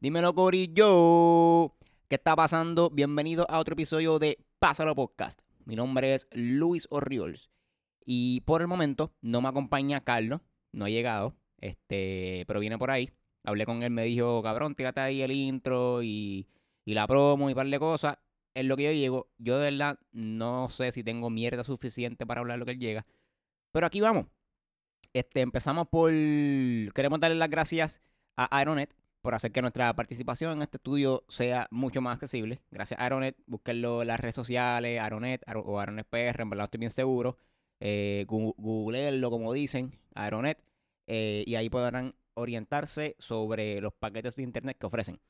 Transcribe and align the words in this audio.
Dímelo, 0.00 0.34
Corillo. 0.34 1.74
¿Qué 2.08 2.14
está 2.16 2.34
pasando? 2.34 2.88
Bienvenido 2.88 3.44
a 3.50 3.58
otro 3.58 3.74
episodio 3.74 4.18
de 4.18 4.38
Pásalo 4.58 4.94
Podcast. 4.94 5.42
Mi 5.66 5.76
nombre 5.76 6.14
es 6.14 6.26
Luis 6.32 6.88
Orriols. 6.88 7.50
Y 8.06 8.40
por 8.46 8.62
el 8.62 8.66
momento 8.66 9.12
no 9.20 9.42
me 9.42 9.50
acompaña 9.50 10.02
Carlos. 10.02 10.40
No 10.72 10.86
ha 10.86 10.88
llegado. 10.88 11.36
Este, 11.58 12.44
pero 12.46 12.60
viene 12.60 12.78
por 12.78 12.90
ahí. 12.90 13.10
Hablé 13.44 13.66
con 13.66 13.82
él, 13.82 13.90
me 13.90 14.04
dijo, 14.04 14.42
cabrón, 14.42 14.74
tírate 14.74 15.00
ahí 15.00 15.20
el 15.20 15.32
intro 15.32 16.02
y, 16.02 16.48
la 16.86 17.06
promo 17.06 17.50
y 17.50 17.54
par 17.54 17.66
de 17.66 17.78
cosas. 17.78 18.16
En 18.54 18.68
lo 18.68 18.78
que 18.78 18.84
yo 18.84 18.92
llego, 18.92 19.28
yo 19.36 19.58
de 19.58 19.70
verdad 19.70 19.98
no 20.12 20.70
sé 20.70 20.92
si 20.92 21.04
tengo 21.04 21.28
mierda 21.28 21.62
suficiente 21.62 22.24
para 22.24 22.40
hablar 22.40 22.58
lo 22.58 22.64
que 22.64 22.72
él 22.72 22.80
llega. 22.80 23.06
Pero 23.70 23.84
aquí 23.86 24.00
vamos. 24.00 24.28
Este, 25.12 25.42
empezamos 25.42 25.88
por. 25.88 26.10
Queremos 26.10 27.20
darle 27.20 27.36
las 27.36 27.50
gracias 27.50 28.00
a 28.38 28.56
Aeronet 28.56 28.94
por 29.20 29.34
hacer 29.34 29.52
que 29.52 29.62
nuestra 29.62 29.92
participación 29.94 30.52
en 30.52 30.62
este 30.62 30.78
estudio 30.78 31.24
sea 31.28 31.66
mucho 31.70 32.00
más 32.00 32.14
accesible. 32.14 32.62
Gracias 32.70 32.98
a 32.98 33.04
Aeronet, 33.04 33.36
búsquenlo 33.46 34.02
en 34.02 34.08
las 34.08 34.20
redes 34.20 34.34
sociales, 34.34 35.00
Aeronet 35.00 35.42
o 35.54 35.78
Aeronet 35.78 36.06
PR, 36.08 36.42
en 36.42 36.50
verdad 36.50 36.64
estoy 36.64 36.78
bien 36.80 36.90
seguro. 36.90 37.36
Eh, 37.80 38.26
como 38.28 39.52
dicen, 39.52 39.98
Aeronet, 40.14 40.62
eh, 41.06 41.44
y 41.46 41.54
ahí 41.54 41.68
podrán 41.70 42.14
orientarse 42.34 43.16
sobre 43.18 43.80
los 43.80 43.92
paquetes 43.92 44.36
de 44.36 44.42
internet 44.42 44.76
que 44.78 44.86
ofrecen. 44.86 45.20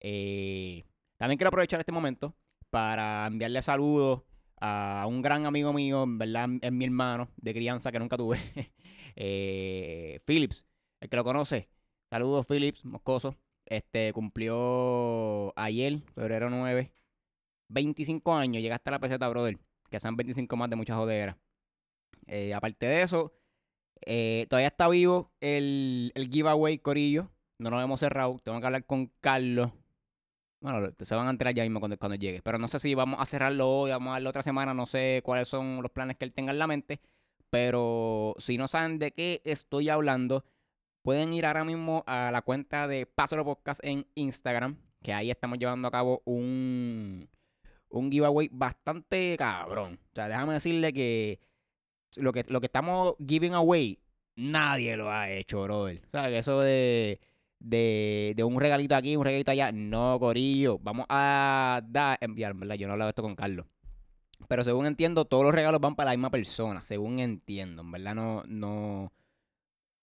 Eh, 0.00 0.84
también 1.16 1.38
quiero 1.38 1.48
aprovechar 1.48 1.80
este 1.80 1.92
momento 1.92 2.34
para 2.70 3.26
enviarle 3.26 3.62
saludos 3.62 4.22
a 4.60 5.04
un 5.08 5.22
gran 5.22 5.46
amigo 5.46 5.72
mío, 5.72 6.04
en 6.04 6.18
verdad 6.18 6.48
es 6.60 6.72
mi 6.72 6.84
hermano 6.84 7.28
de 7.36 7.52
crianza 7.52 7.92
que 7.92 7.98
nunca 7.98 8.16
tuve, 8.16 8.38
eh, 9.16 10.20
Philips, 10.24 10.66
el 11.00 11.08
que 11.08 11.16
lo 11.16 11.24
conoce. 11.24 11.68
Saludos, 12.12 12.46
Philips, 12.46 12.84
moscoso. 12.84 13.34
Este 13.64 14.12
cumplió 14.12 15.58
ayer, 15.58 16.02
febrero 16.14 16.50
9, 16.50 16.92
25 17.68 18.34
años. 18.34 18.62
Llegaste 18.62 18.90
a 18.90 18.92
la 18.92 18.98
peseta, 18.98 19.26
brother. 19.30 19.58
Que 19.88 19.98
sean 19.98 20.14
25 20.14 20.54
más 20.58 20.68
de 20.68 20.76
muchas 20.76 20.94
joderas. 20.94 21.36
Eh, 22.26 22.52
aparte 22.52 22.84
de 22.84 23.00
eso, 23.00 23.32
eh, 24.04 24.46
todavía 24.50 24.68
está 24.68 24.88
vivo 24.88 25.32
el, 25.40 26.12
el 26.14 26.28
giveaway 26.28 26.80
Corillo. 26.80 27.30
No 27.56 27.70
lo 27.70 27.80
hemos 27.80 28.00
cerrado. 28.00 28.38
Tengo 28.44 28.60
que 28.60 28.66
hablar 28.66 28.84
con 28.84 29.06
Carlos. 29.22 29.72
Bueno, 30.60 30.92
se 30.98 31.14
van 31.14 31.28
a 31.28 31.30
enterar 31.30 31.54
ya 31.54 31.62
mismo 31.62 31.80
cuando, 31.80 31.96
cuando 31.96 32.16
llegue. 32.16 32.42
Pero 32.42 32.58
no 32.58 32.68
sé 32.68 32.78
si 32.78 32.94
vamos 32.94 33.20
a 33.20 33.24
cerrarlo 33.24 33.70
hoy, 33.70 33.90
vamos 33.90 34.10
a 34.10 34.12
darlo 34.16 34.28
otra 34.28 34.42
semana. 34.42 34.74
No 34.74 34.84
sé 34.84 35.22
cuáles 35.24 35.48
son 35.48 35.80
los 35.80 35.90
planes 35.90 36.18
que 36.18 36.26
él 36.26 36.34
tenga 36.34 36.52
en 36.52 36.58
la 36.58 36.66
mente. 36.66 37.00
Pero 37.48 38.34
si 38.36 38.58
no 38.58 38.68
saben 38.68 38.98
de 38.98 39.12
qué 39.12 39.40
estoy 39.46 39.88
hablando, 39.88 40.44
pueden 41.02 41.32
ir 41.32 41.46
ahora 41.46 41.64
mismo 41.64 42.04
a 42.06 42.30
la 42.30 42.42
cuenta 42.42 42.88
de 42.88 43.06
Pásalo 43.06 43.44
Podcast 43.44 43.80
en 43.84 44.06
Instagram, 44.14 44.76
que 45.02 45.12
ahí 45.12 45.30
estamos 45.30 45.58
llevando 45.58 45.88
a 45.88 45.90
cabo 45.90 46.22
un, 46.24 47.28
un 47.88 48.10
giveaway 48.10 48.48
bastante 48.52 49.36
cabrón. 49.36 49.98
O 50.12 50.14
sea, 50.14 50.28
déjame 50.28 50.54
decirle 50.54 50.92
que 50.92 51.40
lo 52.16 52.32
que, 52.32 52.44
lo 52.48 52.60
que 52.60 52.66
estamos 52.66 53.14
giving 53.26 53.54
away, 53.54 53.98
nadie 54.36 54.96
lo 54.96 55.10
ha 55.10 55.30
hecho, 55.30 55.62
brother. 55.62 56.02
O 56.06 56.10
sea, 56.10 56.28
que 56.28 56.38
eso 56.38 56.60
de, 56.60 57.20
de, 57.58 58.34
de 58.36 58.44
un 58.44 58.60
regalito 58.60 58.94
aquí, 58.94 59.16
un 59.16 59.24
regalito 59.24 59.50
allá, 59.50 59.72
no, 59.72 60.18
Corillo. 60.18 60.78
Vamos 60.78 61.06
a 61.08 61.82
dar, 61.84 62.18
enviar, 62.20 62.54
¿verdad? 62.54 62.76
Yo 62.76 62.86
no 62.86 62.92
hablado 62.92 63.10
esto 63.10 63.22
con 63.22 63.34
Carlos. 63.34 63.66
Pero 64.48 64.64
según 64.64 64.86
entiendo, 64.86 65.24
todos 65.24 65.44
los 65.44 65.54
regalos 65.54 65.80
van 65.80 65.94
para 65.94 66.10
la 66.10 66.16
misma 66.16 66.30
persona, 66.30 66.82
según 66.82 67.20
entiendo. 67.20 67.82
En 67.82 67.92
verdad 67.92 68.14
no, 68.14 68.42
no, 68.46 69.12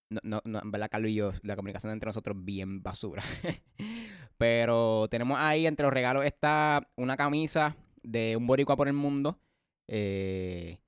no, 0.10 0.42
no, 0.44 0.60
en 0.62 0.72
verdad 0.72 0.90
Carlos 0.90 1.12
y 1.12 1.16
yo, 1.16 1.32
la 1.44 1.56
comunicación 1.56 1.92
entre 1.92 2.08
nosotros 2.08 2.36
bien 2.40 2.82
basura. 2.82 3.24
Pero 4.38 5.08
tenemos 5.10 5.38
ahí 5.40 5.68
entre 5.68 5.84
los 5.84 5.94
regalos 5.94 6.26
está 6.26 6.88
una 6.96 7.18
camisa 7.18 7.76
de 8.04 8.36
un 8.38 8.48
boricua 8.48 8.76
por 8.76 8.88
el 8.88 8.94
mundo. 8.94 9.40
Eh, 9.88 10.80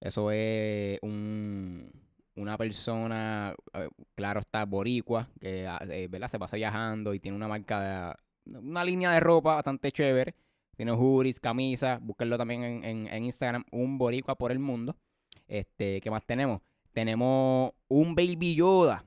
eso 0.00 0.30
es 0.30 0.98
un, 1.02 1.90
una 2.36 2.56
persona, 2.56 3.54
claro 4.14 4.40
está, 4.40 4.64
boricua, 4.64 5.28
que 5.40 5.66
ah, 5.66 5.78
eh, 5.88 6.08
¿verdad? 6.10 6.28
se 6.28 6.38
pasa 6.38 6.56
viajando 6.56 7.14
y 7.14 7.20
tiene 7.20 7.36
una 7.36 7.48
marca, 7.48 8.16
de, 8.46 8.58
una 8.58 8.84
línea 8.84 9.10
de 9.12 9.20
ropa 9.20 9.56
bastante 9.56 9.92
chévere. 9.92 10.34
Tiene 10.76 10.92
hoodies, 10.92 11.38
camisas, 11.38 12.00
búsquenlo 12.00 12.38
también 12.38 12.62
en, 12.62 13.06
en, 13.06 13.24
Instagram, 13.24 13.64
un 13.70 13.98
boricua 13.98 14.36
por 14.36 14.50
el 14.52 14.58
mundo. 14.58 14.96
Este, 15.46 16.00
¿qué 16.00 16.10
más 16.10 16.24
tenemos? 16.24 16.62
Tenemos 16.92 17.72
un 17.88 18.14
Baby 18.14 18.54
Yoda, 18.54 19.04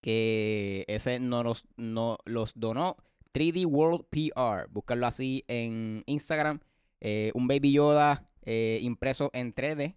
que 0.00 0.84
ese 0.88 1.20
nos 1.20 1.66
no, 1.76 2.18
los 2.24 2.52
donó 2.54 2.96
3D 3.32 3.66
World 3.66 4.06
PR. 4.10 4.68
Búsquenlo 4.70 5.06
así 5.06 5.44
en 5.48 6.02
Instagram. 6.06 6.60
Eh, 7.00 7.30
un 7.34 7.48
Baby 7.48 7.72
Yoda 7.72 8.28
eh, 8.44 8.78
impreso 8.82 9.30
en 9.32 9.54
3D. 9.54 9.96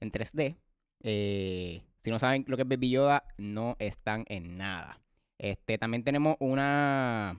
En 0.00 0.12
3D. 0.12 0.56
Eh, 1.02 1.82
si 2.00 2.10
no 2.10 2.18
saben 2.18 2.44
lo 2.46 2.56
que 2.56 2.62
es 2.62 2.68
Baby 2.68 2.90
Yoda, 2.90 3.24
no 3.36 3.76
están 3.78 4.24
en 4.28 4.56
nada. 4.56 5.00
Este, 5.38 5.78
también 5.78 6.04
tenemos 6.04 6.36
una 6.40 7.38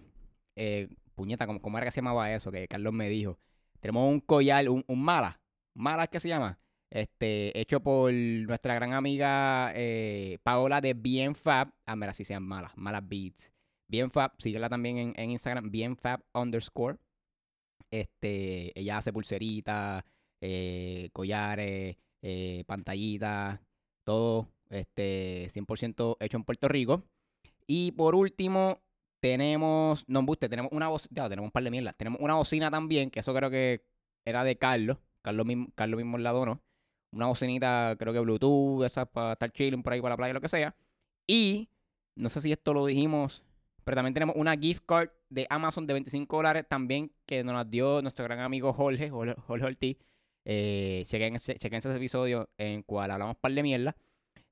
puñeta, 1.15 1.45
¿cómo, 1.47 1.77
era 1.77 1.85
que 1.85 1.91
se 1.91 1.99
llamaba 1.99 2.33
eso? 2.33 2.51
Que 2.51 2.67
Carlos 2.67 2.93
me 2.93 3.09
dijo. 3.09 3.37
Tenemos 3.81 4.09
un 4.09 4.19
collar, 4.19 4.67
un, 4.69 4.83
mala. 4.87 5.39
Mala 5.73 6.03
es 6.03 6.09
que 6.09 6.19
se 6.19 6.29
llama. 6.29 6.59
Este, 6.91 7.59
hecho 7.59 7.81
por 7.81 8.11
nuestra 8.11 8.73
gran 8.73 8.93
amiga 8.93 9.71
eh, 9.75 10.39
Paola 10.43 10.81
de 10.81 10.93
Bien 10.93 11.35
Fab. 11.35 11.73
Ah, 11.85 11.95
mira, 11.95 12.13
si 12.13 12.25
sean 12.25 12.43
malas, 12.43 12.71
malas 12.75 13.07
beats. 13.07 13.51
Bien 13.87 14.09
Fab, 14.09 14.33
síguela 14.39 14.69
también 14.69 14.97
en, 14.97 15.13
en 15.15 15.31
Instagram, 15.31 15.69
Bien 15.71 15.95
Fab 15.97 16.23
underscore. 16.33 16.97
Este, 17.91 18.77
ella 18.79 18.97
hace 18.97 19.13
pulseritas, 19.13 20.03
eh, 20.41 21.09
collares, 21.13 21.97
eh, 22.21 22.63
pantallitas, 22.67 23.59
todo 24.03 24.47
este 24.69 25.49
100% 25.49 26.17
hecho 26.19 26.37
en 26.37 26.43
Puerto 26.43 26.67
Rico. 26.67 27.03
Y 27.67 27.91
por 27.91 28.15
último, 28.15 28.81
tenemos, 29.21 30.05
no 30.07 30.23
buste, 30.23 30.49
tenemos 30.49 30.71
una 30.71 30.87
bocina, 30.87 31.29
tenemos 31.29 31.47
un 31.47 31.51
par 31.51 31.63
de 31.63 31.71
mierdas. 31.71 31.95
Tenemos 31.97 32.21
una 32.21 32.35
bocina 32.35 32.71
también, 32.71 33.11
que 33.11 33.19
eso 33.19 33.33
creo 33.33 33.49
que 33.49 33.83
era 34.25 34.43
de 34.43 34.57
Carlos. 34.57 34.97
Carlos 35.21 35.45
mismo, 35.45 35.67
Carlos 35.75 35.97
mismo 35.97 36.17
la 36.17 36.31
donó. 36.31 36.61
Una 37.11 37.27
bocinita, 37.27 37.95
creo 37.97 38.13
que 38.13 38.19
Bluetooth, 38.19 38.83
esas 38.85 39.07
para 39.07 39.33
estar 39.33 39.51
chilling 39.51 39.81
por 39.81 39.93
ahí 39.93 40.01
para 40.01 40.13
la 40.13 40.17
playa, 40.17 40.33
lo 40.33 40.41
que 40.41 40.49
sea. 40.49 40.75
Y, 41.27 41.69
no 42.15 42.29
sé 42.29 42.41
si 42.41 42.51
esto 42.51 42.73
lo 42.73 42.85
dijimos, 42.85 43.43
pero 43.83 43.95
también 43.95 44.13
tenemos 44.13 44.35
una 44.35 44.55
gift 44.55 44.83
card 44.85 45.09
de 45.29 45.47
Amazon 45.49 45.87
de 45.87 45.93
25 45.93 46.35
dólares 46.35 46.65
también 46.67 47.11
que 47.25 47.43
nos 47.43 47.55
las 47.55 47.69
dio 47.69 48.01
nuestro 48.01 48.25
gran 48.25 48.39
amigo 48.39 48.73
Jorge, 48.73 49.09
Jorge, 49.09 49.65
Ortiz. 49.65 49.97
Eh, 50.45 51.03
chequen, 51.05 51.35
ese, 51.35 51.57
ese 51.59 51.95
episodio 51.95 52.49
en 52.57 52.83
cual 52.83 53.11
hablamos 53.11 53.37
par 53.37 53.51
de 53.51 53.63
mierda. 53.63 53.95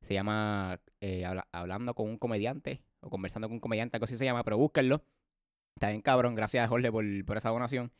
Se 0.02 0.14
llama 0.14 0.80
eh, 1.02 1.26
Hablando 1.52 1.94
con 1.94 2.10
un 2.10 2.18
comediante 2.18 2.82
o 3.02 3.10
conversando 3.10 3.48
con 3.48 3.56
un 3.56 3.60
comediante, 3.60 3.98
algo 3.98 4.06
así 4.06 4.18
se 4.18 4.26
llama, 4.26 4.44
pero 4.44 4.58
búsquenlo. 4.58 5.04
Está 5.76 5.90
bien 5.90 6.02
cabrón, 6.02 6.36
gracias 6.36 6.68
Jorge 6.70 6.92
por, 6.92 7.06
por 7.26 7.38
esa 7.38 7.50
donación. 7.50 7.92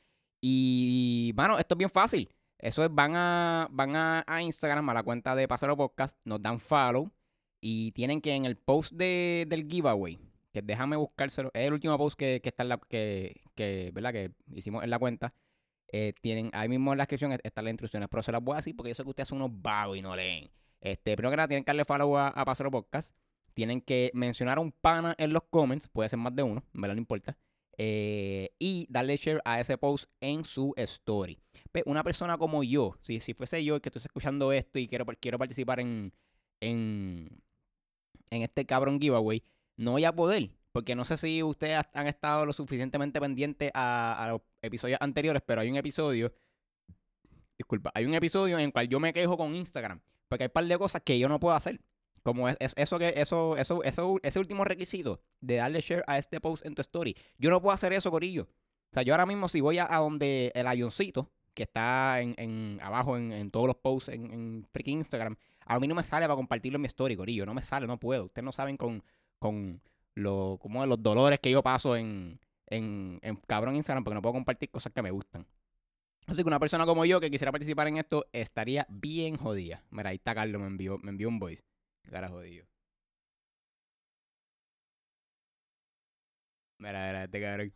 Y, 0.42 1.34
mano, 1.36 1.60
esto 1.60 1.76
es 1.76 1.78
bien 1.78 1.90
fácil. 1.90 2.30
Eso 2.60 2.84
es, 2.84 2.94
van 2.94 3.16
a, 3.16 3.68
van 3.72 3.96
a, 3.96 4.42
Instagram, 4.42 4.90
a 4.90 4.94
la 4.94 5.04
cuenta 5.04 5.36
de 5.36 5.48
Pasero 5.48 5.78
Podcast, 5.78 6.18
nos 6.26 6.42
dan 6.42 6.60
follow 6.60 7.12
y 7.62 7.92
tienen 7.92 8.22
que 8.22 8.34
en 8.34 8.46
el 8.46 8.58
post 8.58 8.94
de, 8.94 9.46
del 9.48 9.68
giveaway, 9.68 10.20
que 10.52 10.62
déjame 10.62 10.96
buscárselo, 10.96 11.52
es 11.54 11.68
el 11.68 11.74
último 11.74 11.98
post 11.98 12.18
que, 12.18 12.42
está 12.44 12.64
en 12.64 12.70
la, 12.70 12.78
que, 12.78 13.42
que, 13.56 13.92
¿verdad? 13.94 14.12
que 14.12 14.32
hicimos 14.54 14.84
en 14.84 14.90
la 14.90 15.00
cuenta. 15.00 15.34
Eh, 15.90 16.14
tienen 16.22 16.50
ahí 16.54 16.68
mismo 16.68 16.92
en 16.92 16.98
la 16.98 17.04
descripción 17.04 17.32
están 17.44 17.64
las 17.64 17.72
instrucciones, 17.72 18.10
pero 18.10 18.22
se 18.22 18.32
las 18.32 18.44
voy 18.44 18.54
a 18.54 18.58
decir 18.58 18.76
porque 18.76 18.90
yo 18.90 18.96
sé 18.96 19.04
que 19.04 19.10
ustedes 19.10 19.30
son 19.30 19.42
unos 19.42 19.62
vagos 19.62 19.98
y 19.98 20.02
no 20.02 20.16
leen. 20.16 20.50
Este, 20.82 21.16
primero 21.16 21.32
que 21.32 21.38
nada, 21.38 21.48
tienen 21.48 21.64
que 21.64 21.70
darle 21.70 21.86
follow 21.86 22.18
a, 22.18 22.28
a 22.30 22.46
Pasero 22.46 22.72
Podcast 22.72 23.16
tienen 23.58 23.82
que 23.82 24.12
mencionar 24.14 24.60
a 24.60 24.62
un 24.62 24.72
pana 24.72 25.16
en 25.18 25.34
los 25.34 25.42
comments, 25.50 25.88
puede 25.88 26.08
ser 26.10 26.20
más 26.20 26.36
de 26.36 26.44
uno, 26.44 26.64
me 26.74 26.88
no 26.88 26.94
importa. 26.94 27.36
Eh, 27.80 28.50
y 28.58 28.88
darle 28.90 29.18
share 29.18 29.42
a 29.46 29.60
ese 29.60 29.78
post 29.78 30.10
en 30.20 30.44
su 30.44 30.74
story. 30.78 31.40
una 31.86 32.04
persona 32.04 32.38
como 32.38 32.64
yo, 32.64 32.98
si, 33.02 33.20
si 33.20 33.36
fuese 33.36 33.64
yo 33.64 33.80
que 33.80 33.90
estuviese 33.90 34.08
escuchando 34.08 34.52
esto 34.52 34.80
y 34.80 34.88
quiero, 34.88 35.06
quiero 35.20 35.38
participar 35.38 35.80
en, 35.80 36.12
en, 36.60 37.30
en 38.32 38.42
este 38.42 38.66
cabrón 38.66 39.00
giveaway, 39.00 39.44
no 39.78 39.92
voy 39.92 40.06
a 40.06 40.12
poder. 40.12 40.50
Porque 40.72 40.96
no 40.96 41.06
sé 41.06 41.18
si 41.18 41.42
ustedes 41.42 41.84
han 41.94 42.08
estado 42.08 42.46
lo 42.46 42.54
suficientemente 42.54 43.20
pendientes 43.20 43.72
a, 43.74 44.24
a 44.24 44.30
los 44.30 44.42
episodios 44.62 45.00
anteriores, 45.02 45.42
pero 45.46 45.62
hay 45.62 45.70
un 45.70 45.78
episodio. 45.78 46.34
Disculpa, 47.58 47.92
hay 47.94 48.06
un 48.06 48.14
episodio 48.14 48.58
en 48.60 48.66
el 48.66 48.72
cual 48.72 48.88
yo 48.88 49.00
me 49.00 49.14
quejo 49.14 49.38
con 49.38 49.56
Instagram. 49.56 50.02
Porque 50.28 50.44
hay 50.44 50.48
un 50.48 50.54
par 50.54 50.66
de 50.66 50.78
cosas 50.78 51.02
que 51.04 51.18
yo 51.18 51.30
no 51.30 51.40
puedo 51.40 51.56
hacer. 51.56 51.80
Como 52.24 52.50
es, 52.50 52.58
eso 52.60 53.00
que 53.00 53.14
eso, 53.16 53.56
eso, 53.58 53.84
eso, 53.84 54.20
ese 54.22 54.40
último 54.40 54.64
requisito 54.64 55.22
de 55.42 55.56
darle 55.56 55.82
share 55.82 56.04
a 56.08 56.18
este 56.18 56.40
post 56.42 56.66
en 56.66 56.76
tu 56.76 56.82
story. 56.82 57.16
Yo 57.38 57.50
no 57.50 57.62
puedo 57.62 57.74
hacer 57.74 57.94
eso, 57.94 58.12
Corillo. 58.12 58.44
O 58.44 58.94
sea, 58.94 59.04
yo 59.04 59.14
ahora 59.14 59.26
mismo 59.26 59.48
si 59.48 59.62
voy 59.62 59.80
a, 59.80 59.88
donde 59.88 60.52
el 60.56 60.68
avioncito, 60.68 61.30
que 61.54 61.64
está 61.64 62.22
en, 62.22 62.36
en 62.38 62.80
abajo 62.82 63.18
en, 63.18 63.32
en, 63.32 63.52
todos 63.52 63.68
los 63.68 63.78
posts 63.78 64.10
en, 64.10 64.32
en 64.32 64.68
freaking 64.72 65.00
Instagram, 65.00 65.38
a 65.66 65.80
mí 65.80 65.88
no 65.88 65.96
me 65.96 66.04
sale 66.04 66.26
para 66.26 66.36
compartirlo 66.36 66.78
en 66.78 66.82
mi 66.82 66.88
story, 66.88 67.16
Corillo. 67.16 67.46
No 67.46 67.54
me 67.54 67.62
sale, 67.62 67.88
no 67.88 68.00
puedo. 68.00 68.26
Ustedes 68.26 68.46
no 68.46 68.52
saben 68.52 68.78
con, 68.78 69.04
con 69.40 69.82
lo, 70.16 70.58
como 70.62 70.86
los 70.86 71.02
dolores 71.02 71.40
que 71.40 71.52
yo 71.52 71.62
paso 71.62 71.96
en, 71.96 72.40
en, 72.68 73.20
en 73.22 73.36
cabrón 73.48 73.76
Instagram 73.76 74.04
porque 74.04 74.16
no 74.16 74.22
puedo 74.22 74.34
compartir 74.34 74.70
cosas 74.70 74.94
que 74.94 75.02
me 75.02 75.12
gustan. 75.12 75.46
Así 76.28 76.42
que 76.42 76.48
una 76.48 76.60
persona 76.60 76.86
como 76.86 77.06
yo 77.06 77.20
que 77.20 77.32
quisiera 77.32 77.52
participar 77.52 77.88
en 77.88 77.98
esto 77.98 78.26
estaría 78.34 78.86
bien 78.90 79.38
jodida. 79.38 79.84
Mira, 79.92 80.10
ahí 80.10 80.18
está 80.18 80.36
Carlos, 80.36 80.62
me 80.62 80.68
envió, 80.68 80.98
me 81.00 81.12
envió 81.12 81.30
un 81.30 81.40
voice. 81.40 81.64
Cara 82.10 82.28
jodido. 82.30 82.66
Mira, 86.80 87.06
mira, 87.08 87.24
este 87.26 87.42
cabrón. 87.42 87.74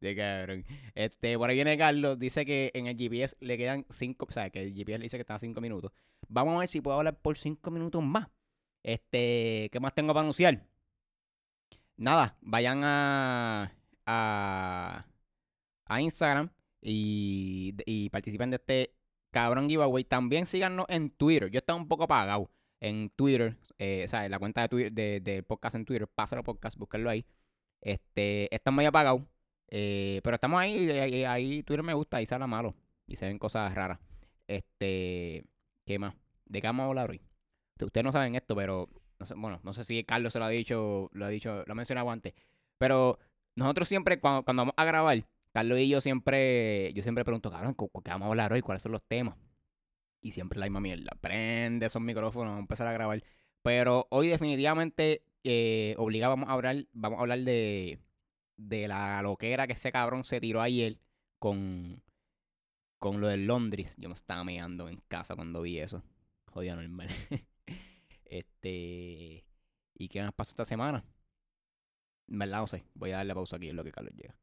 De 0.00 0.14
cabrón. 0.16 0.64
Este, 0.94 1.36
por 1.38 1.50
ahí 1.50 1.56
viene 1.56 1.76
Carlos, 1.78 2.18
dice 2.18 2.44
que 2.44 2.70
en 2.74 2.86
el 2.86 2.96
GPS 2.96 3.36
le 3.40 3.56
quedan 3.58 3.86
5, 3.90 4.26
o 4.28 4.32
sea, 4.32 4.50
que 4.50 4.62
el 4.62 4.74
GPS 4.74 4.98
le 4.98 5.04
dice 5.04 5.16
que 5.16 5.22
está 5.22 5.34
a 5.36 5.38
5 5.38 5.60
minutos. 5.60 5.92
Vamos 6.28 6.56
a 6.56 6.60
ver 6.60 6.68
si 6.68 6.80
puedo 6.80 6.98
hablar 6.98 7.18
por 7.20 7.36
5 7.36 7.70
minutos 7.70 8.02
más. 8.02 8.28
Este, 8.82 9.68
¿qué 9.72 9.80
más 9.80 9.94
tengo 9.94 10.12
para 10.14 10.22
anunciar? 10.22 10.66
Nada, 11.96 12.36
vayan 12.40 12.80
a, 12.84 13.72
a, 14.06 15.04
a 15.86 16.00
Instagram 16.02 16.50
y, 16.82 17.74
y 17.86 18.10
participen 18.10 18.50
de 18.50 18.56
este 18.56 18.94
cabrón 19.30 19.68
giveaway. 19.68 20.04
También 20.04 20.46
síganos 20.46 20.86
en 20.88 21.10
Twitter. 21.10 21.50
Yo 21.50 21.58
estaba 21.58 21.78
un 21.78 21.88
poco 21.88 22.04
apagado 22.04 22.50
en 22.80 23.10
Twitter, 23.10 23.56
eh, 23.78 24.04
o 24.06 24.08
sea, 24.08 24.24
en 24.24 24.30
la 24.30 24.38
cuenta 24.38 24.62
de 24.62 24.68
Twitter 24.68 25.22
de, 25.22 25.42
podcast 25.42 25.74
en 25.76 25.84
Twitter, 25.84 26.08
pásalo 26.08 26.42
podcast, 26.42 26.76
búsquenlo 26.78 27.10
ahí. 27.10 27.26
Este, 27.80 28.54
está 28.54 28.70
muy 28.70 28.84
apagado. 28.86 29.26
Eh, 29.68 30.20
pero 30.24 30.34
estamos 30.34 30.60
ahí, 30.60 30.90
ahí, 30.90 31.24
ahí 31.24 31.62
Twitter 31.62 31.82
me 31.82 31.94
gusta, 31.94 32.18
ahí 32.18 32.26
sale 32.26 32.46
malo. 32.46 32.74
Y 33.06 33.16
se 33.16 33.26
ven 33.26 33.38
cosas 33.38 33.74
raras. 33.74 34.00
Este, 34.48 35.44
¿qué 35.84 35.98
más? 35.98 36.14
¿De 36.46 36.60
qué 36.60 36.66
vamos 36.66 36.84
a 36.84 36.86
hablar 36.88 37.10
hoy? 37.10 37.20
Ustedes 37.80 38.04
no 38.04 38.12
saben 38.12 38.34
esto, 38.34 38.54
pero 38.54 38.88
bueno, 39.36 39.60
no 39.62 39.72
sé 39.72 39.84
si 39.84 40.04
Carlos 40.04 40.32
se 40.32 40.38
lo 40.38 40.46
ha 40.46 40.48
dicho, 40.48 41.08
lo 41.12 41.24
ha 41.26 41.28
dicho, 41.28 41.62
lo 41.66 41.72
ha 41.72 41.74
mencionado 41.74 42.10
antes. 42.10 42.34
Pero 42.78 43.18
nosotros 43.54 43.88
siempre, 43.88 44.20
cuando 44.20 44.44
vamos 44.46 44.74
a 44.76 44.84
grabar, 44.84 45.24
Carlos 45.52 45.78
y 45.80 45.88
yo 45.88 46.00
siempre, 46.00 46.92
yo 46.94 47.02
siempre 47.02 47.24
pregunto, 47.24 47.50
cabrón, 47.50 47.74
¿cu- 47.74 47.90
¿qué 48.02 48.10
vamos 48.10 48.26
a 48.26 48.28
hablar 48.30 48.52
hoy? 48.52 48.62
¿Cuáles 48.62 48.82
son 48.82 48.92
los 48.92 49.02
temas? 49.04 49.36
Y 50.22 50.32
siempre 50.32 50.58
la 50.60 50.66
misma 50.66 50.80
mierda. 50.80 51.12
Prende 51.20 51.86
esos 51.86 52.02
micrófonos, 52.02 52.50
vamos 52.52 52.58
a 52.58 52.60
empezar 52.60 52.86
a 52.88 52.92
grabar. 52.92 53.24
Pero 53.62 54.06
hoy 54.10 54.28
definitivamente 54.28 55.24
eh, 55.44 55.94
obligábamos 55.98 56.48
a 56.48 56.52
hablar, 56.52 56.86
vamos 56.92 57.18
a 57.18 57.22
hablar 57.22 57.40
de, 57.40 58.00
de 58.56 58.88
la 58.88 59.22
loquera 59.22 59.66
que 59.66 59.74
ese 59.74 59.92
cabrón 59.92 60.24
se 60.24 60.40
tiró 60.40 60.60
ayer 60.62 60.98
con, 61.38 62.02
con 62.98 63.20
lo 63.20 63.28
del 63.28 63.46
Londres. 63.46 63.96
Yo 63.98 64.08
me 64.08 64.14
estaba 64.14 64.44
meando 64.44 64.88
en 64.88 64.98
casa 65.08 65.36
cuando 65.36 65.62
vi 65.62 65.78
eso. 65.80 66.02
Jodía 66.46 66.76
normal. 66.76 67.08
este. 68.24 69.44
¿Y 69.94 70.08
qué 70.08 70.22
más 70.22 70.32
pasó 70.34 70.50
esta 70.52 70.64
semana? 70.64 71.04
En 72.28 72.38
verdad 72.38 72.60
no 72.60 72.66
sé. 72.66 72.82
Voy 72.94 73.10
a 73.12 73.18
darle 73.18 73.34
pausa 73.34 73.56
aquí 73.56 73.68
en 73.68 73.76
lo 73.76 73.84
que 73.84 73.92
Carlos 73.92 74.14
llega. 74.14 74.34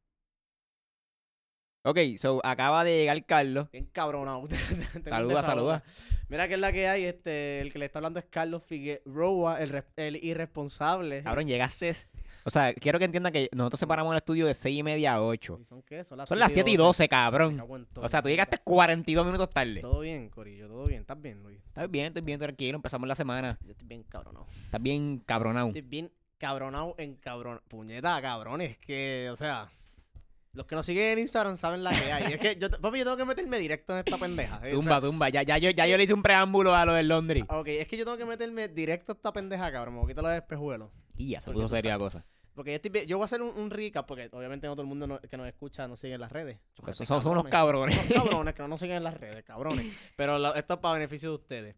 Ok, 1.83 1.99
so 2.17 2.41
acaba 2.43 2.83
de 2.83 2.97
llegar 2.97 3.25
Carlos. 3.25 3.71
Bien 3.71 3.85
cabronado. 3.91 4.43
Saluda, 5.09 5.41
saluda. 5.41 5.83
Mira 6.27 6.47
que 6.47 6.55
es 6.55 6.59
la 6.59 6.71
que 6.73 6.87
hay. 6.87 7.05
Este, 7.05 7.61
el 7.61 7.71
que 7.71 7.79
le 7.79 7.85
está 7.85 7.99
hablando 7.99 8.19
es 8.19 8.25
Carlos 8.25 8.63
Figueroa, 8.65 9.61
el, 9.61 9.83
el 9.95 10.17
irresponsable. 10.17 11.23
Cabrón, 11.23 11.47
llegaste. 11.47 11.95
O 12.43 12.49
sea, 12.49 12.73
quiero 12.73 12.97
que 12.97 13.03
entiendan 13.05 13.33
que 13.33 13.49
nosotros 13.53 13.79
separamos 13.79 14.13
el 14.13 14.17
estudio 14.17 14.45
de 14.45 14.53
6 14.53 14.79
y 14.79 14.83
media 14.83 15.15
a 15.15 15.21
8. 15.21 15.59
¿Y 15.61 15.65
son 15.65 15.81
qué? 15.83 16.05
Son 16.05 16.17
las, 16.17 16.29
Son 16.29 16.39
las 16.39 16.51
7 16.53 16.71
y 16.71 16.77
12, 16.77 17.09
cabrón. 17.09 17.57
Cabrón. 17.57 17.87
O 17.95 18.07
sea, 18.07 18.21
tú 18.21 18.29
llegaste 18.29 18.57
42 18.59 19.25
minutos 19.25 19.49
tarde. 19.49 19.81
Todo 19.81 19.99
bien, 19.99 20.29
Corillo, 20.29 20.69
todo 20.69 20.85
bien. 20.85 21.01
¿Estás 21.01 21.21
bien, 21.21 21.43
Luis? 21.43 21.59
Estás 21.67 21.91
bien, 21.91 22.05
estoy 22.07 22.21
bien, 22.21 22.39
tranquilo. 22.39 22.77
Empezamos 22.77 23.05
la 23.07 23.15
semana. 23.15 23.57
Yo 23.65 23.71
estoy 23.71 23.87
bien 23.87 24.03
cabronado. 24.03 24.45
Estás 24.63 24.81
bien 24.81 25.19
cabronado. 25.25 25.67
Estoy 25.67 25.81
bien 25.81 26.11
cabronado 26.37 26.95
en 26.97 27.15
cabrón. 27.15 27.61
Puñeta, 27.67 28.21
cabrones. 28.21 28.77
Que, 28.77 29.27
o 29.29 29.35
sea, 29.35 29.69
los 30.57 30.65
que 30.65 30.75
nos 30.75 30.85
siguen 30.85 31.11
en 31.13 31.19
Instagram 31.19 31.55
saben 31.55 31.83
la 31.83 31.91
que 31.91 32.11
hay. 32.11 32.33
es 32.33 32.39
que 32.39 32.55
yo, 32.57 32.69
papi, 32.69 32.97
yo 32.99 33.03
tengo 33.05 33.15
que 33.17 33.25
meterme 33.25 33.57
directo 33.59 33.93
en 33.93 33.99
esta 33.99 34.17
pendeja. 34.17 34.55
eh, 34.55 34.67
o 34.67 34.69
sea, 34.69 34.71
Zumba, 34.71 35.01
zumba. 35.01 35.29
Ya, 35.29 35.43
ya, 35.43 35.57
yo, 35.57 35.69
ya 35.69 35.87
yo 35.87 35.95
le 35.97 36.03
hice 36.03 36.13
un 36.13 36.23
preámbulo 36.23 36.75
a 36.75 36.83
lo 36.85 36.93
del 36.93 37.07
Londres. 37.07 37.43
Ok, 37.47 37.67
es 37.67 37.87
que 37.87 37.95
yo 37.95 38.03
tengo 38.03 38.17
que 38.17 38.25
meterme 38.25 38.67
directo 38.67 39.13
a 39.13 39.15
esta 39.15 39.31
pendeja, 39.31 39.71
cabrón. 39.71 39.93
Me 39.93 39.99
voy 40.01 40.07
a 40.07 40.09
quitar 40.09 40.23
los 40.23 40.33
espejuelos. 40.33 40.89
Y 41.17 41.29
ya 41.29 41.41
se 41.41 41.51
puso 41.51 41.69
seria 41.69 41.97
cosa. 41.97 42.25
Porque 42.55 42.71
yo, 42.71 42.75
estoy 42.77 42.89
vi- 42.89 43.05
yo 43.05 43.17
voy 43.17 43.23
a 43.23 43.25
hacer 43.25 43.41
un, 43.43 43.55
un 43.55 43.69
recap, 43.69 44.07
porque 44.07 44.29
obviamente 44.31 44.65
no 44.65 44.73
todo 44.73 44.81
el 44.81 44.87
mundo 44.87 45.05
no- 45.05 45.19
que 45.21 45.37
nos 45.37 45.47
escucha 45.47 45.87
nos 45.87 45.99
sigue 45.99 46.15
en 46.15 46.21
las 46.21 46.31
redes. 46.31 46.57
Porque 46.75 46.91
Chújate, 46.91 47.05
son, 47.05 47.21
son 47.21 47.31
unos 47.33 47.45
cabrones. 47.45 47.95
Son 47.95 48.05
unos 48.09 48.23
cabrones 48.23 48.53
que 48.55 48.61
no 48.63 48.67
nos 48.67 48.79
siguen 48.79 48.97
en 48.97 49.03
las 49.03 49.13
redes, 49.13 49.43
cabrones. 49.45 49.85
Pero 50.15 50.39
lo- 50.39 50.55
esto 50.55 50.73
es 50.73 50.79
para 50.79 50.95
beneficio 50.95 51.29
de 51.29 51.35
ustedes. 51.35 51.75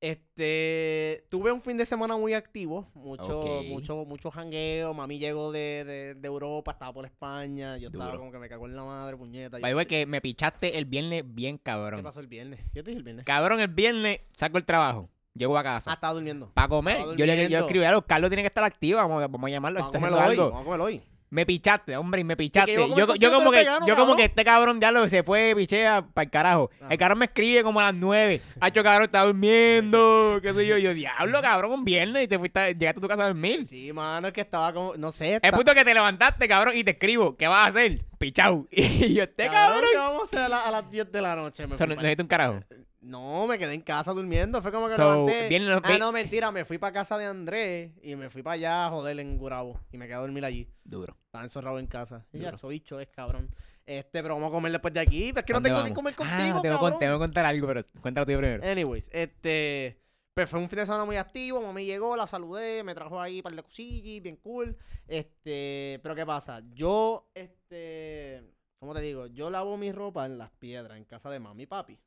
Este, 0.00 1.24
tuve 1.28 1.50
un 1.50 1.60
fin 1.60 1.76
de 1.76 1.84
semana 1.84 2.16
muy 2.16 2.32
activo, 2.32 2.88
mucho, 2.94 3.62
mucho, 3.66 4.04
mucho 4.04 4.30
jangueo. 4.30 4.94
Mami 4.94 5.18
llegó 5.18 5.50
de, 5.50 5.84
de, 5.84 6.14
de 6.14 6.26
Europa, 6.28 6.72
estaba 6.72 6.92
por 6.92 7.04
España. 7.04 7.76
Yo 7.78 7.88
estaba 7.88 8.16
como 8.16 8.30
que 8.30 8.38
me 8.38 8.48
cagó 8.48 8.66
en 8.66 8.76
la 8.76 8.84
madre, 8.84 9.16
puñeta. 9.16 9.58
By 9.58 9.74
way, 9.74 9.86
que 9.86 10.06
me 10.06 10.20
pichaste 10.20 10.78
el 10.78 10.84
viernes 10.84 11.24
bien 11.26 11.56
¿Qué 11.58 11.62
cabrón. 11.64 12.02
pasó 12.02 12.20
el 12.20 12.28
viernes? 12.28 12.60
Yo 12.74 12.84
te 12.84 12.90
dije 12.90 12.98
el 12.98 13.02
viernes. 13.04 13.24
Cabrón, 13.24 13.58
el 13.60 13.68
viernes 13.68 14.20
saco 14.34 14.56
el 14.58 14.64
trabajo. 14.64 15.08
Llego 15.34 15.56
a 15.56 15.60
Ah, 15.60 15.64
casa. 15.64 15.92
estaba 15.92 16.12
durmiendo. 16.14 16.50
Para 16.54 16.68
comer. 16.68 16.96
estaba 16.96 17.16
Yo 17.16 17.26
le 17.26 17.48
yo 17.48 17.58
escribí 17.58 17.84
algo. 17.84 18.02
Carlos 18.02 18.30
tiene 18.30 18.42
que 18.42 18.48
estar 18.48 18.64
activo. 18.64 18.98
Vamos, 18.98 19.22
a- 19.22 19.28
vamos 19.28 19.48
a 19.48 19.50
llamarlo. 19.50 19.80
Vamos 19.80 19.94
a 19.94 19.98
comerlo 19.98 20.18
hoy, 20.18 20.24
algo. 20.24 20.44
vamos 20.50 20.60
a 20.60 20.64
comerlo 20.64 20.84
hoy. 20.84 21.02
Me 21.30 21.44
pichaste, 21.44 21.94
hombre, 21.96 22.22
y 22.22 22.24
me 22.24 22.36
pichaste. 22.36 22.72
Yo, 22.74 22.88
como 22.88 22.94
que, 23.12 23.18
yo 23.18 23.30
como 23.30 23.50
que 23.52 23.64
cabrón. 23.64 24.20
este 24.20 24.44
cabrón 24.44 24.80
ya 24.80 24.90
lo 24.90 25.06
se 25.08 25.22
fue, 25.22 25.52
pichea 25.54 26.06
para 26.14 26.24
el 26.24 26.30
carajo. 26.30 26.70
Ah. 26.80 26.86
El 26.90 26.96
cabrón 26.98 27.18
me 27.18 27.26
escribe 27.26 27.62
como 27.62 27.80
a 27.80 27.92
las 27.92 27.94
nueve. 27.94 28.40
Hacho, 28.60 28.82
cabrón, 28.82 29.04
está 29.04 29.24
durmiendo. 29.24 30.38
¿Qué 30.42 30.54
sé 30.54 30.66
yo? 30.66 30.78
Yo, 30.78 30.94
diablo, 30.94 31.42
cabrón, 31.42 31.72
un 31.72 31.84
viernes 31.84 32.24
y 32.24 32.28
te 32.28 32.38
fuiste, 32.38 32.74
llegaste 32.74 32.98
a 32.98 33.02
tu 33.02 33.08
casa 33.08 33.24
a 33.24 33.26
dormir. 33.26 33.66
Sí, 33.66 33.92
mano, 33.92 34.28
es 34.28 34.32
que 34.32 34.40
estaba 34.40 34.72
como, 34.72 34.96
no 34.96 35.12
sé. 35.12 35.28
El 35.28 35.34
está- 35.36 35.52
punto 35.52 35.74
que 35.74 35.84
te 35.84 35.92
levantaste, 35.92 36.48
cabrón, 36.48 36.76
y 36.76 36.84
te 36.84 36.92
escribo, 36.92 37.36
¿qué 37.36 37.46
vas 37.46 37.66
a 37.66 37.68
hacer? 37.70 38.04
Pichau. 38.18 38.66
Y 38.72 39.14
yo, 39.14 39.24
este 39.24 39.46
cabrón. 39.48 39.84
¿qué 39.92 39.98
vamos 39.98 40.22
a 40.22 40.24
hacer 40.24 40.38
a, 40.40 40.48
la- 40.48 40.64
a 40.66 40.70
las 40.70 40.90
10 40.90 41.12
de 41.12 41.20
la 41.22 41.36
noche? 41.36 41.66
Me 41.66 41.74
Eso 41.74 41.86
no 41.86 41.94
necesito 41.96 42.22
un 42.22 42.28
carajo. 42.28 42.60
No, 43.00 43.46
me 43.46 43.58
quedé 43.58 43.74
en 43.74 43.80
casa 43.80 44.12
durmiendo. 44.12 44.60
Fue 44.60 44.72
como 44.72 44.88
que 44.88 44.94
So, 44.94 45.26
levanté. 45.28 45.58
los 45.60 45.80
Ah, 45.84 45.98
no, 45.98 46.10
mentira. 46.12 46.50
Me 46.50 46.64
fui 46.64 46.78
para 46.78 46.92
casa 46.92 47.16
de 47.16 47.26
Andrés 47.26 47.92
y 48.02 48.16
me 48.16 48.28
fui 48.28 48.42
para 48.42 48.54
allá 48.54 48.86
a 48.86 48.90
joder 48.90 49.20
en 49.20 49.38
Gurabo. 49.38 49.80
Y 49.92 49.98
me 49.98 50.06
quedé 50.06 50.16
a 50.16 50.20
dormir 50.20 50.44
allí. 50.44 50.68
Duro. 50.84 51.16
Estaba 51.26 51.44
encerrado 51.44 51.78
en 51.78 51.86
casa. 51.86 52.26
Y 52.32 52.40
ya, 52.40 52.52
bicho 52.68 52.98
es 52.98 53.08
cabrón. 53.08 53.54
Este, 53.86 54.20
pero 54.22 54.34
vamos 54.34 54.48
a 54.48 54.52
comer 54.52 54.72
después 54.72 54.92
de 54.92 55.00
aquí. 55.00 55.32
Es 55.34 55.44
que 55.44 55.52
no 55.52 55.56
¿Dónde 55.58 55.68
tengo 55.70 55.78
ni 55.82 55.90
vamos? 55.90 55.96
comer 55.96 56.14
Ah, 56.14 56.16
contigo, 56.16 56.60
tengo, 56.60 56.74
cabrón. 56.74 56.90
con- 56.90 56.98
tengo 56.98 57.14
que 57.14 57.18
contar 57.20 57.46
algo, 57.46 57.66
pero 57.68 57.82
cuéntalo 58.02 58.26
tú 58.26 58.32
primero. 58.36 58.64
Anyways, 58.68 59.08
este. 59.12 60.00
Pues 60.34 60.48
fue 60.50 60.60
un 60.60 60.68
fin 60.68 60.78
de 60.80 60.86
semana 60.86 61.04
muy 61.04 61.16
activo. 61.16 61.60
Mami 61.62 61.84
llegó, 61.84 62.16
la 62.16 62.26
saludé, 62.26 62.84
me 62.84 62.94
trajo 62.94 63.20
ahí 63.20 63.42
para 63.42 63.52
el 63.52 63.56
de 63.56 63.62
cosillas, 63.62 64.22
bien 64.22 64.36
cool. 64.36 64.76
Este. 65.06 66.00
Pero 66.02 66.14
¿qué 66.14 66.26
pasa? 66.26 66.62
Yo, 66.74 67.30
este. 67.34 68.42
¿Cómo 68.78 68.94
te 68.94 69.00
digo? 69.00 69.26
Yo 69.26 69.50
lavo 69.50 69.76
mi 69.76 69.90
ropa 69.90 70.26
en 70.26 70.38
las 70.38 70.50
piedras, 70.50 70.96
en 70.98 71.04
casa 71.04 71.30
de 71.30 71.38
mami 71.40 71.62
y 71.64 71.66
papi. 71.66 71.98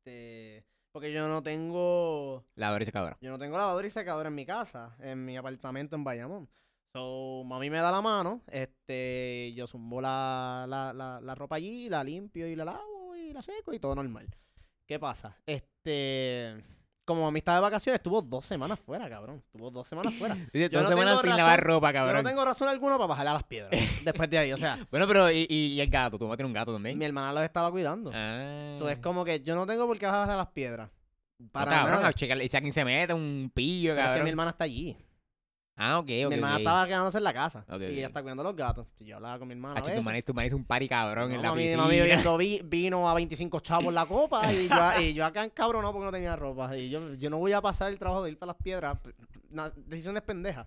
Este. 0.00 0.64
Porque 0.92 1.12
yo 1.12 1.28
no 1.28 1.42
tengo. 1.42 2.44
La 2.54 2.72
verdad 2.72 2.92
cabrón. 2.92 3.16
Yo 3.20 3.30
no 3.30 3.38
tengo 3.38 3.56
lavadora 3.56 3.86
y 3.86 3.90
secadora 3.90 4.28
en 4.28 4.34
mi 4.34 4.46
casa, 4.46 4.96
en 4.98 5.24
mi 5.24 5.36
apartamento 5.36 5.94
en 5.94 6.04
Bayamón. 6.04 6.48
So, 6.92 7.44
mami 7.44 7.70
me 7.70 7.78
da 7.78 7.92
la 7.92 8.00
mano, 8.00 8.42
este, 8.48 9.52
yo 9.54 9.68
zumbo 9.68 10.00
la, 10.00 10.66
la, 10.68 10.92
la, 10.92 11.20
la 11.20 11.34
ropa 11.36 11.54
allí, 11.54 11.88
la 11.88 12.02
limpio 12.02 12.48
y 12.48 12.56
la 12.56 12.64
lavo 12.64 13.14
y 13.14 13.32
la 13.32 13.42
seco 13.42 13.72
y 13.72 13.78
todo 13.78 13.94
normal. 13.94 14.26
¿Qué 14.86 14.98
pasa? 14.98 15.36
Este, 15.46 16.60
como 17.10 17.22
mami 17.24 17.38
está 17.38 17.54
de 17.54 17.60
vacaciones, 17.60 17.98
estuvo 17.98 18.22
dos 18.22 18.44
semanas 18.46 18.78
fuera, 18.80 19.08
cabrón. 19.08 19.42
Estuvo 19.44 19.70
dos 19.70 19.86
semanas 19.86 20.14
fuera. 20.14 20.34
Dice, 20.52 20.68
Yo 20.70 20.80
dos 20.80 20.90
no 20.90 20.96
semanas 20.96 21.20
sin 21.20 21.30
razón- 21.30 21.38
lavar 21.38 21.62
ropa, 21.62 21.88
Yo 21.90 21.94
cabrón. 21.94 22.22
no 22.22 22.28
tengo 22.30 22.44
razón 22.44 22.68
alguna 22.68 22.96
para 22.96 23.06
bajarle 23.08 23.30
a 23.30 23.34
las 23.34 23.44
piedras. 23.44 23.70
después 24.04 24.30
de 24.30 24.38
ahí, 24.38 24.52
o 24.52 24.56
sea, 24.56 24.78
Bueno, 24.90 25.06
pero 25.06 25.30
¿y, 25.30 25.46
y, 25.48 25.54
y 25.74 25.80
el 25.80 25.88
gato? 25.90 26.18
¿Tu 26.18 26.24
mamá 26.24 26.36
tiene 26.36 26.46
un 26.48 26.54
gato 26.54 26.72
también? 26.72 26.96
mi 26.98 27.04
hermana 27.04 27.32
los 27.32 27.42
estaba 27.42 27.70
cuidando. 27.70 28.10
Ah. 28.14 28.68
Eso 28.72 28.88
es 28.88 28.98
como 28.98 29.24
que 29.24 29.40
yo 29.40 29.54
no 29.54 29.66
tengo 29.66 29.86
por 29.86 29.98
qué 29.98 30.06
bajarle 30.06 30.34
a 30.34 30.36
las 30.38 30.48
piedras. 30.48 30.90
No, 31.38 31.48
Para 31.52 31.70
cabrón, 31.70 31.94
nada. 31.96 32.08
a 32.08 32.12
checarle- 32.12 32.48
si 32.48 32.56
a 32.56 32.60
quien 32.60 32.72
se 32.72 32.84
mete 32.84 33.14
un 33.14 33.50
pillo, 33.54 33.90
Pero 33.92 34.00
es 34.00 34.02
que 34.02 34.08
cabrón. 34.08 34.24
mi 34.24 34.30
hermana 34.30 34.50
está 34.50 34.64
allí. 34.64 34.96
Ah, 35.82 35.98
ok, 35.98 36.04
ok. 36.04 36.08
mi 36.28 36.34
hermana 36.34 36.58
estaba 36.58 36.86
quedándose 36.86 37.18
en 37.18 37.24
la 37.24 37.32
casa. 37.32 37.64
Y 37.80 37.84
ella 37.84 38.08
está 38.08 38.20
cuidando 38.20 38.42
a 38.42 38.44
los 38.44 38.54
gatos. 38.56 38.86
Y 38.98 39.06
yo 39.06 39.16
hablaba 39.16 39.38
con 39.38 39.48
mi 39.48 39.54
hermana. 39.54 39.80
Hacho, 39.80 39.86
tu 39.86 39.98
es- 39.98 40.24
tu 40.26 40.34
man 40.34 40.44
es 40.44 40.52
un 40.52 40.64
party 40.64 40.88
cabrón 40.88 41.30
en 41.30 41.36
No, 41.38 41.42
la 41.42 41.48
mami, 41.50 41.62
piscina. 41.62 41.82
mami 41.82 41.98
bebiendo 42.00 42.36
vi- 42.38 42.60
vino 42.64 43.08
a 43.08 43.14
25 43.14 43.60
chavos 43.60 43.86
en 43.86 43.94
la 43.94 44.04
copa 44.06 44.52
y 44.52 44.68
yo, 44.68 45.00
y 45.00 45.14
yo 45.14 45.24
acá 45.24 45.42
encabronado 45.42 45.92
porque 45.94 46.04
no 46.04 46.12
tenía 46.12 46.36
ropa. 46.36 46.76
Y 46.76 46.90
yo, 46.90 47.14
yo 47.14 47.30
no 47.30 47.38
voy 47.38 47.52
a 47.52 47.62
pasar 47.62 47.90
el 47.90 47.98
trabajo 47.98 48.22
de 48.24 48.30
ir 48.32 48.38
para 48.38 48.52
las 48.52 48.62
piedras. 48.62 48.98
Una 49.50 49.70
decisiones 49.70 50.22
pendejas. 50.22 50.66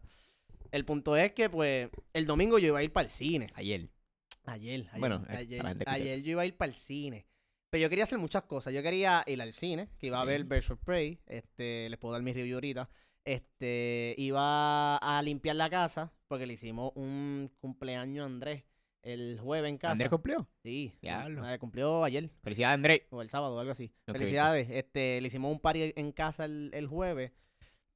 El 0.71 0.85
punto 0.85 1.15
es 1.15 1.31
que, 1.33 1.49
pues, 1.49 1.89
el 2.13 2.25
domingo 2.25 2.57
yo 2.57 2.69
iba 2.69 2.79
a 2.79 2.83
ir 2.83 2.91
para 2.91 3.05
el 3.05 3.11
cine. 3.11 3.47
Ayer. 3.53 3.87
Ayer, 4.45 4.87
ayer, 4.89 4.99
Bueno, 4.99 5.23
ayer, 5.29 5.63
ayer 5.85 6.21
yo 6.23 6.31
iba 6.31 6.41
a 6.41 6.45
ir 6.47 6.57
para 6.57 6.69
el 6.69 6.75
cine. 6.75 7.27
Pero 7.69 7.83
yo 7.83 7.89
quería 7.89 8.03
hacer 8.03 8.17
muchas 8.17 8.43
cosas. 8.43 8.73
Yo 8.73 8.81
quería 8.83 9.23
ir 9.27 9.41
al 9.41 9.53
cine, 9.53 9.89
que 9.99 10.07
iba 10.07 10.19
a 10.21 10.25
ver 10.25 10.45
of 10.51 10.79
Prey. 10.83 11.19
Este, 11.25 11.87
les 11.89 11.97
puedo 11.99 12.13
dar 12.13 12.21
mi 12.21 12.33
review 12.33 12.55
ahorita. 12.57 12.89
Este, 13.25 14.15
iba 14.17 14.97
a 14.97 15.21
limpiar 15.21 15.55
la 15.55 15.69
casa 15.69 16.11
porque 16.27 16.45
le 16.45 16.53
hicimos 16.53 16.91
un 16.95 17.51
cumpleaños 17.59 18.23
a 18.23 18.25
Andrés 18.25 18.63
el 19.03 19.39
jueves 19.39 19.69
en 19.69 19.77
casa. 19.77 19.91
¿Andrés 19.91 20.09
cumplió? 20.09 20.47
Sí, 20.63 20.93
Diablo. 21.01 21.47
eh, 21.47 21.59
cumplió 21.59 22.03
ayer 22.03 22.29
Felicidades, 22.41 22.73
Andrés. 22.75 23.01
o 23.09 23.21
el 23.21 23.29
sábado, 23.29 23.59
algo 23.59 23.71
así. 23.71 23.93
Felicidades. 24.05 24.69
Este, 24.69 25.19
le 25.21 25.27
hicimos 25.27 25.51
un 25.51 25.59
party 25.59 25.93
en 25.95 26.11
casa 26.11 26.45
el, 26.45 26.71
el 26.73 26.87
jueves. 26.87 27.31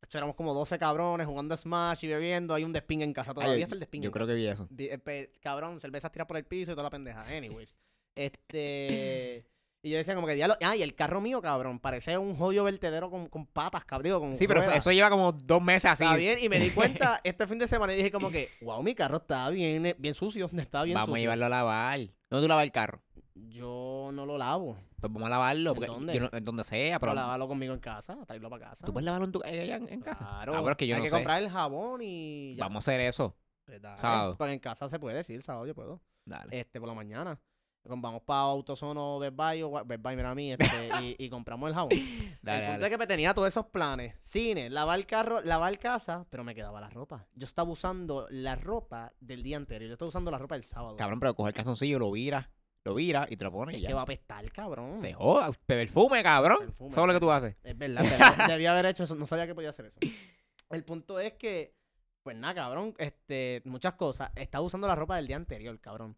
Hecho, 0.04 0.20
éramos 0.20 0.36
como 0.36 0.54
12 0.54 0.78
cabrones 0.78 1.26
jugando 1.26 1.54
a 1.54 1.58
Smash 1.58 2.04
y 2.04 2.08
bebiendo. 2.08 2.54
Hay 2.54 2.64
un 2.64 2.74
desping 2.74 3.00
en 3.00 3.14
casa. 3.14 3.34
Todavía 3.34 3.56
Ay, 3.56 3.64
está 3.64 3.74
el 3.74 3.80
desping. 3.80 4.02
Yo 4.02 4.12
creo 4.12 4.28
que 4.28 4.36
vi 4.36 4.48
eso. 4.48 4.68
Eh, 4.78 5.32
cabrón, 5.42 5.80
cerveza 5.80 6.12
tira 6.12 6.28
por 6.28 6.38
el 6.38 6.46
piso 6.46 6.72
y 6.72 6.76
toda 6.76 6.84
la 6.84 6.90
pendeja. 6.92 7.24
Anyways. 7.26 7.76
Este. 8.16 9.46
Y 9.88 9.92
yo 9.92 9.98
decía 9.98 10.16
como 10.16 10.28
que 10.28 10.36
diablo. 10.36 10.56
Ah, 10.64 10.76
y 10.76 10.82
el 10.84 10.94
carro 10.96 11.22
mío, 11.22 11.42
cabrón. 11.42 11.80
Parece 11.80 12.18
un 12.18 12.36
jodido 12.36 12.64
vertedero 12.66 13.10
con, 13.10 13.28
con 13.28 13.46
patas, 13.46 13.86
cabrón. 13.86 14.04
digo, 14.04 14.20
con 14.20 14.36
Sí, 14.36 14.48
pero 14.48 14.60
eso, 14.60 14.68
ruedas. 14.70 14.84
eso 14.84 14.92
lleva 14.92 15.10
como 15.10 15.32
dos 15.32 15.62
meses 15.62 15.92
así. 15.92 16.04
Está 16.04 16.16
bien. 16.16 16.38
Y 16.42 16.50
me 16.50 16.60
di 16.60 16.70
cuenta 16.72 17.22
este 17.24 17.48
fin 17.48 17.58
de 17.60 17.68
semana 17.68 17.94
y 17.94 17.98
dije 17.98 18.12
como 18.12 18.30
que, 18.30 18.50
wow, 18.62 18.84
mi 18.84 18.94
carro 18.96 19.18
está 19.18 19.50
bien, 19.50 19.86
eh, 19.86 19.96
bien 19.98 20.14
sucio. 20.14 20.48
Está 20.58 20.84
bien 20.84 20.96
Vamos 20.96 21.16
a 21.16 21.20
llevarlo 21.20 21.46
a 21.46 21.50
lavar. 21.50 22.00
¿Dónde 22.30 22.44
tú 22.44 22.48
lavas 22.50 22.64
el 22.66 22.72
carro? 22.72 23.02
Yo 23.36 24.10
no 24.14 24.26
lo 24.26 24.38
lavo. 24.38 24.78
Pues 25.00 25.14
vamos 25.14 25.28
a 25.28 25.30
lavarlo. 25.30 25.70
¿En 25.72 25.76
Porque 25.76 25.88
dónde? 25.92 26.14
yo 26.16 26.22
no- 26.22 26.30
en 26.34 26.44
donde 26.44 26.64
sea, 26.64 27.00
Pero 27.00 27.12
pero. 27.12 27.14
lavarlo 27.14 27.48
conmigo 27.48 27.74
en 27.74 27.80
casa, 27.80 28.18
traerlo 28.26 28.50
para 28.50 28.70
casa. 28.70 28.86
¿Tú 28.86 28.92
puedes 28.94 29.06
lavarlo 29.06 29.26
en 29.28 29.32
tu, 29.32 29.42
allá 29.44 29.76
en, 29.76 29.88
en 29.90 30.02
casa? 30.02 30.18
Claro. 30.18 30.54
Ah, 30.56 30.60
pero 30.60 30.72
es 30.72 30.78
que 30.78 30.88
yo 30.88 30.96
Hay 30.96 31.00
no 31.02 31.04
que 31.04 31.10
sé. 31.12 31.16
comprar 31.16 31.42
el 31.42 31.50
jabón 31.50 32.02
y 32.04 32.56
ya. 32.56 32.64
Vamos 32.66 32.88
a 32.88 32.92
hacer 32.92 33.02
eso. 33.02 33.36
Pues 33.66 33.82
dale. 33.82 33.98
sábado. 33.98 34.36
Porque 34.38 34.54
en 34.54 34.60
casa 34.60 34.90
se 34.90 34.98
puede, 35.00 35.24
sí, 35.24 35.34
el 35.36 35.44
sábado 35.44 35.68
yo 35.68 35.76
puedo. 35.76 36.02
Dale. 36.26 36.60
Este, 36.60 36.80
por 36.80 36.90
la 36.90 36.96
mañana. 36.96 37.40
Vamos 37.88 38.22
para 38.24 38.42
Autosono, 38.42 39.20
Best 39.20 39.36
Buy, 39.36 39.64
o 39.64 39.72
Best 39.86 40.02
Buy, 40.02 40.16
mira 40.16 40.32
a 40.32 40.36
mí, 40.36 40.52
este, 40.52 40.90
y, 41.02 41.16
y 41.18 41.30
compramos 41.30 41.70
el 41.70 41.76
jabón. 41.76 41.90
Dale, 42.42 42.60
el 42.60 42.66
punto 42.66 42.82
dale. 42.82 42.86
es 42.86 42.90
que 42.90 42.98
me 42.98 43.08
tenía 43.08 43.34
todos 43.34 43.48
esos 43.48 43.66
planes. 43.68 44.16
Cine, 44.22 44.70
lavar 44.70 45.00
el 45.00 45.06
carro, 45.06 45.42
lavar 45.42 45.78
casa, 45.80 46.26
pero 46.30 46.44
me 46.44 46.54
quedaba 46.56 46.80
la 46.82 46.90
ropa. 46.90 47.26
Yo 47.36 47.46
estaba 47.46 47.70
usando 47.70 48.28
la 48.30 48.56
ropa 48.56 49.14
del 49.20 49.44
día 49.44 49.58
anterior. 49.58 49.88
Yo 49.90 49.94
estaba 49.94 50.10
usando 50.10 50.32
la 50.32 50.38
ropa 50.38 50.56
del 50.56 50.64
sábado. 50.64 50.96
Cabrón, 50.98 51.20
pero 51.20 51.36
coge 51.36 51.50
el 51.50 51.56
calzoncillo, 51.56 52.00
lo 52.00 52.12
vira, 52.12 52.50
lo 52.84 52.96
vira 52.96 53.28
y 53.30 53.36
te 53.36 53.44
lo 53.44 53.52
pones 53.52 53.78
y 53.78 53.82
ya. 53.82 53.90
que 53.90 53.94
va 53.94 54.02
a 54.02 54.04
apestar, 54.04 54.50
cabrón. 54.52 54.98
Se 54.98 55.14
joda, 55.14 55.52
perfume, 55.66 56.24
cabrón. 56.24 56.60
Perfume. 56.60 56.90
Eso 56.90 57.02
es 57.02 57.08
lo 57.08 57.14
que 57.14 57.20
tú 57.20 57.32
haces. 57.32 57.56
Es 57.64 57.78
verdad, 57.78 58.04
verdad. 58.04 58.48
Debía 58.48 58.72
haber 58.72 58.86
hecho 58.88 59.04
eso. 59.04 59.16
No 59.16 59.28
sabía 59.28 59.46
que 59.48 59.56
podía 59.56 59.70
hacer 59.70 59.86
eso. 59.88 60.00
El 60.70 60.84
punto 60.84 61.20
es 61.20 61.34
que, 61.34 61.76
pues 62.24 62.36
nada, 62.36 62.54
cabrón, 62.54 62.94
este, 62.98 63.62
muchas 63.66 63.94
cosas. 63.94 64.32
Estaba 64.36 64.64
usando 64.64 64.88
la 64.88 64.96
ropa 64.96 65.16
del 65.16 65.28
día 65.28 65.38
anterior, 65.38 65.80
cabrón. 65.80 66.18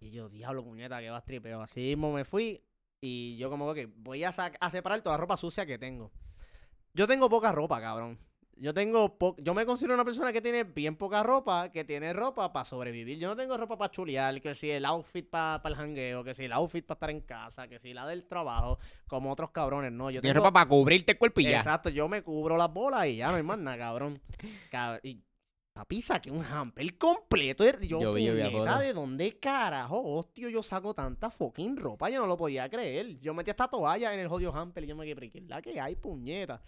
Y 0.00 0.10
yo, 0.10 0.28
diablo, 0.28 0.62
puñeta, 0.64 1.00
que 1.00 1.10
vas 1.10 1.24
tripeo. 1.24 1.60
Así 1.60 1.80
mismo 1.80 2.12
me 2.12 2.24
fui. 2.24 2.62
Y 3.00 3.36
yo 3.36 3.50
como 3.50 3.72
que 3.74 3.86
voy 3.86 4.24
a, 4.24 4.28
a 4.30 4.70
separar 4.70 5.00
toda 5.02 5.16
la 5.16 5.20
ropa 5.20 5.36
sucia 5.36 5.66
que 5.66 5.78
tengo. 5.78 6.10
Yo 6.94 7.06
tengo 7.06 7.28
poca 7.28 7.52
ropa, 7.52 7.80
cabrón. 7.80 8.18
Yo 8.60 8.74
tengo 8.74 9.16
po- 9.18 9.36
yo 9.38 9.54
me 9.54 9.64
considero 9.64 9.94
una 9.94 10.04
persona 10.04 10.32
que 10.32 10.40
tiene 10.42 10.64
bien 10.64 10.96
poca 10.96 11.22
ropa, 11.22 11.70
que 11.70 11.84
tiene 11.84 12.12
ropa 12.12 12.52
para 12.52 12.64
sobrevivir. 12.64 13.16
Yo 13.18 13.28
no 13.28 13.36
tengo 13.36 13.56
ropa 13.56 13.78
para 13.78 13.92
chulear, 13.92 14.40
que 14.40 14.52
si 14.56 14.68
el 14.68 14.84
outfit 14.84 15.28
para 15.30 15.62
el 15.64 15.76
jangueo, 15.76 16.24
que 16.24 16.34
si 16.34 16.44
el 16.46 16.52
outfit 16.52 16.84
para 16.84 16.96
estar 16.96 17.10
en 17.10 17.20
casa, 17.20 17.68
que 17.68 17.78
si 17.78 17.94
la 17.94 18.04
del 18.04 18.26
trabajo, 18.26 18.80
como 19.06 19.30
otros 19.30 19.50
cabrones, 19.52 19.92
no. 19.92 20.10
Yo 20.10 20.20
tengo 20.20 20.34
ropa 20.40 20.52
para 20.52 20.68
cubrirte 20.68 21.12
el 21.12 21.18
cuerpo 21.18 21.40
y 21.40 21.44
ya. 21.44 21.58
Exacto, 21.58 21.88
yo 21.88 22.08
me 22.08 22.22
cubro 22.22 22.56
las 22.56 22.72
bolas 22.72 23.06
y 23.06 23.16
ya 23.18 23.30
no 23.30 23.36
hay 23.36 23.44
más 23.44 23.58
nada, 23.58 23.78
cabrón. 23.78 24.20
Cab- 24.72 24.98
y 25.04 25.22
papi, 25.78 26.02
saqué 26.02 26.30
un 26.32 26.42
hamper 26.42 26.98
completo. 26.98 27.64
Yo, 27.82 28.00
Yo 28.00 28.12
vi, 28.12 28.24
yo 28.24 28.34
vi 28.34 28.42
puñeta. 28.42 28.80
¿de 28.80 28.92
dónde 28.92 29.38
carajo, 29.38 30.02
hostia, 30.02 30.48
yo 30.50 30.60
saco 30.60 30.92
tanta 30.92 31.30
fucking 31.30 31.76
ropa? 31.76 32.10
Yo 32.10 32.20
no 32.20 32.26
lo 32.26 32.36
podía 32.36 32.68
creer. 32.68 33.20
Yo 33.20 33.32
metí 33.32 33.50
esta 33.50 33.68
toalla 33.68 34.12
en 34.12 34.18
el 34.18 34.26
jodido 34.28 34.52
hamper 34.52 34.82
y 34.82 34.86
yo 34.88 34.96
me 34.96 35.06
quedé, 35.06 35.30
¿qué 35.30 35.38
es 35.38 35.44
la 35.46 35.62
que 35.62 35.80
hay, 35.80 35.94
puñeta? 35.94 36.60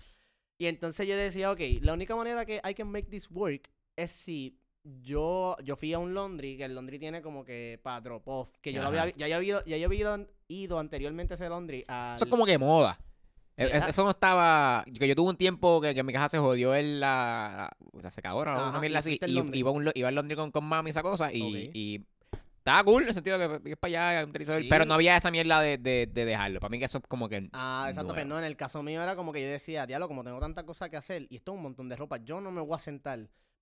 Y 0.58 0.66
entonces 0.66 1.08
yo 1.08 1.16
decía, 1.16 1.50
ok, 1.50 1.58
la 1.80 1.94
única 1.94 2.14
manera 2.14 2.44
que 2.46 2.60
I 2.64 2.72
can 2.74 2.88
make 2.88 3.08
this 3.08 3.28
work 3.32 3.68
es 3.96 4.12
si 4.12 4.60
yo, 4.84 5.56
yo 5.64 5.74
fui 5.74 5.92
a 5.92 5.98
un 5.98 6.14
laundry, 6.14 6.56
que 6.56 6.64
el 6.64 6.74
laundry 6.76 7.00
tiene 7.00 7.20
como 7.20 7.44
que 7.44 7.80
para 7.82 8.00
drop 8.00 8.28
off, 8.28 8.50
que 8.62 8.72
yo 8.72 8.80
lo 8.80 8.88
había, 8.88 9.02
Ajá. 9.02 9.12
ya, 9.16 9.24
había 9.36 9.42
ido, 9.42 9.64
ya 9.64 9.84
había 9.86 9.98
ido, 9.98 10.26
ido 10.46 10.78
anteriormente 10.78 11.34
a 11.34 11.36
ese 11.36 11.48
laundry 11.48 11.84
al- 11.88 12.14
Eso 12.14 12.24
es 12.26 12.30
como 12.30 12.46
que 12.46 12.56
moda. 12.58 12.98
Es- 13.60 13.84
ah. 13.84 13.88
Eso 13.88 14.04
no 14.04 14.10
estaba. 14.10 14.84
Que 14.98 15.06
yo 15.08 15.14
tuve 15.14 15.30
un 15.30 15.36
tiempo 15.36 15.80
que, 15.80 15.94
que 15.94 16.00
en 16.00 16.06
mi 16.06 16.12
casa 16.12 16.28
se 16.28 16.38
jodió 16.38 16.74
el, 16.74 17.00
la, 17.00 17.70
la 18.00 18.10
secadora 18.10 18.66
o 18.66 18.70
una 18.70 18.80
mierda 18.80 18.96
y 18.96 18.98
así. 18.98 19.20
Y 19.26 19.58
iba, 19.58 19.70
un, 19.70 19.90
iba 19.94 20.08
al 20.08 20.14
laundry 20.14 20.36
con, 20.36 20.50
con 20.50 20.64
mami 20.64 20.88
y 20.88 20.92
esa 20.92 21.02
cosa. 21.02 21.32
Y, 21.32 22.04
estaba 22.58 22.84
cool 22.84 23.04
en 23.04 23.08
el 23.08 23.14
sentido 23.14 23.38
de 23.38 23.62
que 23.62 23.70
es 23.72 23.76
para 23.78 24.20
allá, 24.20 24.28
Sí. 24.58 24.66
pero 24.68 24.84
no 24.84 24.92
había 24.92 25.16
esa 25.16 25.30
mierda 25.30 25.62
de, 25.62 25.78
de, 25.78 26.06
de 26.12 26.24
dejarlo. 26.26 26.60
Para 26.60 26.70
mí 26.70 26.78
que 26.78 26.84
eso 26.84 26.98
es 26.98 27.04
como 27.08 27.26
que. 27.28 27.48
Ah, 27.54 27.86
exacto, 27.88 28.12
pero 28.12 28.26
nuevo. 28.26 28.38
no, 28.40 28.44
en 28.44 28.50
el 28.50 28.56
caso 28.56 28.82
mío 28.82 29.02
era 29.02 29.16
como 29.16 29.32
que 29.32 29.40
yo 29.42 29.48
decía, 29.48 29.86
diablo, 29.86 30.08
como 30.08 30.24
tengo 30.24 30.38
tantas 30.40 30.64
cosas 30.64 30.90
que 30.90 30.98
hacer 30.98 31.26
y 31.30 31.36
esto 31.36 31.52
es 31.52 31.56
un 31.56 31.62
montón 31.62 31.88
de 31.88 31.96
ropa, 31.96 32.18
yo 32.18 32.40
no 32.42 32.50
me 32.50 32.60
voy 32.60 32.74
a 32.76 32.78
sentar 32.78 33.20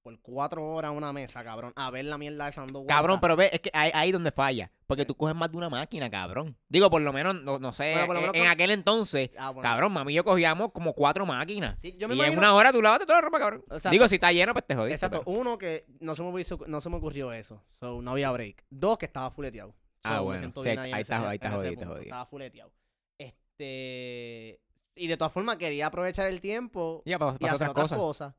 por 0.09 0.21
cuatro 0.21 0.65
horas 0.75 0.88
a 0.88 0.93
una 0.93 1.12
mesa, 1.12 1.45
cabrón, 1.45 1.73
a 1.77 1.91
ver 1.91 2.07
la 2.07 2.17
mierda 2.17 2.49
esa 2.49 2.62
dando 2.62 2.87
Cabrón, 2.87 3.21
pero 3.21 3.37
ve, 3.37 3.50
es 3.53 3.61
que 3.61 3.71
ahí, 3.75 3.91
ahí 3.93 4.11
donde 4.12 4.33
falla. 4.33 4.71
Porque 4.87 5.05
tú 5.05 5.15
coges 5.15 5.35
más 5.37 5.50
de 5.50 5.59
una 5.59 5.69
máquina, 5.69 6.09
cabrón. 6.09 6.57
Digo, 6.69 6.88
por 6.88 7.03
lo 7.03 7.12
menos, 7.12 7.35
no, 7.43 7.59
no 7.59 7.73
sé, 7.75 7.93
Bueno, 7.93 8.05
en, 8.15 8.21
menos 8.21 8.35
en 8.37 8.43
con- 8.45 8.50
aquel 8.50 8.71
entonces, 8.71 9.31
Ah, 9.37 9.50
bueno. 9.50 9.62
cabrón, 9.69 9.93
mami 9.93 10.12
y 10.12 10.17
yo 10.17 10.25
cogíamos 10.25 10.73
como 10.73 10.95
cuatro 10.95 11.27
máquinas. 11.27 11.77
Sí, 11.83 11.95
yo 11.99 12.09
me 12.09 12.15
y 12.15 12.17
imagino- 12.17 12.33
en 12.33 12.38
una 12.38 12.55
hora 12.55 12.73
tú 12.73 12.81
lavaste 12.81 13.05
toda 13.05 13.19
la 13.19 13.23
ropa, 13.27 13.38
cabrón. 13.38 13.61
Exacto. 13.67 13.91
Digo, 13.91 14.09
si 14.09 14.15
está 14.15 14.33
lleno, 14.33 14.55
pues 14.55 14.67
te 14.67 14.75
jodiste. 14.75 14.95
Exacto, 14.95 15.23
pero- 15.27 15.38
uno 15.38 15.59
que 15.59 15.85
no 16.00 16.15
se, 16.15 16.23
me 16.23 16.31
hubiese- 16.31 16.57
no 16.67 16.81
se 16.81 16.88
me 16.88 16.97
ocurrió 16.97 17.33
eso, 17.33 17.62
so 17.79 18.00
no 18.00 18.12
había 18.12 18.31
break. 18.33 18.65
Dos 18.71 18.97
que 18.97 19.05
estaba 19.07 19.31
fuleteado. 19.31 19.75
So, 20.03 20.09
Ah, 20.11 20.21
bueno, 20.21 20.38
ahí 20.38 20.45
en 20.45 20.49
está- 20.50 20.61
ese- 20.71 20.81
ahí 20.81 21.00
está 21.03 21.19
jodido, 21.21 21.33
está 21.35 21.50
punto, 21.75 21.87
jodido. 21.91 22.03
Estaba 22.05 22.27
fuleteado. 22.27 22.73
Este... 23.19 24.61
Y 24.95 25.07
de 25.07 25.17
todas 25.17 25.33
formas 25.33 25.57
quería 25.59 25.87
aprovechar 25.87 26.27
el 26.29 26.41
tiempo 26.41 27.03
Ya, 27.07 27.19
para, 27.19 27.33
y 27.33 27.35
hacer 27.47 27.55
otras 27.55 27.71
otras 27.71 27.83
cosas. 27.85 27.99
cosas. 27.99 28.35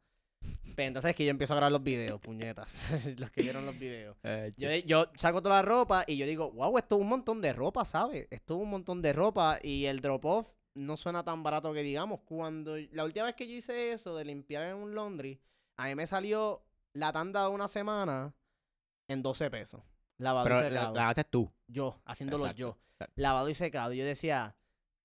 Pero 0.76 0.88
entonces 0.88 1.10
es 1.10 1.16
que 1.16 1.26
yo 1.26 1.32
empiezo 1.32 1.54
a 1.54 1.58
grabar 1.58 1.72
los 1.74 1.84
videos, 1.84 2.22
puñetas. 2.22 2.70
los 3.20 3.30
que 3.32 3.42
vieron 3.42 3.66
los 3.66 3.78
videos. 3.78 4.16
Eh, 4.24 4.54
Yo, 4.58 4.70
yo 4.86 5.12
saco 5.16 5.42
toda 5.42 5.58
la 5.58 5.62
ropa 5.62 6.04
y 6.08 6.16
yo 6.18 6.26
digo, 6.26 6.52
wow, 6.52 6.78
esto 6.78 6.96
es 6.96 7.02
un 7.02 7.10
montón 7.10 7.42
de 7.42 7.52
ropa, 7.54 7.84
¿sabes? 7.86 8.28
Esto 8.30 8.56
es 8.56 8.62
un 8.64 8.70
montón 8.70 9.02
de 9.02 9.12
ropa 9.14 9.60
y 9.62 9.86
el 9.86 10.00
drop-off 10.00 10.48
no 10.76 10.96
suena 10.96 11.24
tan 11.24 11.44
barato 11.44 11.74
que 11.74 11.82
digamos. 11.84 12.22
Cuando 12.22 12.78
la 12.92 13.04
última 13.04 13.26
vez 13.26 13.36
que 13.36 13.48
yo 13.48 13.56
hice 13.56 13.92
eso 13.92 14.16
de 14.16 14.24
limpiar 14.24 14.64
en 14.64 14.76
un 14.76 14.96
laundry, 14.96 15.42
a 15.76 15.88
mí 15.88 15.96
me 15.96 16.08
salió 16.08 16.64
la 16.94 17.12
tanda 17.12 17.44
de 17.44 17.50
una 17.50 17.68
semana 17.68 18.34
en 19.10 19.22
12 19.22 19.50
pesos. 19.52 19.82
Lavado 20.18 20.46
pero 20.46 20.60
y 20.60 20.62
la, 20.64 20.70
secado. 20.70 20.94
la 20.96 21.02
lavaste 21.02 21.24
tú. 21.26 21.52
Yo, 21.68 22.02
haciéndolo 22.06 22.44
Exacto, 22.46 22.60
yo. 22.60 22.78
exacto. 22.94 23.14
Lavado 23.18 23.50
y 23.50 23.54
secado. 23.54 23.94
Y 23.94 23.98
yo 23.98 24.06
decía, 24.06 24.56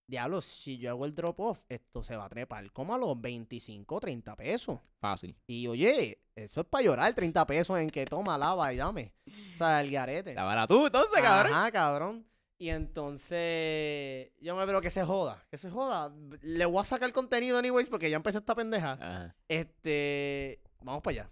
diablo, 0.06 0.40
si 0.40 0.78
yo 0.78 0.90
hago 0.90 1.04
el 1.04 1.14
drop-off, 1.14 1.64
esto 1.68 2.02
se 2.02 2.16
va 2.16 2.26
a 2.26 2.28
trepar 2.28 2.70
como 2.72 2.94
a 2.94 2.98
los 2.98 3.20
25 3.20 3.94
o 3.94 4.00
30 4.00 4.36
pesos. 4.36 4.80
Fácil. 5.00 5.36
Y 5.46 5.66
oye, 5.66 6.18
eso 6.34 6.60
es 6.60 6.66
para 6.66 6.84
llorar, 6.84 7.14
30 7.14 7.46
pesos 7.46 7.78
en 7.78 7.90
que 7.90 8.06
toma, 8.06 8.38
lava 8.38 8.72
y 8.72 8.76
dame. 8.76 9.12
O 9.54 9.58
sea, 9.58 9.80
el 9.80 9.90
garete. 9.90 10.34
Lávala 10.34 10.66
tú, 10.66 10.86
entonces, 10.86 11.20
cabrón. 11.20 11.52
Ajá, 11.52 11.72
cabrón. 11.72 12.26
Y 12.56 12.70
entonces, 12.70 14.30
yo 14.40 14.56
me 14.56 14.64
veo 14.64 14.80
que 14.80 14.90
se 14.90 15.04
joda, 15.04 15.44
que 15.50 15.58
se 15.58 15.70
joda. 15.70 16.14
Le 16.40 16.64
voy 16.64 16.80
a 16.80 16.84
sacar 16.84 17.12
contenido 17.12 17.58
anyways 17.58 17.88
porque 17.88 18.08
ya 18.08 18.16
empecé 18.16 18.38
esta 18.38 18.54
pendeja. 18.54 18.92
Ajá. 18.92 19.36
Este, 19.48 20.60
vamos 20.80 21.02
para 21.02 21.22
allá. 21.22 21.30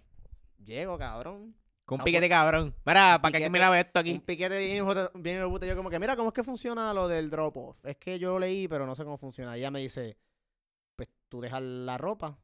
Llego, 0.63 0.97
cabrón. 0.97 1.55
Con 1.85 1.95
un 1.97 2.01
Ah, 2.01 2.03
piquete, 2.05 2.29
cabrón. 2.29 2.73
Mira, 2.85 3.19
¿para 3.21 3.31
qué 3.33 3.37
piquete- 3.39 3.49
me 3.49 3.59
lave 3.59 3.79
esto 3.81 3.99
Un 3.99 4.01
aquí? 4.01 4.19
piquete 4.19 4.53
de- 4.55 4.65
bien 4.65 4.77
hijo 4.77 4.95
de 4.95 5.47
puta. 5.49 5.65
Yo 5.65 5.75
como 5.75 5.89
que, 5.89 5.99
mira, 5.99 6.15
¿cómo 6.15 6.29
es 6.29 6.33
que 6.33 6.43
funciona 6.43 6.93
lo 6.93 7.07
del 7.09 7.29
drop-off? 7.29 7.77
Es 7.85 7.97
que 7.97 8.17
yo 8.19 8.31
lo 8.31 8.39
leí, 8.39 8.67
pero 8.69 8.85
no 8.85 8.95
sé 8.95 9.03
cómo 9.03 9.17
funciona. 9.17 9.57
Y 9.57 9.59
ella 9.59 9.71
me 9.71 9.79
dice, 9.81 10.15
pues 10.95 11.09
tú 11.27 11.41
dejas 11.41 11.61
la 11.61 11.97
ropa 11.97 12.37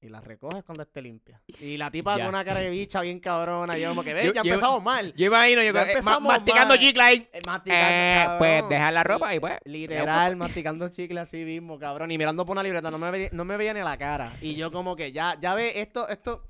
y 0.00 0.08
la 0.08 0.20
recoges 0.20 0.62
cuando 0.62 0.84
esté 0.84 1.02
limpia. 1.02 1.42
Y 1.60 1.76
la 1.76 1.90
tipa 1.90 2.16
Ya. 2.16 2.24
con 2.24 2.28
una 2.28 2.44
cara 2.44 2.60
de 2.60 2.70
bicha 2.70 3.00
bien 3.00 3.18
cabrona. 3.18 3.76
Y 3.76 3.80
yo 3.80 3.88
como 3.88 4.04
que, 4.04 4.14
ve, 4.14 4.26
ya 4.32 4.42
yo- 4.44 4.52
empezamos 4.54 4.84
mal. 4.84 5.12
Yo 5.16 5.26
imagino, 5.26 5.60
yo 5.60 5.72
Ya 5.72 5.80
eh, 5.82 5.84
ma- 5.84 5.90
empezamos 5.90 6.22
masticando 6.22 6.74
mal. 6.74 6.78
chicle 6.78 7.02
ahí. 7.02 7.28
Eh, 7.32 7.40
masticando, 7.44 7.88
Eh, 7.90 8.38
pues 8.38 8.68
dejar 8.68 8.92
la 8.92 9.02
ropa 9.02 9.34
y 9.34 9.40
pues. 9.40 9.58
Literal, 9.64 10.36
masticando 10.36 10.88
chicle 10.90 11.18
así 11.18 11.38
mismo, 11.44 11.76
cabrón. 11.80 12.12
Y 12.12 12.18
mirando 12.18 12.46
por 12.46 12.52
una 12.54 12.62
libreta, 12.62 12.88
no 12.92 12.98
me, 12.98 13.10
veía, 13.10 13.30
no 13.32 13.44
me 13.44 13.56
veía 13.56 13.74
ni 13.74 13.80
la 13.80 13.96
cara. 13.98 14.36
Y 14.40 14.54
yo 14.54 14.70
como 14.70 14.94
que 14.94 15.10
ya, 15.10 15.36
ya 15.40 15.56
ve, 15.56 15.80
esto, 15.80 16.08
esto... 16.08 16.44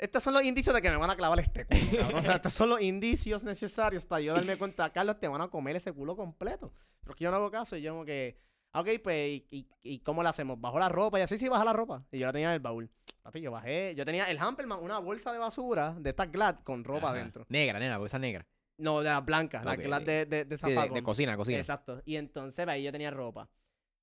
Estos 0.00 0.22
son 0.22 0.34
los 0.34 0.44
indicios 0.44 0.74
de 0.74 0.82
que 0.82 0.90
me 0.90 0.96
van 0.96 1.10
a 1.10 1.16
clavar 1.16 1.38
este 1.40 1.64
culo, 1.66 1.80
cabrón. 1.98 2.20
O 2.20 2.22
sea, 2.22 2.34
estos 2.36 2.52
son 2.52 2.68
los 2.70 2.80
indicios 2.80 3.42
necesarios 3.44 4.04
para 4.04 4.20
yo 4.20 4.34
darme 4.34 4.56
cuenta, 4.56 4.90
Carlos, 4.92 5.18
te 5.20 5.28
van 5.28 5.40
a 5.40 5.48
comer 5.48 5.76
ese 5.76 5.92
culo 5.92 6.16
completo. 6.16 6.72
Pero 7.02 7.14
que 7.14 7.24
yo 7.24 7.30
no 7.30 7.36
hago 7.36 7.50
caso 7.50 7.76
y 7.76 7.82
yo 7.82 7.92
como 7.92 8.04
que... 8.04 8.36
"Ah, 8.72 8.80
Ok, 8.80 8.88
pues, 9.02 9.30
¿y, 9.30 9.46
y, 9.50 9.66
y 9.82 9.98
cómo 10.00 10.22
lo 10.22 10.28
hacemos? 10.28 10.60
¿Bajo 10.60 10.78
la 10.78 10.88
ropa? 10.88 11.18
Y 11.18 11.22
así 11.22 11.38
sí, 11.38 11.48
baja 11.48 11.64
la 11.64 11.72
ropa. 11.72 12.04
Y 12.12 12.18
yo 12.18 12.26
la 12.26 12.32
tenía 12.32 12.48
en 12.48 12.54
el 12.54 12.60
baúl. 12.60 12.90
Papi, 13.22 13.40
yo 13.40 13.50
bajé. 13.50 13.94
Yo 13.96 14.04
tenía 14.04 14.24
el 14.30 14.38
Hamperman, 14.38 14.80
una 14.82 14.98
bolsa 14.98 15.32
de 15.32 15.38
basura 15.38 15.94
de 15.98 16.10
estas 16.10 16.30
Glad 16.30 16.60
con 16.64 16.84
ropa 16.84 17.08
Ajá. 17.08 17.16
adentro. 17.16 17.46
Negra, 17.48 17.78
nena, 17.78 17.98
bolsa 17.98 18.18
negra. 18.18 18.46
No, 18.76 19.00
de 19.00 19.08
las 19.08 19.24
blancas, 19.24 19.64
las 19.64 19.74
Ok. 19.76 19.82
Glad 19.84 20.02
de, 20.02 20.26
de, 20.26 20.44
de 20.44 20.56
Sí, 20.58 20.70
de, 20.70 20.88
de 20.90 21.02
cocina, 21.02 21.36
cocina. 21.36 21.58
Exacto. 21.58 22.00
Y 22.04 22.16
entonces 22.16 22.68
ahí 22.68 22.84
yo 22.84 22.92
tenía 22.92 23.10
ropa. 23.10 23.48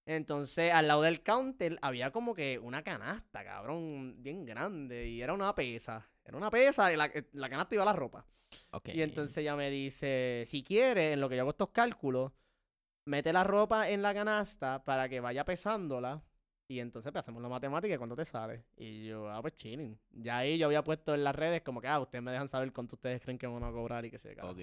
Entonces, 0.06 0.72
al 0.72 0.88
lado 0.88 1.02
del 1.02 1.24
counter 1.24 1.80
había 1.82 2.12
como 2.12 2.36
que 2.36 2.60
una 2.60 2.84
canasta, 2.84 3.44
cabrón, 3.44 4.22
bien 4.22 4.46
grande. 4.46 5.08
Y 5.08 5.22
era 5.22 5.34
una 5.34 5.54
pesa. 5.56 6.08
Era 6.24 6.38
una 6.38 6.52
pesa 6.52 6.92
y 6.94 6.96
la, 6.96 7.06
eh, 7.08 7.28
la 7.34 7.50
canasta 7.50 7.76
iba 7.76 7.84
a 7.84 7.88
la 7.88 7.94
ropa. 7.94 8.26
Ok. 8.72 8.90
Y 8.90 9.02
entonces 9.02 9.38
ella 9.38 9.56
me 9.56 9.70
dice, 9.70 10.44
si 10.46 10.64
quieres, 10.64 11.14
en 11.14 11.22
lo 11.22 11.30
que 11.30 11.36
yo 11.36 11.42
hago 11.42 11.52
estos 11.52 11.70
cálculos, 11.70 12.32
mete 13.06 13.34
la 13.34 13.44
ropa 13.44 13.90
en 13.90 14.02
la 14.02 14.14
canasta 14.14 14.84
para 14.84 15.10
que 15.10 15.20
vaya 15.20 15.46
pesándola 15.46 16.24
Y 16.68 16.80
entonces 16.80 17.12
pues, 17.12 17.22
hacemos 17.22 17.42
la 17.42 17.50
matemática 17.50 17.94
y 17.94 17.98
cuánto 17.98 18.16
te 18.16 18.26
sale. 18.26 18.66
Y 18.78 19.08
yo, 19.08 19.30
ah, 19.30 19.42
pues 19.42 19.56
chilling. 19.56 20.00
Ya 20.12 20.40
ahí 20.40 20.58
yo 20.58 20.68
había 20.68 20.84
puesto 20.84 21.14
en 21.14 21.24
las 21.24 21.36
redes 21.36 21.62
como 21.62 21.82
que, 21.82 21.88
ah, 21.88 22.00
ustedes 22.00 22.24
me 22.24 22.32
dejan 22.32 22.48
saber 22.48 22.72
cuánto 22.74 22.96
ustedes 22.96 23.22
creen 23.22 23.38
que 23.38 23.48
van 23.48 23.64
a 23.64 23.72
cobrar 23.72 24.06
y 24.06 24.12
que 24.12 24.20
se 24.20 24.36
Ok. 24.42 24.60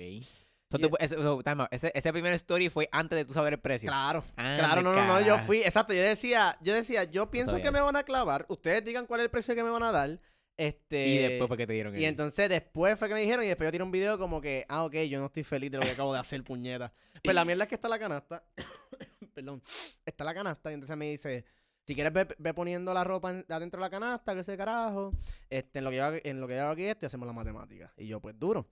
So, 0.72 0.78
tú- 0.78 0.96
es- 0.98 1.12
ese, 1.12 1.22
so, 1.22 1.42
time 1.42 1.62
out, 1.62 1.68
ese, 1.72 1.92
ese 1.94 2.12
primer 2.12 2.32
story 2.34 2.68
fue 2.68 2.88
antes 2.90 3.16
de 3.16 3.24
tú 3.24 3.32
saber 3.32 3.52
el 3.52 3.60
precio. 3.60 3.88
Claro, 3.88 4.24
Ah, 4.36 4.56
claro, 4.58 4.82
no, 4.82 4.92
no, 4.94 5.06
no, 5.06 5.20
yo 5.20 5.38
fui, 5.46 5.58
exacto, 5.58 5.92
yo 5.92 6.02
decía, 6.02 6.58
yo 6.60 6.74
decía, 6.74 7.04
yo 7.04 7.30
pienso 7.30 7.52
que 7.62 7.70
me 7.70 7.80
van 7.80 7.94
a 7.96 8.02
clavar, 8.02 8.44
ustedes 8.48 8.84
digan 8.84 9.06
cuál 9.06 9.20
es 9.20 9.24
el 9.24 9.30
precio 9.30 9.54
que 9.54 9.62
me 9.62 9.70
van 9.70 9.82
a 9.84 9.92
dar, 9.92 10.18
este... 10.56 11.06
Y 11.06 11.18
después 11.18 11.48
fue 11.48 11.56
que 11.56 11.66
te 11.66 11.72
dieron 11.72 11.98
Y 11.98 12.04
entonces 12.04 12.48
después 12.48 12.98
fue 12.98 13.08
que 13.08 13.14
me 13.14 13.20
dijeron 13.20 13.44
y 13.44 13.48
después 13.48 13.66
yo 13.68 13.72
tiré 13.72 13.84
un 13.84 13.90
video 13.92 14.18
como 14.18 14.40
que, 14.40 14.64
ah, 14.68 14.84
ok, 14.84 14.94
yo 15.08 15.18
no 15.20 15.26
estoy 15.26 15.44
feliz 15.44 15.70
de 15.70 15.78
lo 15.78 15.84
que 15.84 15.92
acabo 15.92 16.12
de 16.12 16.18
hacer, 16.20 16.42
puñeta. 16.44 16.92
Pues 17.24 17.34
la 17.34 17.44
mierda 17.44 17.64
es 17.64 17.68
que 17.68 17.74
está 17.76 17.88
la 17.88 17.98
canasta, 17.98 18.42
perdón, 19.34 19.62
está 20.04 20.24
la 20.24 20.34
canasta 20.34 20.70
y 20.70 20.74
entonces 20.74 20.96
me 20.96 21.06
dice, 21.10 21.44
si 21.86 21.94
quieres 21.94 22.12
ve, 22.12 22.28
ve 22.38 22.54
poniendo 22.54 22.92
la 22.94 23.02
ropa 23.04 23.30
en- 23.30 23.44
adentro 23.48 23.78
de 23.80 23.86
la 23.86 23.90
canasta, 23.90 24.34
que 24.34 24.40
ese 24.40 24.56
carajo, 24.56 25.12
este, 25.50 25.78
en 25.78 25.84
lo 25.84 25.90
que 25.90 25.96
yo, 25.96 26.12
en 26.22 26.40
lo 26.40 26.46
que 26.48 26.54
yo 26.56 26.62
hago 26.62 26.72
aquí 26.72 26.84
este, 26.84 27.06
hacemos 27.06 27.26
la 27.26 27.32
matemática. 27.32 27.92
Y 27.96 28.06
yo, 28.06 28.20
pues 28.20 28.38
duro, 28.38 28.68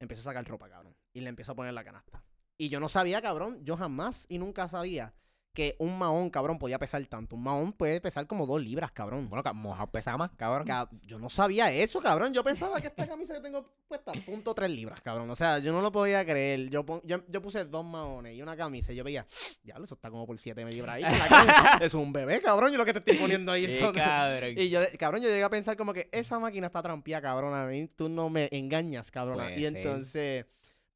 empiezo 0.00 0.20
a 0.20 0.24
sacar 0.32 0.46
ropa, 0.46 0.68
cabrón, 0.68 0.96
y 1.12 1.20
le 1.20 1.28
empiezo 1.28 1.52
a 1.52 1.54
poner 1.54 1.74
la 1.74 1.84
canasta. 1.84 2.22
Y 2.56 2.68
yo 2.68 2.80
no 2.80 2.88
sabía, 2.88 3.22
cabrón, 3.22 3.64
yo 3.64 3.76
jamás 3.76 4.26
y 4.28 4.38
nunca 4.38 4.68
sabía 4.68 5.14
que 5.58 5.74
un 5.80 5.98
mahón, 5.98 6.30
cabrón, 6.30 6.56
podía 6.56 6.78
pesar 6.78 7.04
tanto. 7.06 7.34
Un 7.34 7.42
mahón 7.42 7.72
puede 7.72 8.00
pesar 8.00 8.28
como 8.28 8.46
dos 8.46 8.62
libras, 8.62 8.92
cabrón. 8.92 9.28
Bueno, 9.28 9.42
ca- 9.42 9.52
mojado 9.52 9.88
pesa 9.90 10.16
más, 10.16 10.30
cabrón. 10.36 10.68
Ca- 10.68 10.88
Yo 11.04 11.18
no 11.18 11.28
sabía 11.28 11.72
eso, 11.72 12.00
cabrón. 12.00 12.32
Yo 12.32 12.44
pensaba 12.44 12.80
que 12.80 12.86
esta 12.86 13.08
camisa 13.08 13.34
que 13.34 13.40
tengo 13.40 13.68
puesta, 13.88 14.12
punto 14.24 14.54
tres 14.54 14.70
libras, 14.70 15.00
cabrón. 15.00 15.28
O 15.28 15.34
sea, 15.34 15.58
yo 15.58 15.72
no 15.72 15.82
lo 15.82 15.90
podía 15.90 16.24
creer. 16.24 16.70
Yo, 16.70 16.86
yo, 17.02 17.24
yo 17.28 17.42
puse 17.42 17.64
dos 17.64 17.84
maones 17.84 18.36
y 18.36 18.40
una 18.42 18.56
camisa 18.56 18.92
y 18.92 18.96
yo 18.96 19.02
veía, 19.02 19.26
ya, 19.64 19.74
eso 19.82 19.94
está 19.96 20.10
como 20.10 20.26
por 20.28 20.38
siete 20.38 20.64
libras 20.64 20.94
ahí. 20.94 21.02
con 21.02 21.18
la 21.18 21.26
camisa". 21.28 21.78
es 21.84 21.94
un 21.94 22.12
bebé, 22.12 22.40
cabrón. 22.40 22.70
Yo 22.70 22.78
lo 22.78 22.84
que 22.84 22.92
te 22.92 23.00
estoy 23.00 23.16
poniendo 23.16 23.50
ahí. 23.50 23.80
Son- 23.80 23.92
cabrón. 23.92 24.52
y 24.56 24.68
yo, 24.68 24.80
cabrón, 24.96 25.22
yo 25.22 25.28
llegué 25.28 25.42
a 25.42 25.50
pensar 25.50 25.76
como 25.76 25.92
que 25.92 26.08
esa 26.12 26.38
máquina 26.38 26.68
está 26.68 26.80
trampía, 26.82 27.20
cabrón. 27.20 27.52
A 27.52 27.66
mí 27.66 27.88
tú 27.96 28.08
no 28.08 28.30
me 28.30 28.48
engañas, 28.52 29.10
cabrón. 29.10 29.38
Puede 29.38 29.58
Y 29.60 29.66
entonces, 29.66 30.46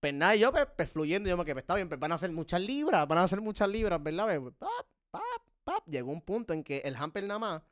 pues 0.02 0.12
nada, 0.12 0.34
yo 0.34 0.50
pues, 0.50 0.66
pues, 0.76 0.90
fluyendo, 0.90 1.28
yo 1.28 1.36
me 1.36 1.44
que 1.44 1.52
pues, 1.52 1.62
está 1.62 1.76
bien, 1.76 1.88
pues 1.88 2.00
van 2.00 2.10
a 2.10 2.16
hacer 2.16 2.32
muchas 2.32 2.60
libras, 2.60 3.06
van 3.06 3.18
a 3.18 3.22
hacer 3.22 3.40
muchas 3.40 3.68
libras, 3.68 4.02
¿verdad? 4.02 4.40
Pues, 4.40 4.52
pap, 4.58 4.86
pap, 5.12 5.42
pap. 5.62 5.86
Llegó 5.86 6.10
un 6.10 6.22
punto 6.22 6.52
en 6.52 6.64
que 6.64 6.78
el 6.78 6.96
hamper 6.96 7.22
nada 7.22 7.38
más 7.38 7.62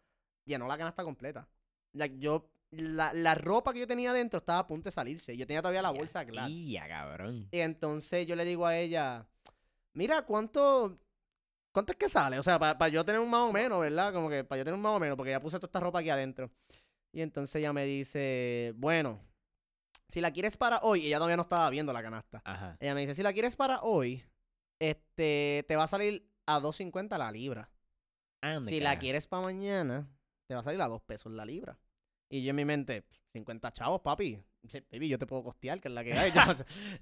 llenó 0.45 0.69
la 0.69 0.79
canasta 0.79 1.03
completa. 1.03 1.49
Like, 1.93 2.21
yo, 2.21 2.49
la, 2.71 3.13
la 3.13 3.35
ropa 3.35 3.73
que 3.73 3.81
yo 3.81 3.87
tenía 3.89 4.13
adentro 4.13 4.39
estaba 4.39 4.61
a 4.61 4.67
punto 4.69 4.85
de 4.85 4.93
salirse. 4.93 5.37
Yo 5.37 5.45
tenía 5.45 5.61
todavía 5.61 5.83
la 5.83 5.91
bolsa 5.91 6.25
clara. 6.25 6.49
Y 6.49 6.71
ya, 6.71 6.87
cabrón. 6.87 7.49
Y 7.51 7.59
entonces 7.59 8.25
yo 8.29 8.37
le 8.37 8.45
digo 8.45 8.65
a 8.65 8.77
ella, 8.77 9.27
mira, 9.95 10.23
¿cuánto, 10.25 11.01
cuánto 11.73 11.91
es 11.91 11.99
que 11.99 12.09
sale? 12.09 12.39
O 12.39 12.45
sea, 12.45 12.61
para 12.61 12.89
yo 12.91 13.05
tener 13.05 13.21
un 13.21 13.29
más 13.29 13.51
o 13.51 13.53
menos, 13.53 13.81
¿verdad? 13.81 14.13
Como 14.13 14.31
que 14.31 14.45
para 14.45 14.61
yo 14.61 14.65
tener 14.65 14.77
un 14.77 14.83
más 14.83 14.95
o 14.95 15.01
menos, 15.01 15.17
porque 15.17 15.33
ya 15.33 15.41
puse 15.41 15.57
toda 15.57 15.67
esta 15.67 15.81
ropa 15.81 15.99
aquí 15.99 16.11
adentro. 16.11 16.49
Y 17.13 17.23
entonces 17.23 17.57
ella 17.57 17.73
me 17.73 17.87
dice, 17.87 18.73
bueno, 18.77 19.19
si 20.11 20.21
la 20.21 20.31
quieres 20.31 20.57
para 20.57 20.81
hoy, 20.83 21.07
ella 21.07 21.17
todavía 21.17 21.37
no 21.37 21.43
estaba 21.43 21.69
viendo 21.71 21.93
la 21.93 22.03
canasta. 22.03 22.43
Ajá. 22.45 22.77
Ella 22.81 22.95
me 22.95 23.01
dice, 23.03 23.15
si 23.15 23.23
la 23.23 23.33
quieres 23.33 23.57
para 23.57 23.83
hoy, 23.83 24.25
este, 24.79 25.65
te 25.69 25.77
va 25.77 25.85
a 25.85 25.89
salir 25.89 26.29
a 26.47 26.61
2.50 26.61 27.17
la 27.19 27.31
libra. 27.31 27.71
Ande, 28.41 28.71
Si 28.71 28.81
la 28.81 28.99
quieres 28.99 29.27
para 29.27 29.45
mañana, 29.45 30.09
te 30.47 30.55
va 30.55 30.61
a 30.61 30.65
salir 30.65 30.81
a 30.81 30.89
2 30.89 31.03
pesos 31.03 31.33
la 31.33 31.45
libra. 31.45 31.79
Y 32.29 32.43
yo 32.43 32.51
en 32.51 32.57
mi 32.57 32.65
mente, 32.65 33.05
50 33.33 33.73
chavos, 33.73 34.01
papi. 34.01 34.43
Baby, 34.91 35.09
yo 35.09 35.19
te 35.19 35.27
puedo 35.27 35.43
costear, 35.43 35.81
que 35.81 35.89
es 35.89 35.95
la 35.95 36.05
que 36.05 36.13
hay. 36.13 36.33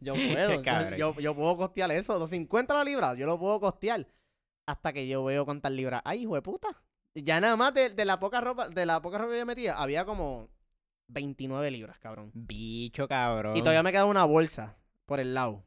Yo, 0.00 0.14
yo 0.14 0.14
puedo. 0.14 0.96
yo, 0.96 1.18
yo 1.18 1.34
puedo 1.34 1.56
costear 1.56 1.90
eso. 1.92 2.18
250 2.18 2.74
la 2.74 2.84
libra, 2.84 3.14
yo 3.14 3.26
lo 3.26 3.38
puedo 3.38 3.60
costear. 3.60 4.06
Hasta 4.66 4.92
que 4.92 5.08
yo 5.08 5.24
veo 5.24 5.44
cuántas 5.44 5.72
libras. 5.72 6.02
Ay, 6.04 6.22
hijo 6.22 6.34
de 6.34 6.42
puta. 6.42 6.68
Ya 7.14 7.40
nada 7.40 7.56
más 7.56 7.74
de, 7.74 7.90
de 7.90 8.04
la 8.04 8.20
poca 8.20 8.40
ropa, 8.40 8.68
de 8.68 8.86
la 8.86 9.00
poca 9.02 9.18
ropa 9.18 9.32
que 9.32 9.38
yo 9.38 9.46
metía, 9.46 9.76
había 9.76 10.04
como 10.04 10.50
29 11.08 11.70
libras, 11.70 11.98
cabrón. 11.98 12.30
Bicho, 12.34 13.08
cabrón. 13.08 13.56
Y 13.56 13.60
todavía 13.60 13.82
me 13.82 13.90
quedaba 13.92 14.08
una 14.10 14.24
bolsa 14.24 14.76
por 15.06 15.20
el 15.20 15.34
lado. 15.34 15.64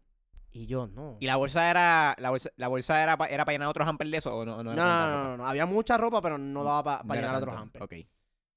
Y 0.54 0.66
yo, 0.66 0.88
no. 0.88 1.18
¿Y 1.20 1.28
la 1.28 1.38
bolsa 1.38 1.70
era 1.70 2.16
la 2.20 2.30
bolsa, 2.30 2.50
la 2.58 2.68
bolsa 2.68 3.02
era 3.02 3.18
para 3.18 3.32
era 3.32 3.46
pa 3.46 3.52
llenar 3.54 3.68
otros 3.70 3.88
hampers 3.88 4.12
de 4.12 4.18
eso 4.18 4.36
o 4.36 4.46
no? 4.46 4.58
No, 4.64 4.74
No, 4.74 4.86
no, 4.86 5.08
no, 5.10 5.24
no, 5.24 5.38
no. 5.38 5.48
Había 5.48 5.66
mucha 5.66 5.98
ropa, 5.98 6.22
pero 6.22 6.38
no 6.38 6.64
daba 6.64 7.04
para 7.04 7.20
era 7.20 7.28
llenar 7.28 7.42
otros 7.42 7.56
tanto. 7.56 7.84
hampers. 7.84 7.86
Ok. 7.86 8.08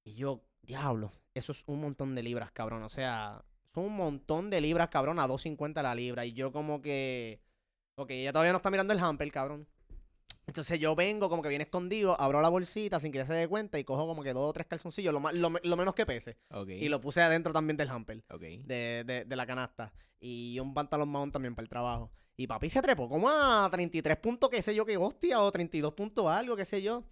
Y 0.03 0.15
yo, 0.15 0.41
diablo, 0.61 1.11
eso 1.33 1.51
es 1.53 1.63
un 1.67 1.79
montón 1.81 2.13
de 2.13 2.21
libras, 2.23 2.51
cabrón. 2.51 2.83
O 2.83 2.89
sea, 2.89 3.41
son 3.73 3.85
un 3.85 3.95
montón 3.95 4.49
de 4.49 4.61
libras, 4.61 4.89
cabrón, 4.89 5.19
a 5.19 5.27
2.50 5.27 5.81
la 5.81 5.95
libra. 5.95 6.25
Y 6.25 6.33
yo 6.33 6.51
como 6.51 6.81
que... 6.81 7.41
Ok, 7.95 8.11
ella 8.11 8.33
todavía 8.33 8.51
no 8.51 8.57
está 8.57 8.69
mirando 8.69 8.93
el 8.93 8.99
hamper, 8.99 9.31
cabrón. 9.31 9.67
Entonces 10.47 10.79
yo 10.79 10.95
vengo 10.95 11.27
como 11.29 11.41
que 11.41 11.49
viene 11.49 11.63
escondido, 11.63 12.19
abro 12.19 12.39
la 12.41 12.49
bolsita 12.49 12.99
sin 12.99 13.11
que 13.11 13.17
ella 13.19 13.27
se 13.27 13.33
dé 13.33 13.47
cuenta 13.47 13.79
y 13.79 13.83
cojo 13.83 14.05
como 14.07 14.21
que 14.23 14.31
dos 14.33 14.49
o 14.49 14.53
tres 14.53 14.67
calzoncillos, 14.67 15.13
lo, 15.13 15.19
lo 15.31 15.49
me- 15.49 15.59
lo 15.63 15.75
menos 15.75 15.95
que 15.95 16.05
pese. 16.05 16.37
Y 16.69 16.87
lo 16.89 17.01
puse 17.01 17.21
adentro 17.21 17.51
también 17.51 17.77
del 17.77 17.89
hamper, 17.89 18.23
Ok. 18.29 18.41
de, 18.41 19.03
de, 19.05 19.25
de 19.25 19.35
la 19.35 19.45
canasta. 19.47 19.91
Y 20.19 20.59
un 20.59 20.73
pantalón 20.73 21.09
mahón 21.09 21.31
también 21.31 21.55
para 21.55 21.63
el 21.63 21.69
trabajo. 21.69 22.11
Y 22.37 22.47
papi 22.47 22.69
se 22.69 22.81
trepó 22.81 23.07
como 23.09 23.29
a 23.29 23.67
33 23.71 24.17
puntos, 24.17 24.49
qué 24.49 24.61
sé 24.61 24.75
yo, 24.75 24.85
qué 24.85 24.97
hostia, 24.97 25.41
o 25.41 25.51
32 25.51 25.93
puntos 25.93 26.27
algo, 26.27 26.55
qué 26.55 26.65
sé 26.65 26.81
yo. 26.81 27.03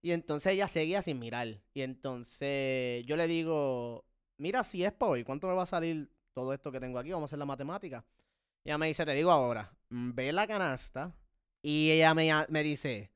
Y 0.00 0.12
entonces 0.12 0.52
ella 0.54 0.66
seguía 0.68 1.02
sin 1.02 1.18
mirar. 1.18 1.60
Y 1.74 1.82
entonces 1.82 3.04
yo 3.06 3.16
le 3.16 3.26
digo, 3.26 4.04
mira, 4.38 4.64
si 4.64 4.84
es 4.84 4.92
para 4.92 5.12
hoy, 5.12 5.24
¿cuánto 5.24 5.46
me 5.46 5.54
va 5.54 5.62
a 5.64 5.66
salir 5.66 6.10
todo 6.32 6.52
esto 6.52 6.72
que 6.72 6.80
tengo 6.80 6.98
aquí? 6.98 7.10
Vamos 7.12 7.24
a 7.24 7.26
hacer 7.30 7.38
la 7.38 7.44
matemática. 7.44 8.04
Y 8.64 8.70
ella 8.70 8.78
me 8.78 8.86
dice, 8.86 9.04
te 9.04 9.12
digo 9.12 9.30
ahora, 9.30 9.72
mm, 9.90 10.12
ve 10.14 10.32
la 10.32 10.46
canasta. 10.46 11.12
Y 11.62 11.90
ella 11.92 12.12
me, 12.14 12.30
me 12.48 12.62
dice, 12.62 13.10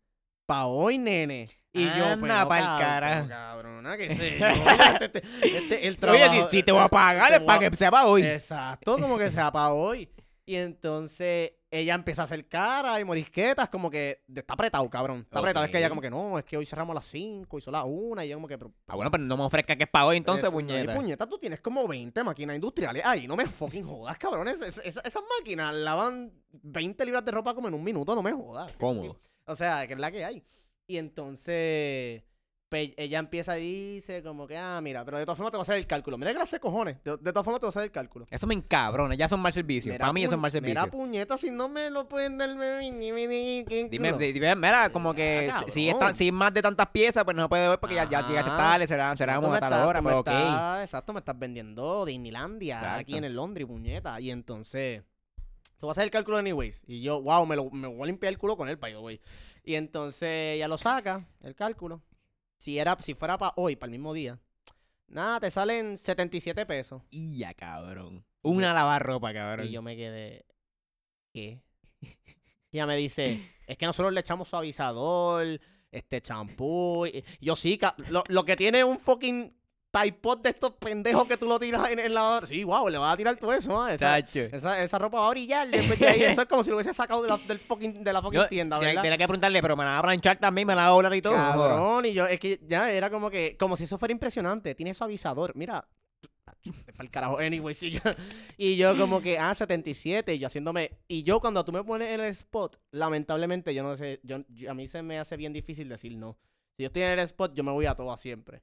pa' 0.47 0.67
hoy, 0.67 0.99
nene. 0.99 1.49
Y 1.73 1.85
yo, 1.85 2.07
Anda 2.07 2.17
pero, 2.45 2.49
pa'l 2.49 2.79
cara. 2.81 3.27
cabrona, 3.29 3.97
qué 3.99 4.15
sé 4.17 4.39
yo. 4.41 4.47
Este, 4.47 5.05
este- 5.05 5.59
este- 5.59 5.87
el 5.89 5.95
Oye, 5.95 5.97
trabajo- 5.97 6.49
si, 6.49 6.57
si 6.59 6.63
te 6.63 6.73
voy 6.73 6.83
a 6.83 6.89
pagar 6.89 7.29
te 7.29 7.35
es 7.37 7.41
para 7.43 7.59
que 7.71 7.77
sepa 7.77 8.07
hoy. 8.07 8.23
Exacto, 8.25 8.99
como 8.99 9.19
que 9.19 9.31
sea 9.31 9.51
para 9.53 9.71
hoy. 9.73 10.09
Y 10.49 10.55
entonces 10.55 11.53
ella 11.73 11.95
empieza 11.95 12.23
a 12.23 12.25
hacer 12.27 12.47
cara 12.47 13.01
y 13.01 13.05
morisquetas, 13.05 13.69
como 13.69 13.91
que 13.91 14.23
está 14.33 14.55
apretado, 14.55 14.89
cabrón. 14.89 15.23
Está 15.23 15.41
apretado. 15.41 15.65
Es 15.67 15.73
que 15.73 15.79
ella 15.79 15.89
como 15.89 16.01
que 16.01 16.09
no, 16.09 16.39
es 16.39 16.45
que 16.45 16.57
hoy 16.57 16.65
cerramos 16.65 16.93
a 16.93 16.95
las 16.95 17.07
5 17.07 17.59
y 17.59 17.61
son 17.61 17.73
las 17.73 17.83
1 17.85 18.23
y 18.23 18.29
yo 18.29 18.37
como 18.37 18.47
que... 18.47 18.57
Pero, 18.57 18.73
Ah, 18.87 18.95
bueno, 18.95 19.11
pero 19.11 19.25
no 19.25 19.37
me 19.37 19.43
ofrezca 19.43 19.75
que 19.75 19.83
es 19.83 19.91
para 19.91 20.07
hoy 20.07 20.19
entonces, 20.19 20.47
es- 20.47 20.53
no, 20.53 20.61
y 20.61 20.63
puñeta. 20.65 20.95
puñeta, 20.95 21.27
tú 21.29 21.39
tienes 21.39 21.61
como 21.61 21.89
20 21.89 22.23
máquinas 22.23 22.55
industriales. 22.55 23.03
Ay, 23.05 23.27
no 23.27 23.35
me 23.35 23.47
fucking 23.47 23.85
jodas, 23.85 24.17
cabrón. 24.19 24.47
Es- 24.47 24.61
es- 24.63 24.79
es- 24.79 25.01
esas 25.05 25.23
máquinas 25.39 25.75
lavan 25.75 26.33
20 26.53 27.05
libras 27.05 27.25
de 27.25 27.33
ropa 27.33 27.53
como 27.53 27.67
en 27.67 27.75
un 27.75 27.83
minuto, 27.83 28.15
no 28.15 28.23
me 28.23 28.33
jodas. 28.33 28.73
Cómodo. 28.77 29.19
O 29.47 29.55
sea, 29.57 29.85
que 29.89 29.95
es 29.95 29.99
la 29.99 30.13
que 30.13 30.25
hay. 30.25 30.45
Y 30.87 30.99
entonces, 30.99 32.23
pues, 32.69 32.91
ella 32.97 33.21
empieza 33.21 33.59
y 33.61 33.95
dice 33.95 34.23
como 34.25 34.47
que, 34.49 34.57
ah, 34.57 34.81
mira, 34.83 35.05
pero 35.05 35.19
de 35.19 35.25
todas 35.25 35.37
formas 35.37 35.53
te 35.53 35.57
voy 35.57 35.63
a 35.63 35.63
hacer 35.63 35.77
el 35.77 35.87
cálculo. 35.87 36.19
Mira 36.19 36.35
que 36.35 36.47
sé 36.47 36.59
cojones. 36.59 36.97
De, 37.05 37.13
de 37.13 37.33
todas 37.33 37.45
formas 37.45 37.61
te 37.61 37.67
voy 37.67 37.69
a 37.69 37.71
hacer 37.71 37.83
el 37.85 37.91
cálculo. 37.93 38.27
Eso 38.29 38.47
me 38.49 38.55
encabrona, 38.55 39.15
ya 39.15 39.29
son 39.29 39.39
mal 39.41 39.53
servicios. 39.53 39.97
Para 39.97 40.13
mí 40.13 40.25
es 40.25 40.33
puñ- 40.33 40.39
mal 40.39 40.51
servicio. 40.51 40.81
Mira, 40.81 40.91
puñeta, 40.91 41.39
si 41.39 41.51
no 41.53 41.69
me 41.69 41.91
lo 41.91 42.09
pueden 42.09 42.39
dar, 42.39 42.49
Dime, 42.51 44.13
dime, 44.19 44.57
mira, 44.57 44.91
como 44.91 45.15
que 45.15 45.51
Ah, 45.53 45.63
si- 45.67 45.71
si, 45.73 45.89
es 45.89 45.99
tan- 45.99 46.17
si 46.17 46.27
es 46.29 46.33
más 46.33 46.53
de 46.53 46.63
tantas 46.63 46.89
piezas, 46.89 47.25
pues 47.25 47.37
no 47.37 47.45
se 47.45 47.49
puede 47.49 47.69
ver 47.69 47.79
porque 47.79 47.95
ya, 47.95 48.09
ya 48.09 48.27
llegaste 48.27 48.51
tarde, 48.51 48.87
será, 48.87 49.17
será 49.17 49.37
como 49.37 49.55
a 49.55 49.61
tal 49.61 49.87
hora, 49.87 50.03
pero 50.03 50.19
ok. 50.21 50.27
estás- 50.29 50.83
Exacto, 50.83 51.13
me 51.13 51.21
estás 51.21 51.39
vendiendo 51.39 52.05
Disneylandia 52.05 52.97
aquí 52.97 53.17
en 53.17 53.25
el 53.25 53.35
Londres, 53.35 53.67
puñeta. 53.67 54.21
Y 54.21 54.31
entonces, 54.33 55.03
te 55.65 55.81
voy 55.81 55.91
a 55.91 55.93
hacer 55.93 56.05
el 56.05 56.11
cálculo 56.11 56.37
anyways. 56.39 56.83
Y 56.89 57.01
yo, 57.03 57.23
wow, 57.23 57.47
me, 57.47 57.55
lo, 57.55 57.71
me 57.71 57.87
voy 57.87 58.03
a 58.03 58.07
limpiar 58.07 58.33
el 58.33 58.39
culo 58.39 58.57
con 58.57 58.69
él, 58.69 58.77
the 58.79 58.97
way. 58.99 59.21
Y 59.65 59.75
entonces 59.75 60.57
ella 60.57 60.67
lo 60.69 60.79
saca, 60.79 61.27
el 61.43 61.55
cálculo. 61.55 62.03
Si, 62.67 62.81
era, 62.81 62.97
si 63.01 63.15
fuera 63.15 63.39
para 63.39 63.53
hoy, 63.55 63.77
para 63.77 63.87
el 63.87 63.93
mismo 63.93 64.13
día, 64.13 64.41
nada, 65.07 65.39
te 65.39 65.53
salen 65.53 65.97
77 65.97 66.67
pesos. 66.67 67.01
Y 67.13 67.39
ya, 67.39 67.55
cabrón. 67.55 68.25
Una 68.43 68.75
lavarropa, 68.75 69.33
cabrón. 69.33 69.69
Y 69.69 69.71
yo 69.71 69.83
me 69.83 69.95
quedé, 69.95 70.45
¿qué? 71.33 71.61
Y 72.01 72.09
ella 72.73 72.87
me 72.87 72.97
dice, 72.97 73.53
es 73.69 73.79
que 73.79 73.87
nosotros 73.87 74.13
le 74.13 74.19
echamos 74.19 74.49
suavizador, 74.49 75.61
este 75.93 76.21
champú. 76.21 77.07
Yo 77.41 77.55
sí, 77.55 77.79
lo, 78.09 78.25
lo 78.27 78.45
que 78.45 78.57
tiene 78.57 78.83
un 78.83 78.99
fucking 78.99 79.57
Typod 80.03 80.39
de 80.41 80.51
estos 80.51 80.73
pendejos 80.73 81.27
que 81.27 81.37
tú 81.37 81.47
lo 81.47 81.59
tiras 81.59 81.89
en, 81.91 81.99
en 81.99 82.13
la... 82.13 82.41
Sí, 82.47 82.65
wow, 82.65 82.89
le 82.89 82.99
vas 82.99 83.15
a 83.15 83.17
tirar 83.17 83.37
todo 83.37 83.53
eso. 83.55 83.89
Esa, 83.89 84.19
esa, 84.53 84.83
esa 84.83 84.99
ropa 84.99 85.21
va 85.21 85.29
a 85.29 85.31
brillar 85.31 85.69
después 85.69 85.99
de 85.99 86.07
ahí. 86.09 86.23
Eso 86.25 86.43
es 86.43 86.49
como 86.49 86.63
si 86.63 86.71
lo 86.71 86.77
hubiese 86.77 86.93
sacado 86.93 87.23
de 87.23 87.29
la, 87.29 87.39
del 87.39 87.59
fucking, 87.59 88.05
de 88.05 88.13
la 88.13 88.21
fucking 88.21 88.41
Yo 88.41 88.47
tienda, 88.49 88.79
¿verdad? 88.79 89.03
tenía 89.03 89.17
que 89.19 89.25
preguntarle, 89.27 89.63
pero 89.63 89.77
me 89.77 89.85
la 89.85 89.93
va 89.93 89.99
a 89.99 90.03
planchar 90.03 90.37
también, 90.39 90.67
me 90.67 90.75
la 90.75 90.83
va 90.83 90.89
a 90.89 90.93
volar 90.93 91.15
y 91.15 91.23
todo. 91.23 91.35
Cabrón, 91.35 92.05
y 92.07 92.13
yo, 92.13 92.27
es 92.27 92.39
que 92.41 92.61
ya 92.67 92.91
era 92.93 93.09
como 93.11 93.31
que, 93.31 93.57
como 93.59 93.77
si 93.77 93.85
eso 93.85 93.97
fuera 93.97 94.13
impresionante. 94.13 94.75
Tiene 94.75 94.93
suavizador. 94.93 95.53
Mira, 95.57 95.87
para 96.93 97.05
el 97.05 97.11
carajo, 97.11 97.39
anyway, 97.39 97.75
sí, 97.75 97.91
yo- 97.93 98.01
y 98.57 98.77
yo 98.77 98.97
como 98.99 99.21
que, 99.23 99.39
ah, 99.39 99.55
77, 99.55 100.35
y 100.35 100.39
yo 100.39 100.47
haciéndome, 100.47 100.99
y 101.09 101.23
yo 101.23 101.41
cuando 101.41 101.65
tú 101.65 101.73
me 101.73 101.83
pones 101.85 102.09
en 102.09 102.21
el 102.21 102.27
spot, 102.31 102.79
lamentablemente, 102.91 103.75
yo 103.75 103.83
no 103.83 103.97
sé, 103.97 104.21
yo, 104.23 104.39
yo- 104.49 104.71
a 104.71 104.75
mí 104.75 104.87
se 104.89 105.03
me 105.03 105.19
hace 105.19 105.37
bien 105.37 105.53
difícil 105.53 105.89
decir 105.89 106.17
no. 106.17 106.37
Si 106.77 106.83
yo 106.83 106.89
estoy 106.89 107.03
en 107.03 107.11
el 107.13 107.19
spot, 107.21 107.55
yo 107.55 107.65
me 107.65 107.73
voy 107.73 107.87
a 107.87 107.95
todo 107.95 108.15
siempre. 108.17 108.63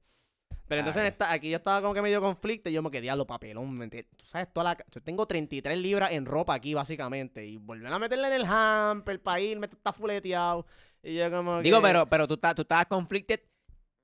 Pero 0.68 0.80
entonces 0.80 1.02
en 1.02 1.12
Claro. 1.12 1.14
esta- 1.14 1.32
aquí 1.34 1.50
yo 1.50 1.58
estaba 1.58 1.82
como 1.82 1.94
que 1.94 2.02
medio 2.02 2.22
conflicto 2.22 2.70
y 2.70 2.74
yo 2.74 2.82
me 2.82 2.90
quedé 2.90 3.10
a 3.10 3.16
lo 3.16 3.28
papelón. 3.28 3.78
¿me 3.78 3.84
entiendes? 3.86 4.12
Tú 4.18 4.26
sabes, 4.26 4.48
toda 4.54 4.64
la, 4.76 4.78
yo 4.92 5.02
tengo 5.02 5.26
33 5.26 5.78
libras 5.78 6.12
en 6.12 6.26
ropa 6.26 6.54
aquí, 6.54 6.74
básicamente. 6.74 7.46
Y 7.46 7.58
volver 7.58 7.92
a 7.92 8.00
meterla 8.00 8.28
en 8.28 8.34
el 8.34 8.46
hamper 8.48 9.22
para 9.22 9.40
irme, 9.42 9.68
está 9.68 9.92
fuleteado. 9.94 10.66
Y 11.04 11.16
yo 11.16 11.30
como 11.30 11.62
Digo, 11.62 11.80
que- 11.82 11.88
pero, 11.88 12.06
pero 12.08 12.28
tú, 12.28 12.36
estás, 12.36 12.56
tú 12.56 12.62
estabas 12.62 12.86
conflicted 12.86 13.42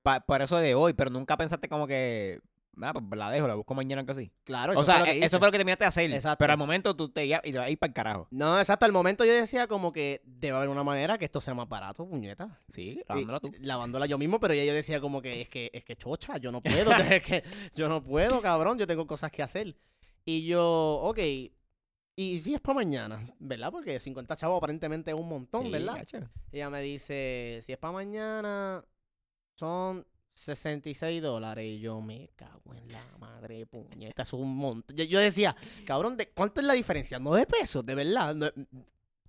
pa- 0.01 0.19
por 0.19 0.41
eso 0.41 0.57
de 0.57 0.75
hoy, 0.75 0.93
pero 0.93 1.09
nunca 1.09 1.37
pensaste 1.37 1.69
como 1.69 1.87
que, 1.87 2.39
ah, 2.81 2.93
pues 2.93 3.17
la 3.17 3.29
dejo, 3.31 3.47
la 3.47 3.55
busco 3.55 3.73
mañana 3.75 4.05
que 4.05 4.11
así. 4.11 4.31
Claro, 4.43 4.71
O 4.71 4.75
eso 4.75 4.83
sea, 4.83 4.95
fue 4.95 4.99
lo 4.99 5.11
que 5.11 5.17
hice. 5.17 5.25
eso 5.25 5.37
fue 5.39 5.47
lo 5.47 5.51
que 5.51 5.57
terminaste 5.57 5.83
de 5.83 5.87
hacer. 5.87 6.11
Exacto. 6.13 6.37
Pero 6.39 6.53
al 6.53 6.59
momento 6.59 6.95
tú 6.95 7.09
te 7.09 7.25
ibas 7.25 7.41
y 7.43 7.51
se 7.51 7.59
va 7.59 7.65
a 7.65 7.69
ir 7.69 7.77
para 7.77 7.89
el 7.89 7.93
carajo. 7.93 8.27
No, 8.31 8.59
exacto. 8.59 8.85
Al 8.85 8.91
momento 8.91 9.25
yo 9.25 9.33
decía 9.33 9.67
como 9.67 9.91
que 9.91 10.21
debe 10.25 10.57
haber 10.57 10.69
una 10.69 10.83
manera 10.83 11.17
que 11.17 11.25
esto 11.25 11.41
sea 11.41 11.53
más 11.53 11.67
barato, 11.69 12.07
puñeta. 12.07 12.59
Sí, 12.69 13.01
lavándola 13.07 13.39
tú. 13.39 13.51
Lavándola 13.59 14.05
yo 14.05 14.17
mismo, 14.17 14.39
pero 14.39 14.53
ya 14.53 14.63
yo 14.63 14.73
decía 14.73 14.99
como 15.01 15.21
que 15.21 15.41
es 15.41 15.49
que 15.49 15.69
es 15.73 15.83
que 15.83 15.95
chocha, 15.95 16.37
yo 16.37 16.51
no 16.51 16.61
puedo, 16.61 16.91
es 17.13 17.23
que 17.23 17.43
yo 17.75 17.89
no 17.89 18.03
puedo, 18.03 18.41
cabrón, 18.41 18.77
yo 18.77 18.87
tengo 18.87 19.05
cosas 19.07 19.31
que 19.31 19.43
hacer. 19.43 19.75
Y 20.25 20.45
yo, 20.45 20.99
ok, 21.03 21.19
y 22.15 22.37
si 22.39 22.53
es 22.53 22.59
para 22.59 22.75
mañana, 22.75 23.25
¿verdad? 23.39 23.71
Porque 23.71 23.97
50 23.99 24.35
chavos 24.35 24.57
aparentemente 24.57 25.09
es 25.11 25.17
un 25.17 25.29
montón, 25.29 25.63
Sí, 25.67 25.71
¿verdad? 25.71 25.95
gacho. 25.95 26.17
Ella 26.51 26.69
me 26.69 26.81
dice, 26.81 27.61
si 27.63 27.71
es 27.71 27.77
para 27.77 27.93
mañana, 27.93 28.83
son 29.55 30.05
66 30.33 31.21
dólares. 31.21 31.65
Y 31.65 31.79
yo 31.79 31.99
me 32.01 32.29
cago 32.35 32.73
en 32.73 32.91
la 32.91 33.03
madre, 33.19 33.65
puñeta, 33.65 34.23
es 34.23 34.33
un 34.33 34.55
montón. 34.55 34.95
Yo, 34.95 35.03
yo 35.03 35.19
decía, 35.19 35.55
cabrón, 35.85 36.17
¿de 36.17 36.29
¿cuánto 36.29 36.61
es 36.61 36.67
la 36.67 36.73
diferencia? 36.73 37.19
¿9 37.19 37.45
pesos? 37.45 37.85
De 37.85 37.95
verdad. 37.95 38.35
Nue- 38.35 38.53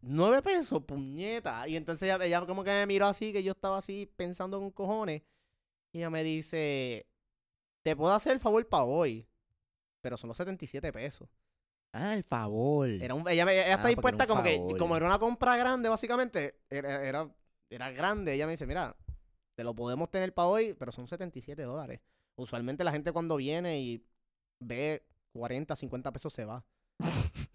¿9 0.03 0.43
pesos? 0.43 0.83
Puñeta. 0.85 1.67
Y 1.69 1.77
entonces 1.77 2.03
ella, 2.09 2.25
ella 2.25 2.47
como 2.47 2.65
que 2.65 2.71
me 2.71 2.87
miró 2.87 3.07
así, 3.07 3.33
que 3.33 3.43
yo 3.43 3.53
estaba 3.53 3.79
así 3.79 4.11
pensando 4.17 4.59
con 4.59 4.71
cojones. 4.71 5.23
Y 5.93 5.99
ella 5.99 6.11
me 6.11 6.23
dice, 6.23 7.07
te 7.83 7.97
puedo 7.97 8.13
hacer 8.15 8.33
el 8.33 8.41
favor 8.41 8.67
para 8.69 8.85
hoy. 8.85 9.27
Pero 10.01 10.17
son 10.17 10.29
los 10.29 10.37
77 10.37 10.93
pesos. 10.93 11.29
Ah, 11.93 12.15
el 12.15 12.23
favor. 12.23 12.89
Era 12.89 13.15
un- 13.15 13.29
ella, 13.29 13.45
me- 13.45 13.53
ella 13.53 13.73
Ah, 13.73 13.77
está 13.77 13.89
dispuesta 13.89 14.27
como 14.29 14.43
que, 14.45 14.65
como 14.79 14.97
era 14.97 15.07
una 15.07 15.19
compra 15.19 15.57
grande, 15.57 15.89
básicamente, 15.89 16.61
era, 16.71 17.05
era, 17.05 17.29
era 17.69 17.91
grande. 17.91 18.33
Ella 18.33 18.47
me 18.47 18.53
dice, 18.53 18.65
mira, 18.67 18.97
te 19.61 19.65
lo 19.65 19.75
podemos 19.75 20.11
tener 20.11 20.33
para 20.33 20.49
hoy, 20.49 20.73
pero 20.73 20.91
son 20.91 21.07
77 21.07 21.63
dólares. 21.65 22.01
Usualmente 22.35 22.83
la 22.83 22.93
gente 22.93 23.13
cuando 23.13 23.37
viene 23.37 23.79
y 23.79 24.03
ve 24.59 25.03
40, 25.35 25.77
50 25.77 26.13
pesos 26.13 26.33
se 26.33 26.47
va. 26.47 26.65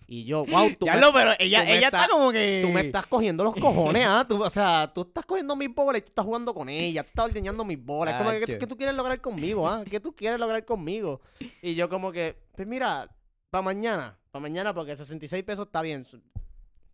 Y 0.08 0.24
yo, 0.24 0.46
wow, 0.46 0.70
tú, 0.80 0.86
Ya 0.86 0.94
me, 0.94 1.02
lo, 1.02 1.12
pero 1.12 1.32
ella, 1.40 1.62
tú 1.62 1.66
me 1.66 1.78
ella 1.78 1.88
está 1.88 2.08
como 2.08 2.32
que. 2.32 2.62
tú 2.64 2.70
me 2.70 2.82
estás 2.82 3.08
cogiendo 3.08 3.44
los 3.44 3.56
cojones, 3.56 4.06
¿ah? 4.08 4.24
Tú, 4.30 4.44
o 4.44 4.50
sea, 4.52 4.92
tú 4.94 5.02
estás 5.02 5.26
cogiendo 5.26 5.56
mis 5.56 5.74
bolas 5.74 5.98
y 5.98 6.02
tú 6.04 6.10
estás 6.10 6.26
jugando 6.26 6.54
con 6.54 6.70
ella, 6.70 7.02
tú 7.02 7.08
estás 7.08 7.26
ordeñando 7.26 7.66
mis 7.66 7.84
bolas. 7.84 8.14
Es 8.14 8.20
como 8.20 8.30
que, 8.30 8.60
¿qué, 8.60 8.68
tú 8.68 8.78
quieres 8.78 8.96
lograr 8.96 9.20
conmigo, 9.20 9.68
ah? 9.68 9.84
¿Qué 9.90 10.00
tú 10.00 10.16
quieres 10.16 10.40
lograr 10.40 10.64
conmigo? 10.64 11.22
Y 11.64 11.74
yo 11.74 11.90
como 11.90 12.12
que, 12.12 12.38
pues 12.56 12.68
mira, 12.68 13.10
para 13.50 13.64
mañana, 13.64 14.16
para 14.30 14.44
mañana, 14.44 14.76
porque 14.76 14.96
66 14.96 15.44
pesos 15.44 15.66
está 15.66 15.82
bien. 15.82 16.06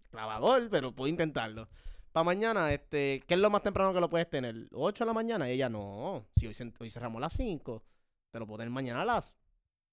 Clavador, 0.10 0.70
pero 0.70 0.96
puedo 0.96 1.10
intentarlo. 1.10 1.68
Para 2.12 2.24
mañana, 2.26 2.74
este, 2.74 3.24
¿qué 3.28 3.36
es 3.36 3.40
lo 3.40 3.50
más 3.50 3.62
temprano 3.64 3.94
que 3.94 4.00
lo 4.02 4.10
puedes 4.10 4.30
tener? 4.30 4.70
¿8 4.72 5.00
de 5.00 5.06
la 5.06 5.14
mañana? 5.14 5.50
Y 5.50 5.54
ella, 5.54 5.70
no, 5.70 6.26
si 6.36 6.48
hoy, 6.48 6.90
cerramos 6.90 7.18
a 7.18 7.22
las 7.22 7.34
5, 7.34 7.84
te 8.32 8.40
lo 8.40 8.46
puedo 8.46 8.58
tener 8.60 8.72
mañana 8.72 9.02
a 9.04 9.06
las 9.06 9.34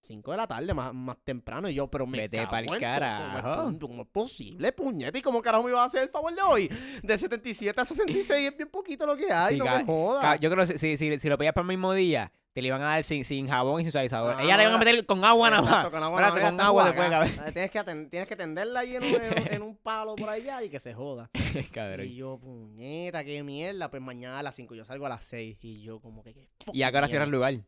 5 0.01 0.31
de 0.33 0.37
la 0.37 0.47
tarde, 0.49 0.75
más, 0.75 0.93
más 0.95 1.17
temprano. 1.25 1.69
Y 1.69 1.75
yo, 1.75 1.89
pero 1.89 2.07
me 2.07 2.19
Vete 2.19 2.39
en 2.39 2.49
todo, 2.49 2.79
carajo. 2.81 3.55
¿cómo 3.63 3.71
es- 3.71 3.79
¿Cómo 3.79 4.03
es 4.03 4.09
posible, 4.09 4.73
puñeta? 4.73 5.17
¿Y 5.19 5.23
cómo 5.23 5.41
carajo 5.43 5.65
me 5.65 5.71
iba 5.71 5.83
a 5.83 5.87
hacer 5.87 6.03
el 6.03 6.09
favor 6.09 6.35
de 6.35 6.43
hoy? 6.43 6.69
De 7.03 7.17
77 7.19 7.81
a 7.81 7.85
66 7.85 8.49
es 8.49 8.57
bien 8.57 8.69
poquito 8.69 9.07
lo 9.07 9.17
que 9.17 9.31
hay, 9.33 9.55
Sí, 9.55 9.59
no 9.61 9.65
me 9.67 9.85
jodas. 9.85 10.41
Yo 10.41 10.51
creo 10.51 10.67
que 10.67 10.79
si, 10.79 10.97
si, 10.97 11.19
si 11.19 11.29
lo 11.29 11.39
pedías 11.39 11.53
para 11.55 11.63
el 11.63 11.69
mismo 11.69 11.93
día, 11.93 12.33
te 12.59 12.63
lo 12.63 12.69
iban 12.69 12.83
a 12.83 12.87
dar 12.87 13.05
sin, 13.05 13.25
sin 13.25 13.47
jabón 13.49 13.81
y 13.81 13.85
sin 13.85 13.93
suavizador. 13.93 14.35
Ah, 14.37 14.43
Ella 14.43 14.57
le 14.57 14.63
iban 14.65 14.75
a 14.75 14.79
meter 14.79 15.07
con 15.07 15.25
agua 15.25 15.51
nada 15.51 15.63
más. 15.63 15.71
Exacto, 15.71 15.91
con 15.93 16.03
agua, 16.03 16.19
Ahora 16.19 16.29
nada 16.29 16.43
más, 16.43 16.51
con 16.51 16.61
agua 16.61 16.85
después, 16.87 17.11
cabrón. 17.11 17.53
Tienes 17.53 17.71
que, 17.71 17.79
aten- 17.81 18.11
tienes 18.11 18.29
que 18.29 18.37
tenderla 18.37 18.81
ahí 18.81 18.97
en 18.97 19.05
un, 19.05 19.15
en- 19.23 19.55
en 19.55 19.63
un 19.63 19.77
palo 19.77 20.17
por 20.17 20.29
allá 20.29 20.63
y 20.63 20.69
que 20.71 20.81
se 20.81 20.93
joda. 20.95 21.31
Cabrón. 21.73 22.07
Y 22.07 22.15
yo, 22.17 22.39
puñeta, 22.39 23.23
qué 23.25 23.43
mierda. 23.43 23.91
Pues 23.91 24.03
mañana 24.03 24.39
a 24.41 24.43
las 24.43 24.55
5, 24.57 24.75
yo 24.75 24.85
salgo 24.85 25.07
a 25.07 25.09
las 25.09 25.25
6. 25.25 25.65
Y 25.65 25.83
yo, 25.83 26.01
como 26.01 26.23
que. 26.23 26.35
¿qué 26.35 26.49
Y 26.73 26.83
acá 26.83 26.99
ahora 26.99 27.09
cierra 27.09 27.25
el 27.25 27.31
mierda? 27.31 27.51
lugar. 27.53 27.65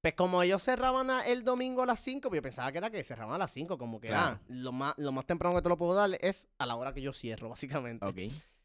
Pues 0.00 0.14
como 0.14 0.42
ellos 0.42 0.62
cerraban 0.62 1.10
a- 1.10 1.22
el 1.26 1.44
domingo 1.44 1.82
a 1.82 1.86
las 1.86 2.00
5, 2.00 2.28
pues 2.28 2.38
yo 2.38 2.42
pensaba 2.42 2.72
que 2.72 2.78
era 2.78 2.90
que 2.90 3.04
cerraban 3.04 3.34
a 3.34 3.38
las 3.38 3.52
5. 3.52 3.78
Como 3.78 4.00
que, 4.00 4.08
Claro. 4.08 4.38
ah, 4.40 4.44
lo 4.48 4.72
más, 4.72 4.94
lo 4.98 5.12
más 5.12 5.26
temprano 5.26 5.54
que 5.56 5.62
te 5.62 5.68
lo 5.68 5.76
puedo 5.76 5.94
dar 5.94 6.10
es 6.20 6.48
a 6.58 6.66
la 6.66 6.76
hora 6.76 6.92
que 6.92 7.02
yo 7.02 7.12
cierro, 7.12 7.48
básicamente. 7.56 8.04
Ok. 8.06 8.18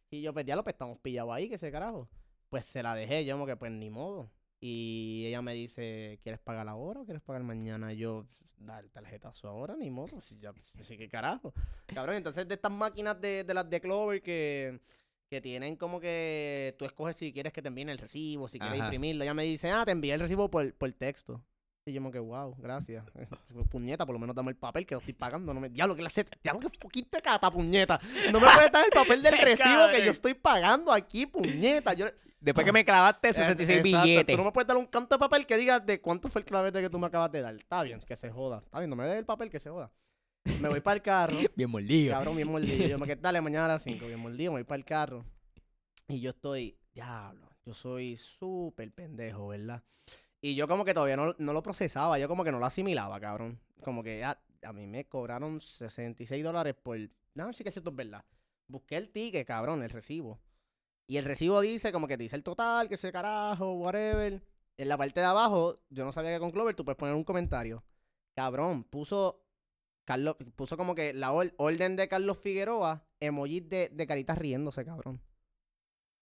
Y 0.09 0.21
yo, 0.21 0.33
pues 0.33 0.45
ya 0.45 0.55
lo 0.55 0.63
pues 0.63 0.73
estamos 0.73 0.97
pillados 0.99 1.33
ahí, 1.33 1.49
que 1.49 1.57
se 1.57 1.71
carajo. 1.71 2.07
Pues 2.49 2.65
se 2.65 2.81
la 2.81 2.95
dejé, 2.95 3.25
yo 3.25 3.35
como 3.35 3.45
que 3.45 3.55
pues 3.57 3.71
ni 3.71 3.89
modo. 3.89 4.31
Y 4.59 5.25
ella 5.27 5.41
me 5.41 5.53
dice, 5.53 6.19
¿quieres 6.23 6.39
pagar 6.39 6.67
ahora 6.67 7.01
o 7.01 7.05
quieres 7.05 7.21
pagar 7.21 7.43
mañana? 7.43 7.93
Y 7.93 7.97
yo, 7.97 8.25
da 8.59 8.79
el 8.79 8.89
tarjetazo 8.89 9.47
ahora, 9.47 9.75
ni 9.75 9.89
modo. 9.89 10.19
Ya, 10.39 10.53
así 10.79 10.97
que 10.97 11.07
carajo. 11.07 11.53
Cabrón, 11.87 12.15
entonces 12.15 12.47
de 12.47 12.55
estas 12.55 12.71
máquinas 12.71 13.19
de, 13.21 13.43
de 13.43 13.53
las 13.53 13.69
de 13.69 13.79
Clover 13.79 14.21
que, 14.21 14.79
que 15.29 15.41
tienen 15.41 15.75
como 15.75 15.99
que 15.99 16.75
tú 16.77 16.85
escoges 16.85 17.15
si 17.15 17.31
quieres 17.31 17.53
que 17.53 17.61
te 17.61 17.67
envíen 17.67 17.89
el 17.89 17.97
recibo, 17.97 18.47
si 18.47 18.59
quieres 18.59 18.79
Ajá. 18.79 18.87
imprimirlo. 18.87 19.23
Ella 19.23 19.33
me 19.33 19.43
dice, 19.43 19.71
ah, 19.71 19.85
te 19.85 19.91
envié 19.91 20.13
el 20.13 20.21
recibo 20.21 20.49
por, 20.49 20.73
por 20.73 20.91
texto. 20.93 21.43
Y 21.85 21.93
yo 21.93 22.01
como 22.01 22.11
que, 22.11 22.19
wow, 22.19 22.53
gracias. 22.57 23.05
Puñeta, 23.71 24.05
por 24.05 24.13
lo 24.13 24.19
menos 24.19 24.35
dame 24.35 24.51
el 24.51 24.57
papel 24.57 24.85
que 24.85 24.95
lo 24.95 24.99
estoy 24.99 25.13
pagando. 25.13 25.53
No 25.53 25.61
me... 25.61 25.69
Diablo, 25.69 25.95
que 25.95 26.01
la 26.01 26.09
set... 26.09 26.29
Diablo, 26.43 26.69
que 26.69 27.03
te 27.03 27.21
cata, 27.21 27.49
puñeta. 27.49 27.97
No 28.31 28.41
me 28.41 28.47
puedes 28.47 28.71
dar 28.71 28.83
el 28.83 28.91
papel 28.91 29.23
del 29.23 29.37
recibo 29.37 29.87
que 29.89 30.03
yo 30.03 30.11
estoy 30.11 30.33
pagando 30.33 30.91
aquí, 30.91 31.25
puñeta. 31.25 31.93
Yo... 31.93 32.07
Después 32.47 32.63
que 32.63 32.71
me 32.71 32.85
clavaste 32.85 33.33
66 33.33 33.79
Exacto, 33.79 34.05
billetes. 34.05 34.33
Tú 34.33 34.37
no 34.37 34.45
me 34.45 34.53
puedes 34.53 34.65
dar 34.69 34.77
un 34.77 34.85
canto 34.85 35.15
de 35.15 35.19
papel 35.19 35.45
que 35.45 35.57
diga 35.57 35.81
de 35.81 35.99
cuánto 35.99 36.29
fue 36.29 36.39
el 36.39 36.45
clavete 36.45 36.81
que 36.81 36.89
tú 36.89 36.97
me 36.97 37.07
acabas 37.07 37.29
de 37.29 37.41
dar. 37.41 37.53
Está 37.53 37.83
bien, 37.83 37.99
que 37.99 38.15
se 38.15 38.31
joda. 38.31 38.61
Está 38.63 38.79
bien, 38.79 38.89
no 38.89 38.95
me 38.95 39.03
des 39.03 39.17
el 39.17 39.25
papel 39.25 39.49
que 39.49 39.59
se 39.59 39.69
joda. 39.69 39.91
Me 40.61 40.69
voy 40.69 40.79
para 40.79 40.95
el 40.95 41.01
carro. 41.01 41.35
Bien 41.57 41.69
mordido. 41.69 42.13
Cabrón, 42.13 42.37
bien 42.37 42.47
mordido. 42.47 42.87
Yo 42.87 42.97
me 42.97 43.05
quedé, 43.05 43.17
dale, 43.17 43.41
mañana 43.41 43.65
a 43.65 43.67
las 43.67 43.83
5, 43.83 44.05
bien 44.05 44.17
mordido, 44.17 44.53
me 44.53 44.59
voy 44.59 44.63
para 44.63 44.77
el 44.77 44.85
carro. 44.85 45.25
Y 46.07 46.21
yo 46.21 46.29
estoy, 46.29 46.77
diablo, 46.93 47.49
yo 47.65 47.73
soy 47.73 48.15
súper 48.15 48.93
pendejo, 48.93 49.49
¿verdad? 49.49 49.83
Y 50.39 50.55
yo 50.55 50.69
como 50.69 50.85
que 50.85 50.93
todavía 50.93 51.17
no, 51.17 51.35
no 51.37 51.51
lo 51.51 51.61
procesaba, 51.61 52.17
yo 52.17 52.29
como 52.29 52.45
que 52.45 52.53
no 52.53 52.59
lo 52.59 52.65
asimilaba, 52.65 53.19
cabrón. 53.19 53.59
Como 53.83 54.03
que 54.03 54.23
ah, 54.23 54.39
a 54.63 54.71
mí 54.71 54.87
me 54.87 55.03
cobraron 55.03 55.59
66 55.59 56.41
dólares 56.45 56.75
por... 56.81 56.97
No, 57.33 57.51
sí 57.51 57.63
que 57.63 57.69
esto 57.69 57.89
es 57.89 57.95
verdad. 57.95 58.23
Busqué 58.67 58.95
el 58.95 59.09
ticket, 59.09 59.45
cabrón, 59.45 59.83
el 59.83 59.89
recibo. 59.89 60.39
Y 61.09 61.17
el 61.17 61.25
recibo 61.25 61.61
dice 61.61 61.91
como 61.91 62.07
que 62.07 62.17
te 62.17 62.23
dice 62.23 62.35
el 62.35 62.43
total, 62.43 62.87
que 62.87 62.95
ese 62.95 63.11
carajo, 63.11 63.73
whatever. 63.73 64.41
En 64.77 64.89
la 64.89 64.97
parte 64.97 65.19
de 65.21 65.25
abajo, 65.25 65.79
yo 65.89 66.05
no 66.05 66.11
sabía 66.11 66.31
que 66.33 66.39
con 66.39 66.51
Clover 66.51 66.75
tú 66.75 66.83
puedes 66.85 66.97
poner 66.97 67.15
un 67.15 67.23
comentario. 67.23 67.83
Cabrón, 68.35 68.83
puso 68.83 69.43
Carlos, 70.05 70.35
puso 70.55 70.77
como 70.77 70.93
que 70.95 71.13
la 71.13 71.31
or- 71.33 71.53
orden 71.57 71.95
de 71.95 72.07
Carlos 72.07 72.37
Figueroa, 72.37 73.05
emojis 73.19 73.67
de, 73.69 73.89
de 73.89 74.07
caritas 74.07 74.37
riéndose, 74.37 74.85
cabrón. 74.85 75.21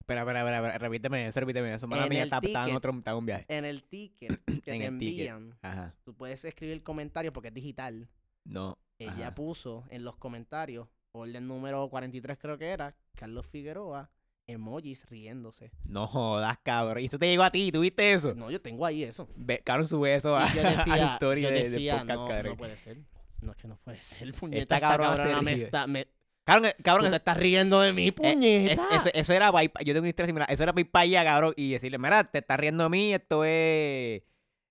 Espera, 0.01 0.21
espera, 0.21 0.39
espera, 0.41 0.57
espera, 0.57 0.77
repíteme 0.77 1.27
eso, 1.27 1.39
repíteme 1.39 1.73
eso. 1.73 1.87
Mala 1.87 2.03
En 2.03 2.09
mía, 2.09 2.19
el 2.23 2.25
está, 2.25 2.37
en 2.37 2.41
ticket. 2.43 2.75
otro, 2.75 2.91
está 2.97 3.15
un 3.15 3.25
viaje. 3.25 3.45
En 3.47 3.65
el 3.65 3.83
ticket 3.83 4.39
que 4.63 4.71
En 4.71 4.79
te 4.79 4.85
el 4.85 4.97
ticket. 4.99 5.29
envían, 5.31 5.57
Ajá. 5.61 5.95
tú 6.03 6.15
puedes 6.15 6.45
escribir 6.45 6.83
comentarios 6.83 7.33
porque 7.33 7.47
es 7.49 7.53
digital. 7.53 8.07
No. 8.45 8.77
Ella 8.99 9.27
Ajá. 9.27 9.35
puso 9.35 9.83
en 9.89 10.03
los 10.05 10.15
comentarios, 10.17 10.87
orden 11.11 11.47
número 11.47 11.89
43 11.89 12.37
creo 12.39 12.57
que 12.57 12.67
era, 12.69 12.95
Carlos 13.15 13.45
Figueroa, 13.47 14.09
emojis 14.47 15.05
riéndose. 15.09 15.71
No 15.85 16.07
jodas, 16.07 16.57
cabrón. 16.63 17.03
Y 17.03 17.05
eso 17.07 17.17
te 17.19 17.27
llegó 17.27 17.43
a 17.43 17.51
ti, 17.51 17.71
¿tuviste 17.71 18.13
eso? 18.13 18.33
No, 18.35 18.51
yo 18.51 18.61
tengo 18.61 18.85
ahí 18.85 19.03
eso. 19.03 19.27
Ve, 19.35 19.59
cabrón, 19.63 19.87
sube 19.87 20.15
eso 20.15 20.35
a, 20.35 20.41
la 20.53 21.17
yo 21.19 21.49
de, 21.49 21.69
de 21.69 21.91
podcast, 21.91 22.19
no, 22.19 22.27
cabrón. 22.27 22.51
no 22.51 22.57
puede 22.57 22.77
ser. 22.77 22.97
No, 23.41 23.51
es 23.51 23.57
que 23.57 23.67
no 23.67 23.77
puede 23.77 24.01
ser, 24.01 24.33
puñeta. 24.33 24.75
Esta 24.75 24.79
cabrona 24.79 25.15
cabrona 25.17 25.41
me 25.41 25.53
está... 25.53 25.87
Me, 25.87 26.07
Cabrón, 26.45 26.65
eh, 26.67 26.75
cabrón, 26.83 27.05
tú 27.05 27.05
te 27.05 27.07
eso, 27.07 27.15
estás 27.15 27.37
riendo 27.37 27.81
de 27.81 27.91
mí, 27.91 28.07
eh, 28.09 28.11
puñeta. 28.13 28.73
es- 28.73 28.79
eso, 28.91 29.09
eso 29.15 29.33
era 29.33 29.49
Yo 29.51 29.93
tengo 29.93 30.01
una 30.01 30.09
historia 30.09 30.27
similar. 30.27 30.51
Eso 30.51 30.61
era 30.61 30.73
para 30.73 31.01
allá, 31.01 31.23
cabrón, 31.23 31.53
y 31.57 31.71
decirle, 31.71 31.97
mira, 31.97 32.23
te 32.23 32.37
estás 32.37 32.59
riendo 32.59 32.83
de 32.83 32.89
mí, 32.91 33.13
esto 33.15 33.43
es. 33.43 34.21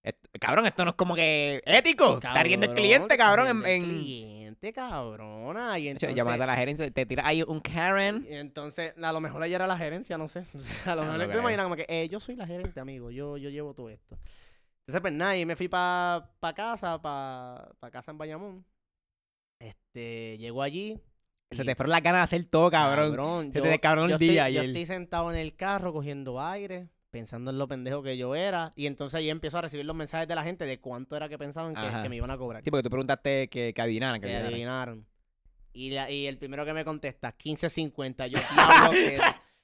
esto- 0.05 0.31
cabrón, 0.41 0.67
esto 0.67 0.85
no 0.85 0.91
es 0.91 0.97
como 0.97 1.17
que 1.17 1.63
ético. 1.67 2.15
está 2.15 2.41
riendo 2.45 2.67
el 2.67 2.75
cliente, 2.75 3.17
cabrón. 3.17 3.49
En, 3.49 3.67
en- 3.67 4.44
cliente, 4.73 4.73
cabrona. 4.73 5.79
Y 5.79 5.89
entonces... 5.89 6.15
llamate 6.17 6.43
a 6.43 6.47
la 6.47 6.57
gerencia, 6.57 6.91
te 6.91 7.07
tira 7.07 7.27
ahí 7.27 7.43
un 7.43 7.61
Karen. 7.61 8.27
y 8.29 8.35
entonces, 8.35 8.95
a 9.03 9.13
lo 9.13 9.21
mejor 9.21 9.45
ella 9.45 9.57
era 9.57 9.67
la 9.67 9.77
gerencia, 9.77 10.17
no 10.19 10.29
sé. 10.29 10.45
A 10.87 10.95
lo 10.95 11.03
Ah, 11.03 11.05
mejor 11.05 11.19
no 11.27 11.29
te 11.33 11.39
imaginas 11.39 11.65
como 11.65 11.77
que, 11.77 11.87
eh, 11.89 12.09
yo 12.09 12.21
soy 12.21 12.37
la 12.37 12.47
gerente, 12.47 12.79
amigo. 12.81 13.11
Yo, 13.11 13.37
yo 13.37 13.51
llevo 13.51 13.75
todo 13.75 13.89
esto. 13.91 14.17
Entonces, 14.87 15.01
pues 15.01 15.13
nada, 15.13 15.37
y 15.37 15.47
me 15.47 15.57
fui 15.57 15.69
para 15.69 16.31
pa 16.41 16.53
casa, 16.55 17.01
para 17.01 17.71
pa 17.81 17.91
casa 17.91 18.11
en 18.11 18.19
Bayamón. 18.19 18.65
Este, 19.59 20.37
llego 20.39 20.63
allí. 20.63 21.01
Se 21.51 21.65
te 21.65 21.75
fueron 21.77 21.93
las 21.93 22.03
ganas 22.03 22.21
de 22.21 22.25
hacer 22.25 22.47
todo, 22.47 22.71
cabrón. 22.71 23.53
Se 23.53 23.61
te 23.63 23.69
descabrón 23.69 24.05
el 24.07 24.11
yo 24.11 24.15
estoy- 24.17 24.29
día 24.29 24.51
Yo 24.51 24.63
estoy 24.63 24.87
sentado 24.87 25.31
en 25.31 25.37
el 25.39 25.55
carro 25.55 25.93
cogiendo 25.93 26.41
aire, 26.41 26.89
pensando 27.15 27.51
en 27.53 27.59
lo 27.59 27.69
pendejo 27.69 28.03
que 28.03 28.17
yo 28.19 28.35
era. 28.35 28.73
Y 28.75 28.87
entonces 28.87 29.17
ahí 29.19 29.31
empiezo 29.31 29.57
a 29.59 29.63
recibir 29.63 29.87
los 29.87 29.95
mensajes 29.95 30.27
de 30.27 30.35
la 30.35 30.43
gente 30.43 30.67
de 30.67 30.81
cuánto 30.81 31.17
era 31.17 31.29
que 31.29 31.39
pensaban 31.39 31.75
que, 32.03 32.09
me 32.09 32.17
iban 32.17 32.31
a 32.33 32.37
cobrar. 32.37 32.63
Sí, 32.65 32.71
porque 32.71 32.83
tú 32.83 32.91
preguntaste 32.91 33.49
que, 33.49 33.73
que 33.73 33.81
adivinaran. 33.83 34.21
Que 34.21 34.27
que 34.27 34.35
adivinaran. 34.37 34.89
adivinaron. 34.89 35.07
Y, 35.73 35.91
la- 35.91 36.11
y 36.11 36.27
el 36.27 36.37
primero 36.39 36.65
que 36.65 36.73
me 36.73 36.85
contesta, 36.85 37.33
15.50. 37.37 38.27
Yo, 38.27 38.39
diablo, 38.53 38.91
que, 38.93 39.21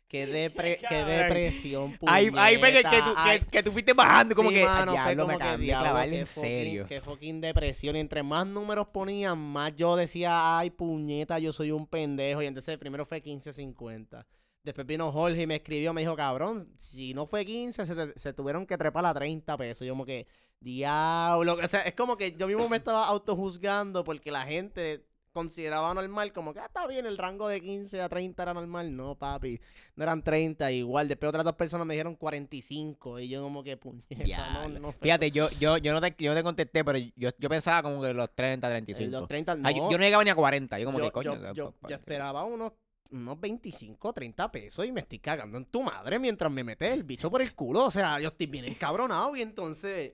que, 0.08 0.26
depre- 0.54 0.76
que 0.78 0.86
Cabrón. 0.88 1.08
depresión, 1.08 1.98
Ahí, 2.06 2.30
ahí 2.36 2.56
ve 2.56 2.72
que, 2.72 2.82
tú, 2.82 3.14
que, 3.24 3.46
que 3.50 3.62
tú 3.64 3.72
fuiste 3.72 3.92
bajando, 3.92 4.34
como 4.34 4.50
que. 4.50 4.64
mano, 4.64 4.92
"Ah, 4.96 5.04
fue 5.04 5.14
diablo, 5.14 5.22
como 5.26 5.38
me 5.38 5.44
que, 5.44 5.56
diablo, 5.62 6.10
qué 6.10 6.18
en 6.20 6.26
serio. 6.26 6.86
Qué 6.88 7.00
fucking 7.00 7.40
depresión. 7.40 7.96
Y 7.96 8.00
entre 8.00 8.22
más 8.22 8.46
números 8.46 8.86
ponían, 8.92 9.38
más 9.38 9.74
yo 9.76 9.94
decía, 9.96 10.58
ay, 10.58 10.70
puñeta, 10.70 11.38
yo 11.40 11.52
soy 11.52 11.70
un 11.72 11.86
pendejo. 11.86 12.42
Y 12.42 12.46
entonces 12.46 12.72
el 12.72 12.78
primero 12.78 13.04
fue 13.06 13.22
15.50. 13.22 14.24
Después 14.70 14.86
vino 14.86 15.10
Jorge 15.12 15.42
y 15.42 15.46
me 15.46 15.56
escribió, 15.56 15.92
me 15.92 16.00
dijo, 16.02 16.14
cabrón, 16.16 16.68
si 16.76 17.12
no 17.14 17.26
fue 17.26 17.44
15, 17.44 17.84
se, 17.86 17.94
te- 17.94 18.18
se 18.18 18.32
tuvieron 18.32 18.66
que 18.66 18.78
trepar 18.78 19.04
a 19.06 19.12
30 19.14 19.56
pesos. 19.58 19.86
Yo 19.86 19.92
como 19.92 20.06
que, 20.06 20.26
diablo. 20.60 21.54
O 21.62 21.68
sea, 21.68 21.80
es 21.82 21.94
como 21.94 22.16
que 22.16 22.32
yo 22.36 22.46
mismo 22.46 22.68
me 22.68 22.76
estaba 22.76 23.06
autojuzgando 23.06 24.04
porque 24.04 24.30
la 24.30 24.44
gente 24.46 25.04
consideraba 25.32 25.94
normal, 25.94 26.32
como 26.32 26.52
que 26.52 26.58
ah, 26.58 26.66
está 26.66 26.88
bien, 26.88 27.06
el 27.06 27.16
rango 27.16 27.46
de 27.46 27.60
15 27.60 28.00
a 28.00 28.08
30 28.08 28.42
era 28.42 28.52
normal. 28.54 28.94
No, 28.96 29.14
papi, 29.16 29.60
no 29.96 30.02
eran 30.02 30.22
30 30.22 30.70
igual. 30.72 31.06
Después 31.08 31.28
otras 31.28 31.44
dos 31.44 31.54
personas 31.54 31.86
me 31.86 31.94
dijeron 31.94 32.16
45 32.16 33.20
y 33.20 33.28
yo 33.28 33.42
como 33.42 33.62
que, 33.62 33.76
puñeta, 33.76 34.68
no, 34.68 34.92
Fíjate, 34.92 35.30
yo, 35.30 35.48
yo, 35.60 35.78
yo, 35.78 35.92
no 35.92 36.00
te, 36.00 36.14
yo 36.18 36.30
no 36.32 36.36
te 36.36 36.42
contesté, 36.42 36.84
pero 36.84 36.98
yo, 37.16 37.30
yo 37.38 37.48
pensaba 37.48 37.82
como 37.82 38.02
que 38.02 38.12
los 38.12 38.28
30, 38.34 38.66
Eh, 38.68 38.70
35. 38.82 39.10
Los 39.20 39.28
30, 39.28 39.54
no. 39.56 39.70
Yo, 39.70 39.90
yo 39.90 39.98
no 39.98 40.04
llegaba 40.04 40.24
ni 40.24 40.30
a 40.30 40.34
40. 40.34 40.78
Yo 40.78 40.86
como 40.86 40.98
yo, 40.98 41.04
que 41.04 41.10
coño. 41.12 41.52
yo- 41.54 41.74
yo- 41.88 41.94
esperaba 41.94 42.42
unos, 42.44 42.72
unos 43.12 43.40
25, 43.40 44.12
30 44.12 44.50
pesos 44.52 44.86
y 44.86 44.92
me 44.92 45.00
estoy 45.00 45.18
cagando 45.18 45.58
en 45.58 45.64
tu 45.66 45.82
madre 45.82 46.18
mientras 46.18 46.50
me 46.52 46.64
metes 46.64 46.92
el 46.92 47.02
bicho 47.04 47.30
por 47.30 47.42
el 47.42 47.54
culo. 47.54 47.84
O 47.86 47.90
sea, 47.90 48.20
yo 48.20 48.28
estoy 48.28 48.46
bien 48.46 48.64
encabronado 48.66 49.34
y 49.36 49.42
entonces 49.42 50.12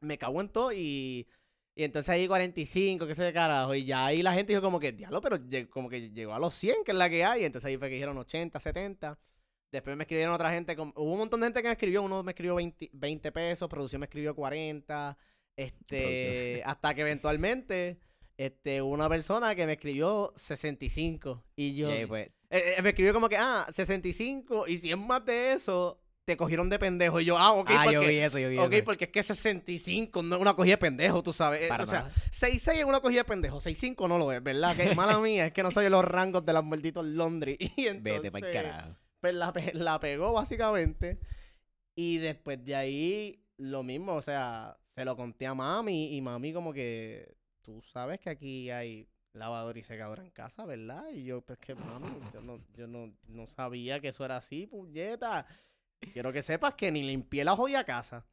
me 0.00 0.18
cago 0.18 0.40
en 0.40 0.48
todo 0.48 0.72
y, 0.72 1.26
y 1.74 1.84
entonces 1.84 2.08
ahí 2.10 2.26
45, 2.26 3.06
qué 3.06 3.14
sé 3.14 3.22
de 3.24 3.32
carajo. 3.32 3.74
Y 3.74 3.84
ya 3.84 4.06
ahí 4.06 4.22
la 4.22 4.34
gente 4.34 4.52
dijo 4.52 4.62
como 4.62 4.78
que, 4.80 4.92
diablo, 4.92 5.20
pero 5.20 5.38
como 5.70 5.88
que 5.88 6.10
llegó 6.10 6.34
a 6.34 6.38
los 6.38 6.54
100, 6.54 6.84
que 6.84 6.92
es 6.92 6.96
la 6.98 7.08
que 7.08 7.24
hay. 7.24 7.42
Y 7.42 7.44
entonces 7.44 7.68
ahí 7.68 7.76
fue 7.78 7.88
que 7.88 7.94
dijeron 7.94 8.18
80, 8.18 8.58
70. 8.60 9.18
Después 9.70 9.96
me 9.96 10.04
escribieron 10.04 10.34
otra 10.34 10.52
gente. 10.52 10.76
como- 10.76 10.92
hubo 10.96 11.12
un 11.12 11.18
montón 11.18 11.40
de 11.40 11.46
gente 11.46 11.62
que 11.62 11.68
me 11.68 11.72
escribió. 11.72 12.02
Uno 12.02 12.22
me 12.22 12.32
escribió 12.32 12.56
20, 12.56 12.90
20 12.92 13.32
pesos, 13.32 13.68
producción 13.70 14.00
me 14.00 14.06
escribió 14.06 14.34
40. 14.34 15.16
Este, 15.56 16.62
hasta 16.64 16.94
que 16.94 17.00
eventualmente 17.02 17.98
este, 18.36 18.82
una 18.82 19.08
persona 19.08 19.54
que 19.54 19.66
me 19.66 19.72
escribió 19.74 20.32
65. 20.36 21.44
Y 21.56 21.74
yo. 21.74 21.90
y 21.90 21.92
ahí, 21.92 22.06
pues, 22.06 22.28
eh, 22.50 22.74
eh, 22.76 22.82
me 22.82 22.90
escribió 22.90 23.12
como 23.12 23.28
que, 23.28 23.36
ah, 23.36 23.66
65. 23.72 24.68
Y 24.68 24.78
si 24.78 24.90
es 24.90 24.98
más 24.98 25.24
de 25.24 25.52
eso, 25.52 26.02
te 26.24 26.36
cogieron 26.36 26.68
de 26.70 26.78
pendejo. 26.78 27.20
Y 27.20 27.24
yo, 27.24 27.38
ah, 27.38 27.52
ok, 27.52 27.70
ah, 27.70 27.80
porque, 27.84 27.94
yo 27.94 28.00
vi 28.00 28.18
eso, 28.18 28.38
yo 28.38 28.48
vi 28.48 28.58
ok, 28.58 28.72
eso. 28.72 28.84
porque 28.84 29.04
es 29.04 29.10
que 29.10 29.22
65 29.22 30.22
no 30.22 30.36
es 30.36 30.42
una 30.42 30.54
cogida 30.54 30.74
de 30.74 30.78
pendejo, 30.78 31.22
tú 31.22 31.32
sabes. 31.32 31.62
Eh, 31.62 31.68
Para 31.68 31.84
o 31.84 31.86
sea, 31.86 32.00
nada. 32.00 32.12
6-6 32.30 32.78
es 32.78 32.84
una 32.84 33.00
cogida 33.00 33.20
de 33.20 33.24
pendejo, 33.24 33.58
6-5 33.58 34.08
no 34.08 34.18
lo 34.18 34.32
es, 34.32 34.42
¿verdad? 34.42 34.76
Que 34.76 34.94
mala 34.94 35.18
mía, 35.18 35.46
es 35.46 35.52
que 35.52 35.62
no 35.62 35.70
soy 35.70 35.88
los 35.88 36.04
rangos 36.04 36.44
de 36.44 36.52
los 36.52 36.64
malditos 36.64 37.04
Londres. 37.04 37.58
Y 37.76 37.86
entonces, 37.86 38.22
Vete 38.22 38.30
para 38.30 38.46
el 38.46 38.52
carajo. 38.52 38.96
pues 39.20 39.34
la, 39.34 39.52
la 39.74 40.00
pegó 40.00 40.32
básicamente. 40.32 41.18
Y 41.94 42.18
después 42.18 42.64
de 42.64 42.74
ahí, 42.74 43.44
lo 43.58 43.82
mismo, 43.82 44.14
o 44.14 44.22
sea, 44.22 44.78
se 44.94 45.04
lo 45.04 45.16
conté 45.16 45.46
a 45.46 45.54
mami 45.54 46.16
y 46.16 46.20
mami 46.20 46.52
como 46.52 46.72
que, 46.72 47.34
tú 47.62 47.80
sabes 47.82 48.20
que 48.20 48.30
aquí 48.30 48.70
hay 48.70 49.08
lavadora 49.32 49.78
y 49.78 49.82
secadora 49.82 50.22
en 50.22 50.30
casa, 50.30 50.64
¿verdad? 50.66 51.04
Y 51.12 51.24
yo, 51.24 51.40
pues 51.40 51.58
que 51.58 51.74
mami, 51.74 52.08
yo 52.32 52.40
no, 52.42 52.58
yo 52.74 52.86
no, 52.86 53.12
no 53.28 53.46
sabía 53.46 54.00
que 54.00 54.08
eso 54.08 54.24
era 54.24 54.36
así, 54.36 54.66
puñeta. 54.66 55.46
Quiero 56.12 56.32
que 56.32 56.42
sepas 56.42 56.74
que 56.74 56.90
ni 56.90 57.02
limpié 57.02 57.44
la 57.44 57.56
jodida 57.56 57.84
casa. 57.84 58.26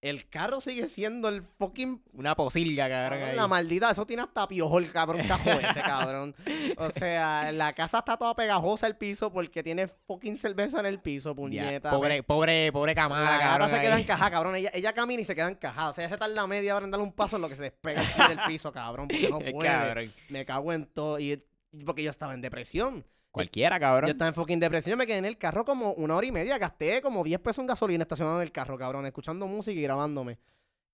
El 0.00 0.28
carro 0.28 0.60
sigue 0.60 0.86
siendo 0.86 1.28
el 1.28 1.42
fucking 1.42 2.00
Una 2.12 2.36
posilga, 2.36 2.88
cabrón. 2.88 3.20
Ahí. 3.20 3.34
la 3.34 3.48
maldita, 3.48 3.90
eso 3.90 4.06
tiene 4.06 4.22
hasta 4.22 4.46
piojo 4.46 4.78
el 4.78 4.92
cabrón 4.92 5.26
cajo 5.26 5.50
ese, 5.50 5.80
cabrón. 5.80 6.36
O 6.76 6.90
sea, 6.90 7.50
la 7.50 7.72
casa 7.72 7.98
está 7.98 8.16
toda 8.16 8.36
pegajosa 8.36 8.86
el 8.86 8.96
piso 8.96 9.32
porque 9.32 9.64
tiene 9.64 9.88
fucking 9.88 10.36
cerveza 10.36 10.78
en 10.78 10.86
el 10.86 11.00
piso, 11.00 11.34
puñeta. 11.34 11.90
Pobre, 11.90 12.22
pobre, 12.22 12.70
pobre 12.70 12.94
camada, 12.94 13.38
la 13.38 13.40
cabrón. 13.40 13.70
se 13.70 13.80
queda 13.80 13.98
encajada, 13.98 14.30
cabrón. 14.30 14.54
Ella, 14.54 14.70
ella 14.72 14.92
camina 14.92 15.22
y 15.22 15.24
se 15.24 15.34
queda 15.34 15.48
encajada. 15.48 15.90
O 15.90 15.92
sea, 15.92 16.04
ella 16.04 16.14
se 16.14 16.18
tarda 16.18 16.46
media 16.46 16.76
hora 16.76 16.84
en 16.84 16.92
darle 16.92 17.04
un 17.04 17.12
paso 17.12 17.34
en 17.34 17.42
lo 17.42 17.48
que 17.48 17.56
se 17.56 17.64
despega 17.64 18.02
del 18.28 18.38
piso, 18.46 18.70
cabrón. 18.70 19.08
Porque 19.08 19.28
no 19.28 19.38
puede. 19.52 20.10
Me 20.28 20.44
cago 20.44 20.72
en 20.72 20.86
todo. 20.86 21.18
Y 21.18 21.42
porque 21.84 22.04
yo 22.04 22.10
estaba 22.10 22.34
en 22.34 22.40
depresión. 22.40 23.04
Cualquiera, 23.30 23.78
cabrón. 23.78 24.08
Yo 24.08 24.12
estaba 24.12 24.28
en 24.28 24.34
fucking 24.34 24.58
depresión. 24.60 24.92
Yo 24.92 24.96
me 24.96 25.06
quedé 25.06 25.18
en 25.18 25.24
el 25.24 25.38
carro 25.38 25.64
como 25.64 25.92
una 25.92 26.16
hora 26.16 26.26
y 26.26 26.32
media. 26.32 26.58
Gasté 26.58 27.00
como 27.02 27.22
10 27.22 27.40
pesos 27.40 27.58
en 27.60 27.66
gasolina 27.66 28.02
estacionado 28.02 28.38
en 28.38 28.42
el 28.42 28.52
carro, 28.52 28.76
cabrón. 28.78 29.06
Escuchando 29.06 29.46
música 29.46 29.78
y 29.78 29.82
grabándome. 29.82 30.38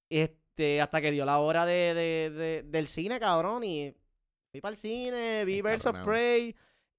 Este, 0.09 0.81
hasta 0.81 1.01
que 1.01 1.11
dio 1.11 1.25
la 1.25 1.39
hora 1.39 1.65
de, 1.67 1.95
de- 1.95 2.31
de- 2.31 2.63
del 2.65 2.87
cine, 2.89 3.19
cabrón. 3.21 3.65
Y 3.65 3.95
fui 4.51 4.61
para 4.61 4.73
el 4.73 4.77
cine, 4.77 5.45
vi 5.45 5.63
Birds 5.63 5.87
of. 5.87 5.97
Prey. 6.05 6.55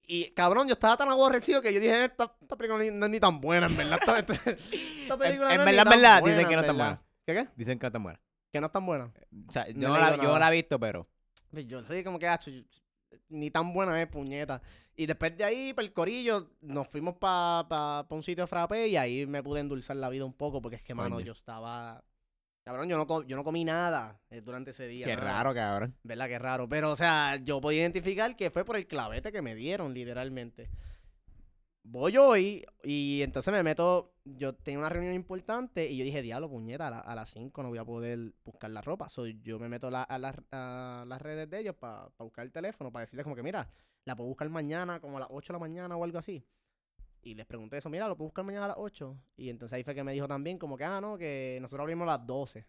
Y, 0.08 0.30
cabrón, 0.30 0.68
yo 0.68 0.74
estaba 0.74 0.96
tan 0.96 1.08
aborrecido 1.08 1.60
que 1.60 1.72
yo 1.74 1.80
dije, 1.80 2.04
esta, 2.04 2.32
esta 2.40 2.56
película 2.56 2.82
ni- 2.82 2.90
no 2.90 3.06
es 3.06 3.12
ni 3.12 3.20
tan 3.20 3.40
buena, 3.40 3.66
en 3.66 3.76
verdad. 3.76 3.98
Esta, 4.18 4.24
película 5.18 5.52
en 5.52 5.56
no 5.56 5.62
es 5.62 5.64
ni 5.64 5.64
verdad, 5.64 5.70
en 5.70 5.76
tan 5.76 5.90
verdad, 5.90 6.20
buena, 6.20 6.36
dicen 6.36 6.48
que 6.48 6.56
no 6.56 6.62
en 6.62 6.70
está 6.70 6.72
verdad. 6.84 7.00
¿Qué 7.26 7.34
qué? 7.34 7.48
Dicen 7.56 7.78
que 7.78 7.84
no 7.84 7.88
está 7.88 7.98
buena. 7.98 8.20
Que 8.52 8.60
no 8.60 8.66
es 8.66 8.72
tan 8.72 8.86
buena. 8.86 9.12
O 9.48 9.52
sea, 9.52 9.68
yo, 9.68 9.88
no 9.88 9.98
la, 9.98 10.16
yo 10.16 10.36
he 10.36 10.50
visto, 10.52 10.78
pero... 10.78 11.08
Pues 11.50 11.66
Yo 11.66 11.82
sé 11.82 12.04
como 12.04 12.18
que, 12.18 12.28
hacho, 12.28 12.50
ni 13.28 13.50
tan 13.50 13.72
buena 13.72 14.00
es, 14.00 14.06
puñeta. 14.08 14.62
Y 14.96 15.06
después 15.06 15.36
de 15.36 15.44
ahí, 15.44 15.72
para 15.74 15.86
el 15.86 15.92
corillo, 15.92 16.50
nos 16.62 16.88
fuimos 16.88 17.16
para 17.16 17.68
pa, 17.68 18.06
pa 18.08 18.14
un 18.14 18.22
sitio 18.22 18.44
de 18.44 18.48
frappé 18.48 18.88
y 18.88 18.96
ahí 18.96 19.26
me 19.26 19.42
pude 19.42 19.60
endulzar 19.60 19.96
la 19.96 20.08
vida 20.08 20.24
un 20.24 20.32
poco 20.32 20.62
porque 20.62 20.76
es 20.76 20.82
que, 20.82 20.94
mano, 20.94 21.20
yo 21.20 21.32
estaba... 21.32 22.02
Cabrón, 22.64 22.88
yo 22.88 22.96
no, 22.96 23.22
yo 23.22 23.36
no 23.36 23.44
comí 23.44 23.64
nada 23.64 24.20
eh, 24.30 24.40
durante 24.40 24.70
ese 24.70 24.88
día. 24.88 25.06
Qué 25.06 25.14
nada. 25.14 25.34
raro, 25.34 25.54
cabrón. 25.54 25.94
¿Verdad? 26.02 26.26
Qué 26.26 26.38
raro. 26.38 26.68
Pero, 26.68 26.90
o 26.90 26.96
sea, 26.96 27.36
yo 27.36 27.60
podía 27.60 27.82
identificar 27.82 28.34
que 28.34 28.50
fue 28.50 28.64
por 28.64 28.76
el 28.76 28.88
clavete 28.88 29.30
que 29.30 29.40
me 29.42 29.54
dieron, 29.54 29.94
literalmente. 29.94 30.68
Voy 31.84 32.16
hoy 32.16 32.64
y 32.82 33.22
entonces 33.22 33.52
me 33.54 33.62
meto. 33.62 34.12
Yo 34.24 34.54
tenía 34.56 34.80
una 34.80 34.88
reunión 34.88 35.14
importante 35.14 35.88
y 35.88 35.96
yo 35.98 36.04
dije, 36.04 36.20
diablo, 36.22 36.48
puñeta, 36.50 36.88
a, 36.88 36.90
la- 36.90 36.98
a 36.98 37.14
las 37.14 37.30
5 37.30 37.62
no 37.62 37.68
voy 37.68 37.78
a 37.78 37.84
poder 37.84 38.32
buscar 38.44 38.70
la 38.72 38.80
ropa. 38.80 39.08
So, 39.08 39.26
yo 39.26 39.60
me 39.60 39.68
meto 39.68 39.88
la- 39.88 40.02
a, 40.02 40.18
las- 40.18 40.34
a 40.50 41.04
las 41.06 41.22
redes 41.22 41.48
de 41.48 41.60
ellos 41.60 41.76
para 41.76 42.08
buscar 42.18 42.44
el 42.44 42.50
teléfono, 42.50 42.90
para 42.90 43.02
decirles 43.04 43.22
como 43.22 43.36
que, 43.36 43.44
mira, 43.44 43.68
la 44.06 44.16
puedo 44.16 44.28
buscar 44.28 44.48
mañana, 44.48 45.00
como 45.00 45.18
a 45.18 45.20
las 45.20 45.28
8 45.30 45.52
de 45.52 45.54
la 45.54 45.58
mañana 45.60 45.96
o 45.96 46.04
algo 46.04 46.18
así. 46.18 46.42
Y 47.22 47.34
les 47.34 47.44
pregunté 47.44 47.76
eso, 47.78 47.90
mira, 47.90 48.06
lo 48.08 48.16
puedo 48.16 48.28
buscar 48.28 48.44
mañana 48.44 48.66
a 48.66 48.68
las 48.68 48.76
8. 48.78 49.16
Y 49.36 49.50
entonces 49.50 49.74
ahí 49.76 49.82
fue 49.84 49.94
que 49.94 50.04
me 50.04 50.12
dijo 50.12 50.28
también, 50.28 50.58
como 50.58 50.76
que, 50.76 50.84
ah, 50.84 51.00
no, 51.00 51.18
que 51.18 51.58
nosotros 51.60 51.82
abrimos 51.82 52.04
a 52.08 52.12
las 52.16 52.26
12. 52.26 52.64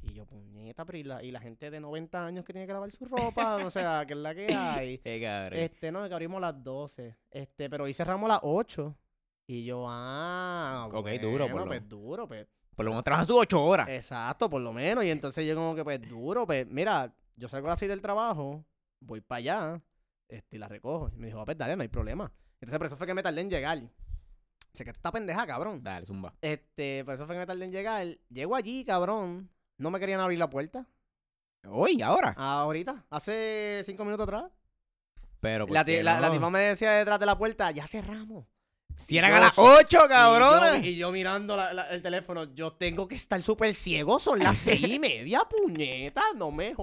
Y 0.00 0.14
yo, 0.14 0.24
puñeta, 0.24 0.86
pero 0.86 0.96
y 0.96 1.02
la, 1.04 1.22
y 1.22 1.30
la 1.30 1.40
gente 1.40 1.70
de 1.70 1.78
90 1.80 2.24
años 2.24 2.44
que 2.44 2.52
tiene 2.54 2.66
que 2.66 2.72
lavar 2.72 2.90
su 2.90 3.04
ropa, 3.04 3.56
o 3.56 3.68
sea, 3.68 4.06
que 4.06 4.14
es 4.14 4.18
la 4.18 4.34
que 4.34 4.46
hay. 4.54 4.98
Qué 5.04 5.20
cabrón. 5.20 5.58
Este, 5.60 5.92
no, 5.92 6.08
que 6.08 6.14
abrimos 6.14 6.38
a 6.38 6.52
las 6.52 6.64
12. 6.64 7.16
Este, 7.30 7.68
pero 7.68 7.84
hoy 7.84 7.92
cerramos 7.92 8.24
a 8.30 8.34
las 8.34 8.40
8. 8.42 8.96
Y 9.46 9.64
yo, 9.64 9.84
ah, 9.88 10.86
Ok, 10.90 11.02
bueno, 11.02 11.28
duro, 11.28 11.48
por 11.48 11.60
lo- 11.60 11.66
pues 11.66 11.88
duro, 11.88 12.26
pues. 12.28 12.46
Por 12.74 12.84
lo 12.84 12.92
menos 12.92 13.04
trabaja 13.04 13.24
sus 13.26 13.36
ocho 13.36 13.62
horas. 13.62 13.88
Exacto, 13.88 14.48
por 14.48 14.62
lo 14.62 14.72
menos. 14.72 15.04
Y 15.04 15.10
entonces 15.10 15.44
yo 15.46 15.54
como 15.56 15.74
que, 15.74 15.82
pues, 15.84 16.00
duro, 16.08 16.46
pues, 16.46 16.66
mira, 16.68 17.12
yo 17.36 17.48
salgo 17.48 17.66
a 17.66 17.70
las 17.70 17.78
6 17.78 17.88
del 17.90 18.00
trabajo, 18.00 18.64
voy 19.00 19.20
para 19.20 19.38
allá, 19.38 19.82
este, 20.28 20.56
y 20.56 20.58
la 20.58 20.68
recojo. 20.68 21.10
Y 21.14 21.18
me 21.18 21.26
dijo, 21.28 21.44
pues 21.44 21.56
dale, 21.58 21.76
no 21.76 21.82
hay 21.82 21.88
problema. 21.88 22.30
Entonces, 22.60 22.78
por 22.78 22.86
eso 22.86 22.96
fue 22.96 23.06
que 23.06 23.14
me 23.14 23.22
tardé 23.22 23.40
en 23.40 23.50
llegar. 23.50 23.80
Che, 24.74 24.84
que 24.84 24.90
esta 24.90 25.10
pendeja, 25.12 25.46
cabrón. 25.46 25.82
Dale, 25.82 26.06
zumba. 26.06 26.34
Este, 26.40 27.04
por 27.04 27.14
eso 27.14 27.26
fue 27.26 27.34
que 27.34 27.40
me 27.40 27.46
tardé 27.46 27.64
en 27.64 27.72
llegar. 27.72 28.06
Llego 28.28 28.54
allí, 28.54 28.84
cabrón. 28.84 29.50
No 29.78 29.90
me 29.90 29.98
querían 30.00 30.20
abrir 30.20 30.38
la 30.38 30.50
puerta. 30.50 30.86
Hoy, 31.68 32.00
ahora. 32.02 32.34
Ahorita, 32.36 33.04
hace 33.10 33.82
cinco 33.84 34.04
minutos 34.04 34.24
atrás. 34.24 34.44
Pero, 35.40 35.66
¿por 35.66 35.74
La, 35.74 35.84
qué 35.84 35.98
ti- 35.98 36.02
la, 36.02 36.20
la 36.20 36.28
no? 36.28 36.34
tipa 36.34 36.50
me 36.50 36.60
decía 36.60 36.92
detrás 36.92 37.20
de 37.20 37.26
la 37.26 37.38
puerta, 37.38 37.70
ya 37.70 37.86
cerramos. 37.86 38.46
Si 38.98 39.16
eran 39.16 39.32
a 39.32 39.40
las 39.40 39.54
sé- 39.54 39.60
ocho, 39.60 39.98
Y 39.98 40.02
yo- 40.02 40.08
cabrón. 40.08 40.84
Y 40.84 40.96
yo, 40.96 41.10
mirando 41.12 41.56
la- 41.56 41.72
la- 41.72 41.88
el 41.90 42.02
teléfono, 42.02 42.52
yo 42.54 42.72
tengo 42.72 43.06
que 43.08 43.14
estar 43.14 43.40
súper 43.40 43.72
ciego, 43.74 44.18
son 44.18 44.40
las 44.40 44.58
seis 44.58 44.86
y 44.88 44.98
media, 44.98 45.40
puñeta, 45.48 46.22
no 46.34 46.50
me 46.50 46.74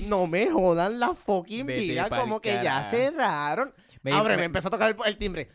no 0.00 0.26
me 0.26 0.50
jodan 0.50 0.98
la 0.98 1.14
fucking 1.14 1.66
vida, 1.66 2.08
como 2.10 2.40
que 2.40 2.60
ya 2.62 2.82
cerraron. 2.90 3.72
Abre, 4.12 4.36
me 4.36 4.44
empezó 4.44 4.68
a 4.68 4.70
tocar 4.72 4.90
el, 4.90 4.96
el 5.06 5.16
timbre. 5.16 5.48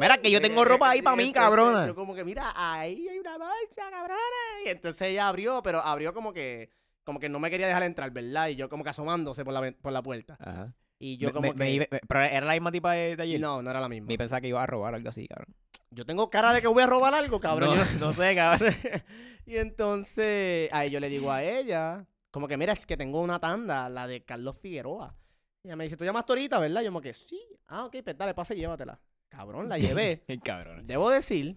Mira 0.00 0.18
que 0.18 0.30
yo 0.30 0.40
tengo 0.40 0.64
ropa 0.64 0.90
ahí 0.90 1.02
para 1.02 1.16
mí, 1.16 1.32
cabrona. 1.32 1.86
Yo 1.86 1.94
como 1.94 2.14
que, 2.14 2.24
mira, 2.24 2.52
ahí 2.54 3.08
hay 3.08 3.18
una 3.18 3.36
bolsa, 3.38 3.90
cabrona. 3.90 4.18
Y 4.64 4.68
entonces 4.68 5.02
ella 5.08 5.28
abrió, 5.28 5.60
pero 5.62 5.80
abrió 5.80 6.14
como 6.14 6.32
que, 6.32 6.70
como 7.04 7.18
que 7.18 7.28
no 7.28 7.38
me 7.40 7.50
quería 7.50 7.66
dejar 7.66 7.82
entrar, 7.82 8.10
¿verdad? 8.12 8.48
Y 8.48 8.56
yo 8.56 8.68
como 8.68 8.84
que 8.84 8.90
asomándose 8.90 9.44
por 9.44 9.54
la, 9.54 9.72
por 9.72 9.92
la 9.92 10.02
puerta. 10.02 10.36
Ajá. 10.40 10.72
Y 10.98 11.16
yo 11.16 11.28
Me- 11.28 11.32
como 11.32 11.52
me- 11.54 11.78
que... 11.78 11.88
me 11.90 12.00
pero 12.08 12.20
era 12.22 12.44
la 12.46 12.52
misma 12.54 12.72
tipa 12.72 12.92
de, 12.92 13.16
ayer. 13.20 13.40
no, 13.40 13.62
no 13.62 13.70
era 13.70 13.80
la 13.80 13.88
misma. 13.88 14.08
Me 14.08 14.18
pensaba 14.18 14.40
que 14.40 14.48
iba 14.48 14.62
a 14.62 14.66
robar 14.66 14.94
algo 14.94 15.08
así, 15.08 15.28
cabrón. 15.28 15.54
Yo 15.90 16.04
tengo 16.04 16.28
cara 16.28 16.52
de 16.52 16.60
que 16.60 16.68
voy 16.68 16.82
a 16.82 16.86
robar 16.86 17.14
algo, 17.14 17.40
cabrón. 17.40 17.76
No, 17.78 17.84
Yo- 17.84 17.98
no 17.98 18.12
sé, 18.12 18.34
cabrón. 18.34 18.74
y 19.46 19.56
entonces, 19.56 20.68
ahí 20.72 20.90
yo 20.90 21.00
le 21.00 21.08
digo 21.08 21.30
a 21.32 21.42
ella, 21.42 22.04
como 22.30 22.46
que 22.48 22.56
mira, 22.56 22.72
es 22.72 22.84
que 22.84 22.96
tengo 22.96 23.20
una 23.22 23.38
tanda, 23.38 23.88
la 23.88 24.06
de 24.06 24.24
Carlos 24.24 24.58
Figueroa. 24.58 25.14
Y 25.62 25.68
ella 25.68 25.76
me 25.76 25.84
dice, 25.84 25.96
¿tú 25.96 26.04
llamaste 26.04 26.32
ahorita, 26.32 26.58
verdad? 26.58 26.82
Yo 26.82 26.88
como 26.88 27.00
que, 27.00 27.12
sí. 27.14 27.40
Ah, 27.68 27.84
ok, 27.86 27.96
pues 28.04 28.16
dale, 28.18 28.34
pasa 28.34 28.54
y 28.54 28.58
llévatela. 28.58 28.98
Cabrón, 29.28 29.68
la 29.68 29.78
llevé. 29.78 30.24
Cabrón. 30.44 30.86
Debo 30.86 31.10
decir 31.10 31.56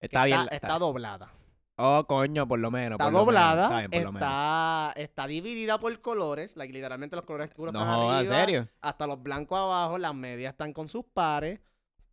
que 0.00 0.06
Está 0.06 0.24
bien. 0.24 0.40
está, 0.40 0.54
está 0.56 0.78
doblada. 0.78 1.32
Oh, 1.84 2.06
coño, 2.06 2.46
por 2.46 2.60
lo 2.60 2.70
menos. 2.70 3.00
Está 3.00 3.04
por 3.06 3.12
lo 3.12 3.26
menos. 3.26 3.26
doblada, 3.26 3.62
Está 3.64 3.78
bien, 3.78 3.90
por 3.90 4.02
lo 4.02 4.12
menos. 4.12 4.28
está, 4.28 4.92
está 4.96 5.26
dividida 5.26 5.78
por 5.80 6.00
colores, 6.00 6.56
like, 6.56 6.72
literalmente 6.72 7.16
los 7.16 7.24
colores 7.24 7.50
oscuros 7.50 7.72
No 7.72 7.80
están 7.80 7.96
jodas, 7.96 8.26
¿en 8.26 8.32
arriba, 8.32 8.40
serio? 8.40 8.68
hasta 8.80 9.06
los 9.06 9.22
blancos 9.22 9.58
abajo, 9.58 9.98
las 9.98 10.14
medias 10.14 10.52
están 10.52 10.72
con 10.72 10.86
sus 10.88 11.04
pares, 11.04 11.60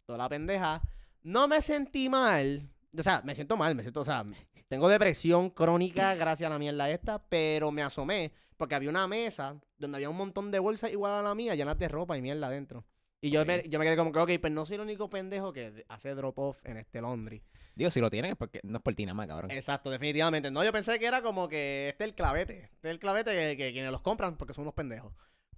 toda 0.06 0.18
la 0.18 0.30
pendeja. 0.30 0.82
No 1.22 1.48
me 1.48 1.62
sentí 1.62 2.10
mal, 2.10 2.68
o 2.98 3.04
sea, 3.04 3.22
me 3.24 3.36
siento 3.36 3.58
mal, 3.58 3.76
me 3.76 3.84
siento, 3.84 4.00
o 4.02 4.06
sea, 4.06 4.26
tengo 4.68 4.90
depresión 4.90 5.50
crónica 5.52 6.16
gracias 6.16 6.48
a 6.48 6.54
la 6.54 6.60
mierda 6.60 6.90
esta, 6.90 7.20
pero 7.20 7.70
me 7.72 7.84
asomé 7.84 8.32
porque 8.58 8.76
había 8.76 8.90
una 8.90 9.08
mesa 9.08 9.56
donde 9.78 9.98
había 9.98 10.10
un 10.10 10.18
montón 10.18 10.50
de 10.52 10.60
bolsas 10.60 10.92
igual 10.92 11.14
a 11.14 11.22
la 11.22 11.36
mía, 11.36 11.54
llenas 11.56 11.78
de 11.78 11.88
ropa 11.88 12.18
y 12.18 12.22
mierda 12.22 12.48
adentro. 12.48 12.86
Y 13.22 13.32
yo, 13.32 13.46
me, 13.46 13.64
yo 13.70 13.78
me 13.80 13.86
quedé 13.86 13.98
como 13.98 14.12
que, 14.14 14.20
ok, 14.20 14.32
pues 14.42 14.52
no 14.54 14.66
soy 14.66 14.76
el 14.76 14.82
único 14.82 15.10
pendejo 15.10 15.52
que 15.54 15.86
hace 15.90 16.16
drop-off 16.16 16.58
en 16.64 16.78
este 16.78 17.02
laundry. 17.02 17.44
Digo, 17.80 17.92
si 17.92 18.02
lo 18.02 18.10
tienen 18.10 18.32
es 18.32 18.38
porque 18.38 18.60
no 18.64 18.80
es 18.80 18.84
por 18.84 18.94
ti 18.94 19.06
nada 19.06 19.14
más, 19.14 19.26
cabrón. 19.26 19.52
Exacto, 19.52 19.90
definitivamente. 19.90 20.52
No, 20.52 20.62
yo 20.66 20.74
pensé 20.74 21.00
que 21.00 21.06
era 21.06 21.22
como 21.22 21.48
que 21.48 21.88
este 21.88 22.04
es 22.04 22.10
el 22.10 22.14
clavete. 22.14 22.64
Este 22.74 22.90
es 22.90 22.92
el 22.92 23.00
clavete 23.00 23.32
que, 23.32 23.56
que 23.56 23.72
quienes 23.72 23.90
los 23.90 24.02
compran 24.02 24.36
porque 24.36 24.54
son 24.54 24.64
unos 24.64 24.74
pendejos. 24.74 25.14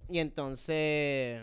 Y 0.08 0.20
entonces. 0.20 1.42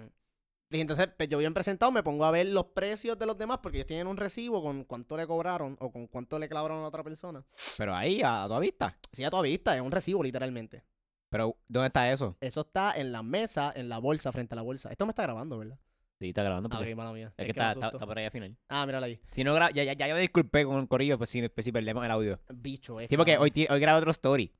Y 0.71 0.79
entonces, 0.79 1.09
pues 1.17 1.27
yo 1.27 1.37
bien 1.37 1.53
presentado, 1.53 1.91
me 1.91 2.01
pongo 2.01 2.23
a 2.23 2.31
ver 2.31 2.45
los 2.45 2.67
precios 2.67 3.19
de 3.19 3.25
los 3.25 3.37
demás 3.37 3.59
porque 3.61 3.79
ellos 3.79 3.87
tienen 3.87 4.07
un 4.07 4.15
recibo 4.15 4.63
con 4.63 4.85
cuánto 4.85 5.17
le 5.17 5.27
cobraron 5.27 5.75
o 5.81 5.91
con 5.91 6.07
cuánto 6.07 6.39
le 6.39 6.47
clavaron 6.47 6.77
a 6.77 6.81
la 6.83 6.87
otra 6.87 7.03
persona. 7.03 7.43
Pero 7.77 7.93
ahí, 7.93 8.21
a 8.23 8.45
toda 8.47 8.61
vista. 8.61 8.97
Sí, 9.11 9.25
a 9.25 9.29
toda 9.29 9.43
vista, 9.43 9.75
es 9.75 9.81
un 9.81 9.91
recibo 9.91 10.23
literalmente. 10.23 10.85
Pero, 11.29 11.57
¿dónde 11.67 11.87
está 11.87 12.09
eso? 12.09 12.37
Eso 12.39 12.61
está 12.61 12.93
en 12.93 13.11
la 13.11 13.21
mesa, 13.21 13.73
en 13.75 13.89
la 13.89 13.97
bolsa, 13.97 14.31
frente 14.31 14.55
a 14.55 14.55
la 14.55 14.61
bolsa. 14.61 14.89
Esto 14.91 15.05
me 15.05 15.11
está 15.11 15.23
grabando, 15.23 15.57
¿verdad? 15.57 15.77
Sí, 16.19 16.29
está 16.29 16.43
grabando. 16.43 16.69
Ah, 16.71 16.79
ok, 16.81 16.95
mala 16.95 17.13
mía. 17.13 17.31
es 17.37 17.45
que 17.45 17.51
está, 17.51 17.71
está, 17.71 17.87
asustó. 17.87 17.97
está 17.97 18.05
por 18.05 18.17
ahí 18.17 18.25
al 18.25 18.31
final. 18.31 18.57
Ah, 18.67 18.85
mírala 18.85 19.05
ahí. 19.05 19.19
Si 19.31 19.43
no 19.43 19.55
gra- 19.55 19.71
ya, 19.73 19.83
ya, 19.85 19.93
ya 19.93 20.07
yo 20.09 20.15
me 20.15 20.21
disculpé 20.21 20.65
con 20.65 20.77
el 20.77 20.87
corillo, 20.89 21.17
pues 21.17 21.29
si, 21.29 21.47
pues 21.47 21.63
si 21.63 21.71
perdemos 21.71 22.03
el 22.03 22.11
audio. 22.11 22.39
Bicho, 22.53 22.99
ese. 22.99 23.07
Sí, 23.09 23.17
porque 23.17 23.37
hoy, 23.37 23.51
ti- 23.51 23.67
hoy 23.69 23.79
grabé 23.79 23.99
otro 23.99 24.11
story. 24.11 24.51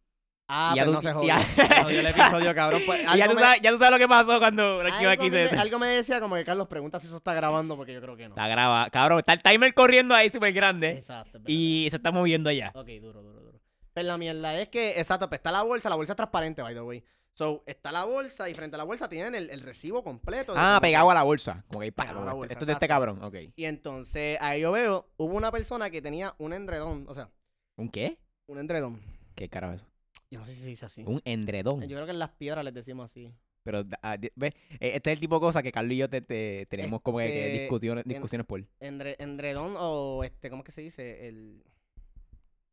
Ah, 0.47 0.71
y 0.73 0.77
ya 0.77 0.85
pues 0.85 0.87
tú- 0.87 0.93
no 0.93 1.01
se 1.01 1.13
jodió. 1.13 1.27
ya- 1.27 1.39
Se 1.77 1.83
jodió 1.83 1.99
el 1.99 2.07
episodio, 2.07 2.55
cabrón. 2.55 2.81
Pues, 2.85 3.01
Y 3.01 3.03
ya 3.03 3.11
algo 3.11 3.27
tú, 3.27 3.35
me- 3.35 3.41
sabes, 3.45 3.61
ya 3.61 3.71
tú 3.71 3.77
sabes 3.77 3.91
lo 3.91 3.97
que 3.97 4.07
pasó 4.07 4.39
cuando 4.39 4.63
algo, 4.79 5.29
me, 5.29 5.59
algo 5.59 5.79
me 5.79 5.87
decía 5.87 6.19
como 6.21 6.35
que 6.35 6.45
Carlos 6.45 6.67
pregunta 6.69 6.99
si 6.99 7.07
eso 7.07 7.17
está 7.17 7.33
grabando 7.33 7.75
porque 7.75 7.93
yo 7.93 8.01
creo 8.01 8.15
que 8.15 8.23
no. 8.29 8.35
Está 8.35 8.47
grabado. 8.47 8.89
Cabrón, 8.89 9.19
está 9.19 9.33
el 9.33 9.43
timer 9.43 9.73
corriendo 9.73 10.15
ahí 10.15 10.29
súper 10.29 10.53
grande. 10.53 10.91
Exacto. 10.91 11.27
es 11.27 11.43
verdad. 11.43 11.45
Y 11.49 11.87
se 11.89 11.97
está 11.97 12.11
moviendo 12.11 12.49
allá. 12.49 12.71
Ok, 12.73 12.87
duro, 13.01 13.21
duro, 13.21 13.41
duro. 13.41 13.59
Pero 13.93 14.07
la 14.07 14.17
mierda 14.17 14.55
es 14.59 14.69
que, 14.69 14.97
exacto, 14.97 15.27
pues 15.27 15.39
está 15.39 15.51
la 15.51 15.61
bolsa, 15.63 15.89
la 15.89 15.95
bolsa 15.97 16.13
es 16.13 16.17
transparente, 16.17 16.61
by 16.61 16.73
the 16.73 16.81
way. 16.81 17.03
So, 17.39 17.63
está 17.65 17.93
la 17.93 18.03
bolsa 18.03 18.49
y 18.49 18.53
frente 18.53 18.75
a 18.75 18.79
la 18.79 18.83
bolsa 18.83 19.07
tienen 19.07 19.33
el, 19.33 19.49
el 19.49 19.61
recibo 19.61 20.03
completo. 20.03 20.51
de 20.51 20.59
Ah, 20.59 20.71
como 20.73 20.79
que- 20.81 20.87
pegado 20.87 21.09
a 21.09 21.13
la 21.13 21.23
bolsa. 21.23 21.63
Como 21.69 21.79
que 21.79 21.85
ahí, 21.85 21.91
Pegado 21.91 22.19
la 22.19 22.25
como 22.25 22.35
bolsa, 22.35 22.51
Esto 22.51 22.63
es 22.63 22.67
de 22.67 22.73
este 22.73 22.87
cabrón. 22.89 23.23
Ok. 23.23 23.35
Y 23.55 23.63
entonces, 23.63 24.37
ahí 24.41 24.59
yo 24.59 24.73
veo, 24.73 25.09
hubo 25.15 25.37
una 25.37 25.49
persona 25.49 25.89
que 25.89 26.01
tenía 26.01 26.35
un 26.37 26.51
endredón, 26.51 27.05
o 27.07 27.13
sea, 27.13 27.29
¿Un 27.77 27.87
qué? 27.87 28.17
un 28.47 28.59
endredón. 28.59 28.99
¿Qué 29.35 29.47
carajo 29.47 29.73
es 29.75 29.81
eso? 29.83 29.89
Yo 30.29 30.39
no 30.39 30.45
sé 30.45 30.53
si 30.53 30.61
se 30.63 30.67
dice 30.67 30.85
así. 30.85 31.03
Un 31.07 31.21
endredón. 31.23 31.79
Yo 31.87 31.95
creo 31.95 32.05
que 32.05 32.11
en 32.11 32.19
las 32.19 32.31
piedras 32.31 32.65
les 32.65 32.73
decimos 32.73 33.05
así. 33.05 33.33
Pero, 33.63 33.85
ah, 34.01 34.17
di- 34.17 34.31
ve, 34.35 34.47
eh, 34.73 34.91
este 34.95 35.11
es 35.11 35.13
el 35.15 35.21
tipo 35.21 35.35
de 35.35 35.39
cosa 35.39 35.63
que 35.63 35.71
Carlos 35.71 35.93
y 35.93 35.97
yo 35.97 36.09
te, 36.09 36.19
te- 36.19 36.65
tenemos 36.69 36.99
como 37.01 37.19
que, 37.19 37.27
que 37.27 37.45
Este, 37.47 37.59
discusiones, 37.61 38.03
en- 38.05 38.09
discusiones 38.09 38.47
por.Endre- 38.47 39.15
endredón 39.17 39.75
o, 39.77 40.25
este, 40.25 40.49
¿cómo 40.49 40.63
es 40.63 40.65
que 40.65 40.71
se 40.73 40.81
dice? 40.81 41.29
El, 41.29 41.63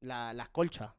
la, 0.01 0.35
las 0.35 0.49
colchas. 0.49 0.91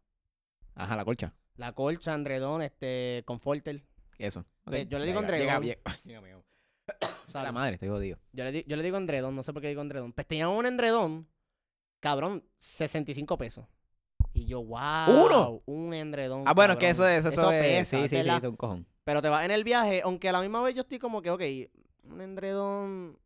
Ajá, 0.74 0.96
la 0.96 1.04
colcha. 1.04 1.34
La 1.58 1.74
colcha, 1.74 2.14
endredón, 2.14 2.62
este, 2.62 3.24
conforter. 3.26 3.84
Eso. 4.18 4.46
Eh, 4.72 4.88
yo 4.90 5.00
le 5.00 5.06
digo. 5.06 5.22
¿sabes? 5.22 5.78
La 7.34 7.52
madre, 7.52 7.74
estoy 7.74 7.90
jodido. 7.90 8.18
Yo 8.32 8.44
le, 8.46 8.64
yo 8.64 8.78
le 8.78 8.84
digo 8.84 8.98
endredón, 8.98 9.36
no 9.36 9.44
sé 9.44 9.54
por 9.54 9.62
qué 9.62 9.68
digo 9.70 9.82
endredón. 9.82 10.14
Pues 10.14 10.28
tenía 10.28 10.48
un 10.50 10.66
endredón, 10.66 11.28
cabrón, 12.00 12.44
65 12.60 13.38
pesos. 13.38 13.66
Y 14.34 14.46
yo, 14.46 14.64
wow. 14.64 15.26
¿Uno? 15.26 15.64
Un 15.66 15.94
endredón. 15.94 16.44
Ah, 16.46 16.54
bueno, 16.54 16.74
es 16.74 16.80
que 16.80 16.88
cabrón. 16.88 17.10
eso 17.10 17.28
es, 17.28 17.34
eso, 17.34 17.52
es, 17.52 17.62
pesa, 17.62 17.98
sí, 17.98 18.04
es 18.04 18.10
sí, 18.12 18.18
sí, 18.18 18.24
verdad. 18.24 18.38
es 18.38 18.44
un 18.46 18.56
cojón. 18.56 18.88
Pero 19.04 19.22
te 19.22 19.30
vas 19.30 19.44
en 19.46 19.52
el 19.52 19.64
viaje, 19.64 20.02
aunque 20.04 20.30
a 20.30 20.32
la 20.32 20.42
misma 20.42 20.62
vez 20.62 20.76
yo 20.76 20.82
estoy 20.82 21.00
como 21.00 21.22
que, 21.22 21.32
ok, 21.32 21.42
un 22.04 22.22
endredón. 22.22 23.20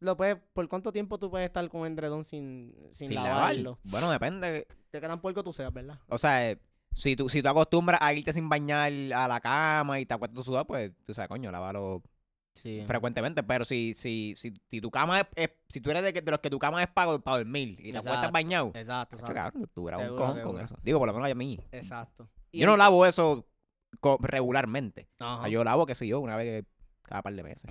Lo 0.00 0.16
puedes, 0.16 0.36
¿Por 0.52 0.68
cuánto 0.68 0.92
tiempo 0.92 1.18
tú 1.18 1.30
puedes 1.30 1.46
estar 1.46 1.66
con 1.68 1.82
un 1.82 1.86
endredón 1.86 2.24
sin, 2.24 2.74
sin, 2.92 3.08
Sin 3.08 3.14
lavar. 3.14 3.34
lavarlo? 3.34 3.78
Bueno, 3.84 4.10
depende. 4.10 4.66
De 4.92 5.00
qué 5.00 5.00
tan 5.00 5.20
puerco 5.20 5.42
tú 5.42 5.52
seas, 5.52 5.72
¿verdad? 5.72 5.98
O 6.08 6.18
sea, 6.18 6.50
eh, 6.50 6.58
si 6.94 7.16
tú, 7.16 7.28
si 7.28 7.42
tú 7.42 7.48
acostumbras 7.48 8.00
a 8.02 8.12
irte 8.14 8.32
sin 8.32 8.48
bañar 8.48 8.92
a 9.14 9.28
la 9.28 9.40
cama 9.40 9.98
y 10.00 10.06
te 10.06 10.14
acuestas 10.14 10.36
tu 10.36 10.42
sudado, 10.44 10.66
pues 10.66 10.92
tú 11.04 11.14
sabes, 11.14 11.28
coño, 11.28 11.50
lávalo 11.50 12.02
Sí. 12.54 12.84
frecuentemente. 12.86 13.42
Pero 13.42 13.64
si, 13.64 13.94
si, 13.94 14.34
si, 14.36 14.52
si 14.68 14.80
tu 14.82 14.90
cama 14.90 15.20
es, 15.20 15.26
es- 15.36 15.50
si 15.70 15.80
tú 15.80 15.90
eres 15.90 16.02
de, 16.02 16.12
que- 16.12 16.20
de 16.20 16.30
los 16.30 16.40
que 16.40 16.50
tu 16.50 16.58
cama 16.58 16.82
es 16.82 16.88
para, 16.90 17.18
para 17.18 17.38
dormir 17.38 17.70
y 17.80 17.84
te 17.92 17.96
acuestas 17.98 18.14
Exacto. 18.16 18.32
bañado, 18.32 18.66
Exacto, 18.74 19.16
exacto. 19.16 19.34
cabrón, 19.34 19.70
tú 19.74 19.84
grabas 19.84 20.10
un 20.10 20.16
cojón 20.18 20.42
con 20.42 20.60
eso. 20.60 20.76
Digo, 20.82 20.98
por 20.98 21.08
lo 21.08 21.14
menos 21.14 21.30
a 21.30 21.34
mí. 21.34 21.58
Exacto. 21.72 22.28
Yo 22.52 22.66
no 22.66 22.76
lavo 22.76 23.06
eso 23.06 23.46
regularmente. 24.20 25.08
Ajá. 25.18 25.48
Yo 25.48 25.64
lavo, 25.64 25.86
qué 25.86 25.94
sé 25.94 26.06
yo, 26.06 26.20
una 26.20 26.36
vez 26.36 26.64
cada 27.02 27.22
par 27.22 27.34
de 27.34 27.42
meses. 27.42 27.70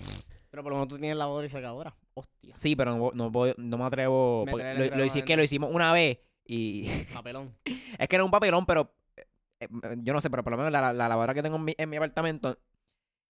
Pero 0.50 0.64
por 0.64 0.72
lo 0.72 0.78
menos 0.78 0.88
tú 0.90 0.98
tienes 0.98 1.18
lavadora 1.18 1.46
y 1.46 1.50
secadora. 1.50 1.96
Hostia. 2.14 2.58
Sí, 2.58 2.76
pero 2.76 2.98
no, 2.98 3.12
no, 3.14 3.32
no 3.58 3.78
me 3.78 3.84
atrevo. 3.86 4.46
el 4.48 4.90
lo, 4.98 5.06
hice- 5.06 5.24
que 5.24 5.38
lo 5.38 5.44
hicimos 5.44 5.72
una 5.74 5.94
vez 5.94 6.20
y 6.46 6.90
Papelón. 7.14 7.56
es 8.00 8.08
que 8.10 8.16
era 8.16 8.26
un 8.26 8.32
papelón, 8.32 8.66
pero 8.66 8.94
yo 9.98 10.14
no 10.14 10.22
sé, 10.22 10.30
pero 10.30 10.44
por 10.44 10.52
lo 10.52 10.58
menos 10.58 10.72
la, 10.72 10.94
la 10.94 11.08
lavadora 11.10 11.34
que 11.34 11.44
tengo 11.44 11.58
en 11.58 11.66
mi, 11.66 11.76
en 11.78 11.90
mi 11.90 11.98
apartamento, 11.98 12.58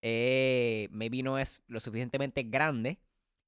eh, 0.02 0.88
maybe 0.92 1.24
no 1.24 1.38
es 1.38 1.62
lo 1.68 1.80
suficientemente 1.80 2.44
grande. 2.44 3.00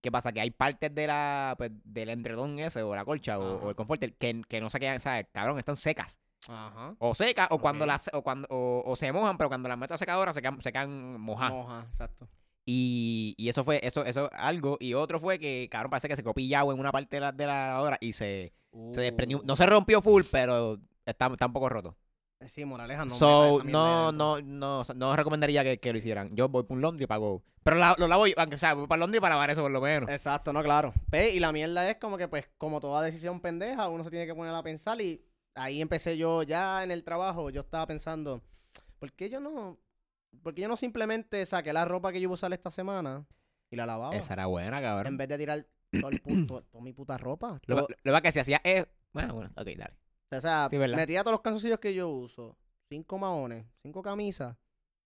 ¿Qué 0.02 0.12
pasa? 0.12 0.34
Que 0.34 0.42
hay 0.42 0.52
partes 0.52 0.94
de 0.94 1.08
la, 1.08 1.56
pues, 1.58 1.72
del 1.86 2.10
endredón 2.10 2.60
ese, 2.60 2.84
o 2.84 2.94
la 2.94 3.06
colcha, 3.06 3.40
o, 3.40 3.70
el 3.70 3.76
conforter, 3.76 4.14
que, 4.16 4.42
que 4.50 4.60
no 4.60 4.70
se 4.70 4.80
quedan, 4.80 5.00
¿sabes? 5.00 5.28
Cabrón, 5.32 5.58
están 5.60 5.78
secas. 5.78 6.20
Ajá. 6.50 6.94
O 7.00 7.16
secas, 7.16 7.48
o 7.52 7.60
cuando 7.60 7.86
las, 7.86 8.10
o 8.12 8.22
cuando, 8.22 8.46
o, 8.50 8.84
o 8.86 8.96
se 8.98 9.14
mojan, 9.14 9.38
pero 9.38 9.48
cuando 9.48 9.70
las 9.70 9.78
meto 9.78 9.94
a 9.94 9.98
secadora 9.98 10.34
se 10.34 10.42
quedan, 10.42 10.62
se 10.62 10.74
quedan 10.74 11.22
mojadas. 11.22 11.54
Moja, 11.54 11.86
exacto. 11.88 12.28
Y, 12.66 13.34
y 13.38 13.48
eso 13.48 13.64
fue, 13.64 13.80
eso, 13.82 14.04
eso 14.04 14.30
algo. 14.34 14.78
Y 14.82 14.94
otro 14.94 15.22
fue 15.22 15.40
que, 15.40 15.70
cabrón, 15.72 15.90
parece 15.90 16.10
que 16.10 16.18
se 16.18 16.34
pillado 16.34 16.74
en 16.74 16.80
una 16.80 16.92
parte 16.92 17.16
de 17.16 17.20
la, 17.22 17.32
de 17.32 17.46
la 17.46 17.68
lavadora 17.70 17.98
y 18.02 18.12
se, 18.12 18.52
se 18.92 19.02
desprendió. 19.02 19.40
Uh. 19.40 19.44
No 19.46 19.56
se 19.56 19.66
rompió 19.66 20.02
full, 20.02 20.24
pero 20.30 20.80
está, 21.06 21.28
está 21.28 21.46
un 21.46 21.54
poco 21.54 21.70
roto. 21.70 21.96
Sí, 22.48 22.66
moraleja, 22.66 23.06
no. 23.06 23.12
so, 23.12 23.62
ahí 23.62 23.72
no, 23.72 24.12
no, 24.12 24.42
no, 24.42 24.80
o 24.80 24.84
sea, 24.84 24.96
no 24.96 25.16
recomendaría 25.16 25.64
que, 25.64 25.80
que 25.80 25.92
lo 25.92 25.98
hicieran. 25.98 26.36
Yo 26.36 26.50
voy 26.50 26.64
por 26.64 26.76
un 26.78 26.82
laundry 26.82 27.06
y 27.06 27.08
pago. 27.08 27.44
Pero 27.64 27.78
la- 27.78 27.96
lo 27.98 28.08
lavo 28.08 28.28
yo, 28.28 28.34
aunque 28.38 28.58
sea, 28.58 28.74
voy 28.74 28.88
para 28.88 29.00
laundry 29.00 29.20
para 29.20 29.36
lavar 29.36 29.50
eso 29.52 29.62
por 29.62 29.72
lo 29.72 29.80
menos. 29.82 30.10
Exacto, 30.10 30.52
no, 30.52 30.62
claro. 30.64 30.94
Ve, 31.10 31.32
y 31.32 31.40
la 31.40 31.52
mierda 31.52 31.90
es 31.90 31.98
como 31.98 32.18
que, 32.18 32.28
pues, 32.28 32.50
como 32.58 32.80
toda 32.82 33.02
decisión 33.02 33.40
pendeja, 33.40 33.88
uno 33.88 34.04
se 34.04 34.10
tiene 34.10 34.26
que 34.26 34.36
poner 34.36 34.54
a 34.54 34.64
pensar 34.64 35.00
y 35.02 35.24
ahí 35.56 35.82
empecé 35.82 36.18
yo 36.18 36.44
ya 36.44 36.84
en 36.84 36.92
el 36.92 37.04
trabajo, 37.04 37.50
yo 37.50 37.62
estaba 37.62 37.88
pensando, 37.88 38.42
¿por 39.00 39.14
qué 39.14 39.30
yo 39.30 39.40
no, 39.40 39.78
por 40.42 40.54
qué 40.54 40.62
yo 40.64 40.68
no 40.68 40.76
simplemente 40.76 41.46
saqué 41.46 41.72
la 41.74 41.86
ropa 41.86 42.12
que 42.12 42.20
yo 42.20 42.24
iba 42.24 42.32
a 42.32 42.36
usar 42.36 42.52
esta 42.54 42.72
semana 42.72 43.26
y 43.70 43.76
la 43.76 43.86
lavaba? 43.86 44.16
Esa 44.16 44.34
era 44.34 44.48
buena, 44.48 44.82
cabrón. 44.82 45.14
En 45.14 45.18
vez 45.18 45.30
de 45.30 45.38
tirar 45.38 45.66
todo 45.92 46.10
el 46.10 46.20
puto, 46.20 46.64
toda 46.64 46.84
mi 46.84 46.92
puta 46.92 47.18
ropa. 47.18 47.60
Lo, 47.68 47.76
todo- 47.78 47.88
lo, 48.04 48.12
lo 48.14 48.22
que 48.22 48.32
se 48.32 48.42
hacía 48.42 48.60
es. 48.64 48.86
Bueno, 49.14 49.36
bueno, 49.36 49.52
ok, 49.56 49.68
dale. 49.78 49.94
O 50.38 50.42
sea, 50.42 50.68
metía 50.98 51.22
todos 51.24 51.34
los 51.34 51.42
calzoncillos 51.42 51.80
que 51.80 51.94
yo 51.94 52.10
uso, 52.10 52.58
cinco 52.90 53.18
maones, 53.18 53.66
cinco 53.82 54.02
camisas, 54.02 54.56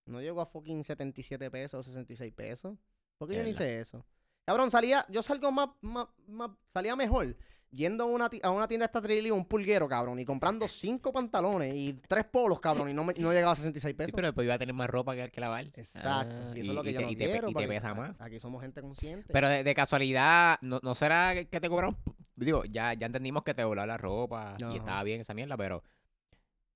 no 0.05 0.21
llego 0.21 0.41
a 0.41 0.45
fucking 0.45 0.83
77 0.85 1.51
pesos, 1.51 1.85
66 1.85 2.33
pesos. 2.33 2.77
¿Por 3.17 3.27
qué 3.27 3.33
Es 3.35 3.39
yo 3.39 3.43
no 3.43 3.49
hice 3.49 3.79
eso? 3.81 4.05
Cabrón, 4.45 4.71
salía, 4.71 5.05
yo 5.09 5.21
salgo 5.23 5.51
más, 5.51 5.69
más, 5.81 6.07
más- 6.27 6.51
salía 6.73 6.95
mejor 6.95 7.35
yendo 7.69 8.05
a 8.05 8.07
una, 8.07 8.29
a 8.43 8.49
una 8.51 8.65
tienda 8.69 8.85
esta 8.85 9.01
trilli, 9.01 9.29
un 9.29 9.43
pulguero, 9.43 9.89
cabrón, 9.89 10.17
y 10.21 10.23
comprando 10.25 10.65
cinco 10.69 11.11
pantalones 11.11 11.75
y 11.75 11.93
tres 12.07 12.23
polos, 12.23 12.61
cabrón, 12.61 12.89
y 12.89 12.93
no, 12.93 13.03
me- 13.03 13.13
no 13.15 13.33
llegaba 13.33 13.51
a 13.51 13.55
66 13.57 13.93
pesos. 13.93 14.11
Sí, 14.11 14.15
pero 14.15 14.29
después 14.29 14.45
iba 14.45 14.53
a 14.53 14.57
tener 14.57 14.73
más 14.73 14.89
ropa 14.89 15.13
que, 15.15 15.29
que 15.29 15.41
lavar. 15.41 15.65
Exacto. 15.65 16.35
Ah, 16.39 16.53
y 16.55 16.61
eso 16.61 16.71
es 16.71 16.75
lo 16.75 16.83
que 16.83 16.93
yo 16.93 16.99
te, 16.99 17.05
no 17.05 17.11
y 17.11 17.15
te 17.17 17.25
quiero. 17.25 17.49
y 17.49 17.53
te 17.53 17.67
pesa 17.67 17.93
más. 17.93 18.15
Aquí 18.19 18.39
somos 18.39 18.61
gente 18.61 18.81
consciente. 18.81 19.33
Pero 19.33 19.49
de, 19.49 19.65
de 19.65 19.75
casualidad, 19.75 20.57
¿no, 20.61 20.79
no 20.81 20.95
será 20.95 21.33
que 21.33 21.49
que 21.49 21.59
te 21.59 21.67
cobraron? 21.67 21.97
Digo, 22.38 22.63
ya, 22.65 22.93
ya 22.93 23.08
entendimos 23.08 23.43
que 23.43 23.54
te 23.54 23.63
volaron 23.63 23.88
la 23.89 23.97
ropa 23.97 24.56
Ajá. 24.56 24.71
y 24.73 24.78
estaba 24.78 25.04
bien 25.04 25.21
esa 25.21 25.34
mierda, 25.34 25.58
pero 25.58 25.84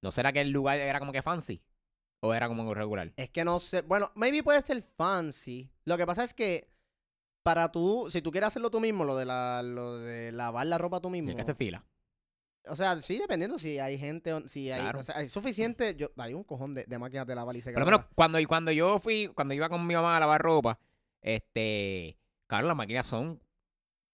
¿no 0.01 0.11
será 0.11 0.33
que 0.33 0.41
el 0.41 0.49
lugar 0.49 0.79
era 0.79 0.99
como 0.99 1.11
que 1.11 1.21
fancy? 1.21 1.61
¿O 2.19 2.33
era 2.33 2.47
como 2.47 2.73
regular? 2.73 3.13
Es 3.15 3.29
que 3.29 3.43
no 3.45 3.59
sé. 3.59 3.81
Bueno, 3.81 4.11
maybe 4.15 4.43
puede 4.43 4.61
ser 4.61 4.81
fancy. 4.81 5.71
Lo 5.85 5.97
que 5.97 6.05
pasa 6.05 6.23
es 6.23 6.33
que 6.33 6.69
para 7.43 7.71
tú, 7.71 8.07
si 8.09 8.21
tú 8.21 8.31
quieres 8.31 8.47
hacerlo 8.47 8.69
tú 8.69 8.79
mismo, 8.79 9.05
lo 9.05 9.15
de 9.15 9.25
la, 9.25 9.61
lo 9.63 9.97
de 9.97 10.31
lavar 10.31 10.67
la 10.67 10.77
ropa 10.77 10.99
tú 10.99 11.09
mismo. 11.09 11.27
Tienes 11.27 11.37
que 11.45 11.51
hacer 11.51 11.55
fila. 11.55 11.83
O 12.67 12.75
sea, 12.75 13.01
sí, 13.01 13.17
dependiendo 13.17 13.57
si 13.57 13.79
hay 13.79 13.97
gente, 13.97 14.47
si 14.47 14.69
hay, 14.71 14.81
Claro. 14.81 14.99
o 14.99 15.03
sea, 15.03 15.17
hay 15.17 15.27
suficiente. 15.27 15.95
Yo, 15.95 16.11
hay 16.17 16.35
un 16.35 16.43
cojón 16.43 16.73
de, 16.73 16.83
de 16.85 16.99
máquinas 16.99 17.25
de 17.25 17.33
lavar 17.33 17.55
y 17.55 17.61
secar. 17.61 17.81
Por 17.83 17.91
lo 17.91 17.97
menos 17.97 18.39
cuando 18.45 18.71
yo 18.71 18.99
fui, 18.99 19.27
cuando 19.33 19.55
iba 19.55 19.67
con 19.69 19.85
mi 19.87 19.95
mamá 19.95 20.15
a 20.17 20.19
lavar 20.19 20.41
ropa, 20.41 20.79
este, 21.21 22.17
claro, 22.47 22.67
las 22.67 22.75
máquinas 22.77 23.07
son 23.07 23.41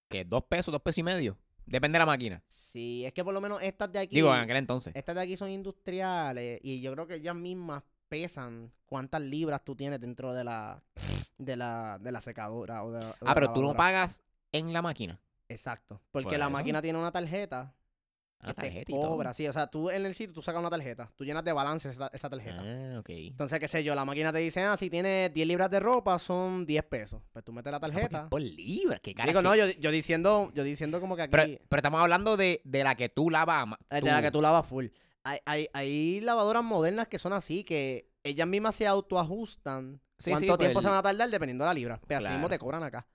que 0.07 0.23
dos 0.25 0.43
pesos, 0.43 0.71
dos 0.71 0.81
pesos 0.81 0.99
y 0.99 1.03
medio. 1.03 1.37
Depende 1.65 1.97
de 1.97 1.99
la 1.99 2.05
máquina. 2.05 2.41
Sí, 2.47 3.05
es 3.05 3.11
que 3.13 3.23
por 3.25 3.33
lo 3.33 3.41
menos 3.41 3.61
estas 3.61 3.91
de 3.91 3.99
aquí. 3.99 4.15
Digo, 4.15 4.33
en 4.33 4.41
aquel 4.41 4.57
entonces. 4.57 4.95
Estas 4.95 5.15
de 5.15 5.21
aquí 5.21 5.35
son 5.35 5.49
industriales 5.49 6.59
y 6.63 6.79
yo 6.81 6.93
creo 6.93 7.07
que 7.07 7.15
ellas 7.15 7.35
mismas 7.35 7.83
pesan 8.07 8.71
cuántas 8.85 9.21
libras 9.21 9.65
tú 9.65 9.75
tienes 9.75 9.99
dentro 9.99 10.33
de 10.33 10.43
la 10.45 10.81
de 11.37 11.55
la, 11.57 11.99
de 11.99 12.11
la 12.11 12.21
secadora 12.21 12.83
o 12.83 12.91
de, 12.91 12.99
o 12.99 13.01
de 13.03 13.13
Ah, 13.21 13.25
la 13.25 13.33
pero 13.33 13.53
tú 13.53 13.61
no 13.61 13.75
pagas 13.75 14.23
en 14.53 14.71
la 14.73 14.81
máquina. 14.81 15.19
Exacto, 15.49 16.01
porque 16.11 16.29
Por 16.29 16.37
la 16.39 16.45
eso. 16.45 16.51
máquina 16.51 16.81
tiene 16.81 16.97
una 16.99 17.11
tarjeta 17.11 17.73
Que 18.45 18.53
te 18.53 18.85
todo. 18.85 19.09
cobra, 19.09 19.33
sí, 19.33 19.47
o 19.47 19.51
sea, 19.53 19.67
tú 19.67 19.89
en 19.89 20.05
el 20.05 20.13
sitio 20.13 20.33
tú 20.33 20.41
sacas 20.41 20.59
una 20.59 20.69
tarjeta, 20.69 21.11
tú 21.15 21.25
llenas 21.25 21.43
de 21.43 21.51
balance 21.51 21.89
esa, 21.89 22.07
esa 22.13 22.29
tarjeta. 22.29 22.61
Ah, 22.63 22.99
ok. 22.99 23.09
Entonces, 23.09 23.59
qué 23.59 23.67
sé 23.67 23.83
yo, 23.83 23.95
la 23.95 24.05
máquina 24.05 24.31
te 24.31 24.37
dice, 24.39 24.61
ah, 24.61 24.77
si 24.77 24.89
tienes 24.89 25.33
10 25.33 25.47
libras 25.47 25.69
de 25.71 25.79
ropa 25.79 26.17
son 26.19 26.65
10 26.65 26.83
pesos. 26.83 27.21
Pues 27.33 27.43
tú 27.43 27.51
metes 27.51 27.71
la 27.71 27.77
Ah, 27.77 27.81
tarjeta. 27.81 28.29
por 28.29 28.39
libra, 28.41 28.99
qué 28.99 29.13
cara. 29.15 29.27
Digo, 29.27 29.39
que- 29.41 29.47
no, 29.47 29.55
yo, 29.55 29.65
yo 29.79 29.91
diciendo, 29.91 30.51
yo 30.53 30.63
diciendo 30.63 30.99
como 31.01 31.15
que 31.15 31.23
aquí, 31.23 31.31
pero, 31.31 31.59
pero 31.67 31.79
estamos 31.79 31.99
hablando 31.99 32.37
de, 32.37 32.61
de 32.63 32.83
la 32.83 32.95
que 32.95 33.09
tú 33.09 33.29
lavas. 33.29 33.67
eh, 33.89 34.01
de 34.01 34.11
la 34.11 34.21
que 34.21 34.31
tú 34.31 34.41
lavas 34.41 34.65
full. 34.65 34.85
Hay, 35.23 35.39
hay, 35.45 35.67
hay 35.73 36.21
lavadoras 36.21 36.63
modernas 36.63 37.07
que 37.07 37.17
son 37.19 37.33
así, 37.33 37.63
que 37.63 38.09
ellas 38.23 38.47
mismas 38.47 38.75
se 38.75 38.85
autoajustan 38.87 39.99
Sí, 40.19 40.31
cuánto 40.31 40.53
sí, 40.53 40.57
tiempo 40.59 40.79
el- 40.79 40.83
se 40.83 40.89
van 40.89 40.97
a 40.99 41.03
tardar 41.03 41.29
dependiendo 41.29 41.63
de 41.63 41.69
la 41.69 41.73
libra. 41.73 42.01
Pero 42.07 42.19
así 42.19 42.29
mismo 42.29 42.49
te 42.49 42.57
cobran 42.59 42.83
acá. 42.83 43.05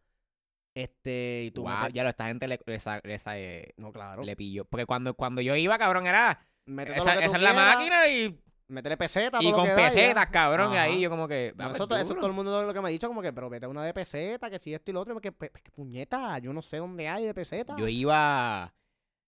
Este, 0.74 1.44
y 1.46 1.50
tú 1.50 1.62
Wow, 1.62 1.70
metes- 1.72 1.92
ya 1.92 2.02
lo, 2.02 2.08
esta 2.10 2.26
gente 2.28 2.48
le, 2.48 2.58
le, 2.64 2.80
sa- 2.80 3.00
le 3.04 3.18
sa- 3.18 3.38
eh, 3.38 3.74
No, 3.76 3.92
claro. 3.92 4.22
le 4.22 4.36
pilló. 4.36 4.64
Porque 4.64 4.86
cuando, 4.86 5.14
cuando 5.14 5.40
yo 5.42 5.54
iba, 5.56 5.76
cabrón, 5.78 6.06
era. 6.06 6.46
Todo 6.64 6.80
Esa, 6.94 7.14
esa 7.24 7.36
es 7.36 7.42
la 7.42 7.52
máquina 7.52 8.08
y, 8.08 8.38
Métele 8.68 8.96
peseta, 8.96 9.38
y 9.42 9.50
con 9.52 9.66
da 9.66 9.76
ya. 9.76 9.84
pesetas, 9.84 10.26
cabrón. 10.28 10.72
Y 10.72 10.76
ahí 10.78 11.00
yo 11.00 11.10
como 11.10 11.28
que. 11.28 11.52
No, 11.56 11.64
ah, 11.66 11.72
eso, 11.74 11.86
pues, 11.86 12.00
eso 12.00 12.08
duro. 12.10 12.20
todo 12.20 12.30
el 12.30 12.36
mundo 12.36 12.62
lo 12.64 12.72
que 12.72 12.80
me 12.80 12.88
ha 12.88 12.90
dicho, 12.90 13.06
como 13.08 13.20
que, 13.20 13.30
pero 13.32 13.50
vete 13.50 13.66
una 13.66 13.84
de 13.84 13.92
peseta, 13.92 14.48
que 14.48 14.58
si 14.58 14.72
esto 14.72 14.90
y 14.90 14.94
lo 14.94 15.00
otro, 15.00 15.20
que, 15.20 15.30
que, 15.32 15.50
que 15.50 15.70
puñeta, 15.72 16.38
yo 16.38 16.52
no 16.54 16.62
sé 16.62 16.78
dónde 16.78 17.06
hay 17.06 17.26
de 17.26 17.34
peseta. 17.34 17.76
Yo 17.76 17.86
iba 17.88 18.72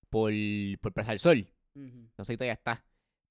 por, 0.09 0.33
por 0.81 0.93
Plaza 0.95 1.11
del 1.11 1.19
Sol. 1.19 1.47
Ujú, 1.75 2.09
No 2.17 2.25
sé 2.25 2.33
si 2.33 2.37
todavía 2.39 2.55
está. 2.55 2.83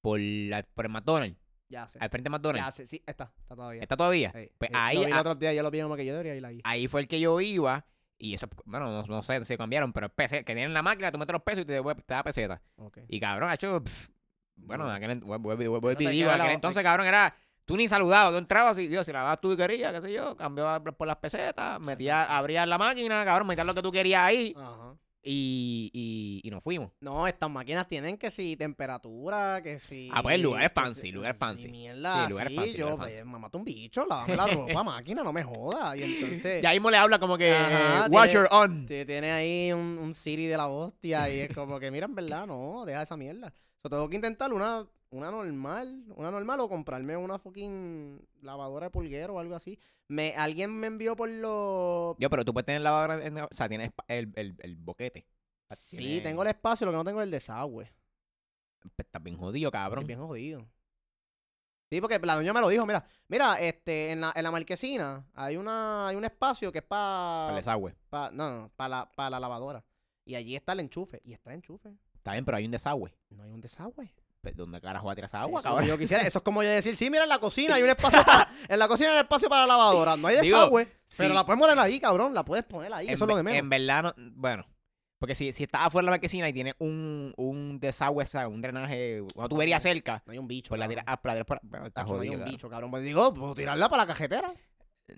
Por, 0.02 0.20
la- 0.20 0.62
por 0.64 0.86
el 0.86 0.92
McDonald's. 0.92 1.40
Ya 1.70 1.88
sé. 1.88 1.98
Al 2.00 2.10
frente 2.10 2.30
de 2.30 2.32
Ya 2.34 2.38
McDonald's. 2.38 2.76
sé, 2.76 2.86
sí, 2.86 3.02
está, 3.08 3.32
está 3.40 3.56
todavía. 3.56 3.82
¿Está 3.82 3.98
todavía? 3.98 4.32
Sí, 4.36 4.52
Pues 4.60 4.70
sí, 4.70 4.76
ahí, 4.78 4.96
Lo 4.98 5.02
vi 5.02 5.08
el 5.08 5.14
ah, 5.14 5.22
otro 5.22 5.36
día, 5.36 5.54
yo 5.54 5.64
lo 5.64 5.72
vi 5.72 5.82
como 5.82 5.96
que 5.96 6.06
yo 6.06 6.12
debería 6.14 6.36
ir 6.36 6.46
ahí. 6.46 6.62
ahí 6.66 6.88
fue 6.88 7.02
el 7.02 7.08
que 7.08 7.20
yo 7.20 7.40
iba. 7.42 7.86
Y 8.18 8.36
eso, 8.36 8.48
bueno, 8.66 8.90
no, 8.90 9.04
no 9.04 9.22
sé 9.22 9.44
si 9.44 9.58
cambiaron, 9.58 9.92
pero 9.92 10.10
que 10.16 10.44
tienen 10.44 10.74
la 10.74 10.82
máquina, 10.82 11.12
tú 11.12 11.18
metes 11.18 11.34
los 11.34 11.42
pesos 11.44 11.64
y 11.64 11.66
te, 11.66 11.74
devuelve- 11.82 12.04
te 12.06 12.14
da 12.14 12.24
peseta. 12.24 12.62
Y 13.08 13.20
cabrón, 13.20 13.50
ha 13.50 13.56
hecho. 13.56 13.84
pff, 13.84 14.10
bueno, 14.56 14.86
en 14.90 14.92
aquel, 15.04 15.20
digo, 16.12 16.30
en 16.30 16.42
aquel 16.42 16.56
entonces, 16.56 16.84
cabrón, 16.84 17.08
era. 17.08 17.36
Tú 17.66 17.78
ni 17.78 17.88
saludado, 17.88 18.32
tú 18.32 18.38
entrabas 18.38 18.78
y 18.78 18.88
Dios, 18.90 19.06
si 19.06 19.14
la 19.14 19.24
vas 19.24 19.40
tú 19.40 19.54
y 19.54 19.58
querías, 19.58 19.94
qué 19.94 20.02
sé 20.02 20.12
yo, 20.12 20.36
cambiaba 20.36 20.84
por 20.84 21.08
las 21.08 21.16
pesetas, 21.16 21.80
metías, 21.80 22.30
abrías 22.30 22.68
la 22.68 22.78
máquina, 22.78 23.24
cabrón, 23.24 23.48
metías 23.48 23.66
lo 23.66 23.74
que 23.74 23.82
tú 23.82 23.90
querías 23.90 24.22
ahí 24.22 24.54
Ajá. 24.58 24.96
y 25.22 25.90
nos 26.54 26.64
fuimos. 26.64 26.92
No, 27.02 27.28
estas 27.28 27.50
máquinas 27.50 27.88
tienen 27.88 28.18
que 28.18 28.32
si 28.32 28.56
temperatura, 28.56 29.62
que 29.62 29.80
si... 29.80 30.10
Ah, 30.14 30.24
pues, 30.24 30.40
lugares 30.40 30.72
fancy, 30.74 31.12
lugares 31.12 31.38
fancy. 31.38 31.68
mierda, 31.68 32.24
Sí, 32.26 32.30
lugares 32.32 32.52
sí, 32.52 32.56
fancy, 32.58 32.78
yo, 32.78 32.90
lugares 32.92 33.16
pues, 33.16 33.24
fancy. 33.24 33.40
mata 33.42 33.58
un 33.58 33.64
bicho, 33.66 34.06
lavame 34.06 34.36
la 34.36 34.48
ropa, 34.48 34.84
máquina, 34.84 35.24
no 35.24 35.34
me 35.34 35.44
joda. 35.44 35.96
Y 35.98 36.04
entonces... 36.04 36.62
Ya 36.64 36.72
mismo 36.72 36.90
le 36.90 36.98
habla 36.98 37.20
como 37.20 37.38
que 37.38 37.52
Ajá, 37.52 38.06
eh, 38.06 38.10
tiene- 38.30 38.48
on. 38.52 38.86
Te 38.86 39.06
tiene 39.06 39.32
ahí 39.32 39.74
un, 39.74 39.98
un 40.00 40.14
Siri 40.14 40.46
de 40.48 40.58
la 40.58 40.68
hostia 40.68 41.30
y 41.30 41.40
es 41.40 41.54
como 41.54 41.80
que, 41.80 41.92
mira, 41.92 42.06
en 42.06 42.16
verdad, 42.16 42.46
no, 42.48 42.86
deja 42.86 43.02
esa 43.02 43.18
mierda. 43.18 43.48
O 43.48 43.82
sea, 43.82 43.90
tengo 43.90 44.08
que 44.10 44.16
intentar 44.16 44.54
una, 44.54 44.86
una 45.10 45.30
normal, 45.32 46.04
una 46.16 46.32
normal 46.32 46.60
o 46.62 46.70
comprarme 46.70 47.18
una 47.18 47.38
fucking 47.40 48.20
lavadora 48.42 48.86
de 48.88 48.92
pulguero 48.92 49.34
o 49.36 49.40
algo 49.40 49.56
así. 49.56 49.78
Me, 50.08 50.34
alguien 50.36 50.72
me 50.72 50.88
envió 50.88 51.16
por 51.16 51.30
los... 51.30 52.16
Yo, 52.20 52.30
pero 52.30 52.46
tú 52.46 52.54
puedes 52.54 52.66
tener 52.66 52.82
lavadora, 52.82 53.26
en- 53.26 53.38
o 53.40 53.48
sea, 53.52 53.68
tienes 53.70 53.92
el, 54.08 54.32
el 54.36 54.76
boquete. 54.76 55.26
Sí, 55.76 55.98
Tiene- 55.98 56.22
tengo 56.22 56.42
el 56.44 56.50
espacio, 56.50 56.86
lo 56.86 56.92
que 56.92 56.98
no 56.98 57.04
tengo 57.04 57.22
es 57.22 57.26
el 57.26 57.32
desagüe. 57.32 57.92
Pues, 58.82 58.94
Estás 58.98 59.24
bien 59.24 59.38
jodido, 59.38 59.70
Estoy 59.70 59.80
cabrón. 59.80 60.08
bien 60.08 60.20
jodido. 60.20 60.68
Sí, 61.90 62.02
porque 62.02 62.18
la 62.20 62.36
doña 62.36 62.54
me 62.54 62.60
lo 62.62 62.70
dijo, 62.70 62.86
mira, 62.88 63.06
mira, 63.28 63.60
este, 63.60 64.12
en 64.12 64.22
la, 64.22 64.34
en 64.36 64.44
la 64.44 64.50
marquesina 64.52 65.26
hay 65.36 65.58
una, 65.58 66.08
hay 66.08 66.16
un 66.16 66.26
espacio 66.26 66.72
que 66.72 66.80
es 66.80 66.84
Para 66.84 67.46
para, 67.46 67.50
el 67.52 67.56
desagüe. 67.58 67.96
no, 68.12 68.32
no, 68.32 68.72
para 68.76 68.90
la, 68.90 69.12
pa' 69.12 69.30
la 69.30 69.40
lavadora. 69.40 69.86
Y 70.26 70.36
allí 70.36 70.56
está 70.56 70.74
el 70.74 70.80
enchufe, 70.80 71.22
y 71.24 71.34
está 71.34 71.52
el 71.52 71.58
enchufe. 71.58 71.90
Está 72.16 72.32
bien, 72.32 72.46
pero 72.46 72.58
hay 72.58 72.66
un 72.66 72.72
desagüe. 72.72 73.14
No 73.30 73.44
hay 73.44 73.52
un 73.52 73.62
desagüe. 73.62 74.12
Pues, 74.42 74.56
¿Dónde 74.58 74.82
carajo 74.82 75.06
va 75.06 75.12
a 75.12 75.16
tirar 75.16 75.28
esa 75.30 75.42
agua, 75.42 75.60
Eso 75.60 75.70
cabrón? 75.70 75.84
que 75.86 75.90
yo 75.90 75.98
quisiera. 75.98 76.24
Eso 76.26 76.40
es 76.40 76.44
como 76.44 76.64
yo 76.64 76.70
decir, 76.70 76.96
sí, 76.98 77.10
mira, 77.10 77.24
en 77.24 77.30
la 77.30 77.40
cocina 77.40 77.76
hay 77.76 77.84
un 77.84 77.90
espacio 77.96 78.24
para, 78.26 78.50
en 78.68 78.80
la 78.80 78.88
cocina 78.88 79.10
hay 79.10 79.16
un 79.18 79.22
espacio 79.24 79.48
para 79.50 79.62
la 79.62 79.68
lavadora. 79.68 80.18
No 80.18 80.28
hay 80.28 80.42
Digo, 80.42 80.58
desagüe, 80.58 80.86
pero 81.16 81.30
sí. 81.30 81.36
la 81.36 81.46
puedes 81.46 81.62
poner 81.62 81.78
ahí, 81.80 82.00
cabrón. 82.00 82.34
La 82.34 82.44
puedes 82.44 82.66
poner 82.66 82.92
ahí. 82.94 83.08
En 83.08 83.14
Eso 83.14 83.26
es 83.26 83.30
lo 83.30 83.36
de 83.38 83.44
menos. 83.44 83.60
En 83.60 83.70
verdad, 83.70 84.04
no, 84.04 84.14
bueno. 84.36 84.66
Porque 85.24 85.36
si, 85.36 85.54
si 85.54 85.64
estás 85.64 85.86
afuera 85.86 86.04
de 86.04 86.08
la 86.08 86.12
marquesina 86.12 86.50
y 86.50 86.52
tienes 86.52 86.74
un, 86.80 87.34
un 87.38 87.80
desagüe, 87.80 88.26
un 88.46 88.62
drenaje, 88.62 89.22
una 89.38 89.48
tubería 89.48 89.80
cerca, 89.80 90.22
No 90.26 90.34
hay 90.34 90.38
un 90.38 90.50
bicho. 90.50 90.68
pues 90.68 90.80
la 90.80 90.90
tiras 90.90 91.06
ah, 91.08 91.16
pues 91.22 91.30
la 91.30 91.36
tiras 91.36 91.48
por... 91.48 91.60
Bueno, 91.64 91.86
está 91.86 92.02
Tacho, 92.02 92.16
no 92.16 92.20
hay 92.20 92.28
jodido, 92.28 92.34
un 92.34 92.40
cabrón. 92.40 92.54
bicho, 92.54 92.70
cabrón. 92.70 92.92
Pues 92.92 93.04
digo, 93.06 93.34
puedo 93.34 93.56
tirarla 93.56 93.88
para 93.88 94.04
la 94.04 94.08
cajetera. 94.08 94.54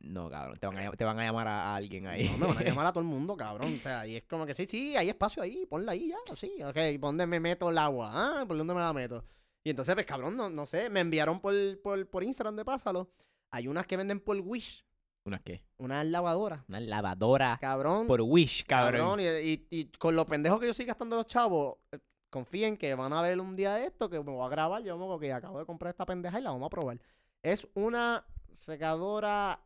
No, 0.04 0.30
cabrón, 0.30 0.60
te 0.60 0.68
van 0.68 0.78
a, 0.78 0.92
te 0.92 1.04
van 1.06 1.18
a 1.18 1.24
llamar 1.24 1.48
a, 1.48 1.72
a 1.72 1.76
alguien 1.76 2.06
ahí. 2.06 2.30
No, 2.38 2.50
me 2.50 2.54
van 2.54 2.58
a 2.60 2.62
llamar 2.70 2.86
a 2.86 2.92
todo 2.94 3.00
el 3.02 3.10
mundo, 3.10 3.36
cabrón. 3.36 3.74
O 3.74 3.80
sea, 3.80 4.06
y 4.06 4.18
es 4.18 4.24
como 4.26 4.46
que 4.46 4.54
sí, 4.54 4.68
sí, 4.70 4.96
hay 4.96 5.10
espacio 5.10 5.42
ahí, 5.42 5.66
ponla 5.66 5.94
ahí 5.94 6.10
ya, 6.10 6.36
sí. 6.36 6.52
Ok, 6.64 6.76
¿por 7.00 7.08
dónde 7.10 7.26
me 7.26 7.40
meto 7.40 7.72
el 7.72 7.78
agua? 7.80 8.12
Ah, 8.14 8.46
¿por 8.48 8.60
dónde 8.60 8.76
me 8.76 8.82
la 8.82 8.94
meto? 8.94 9.26
Y 9.64 9.72
entonces, 9.72 9.96
pues, 9.96 10.06
cabrón, 10.06 10.38
no, 10.38 10.52
no 10.52 10.68
sé, 10.68 10.88
me 10.92 11.00
enviaron 11.00 11.40
por, 11.40 11.56
por, 11.82 12.08
por 12.12 12.24
Instagram 12.24 12.56
de 12.58 12.64
Pásalo. 12.64 13.10
Hay 13.50 13.68
unas 13.68 13.88
que 13.88 13.98
venden 13.98 14.20
por 14.20 14.38
Wish, 14.40 14.86
¿Unas 15.26 15.42
qué? 15.42 15.64
unas 15.78 16.06
lavadoras. 16.06 16.62
Una 16.70 16.80
lavadora 16.80 17.58
Cabrón. 17.60 18.06
por 18.08 18.22
Wish, 18.22 18.64
cabrón. 18.66 19.02
Cabrón, 19.02 19.20
y, 19.20 19.24
y- 19.50 19.68
y 19.72 19.86
con 19.98 20.16
los 20.16 20.26
pendejos 20.26 20.60
que 20.60 20.68
yo 20.68 20.72
estoy 20.72 20.86
gastando 20.86 21.16
los 21.16 21.26
chavos, 21.28 21.78
eh, 21.92 21.98
confíen 22.30 22.78
que 22.78 22.94
van 22.96 23.12
a 23.12 23.22
ver 23.22 23.40
un 23.40 23.56
día 23.56 23.84
esto, 23.84 24.08
que 24.10 24.20
me 24.20 24.32
voy 24.32 24.46
a 24.46 24.50
grabar, 24.50 24.84
yo 24.84 24.98
como 24.98 25.20
que 25.20 25.34
acabo 25.34 25.58
de 25.60 25.66
comprar 25.66 25.90
esta 25.92 26.06
pendeja 26.06 26.40
y 26.40 26.44
la 26.44 26.52
vamos 26.52 26.68
a 26.68 26.70
probar. 26.70 27.00
Es 27.42 27.68
una 27.74 28.24
secadora 28.52 29.60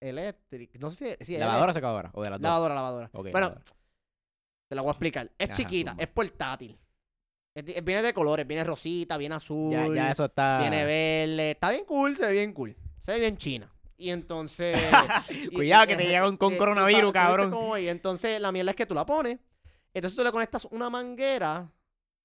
eléctrica, 0.00 0.78
no 0.80 0.90
sé 0.90 1.16
si, 1.20 1.24
si 1.26 1.38
¿Lavadora 1.38 1.70
o 1.72 1.74
secadora? 1.74 2.10
¿O 2.14 2.22
de 2.22 2.30
las 2.30 2.38
elé- 2.38 2.42
dos? 2.42 2.48
lavadora, 2.48 2.74
lavadora. 2.74 3.10
Ok, 3.12 3.22
bueno, 3.32 3.40
lavadora. 3.40 3.64
te 4.68 4.74
la 4.74 4.82
voy 4.82 4.88
a 4.88 4.92
explicar. 4.92 5.30
Es 5.38 5.50
Ajá, 5.50 5.56
chiquita, 5.56 5.90
zumba. 5.90 6.02
es 6.02 6.08
portátil. 6.08 6.78
Es 7.54 7.84
viene 7.84 8.02
de 8.02 8.12
colores, 8.14 8.46
viene 8.46 8.64
rosita, 8.64 9.16
viene 9.16 9.34
azul, 9.34 9.72
Ya, 9.72 9.88
ya 9.88 10.10
eso 10.10 10.24
está... 10.26 10.58
viene 10.60 10.84
verde, 10.84 11.50
está 11.52 11.70
bien 11.70 11.84
cool, 11.84 12.16
se 12.16 12.26
ve 12.26 12.32
bien 12.32 12.52
cool, 12.52 12.76
se 13.00 13.12
ve 13.12 13.20
bien 13.20 13.36
china. 13.36 13.70
Y 13.98 14.10
entonces... 14.10 14.76
y- 15.30 15.48
Cuidado 15.48 15.86
que 15.86 15.96
te 15.96 16.04
llegan 16.04 16.36
con 16.36 16.52
eh, 16.52 16.56
tú 16.56 16.58
coronavirus, 16.58 17.12
cabrón. 17.12 17.80
Y 17.80 17.88
entonces 17.88 18.40
la 18.40 18.52
mierda 18.52 18.70
es 18.72 18.76
que 18.76 18.86
tú 18.86 18.94
la 18.94 19.06
pones. 19.06 19.38
Entonces 19.94 20.16
tú 20.16 20.22
le 20.22 20.30
conectas 20.32 20.66
una 20.70 20.90
manguera 20.90 21.72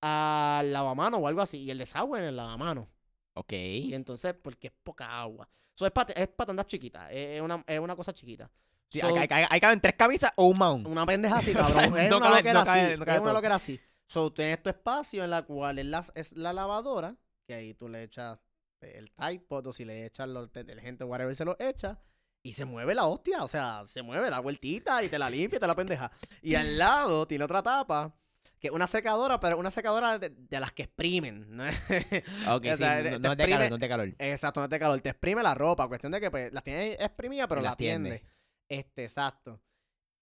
al 0.02 0.74
lavamano 0.74 1.18
o 1.18 1.28
algo 1.28 1.42
así. 1.42 1.58
Y 1.60 1.72
el 1.72 1.78
desagüe 1.78 2.20
en 2.20 2.26
el 2.26 2.36
lavamano. 2.36 2.90
Ok. 3.34 3.54
Y 3.54 3.94
entonces, 3.94 4.34
porque 4.34 4.68
es 4.68 4.74
poca 4.84 5.22
agua. 5.22 5.48
Eso 5.76 5.86
es 5.86 5.92
para 5.92 6.12
es 6.14 6.28
pa 6.28 6.46
tandas 6.46 6.68
chiquitas. 6.68 7.08
Es, 7.12 7.40
una, 7.42 7.64
es 7.66 7.80
una 7.80 7.96
cosa 7.96 8.14
chiquita. 8.14 8.50
Sí, 8.90 9.00
So, 9.00 9.08
hay, 9.08 9.26
hay, 9.30 9.46
hay- 9.50 9.62
caben 9.62 9.80
tres 9.80 9.96
camisas 9.96 10.34
o 10.36 10.48
un 10.50 10.58
mount. 10.60 10.86
una 10.86 11.06
pendeja 11.06 11.38
así, 11.38 11.54
cabrón. 11.54 11.98
es 11.98 12.10
no 12.10 12.18
una 12.18 12.26
cabe- 12.28 12.36
loquera 12.38 12.60
no 12.60 12.66
cabe- 12.66 12.82
así. 12.82 12.98
no 13.00 13.06
cabe 13.06 13.18
es 13.18 13.24
una 13.24 13.34
loquera 13.34 13.56
así. 13.56 13.80
So, 14.06 14.34
tienes 14.34 14.62
tu 14.62 14.70
espacio 14.70 15.24
en 15.24 15.30
la 15.30 15.44
cual 15.44 15.80
es 15.80 15.86
la, 15.86 16.06
es 16.16 16.34
la 16.34 16.52
lavadora. 16.52 17.16
Que 17.48 17.54
ahí 17.54 17.74
tú 17.74 17.88
le 17.88 18.04
echas 18.04 18.38
el 18.84 19.12
Tide 19.12 19.40
Pod 19.48 19.68
o 19.68 19.74
si 19.74 19.86
le 19.86 20.06
echas 20.06 20.28
los 20.28 20.52
detergentes, 20.52 21.08
whatever, 21.08 21.36
se 21.36 21.46
lo 21.46 21.56
echa. 21.60 22.00
Y 22.44 22.54
se 22.54 22.66
mueve 22.66 22.96
la 22.96 23.06
hostia, 23.06 23.44
o 23.44 23.48
sea, 23.48 23.84
se 23.86 24.02
mueve 24.02 24.30
la 24.32 24.40
vueltita 24.40 25.04
y 25.04 25.10
te 25.10 25.20
la 25.20 25.30
limpia 25.30 25.58
y 25.58 25.60
te 25.60 25.68
la 25.68 25.76
pendeja. 25.76 26.12
Y 26.42 26.56
al 26.56 26.76
lado 26.80 27.28
tiene 27.28 27.44
otra 27.44 27.62
tapa, 27.62 28.16
que 28.60 28.68
es 28.70 28.74
una 28.74 28.88
secadora, 28.88 29.40
pero 29.40 29.60
una 29.60 29.70
secadora 29.70 30.18
de, 30.18 30.30
de 30.32 30.60
las 30.60 30.72
que 30.72 30.84
exprimen. 30.84 31.46
¿no? 31.56 31.66
Ok, 31.66 32.66
O 32.72 32.76
sí, 32.76 32.84
no, 32.84 33.04
te- 33.04 33.20
no 33.20 33.36
te 33.38 33.44
es 33.44 33.48
de 33.48 33.54
calor, 33.54 33.70
no 33.70 33.78
de 33.78 33.88
calor. 33.90 34.16
Exacto, 34.18 34.60
no 34.60 34.64
es 34.64 34.70
de 34.72 34.80
calor, 34.80 35.02
te 35.02 35.10
exprime 35.10 35.44
la 35.44 35.54
ropa. 35.54 35.88
Cuestión 35.88 36.12
de 36.12 36.20
que 36.20 36.32
pues, 36.32 36.52
las 36.52 36.64
tiene 36.64 36.94
exprimida, 36.94 37.48
pero 37.48 37.62
la 37.62 37.76
tiende. 37.76 38.24
Este, 38.68 39.04
exacto. 39.04 39.62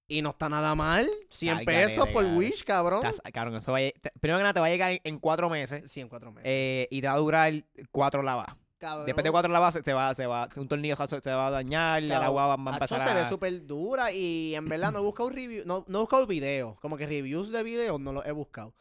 Y 0.10 0.22
no 0.22 0.32
está 0.32 0.50
nada 0.50 0.76
mal. 0.76 1.08
100 1.30 1.58
Al 1.60 1.66
pesos 1.66 2.08
por. 2.10 2.26
Wish, 2.26 2.64
cabrón. 2.64 3.06
Estás- 3.06 3.22
Cabrón, 3.32 3.56
eso 3.56 3.72
va 3.72 3.78
a 3.78 3.82
lle- 3.82 3.94
te- 4.02 4.12
Primero 4.20 4.40
que 4.40 4.44
nada 4.44 4.54
te 4.54 4.60
va 4.60 4.66
a 4.66 4.70
llegar 4.70 4.92
en, 4.92 5.00
en 5.04 5.20
cuatro 5.20 5.50
meses 5.50 5.90
100 5.90 6.10
cuatro 6.10 6.32
meses. 6.32 6.44
eh, 6.52 6.88
y 6.92 7.00
te 7.00 7.08
va 7.08 7.14
a 7.14 7.18
durar 7.18 7.54
cuatro 7.92 8.22
lavas. 8.24 8.48
Cabrón. 8.80 9.06
Después 9.06 9.24
de 9.24 9.32
cuatro 9.32 9.52
lavas 9.52 9.74
se, 9.74 9.84
se 9.84 9.94
va, 9.94 10.16
se 10.16 10.26
va, 10.26 10.48
un 10.56 10.68
tornillo 10.68 10.96
se 10.96 11.20
se 11.22 11.30
va 11.32 11.48
a 11.48 11.52
dañar, 11.52 12.02
el 12.02 12.10
Cabrón, 12.10 12.26
agua 12.28 12.48
va, 12.48 12.56
va 12.56 12.72
a 12.72 12.76
Hacho, 12.76 12.96
empezar 12.96 13.10
se 13.10 13.14
ve 13.14 13.26
súper 13.30 13.66
dura 13.68 14.12
y 14.14 14.56
en 14.56 14.68
verdad 14.70 14.92
no 14.94 15.00
he 15.00 15.02
buscado 15.02 15.30
review, 15.30 15.64
no, 15.66 15.84
no 15.88 15.98
he 15.98 16.02
buscado 16.02 16.26
videos, 16.26 16.80
como 16.80 16.96
que 16.96 17.06
reviews 17.06 17.52
de 17.52 17.62
videos 17.62 18.00
no 18.00 18.14
los 18.14 18.26
he 18.26 18.32
buscado. 18.32 18.74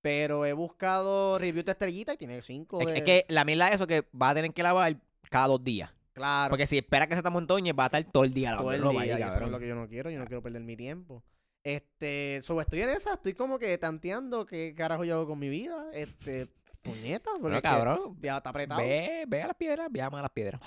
Pero 0.00 0.46
he 0.46 0.52
buscado 0.54 1.38
reviews 1.38 1.66
de 1.66 1.72
estrellita 1.72 2.14
y 2.14 2.16
tiene 2.16 2.42
cinco 2.42 2.80
Es, 2.80 2.86
de... 2.88 2.98
es 2.98 3.04
que 3.04 3.24
la 3.28 3.44
mierda 3.44 3.68
es 3.68 3.74
eso 3.76 3.86
que 3.86 4.04
va 4.20 4.30
a 4.30 4.34
tener 4.34 4.52
que 4.54 4.62
lavar 4.62 4.96
cada 5.30 5.48
dos 5.48 5.62
días. 5.62 5.90
Claro, 6.12 6.50
Porque 6.50 6.66
si 6.66 6.78
espera 6.78 7.06
que 7.06 7.14
se 7.16 7.22
te 7.22 7.30
montoñe, 7.30 7.72
va 7.72 7.84
a 7.84 7.86
estar 7.86 8.04
todo 8.04 8.24
el 8.24 8.32
día 8.34 8.56
todo 8.56 8.72
el 8.72 8.82
día, 8.82 9.16
ahí, 9.16 9.22
eso 9.22 9.44
es 9.44 9.50
lo 9.50 9.58
que 9.58 9.68
yo 9.68 9.74
no 9.74 9.88
quiero, 9.88 10.10
yo 10.10 10.18
no 10.18 10.26
quiero 10.26 10.42
perder 10.42 10.62
mi 10.62 10.76
tiempo. 10.76 11.22
Este, 11.64 12.40
sobre 12.42 12.64
estoy 12.64 12.82
en 12.82 12.88
esa, 12.90 13.14
estoy 13.14 13.34
como 13.34 13.58
que 13.58 13.78
tanteando 13.78 14.44
qué 14.46 14.74
carajo 14.76 15.04
yo 15.04 15.14
hago 15.14 15.26
con 15.28 15.38
mi 15.38 15.48
vida. 15.48 15.86
Este, 15.92 16.48
puñeta, 16.82 17.30
porque 17.30 17.42
Bueno, 17.42 17.56
es 17.56 17.62
que 17.62 17.68
cabrón, 17.68 18.16
ya 18.20 18.38
está 18.38 18.50
apretado. 18.50 18.80
ve, 18.82 19.24
ve 19.28 19.42
a 19.42 19.46
las 19.46 19.56
piedras, 19.56 19.88
llama 19.92 20.18
a 20.18 20.22
las 20.22 20.30
piedras. 20.32 20.60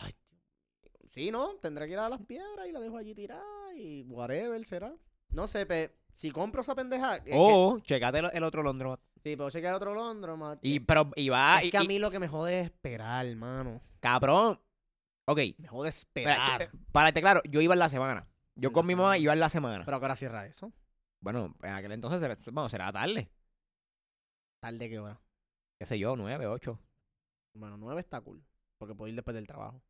Sí, 1.07 1.31
¿no? 1.31 1.55
Tendré 1.61 1.85
que 1.85 1.93
ir 1.93 1.99
a 1.99 2.09
las 2.09 2.21
piedras 2.21 2.67
y 2.67 2.71
la 2.71 2.79
dejo 2.79 2.97
allí 2.97 3.13
tirada 3.13 3.43
y 3.75 4.03
whatever 4.03 4.63
será. 4.65 4.93
No 5.29 5.47
sé, 5.47 5.65
pe, 5.65 5.91
si 6.13 6.31
compro 6.31 6.61
esa 6.61 6.75
pendeja. 6.75 7.21
que- 7.23 7.31
O, 7.35 7.79
checate 7.81 8.19
el, 8.19 8.29
el 8.33 8.43
otro 8.43 8.63
Londro. 8.63 8.99
sí, 9.23 9.35
puedo 9.35 9.49
chequear 9.49 9.73
otro 9.75 9.93
Londro, 9.93 10.37
Y, 10.61 10.79
pero, 10.79 11.11
y 11.15 11.29
va, 11.29 11.59
es 11.59 11.65
y, 11.67 11.71
que 11.71 11.77
a 11.77 11.83
y- 11.83 11.87
mí 11.87 11.99
lo 11.99 12.09
que 12.11 12.19
me 12.19 12.27
jode 12.27 12.59
es 12.61 12.65
esperar, 12.67 13.25
hermano. 13.25 13.81
cabrón. 13.99 14.59
Ok, 15.27 15.39
Me 15.57 15.67
jode 15.67 15.89
esperar. 15.89 16.69
para 16.91 17.11
que 17.11 17.21
claro, 17.21 17.41
yo 17.49 17.61
iba 17.61 17.73
en 17.73 17.79
la 17.79 17.89
semana. 17.89 18.27
Yo 18.55 18.69
En 18.69 18.73
con 18.73 18.85
mi 18.85 18.95
mamá 18.95 19.09
semana. 19.09 19.17
iba 19.19 19.33
en 19.33 19.39
la 19.39 19.49
semana. 19.49 19.85
Pero 19.85 19.97
ahora 19.97 20.15
cierra 20.15 20.45
eso. 20.45 20.71
Bueno, 21.19 21.55
en 21.63 21.71
aquel 21.73 21.91
entonces, 21.93 22.19
será, 22.19 22.37
bueno, 22.51 22.69
será 22.69 22.91
tarde. 22.91 23.29
¿Tarde 24.61 24.89
qué 24.89 24.99
hora? 24.99 25.19
Qué 25.79 25.85
sé 25.85 25.99
yo, 25.99 26.15
nueve, 26.15 26.47
ocho. 26.47 26.79
Bueno, 27.53 27.77
nueve 27.77 28.01
está 28.01 28.21
cool. 28.21 28.43
Porque 28.77 28.95
puedo 28.95 29.09
ir 29.09 29.15
después 29.15 29.35
del 29.35 29.47
trabajo. 29.47 29.81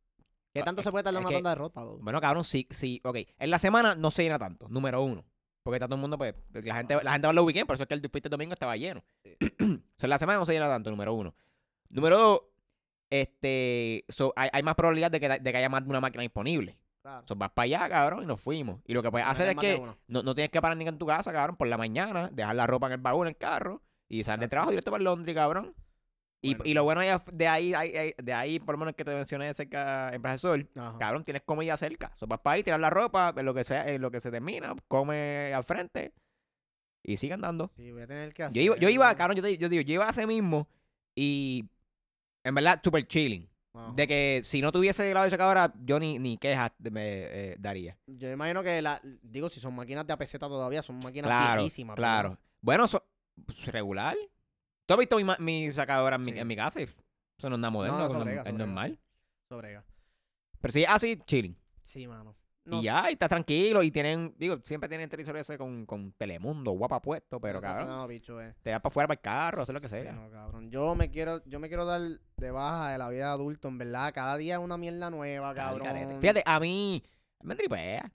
¿Qué 0.52 0.60
Ah, 0.62 0.64
tanto 0.64 0.82
se 0.82 0.90
puede 0.90 1.04
tardar 1.04 1.20
es 1.20 1.24
una 1.24 1.28
que- 1.30 1.36
tanda 1.36 1.50
de 1.50 1.56
ropa? 1.56 1.82
dude? 1.82 2.02
Bueno, 2.02 2.20
cabrón, 2.20 2.44
sí, 2.44 2.66
sí, 2.70 3.00
ok. 3.04 3.16
En 3.38 3.50
la 3.50 3.58
semana 3.58 3.94
no 3.94 4.10
se 4.10 4.22
llena 4.22 4.38
tanto, 4.38 4.68
número 4.68 5.02
uno. 5.02 5.24
Porque 5.62 5.76
está 5.76 5.86
todo 5.86 5.96
el 5.96 6.00
mundo, 6.00 6.16
pues, 6.16 6.34
la 6.52 6.76
gente, 6.76 6.94
la 7.02 7.12
gente 7.12 7.26
va 7.26 7.30
a 7.30 7.32
los 7.34 7.44
weekends, 7.44 7.66
por 7.66 7.74
eso 7.74 7.82
es 7.82 7.88
que 7.88 7.94
el 7.94 8.08
fuiste 8.08 8.28
domingo 8.28 8.52
estaba 8.54 8.76
lleno. 8.76 9.04
O 9.96 9.98
sea, 9.98 10.06
en 10.06 10.10
la 10.10 10.18
semana 10.18 10.38
no 10.38 10.46
se 10.46 10.52
llena 10.52 10.68
tanto, 10.68 10.90
número 10.90 11.12
uno. 11.14 11.34
Número 11.88 12.16
dos, 12.18 12.40
este, 13.10 14.04
so, 14.08 14.32
hay, 14.36 14.48
hay 14.52 14.62
más 14.62 14.74
probabilidad 14.74 15.10
de 15.10 15.20
que, 15.20 15.28
de 15.28 15.40
que 15.52 15.56
haya 15.56 15.68
más 15.68 15.84
de 15.84 15.90
una 15.90 16.00
máquina 16.00 16.22
disponible. 16.22 16.78
Claro. 17.02 17.24
So, 17.28 17.36
vas 17.36 17.50
para 17.52 17.64
allá, 17.64 17.88
cabrón, 17.88 18.24
y 18.24 18.26
nos 18.26 18.40
fuimos. 18.40 18.80
Y 18.84 18.92
lo 18.94 19.02
que 19.02 19.10
puedes 19.10 19.26
hacer 19.28 19.48
es 19.48 19.56
que 19.56 19.80
no, 20.08 20.22
no 20.22 20.34
tienes 20.34 20.50
que 20.50 20.60
parar 20.60 20.76
ni 20.76 20.86
en 20.86 20.98
tu 20.98 21.06
casa, 21.06 21.32
cabrón, 21.32 21.56
por 21.56 21.68
la 21.68 21.78
mañana, 21.78 22.28
dejar 22.32 22.56
la 22.56 22.66
ropa 22.66 22.86
en 22.88 22.94
el 22.94 23.00
baúl, 23.00 23.26
en 23.26 23.30
el 23.30 23.36
carro, 23.36 23.80
y 24.08 24.24
salir 24.24 24.40
de 24.40 24.48
trabajo 24.48 24.70
directo 24.70 24.90
para 24.90 25.04
Londres, 25.04 25.34
cabrón. 25.34 25.74
Y, 26.42 26.54
Bueno, 26.54 26.70
y 26.70 26.74
lo 26.74 26.84
bueno 26.84 27.00
de 27.32 27.48
ahí, 27.48 27.72
de 28.22 28.32
ahí, 28.32 28.60
por 28.60 28.74
lo 28.74 28.78
menos 28.78 28.94
que 28.94 29.04
te 29.04 29.14
mencioné 29.14 29.52
cerca 29.54 30.12
en 30.12 30.20
Plaza 30.20 30.38
Sol, 30.38 30.68
Ajá. 30.76 30.98
cabrón, 30.98 31.24
tienes 31.24 31.42
comida 31.42 31.76
cerca. 31.76 32.12
So, 32.16 32.26
vas 32.26 32.40
para 32.40 32.54
ahí, 32.54 32.62
tirar 32.62 32.78
la 32.78 32.90
ropa, 32.90 33.32
en 33.36 33.46
lo 33.46 33.54
que 33.54 33.64
sea, 33.64 33.88
en 33.88 34.02
lo 34.02 34.10
que 34.10 34.20
se 34.20 34.30
termina, 34.30 34.74
come 34.86 35.52
al 35.54 35.64
frente 35.64 36.12
y 37.02 37.16
sigue 37.16 37.34
andando. 37.34 37.70
Sí, 37.76 37.90
voy 37.92 38.02
a 38.02 38.06
tener 38.06 38.34
que 38.34 38.48
Yo 38.52 38.60
iba, 38.62 38.76
yo 38.76 38.88
iba, 38.88 39.14
cabrón, 39.14 39.36
yo, 39.36 39.42
te- 39.42 39.56
yo 39.58 39.68
digo, 39.68 39.82
yo 39.82 39.94
iba 39.94 40.06
a 40.06 40.10
ese 40.10 40.26
mismo 40.26 40.68
y 41.14 41.64
en 42.46 42.54
verdad, 42.54 42.80
super 42.82 43.06
chilling. 43.06 43.48
De 43.94 44.08
que 44.08 44.40
si 44.42 44.62
no 44.62 44.72
tuviese 44.72 45.06
grado 45.10 45.24
de 45.24 45.30
secadora, 45.30 45.70
yo 45.84 46.00
ni, 46.00 46.18
ni 46.18 46.38
quejas 46.38 46.72
me 46.78 47.02
eh, 47.52 47.56
daría. 47.58 47.98
Yo 48.06 48.30
imagino 48.32 48.62
que, 48.62 48.80
la, 48.80 49.02
digo, 49.20 49.50
si 49.50 49.60
son 49.60 49.74
máquinas 49.74 50.06
de 50.06 50.14
apeseta 50.14 50.48
todavía, 50.48 50.80
son 50.82 50.96
máquinas 50.98 51.28
Claro, 51.28 51.60
viejísimas. 51.60 51.94
claro. 51.94 52.30
¿verdad? 52.30 52.44
Bueno, 52.62 52.86
so- 52.88 53.06
pues, 53.44 53.66
regular. 53.66 54.16
¿Tú 54.86 54.94
has 54.94 54.98
visto 54.98 55.18
mi, 55.18 55.24
mi 55.40 55.72
secadora 55.72 56.16
en, 56.16 56.22
mi, 56.22 56.32
Sí. 56.32 56.38
en 56.38 56.46
mi 56.46 56.56
casa? 56.56 56.80
Eso 56.80 57.50
no 57.50 57.56
es 57.56 57.60
nada 57.60 57.70
moderno, 57.70 57.98
No, 57.98 58.08
sobrega, 58.08 58.30
es 58.40 58.46
sobrega, 58.46 58.58
normal. 58.58 58.98
Sobrega. 59.50 59.84
Pero 60.58 60.72
es 60.80 60.88
así, 60.88 61.16
chilling. 61.26 61.56
Sí, 61.82 62.06
mano. 62.06 62.34
Y 62.70 62.82
ya, 62.82 63.06
y 63.10 63.12
estás 63.14 63.28
tranquilo. 63.28 63.82
Y 63.82 63.90
tienen, 63.90 64.34
digo, 64.36 64.58
siempre 64.64 64.88
tienen 64.88 65.08
televisor 65.08 65.36
ese 65.36 65.56
con, 65.56 65.86
con 65.86 66.12
Telemundo, 66.12 66.72
guapa 66.72 67.00
puesto, 67.00 67.40
pero 67.40 67.60
cabrón, 67.60 67.88
No, 67.88 68.06
bicho, 68.08 68.40
eh. 68.40 68.54
te 68.62 68.72
vas 68.72 68.80
para 68.80 68.88
afuera 68.90 69.06
para 69.08 69.16
el 69.18 69.20
carro, 69.22 69.62
hacer 69.62 69.74
lo 69.74 69.80
que 69.80 69.88
Sí, 69.88 69.96
sea. 70.02 70.12
no, 70.12 70.30
cabrón. 70.30 70.70
Yo 70.70 70.94
me 70.94 71.10
quiero, 71.10 71.42
yo 71.46 71.60
me 71.60 71.68
quiero 71.68 71.84
dar 71.84 72.00
de 72.36 72.50
baja 72.50 72.90
de 72.90 72.98
la 72.98 73.08
vida 73.08 73.26
de 73.26 73.30
adulto, 73.32 73.68
en 73.68 73.78
verdad. 73.78 74.12
Cada 74.14 74.36
día 74.36 74.54
es 74.56 74.60
una 74.60 74.76
mierda 74.76 75.10
nueva, 75.10 75.50
Está 75.50 75.62
cabrón. 75.64 76.20
Fíjate, 76.20 76.42
a 76.44 76.60
mí 76.60 77.02
me 77.42 77.54
tripea. 77.54 78.12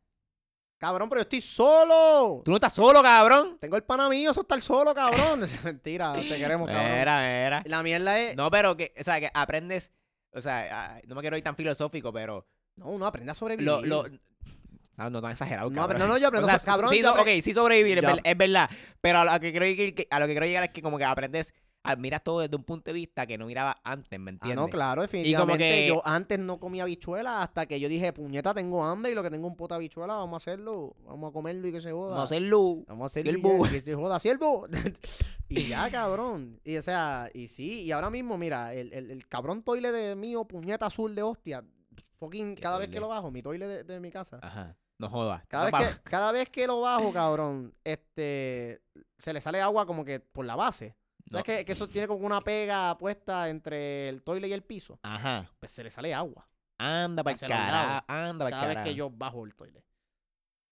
Cabrón, 0.77 1.09
pero 1.09 1.19
yo 1.19 1.23
estoy 1.23 1.41
solo. 1.41 2.41
Tú 2.43 2.49
no 2.51 2.57
estás 2.57 2.73
solo, 2.73 3.03
cabrón. 3.03 3.57
Tengo 3.59 3.75
el 3.75 3.83
pana 3.83 4.09
mío, 4.09 4.31
eso 4.31 4.41
estar 4.41 4.59
solo, 4.61 4.93
cabrón. 4.95 5.43
Es 5.43 5.63
Mentira, 5.63 6.13
te 6.13 6.27
queremos, 6.37 6.67
cabrón. 6.67 6.97
Mira, 6.99 7.17
mira. 7.43 7.63
La 7.65 7.83
mierda 7.83 8.19
es. 8.19 8.35
No, 8.35 8.45
No, 8.45 8.51
pero 8.51 8.75
que, 8.75 8.91
o 8.99 9.03
sea, 9.03 9.19
que 9.19 9.29
aprendes, 9.31 9.91
o 10.33 10.41
sea, 10.41 10.99
no 11.05 11.13
me 11.13 11.21
quiero 11.21 11.37
ir 11.37 11.43
tan 11.43 11.55
filosófico, 11.55 12.11
pero 12.11 12.47
uno 12.77 13.05
aprende 13.05 13.31
a 13.31 13.35
sobrevivir. 13.35 13.67
lo, 13.67 13.83
lo, 13.83 14.05
no, 15.03 15.09
no 15.09 15.21
tan 15.21 15.31
exagerado, 15.31 15.69
No, 15.69 15.75
cabrón. 15.81 15.99
no, 15.99 16.07
no, 16.07 16.17
yo 16.17 16.27
aprendo 16.27 16.45
O 16.47 16.49
sea, 16.49 16.55
a 16.55 16.59
so- 16.59 16.65
cabrón, 16.65 16.89
sí, 16.91 17.01
yo 17.01 17.13
ok, 17.13 17.27
sí 17.41 17.53
sobrevivir, 17.53 17.97
es, 17.99 18.03
Yo- 18.03 18.09
ver- 18.09 18.21
es 18.23 18.37
verdad, 18.37 18.69
pero 19.01 19.19
a 19.19 19.25
lo 19.25 19.39
que 19.39 19.51
quiero 19.51 19.65
llegar, 19.65 20.05
a 20.09 20.19
lo 20.19 20.27
que 20.27 20.33
quiero 20.33 20.45
llegar 20.45 20.63
es 20.63 20.69
que 20.71 20.81
como 20.81 20.97
que 20.97 21.05
aprendes, 21.05 21.53
a- 21.83 21.95
miras 21.95 22.23
todo 22.23 22.41
desde 22.41 22.55
un 22.55 22.63
punto 22.63 22.85
de 22.91 22.93
vista 22.93 23.25
que 23.25 23.39
no 23.39 23.47
miraba 23.47 23.81
antes, 23.83 24.19
¿me 24.19 24.29
Ah, 24.29 24.33
entiendes? 24.33 24.55
no, 24.57 24.67
claro, 24.69 25.01
definitivamente. 25.01 25.63
que- 25.67 25.87
Yo 25.87 26.01
antes 26.05 26.37
no 26.37 26.59
comía 26.59 26.83
habichuelas 26.83 27.43
hasta 27.43 27.65
que 27.65 27.79
yo 27.79 27.89
dije, 27.89 28.13
puñeta, 28.13 28.53
tengo 28.53 28.83
hambre 28.85 29.11
y 29.13 29.15
lo 29.15 29.23
que 29.23 29.31
tengo 29.31 29.47
es 29.47 29.51
un 29.51 29.57
pote 29.57 29.73
de 29.73 29.77
habichuela, 29.77 30.13
vamos 30.13 30.33
a 30.35 30.37
hacerlo, 30.37 30.95
vamos 31.05 31.31
a 31.31 31.33
comerlo 31.33 31.67
y 31.67 31.71
que 31.71 31.81
se 31.81 31.91
joda. 31.91 32.15
No 32.17 32.27
ser 32.27 32.43
luz. 32.43 32.85
Vamos 32.87 33.05
a 33.05 33.07
hacerlo 33.07 33.31
y 33.67 33.69
que 33.71 33.81
se 33.81 33.95
joda, 33.95 34.19
siervo. 34.19 34.67
y 35.49 35.67
ya, 35.69 35.89
cabrón. 35.89 36.59
Y 36.63 36.77
o 36.77 36.81
sea, 36.83 37.29
y 37.33 37.47
sí, 37.47 37.81
y 37.81 37.91
ahora 37.91 38.11
mismo, 38.11 38.37
mira, 38.37 38.73
el, 38.75 38.93
el, 38.93 39.09
el 39.09 39.27
cabrón 39.27 39.63
toile 39.63 39.91
de 39.91 40.15
mío, 40.15 40.45
puñeta 40.45 40.85
azul 40.85 41.15
de 41.15 41.23
hostia, 41.23 41.63
fucking, 42.19 42.53
¿Qué 42.55 42.61
cada 42.61 42.77
vez 42.77 42.89
que 42.89 42.99
lo 42.99 43.07
bajo, 43.07 43.31
mi 43.31 43.41
toile 43.41 43.65
de, 43.67 43.83
de 43.83 43.99
mi 43.99 44.11
casa. 44.11 44.37
Ajá, 44.43 44.77
no 45.01 45.09
jodas. 45.09 45.43
Cada 45.47 45.69
No, 45.69 45.77
vez, 45.77 45.95
que, 45.97 46.09
cada 46.09 46.31
vez 46.31 46.49
que 46.49 46.67
lo 46.67 46.81
bajo, 46.81 47.11
cabrón, 47.11 47.73
este, 47.83 48.81
se 49.17 49.33
le 49.33 49.41
sale 49.41 49.59
agua 49.61 49.85
como 49.85 50.05
que 50.05 50.19
por 50.19 50.45
la 50.45 50.55
base. 50.55 50.95
¿Sabes 51.29 51.41
no. 51.41 51.43
que, 51.43 51.65
que 51.65 51.71
eso 51.73 51.87
tiene 51.87 52.07
como 52.07 52.25
una 52.25 52.41
pega 52.41 52.97
puesta 52.97 53.49
entre 53.49 54.09
el 54.09 54.23
toile 54.23 54.47
y 54.47 54.53
el 54.53 54.63
piso? 54.63 54.99
Ajá, 55.03 55.49
Pues 55.59 55.71
se 55.71 55.83
le 55.83 55.89
sale 55.89 56.13
agua 56.13 56.47
anda 56.77 57.23
para 57.23 57.35
el 57.35 57.39
carajo, 57.47 58.05
anda 58.07 58.45
para 58.45 58.47
el 58.47 58.61
cada 58.61 58.67
vez 58.73 58.83
que 58.83 58.95
yo 58.95 59.09
bajo 59.11 59.45
el 59.45 59.53
toile. 59.53 59.83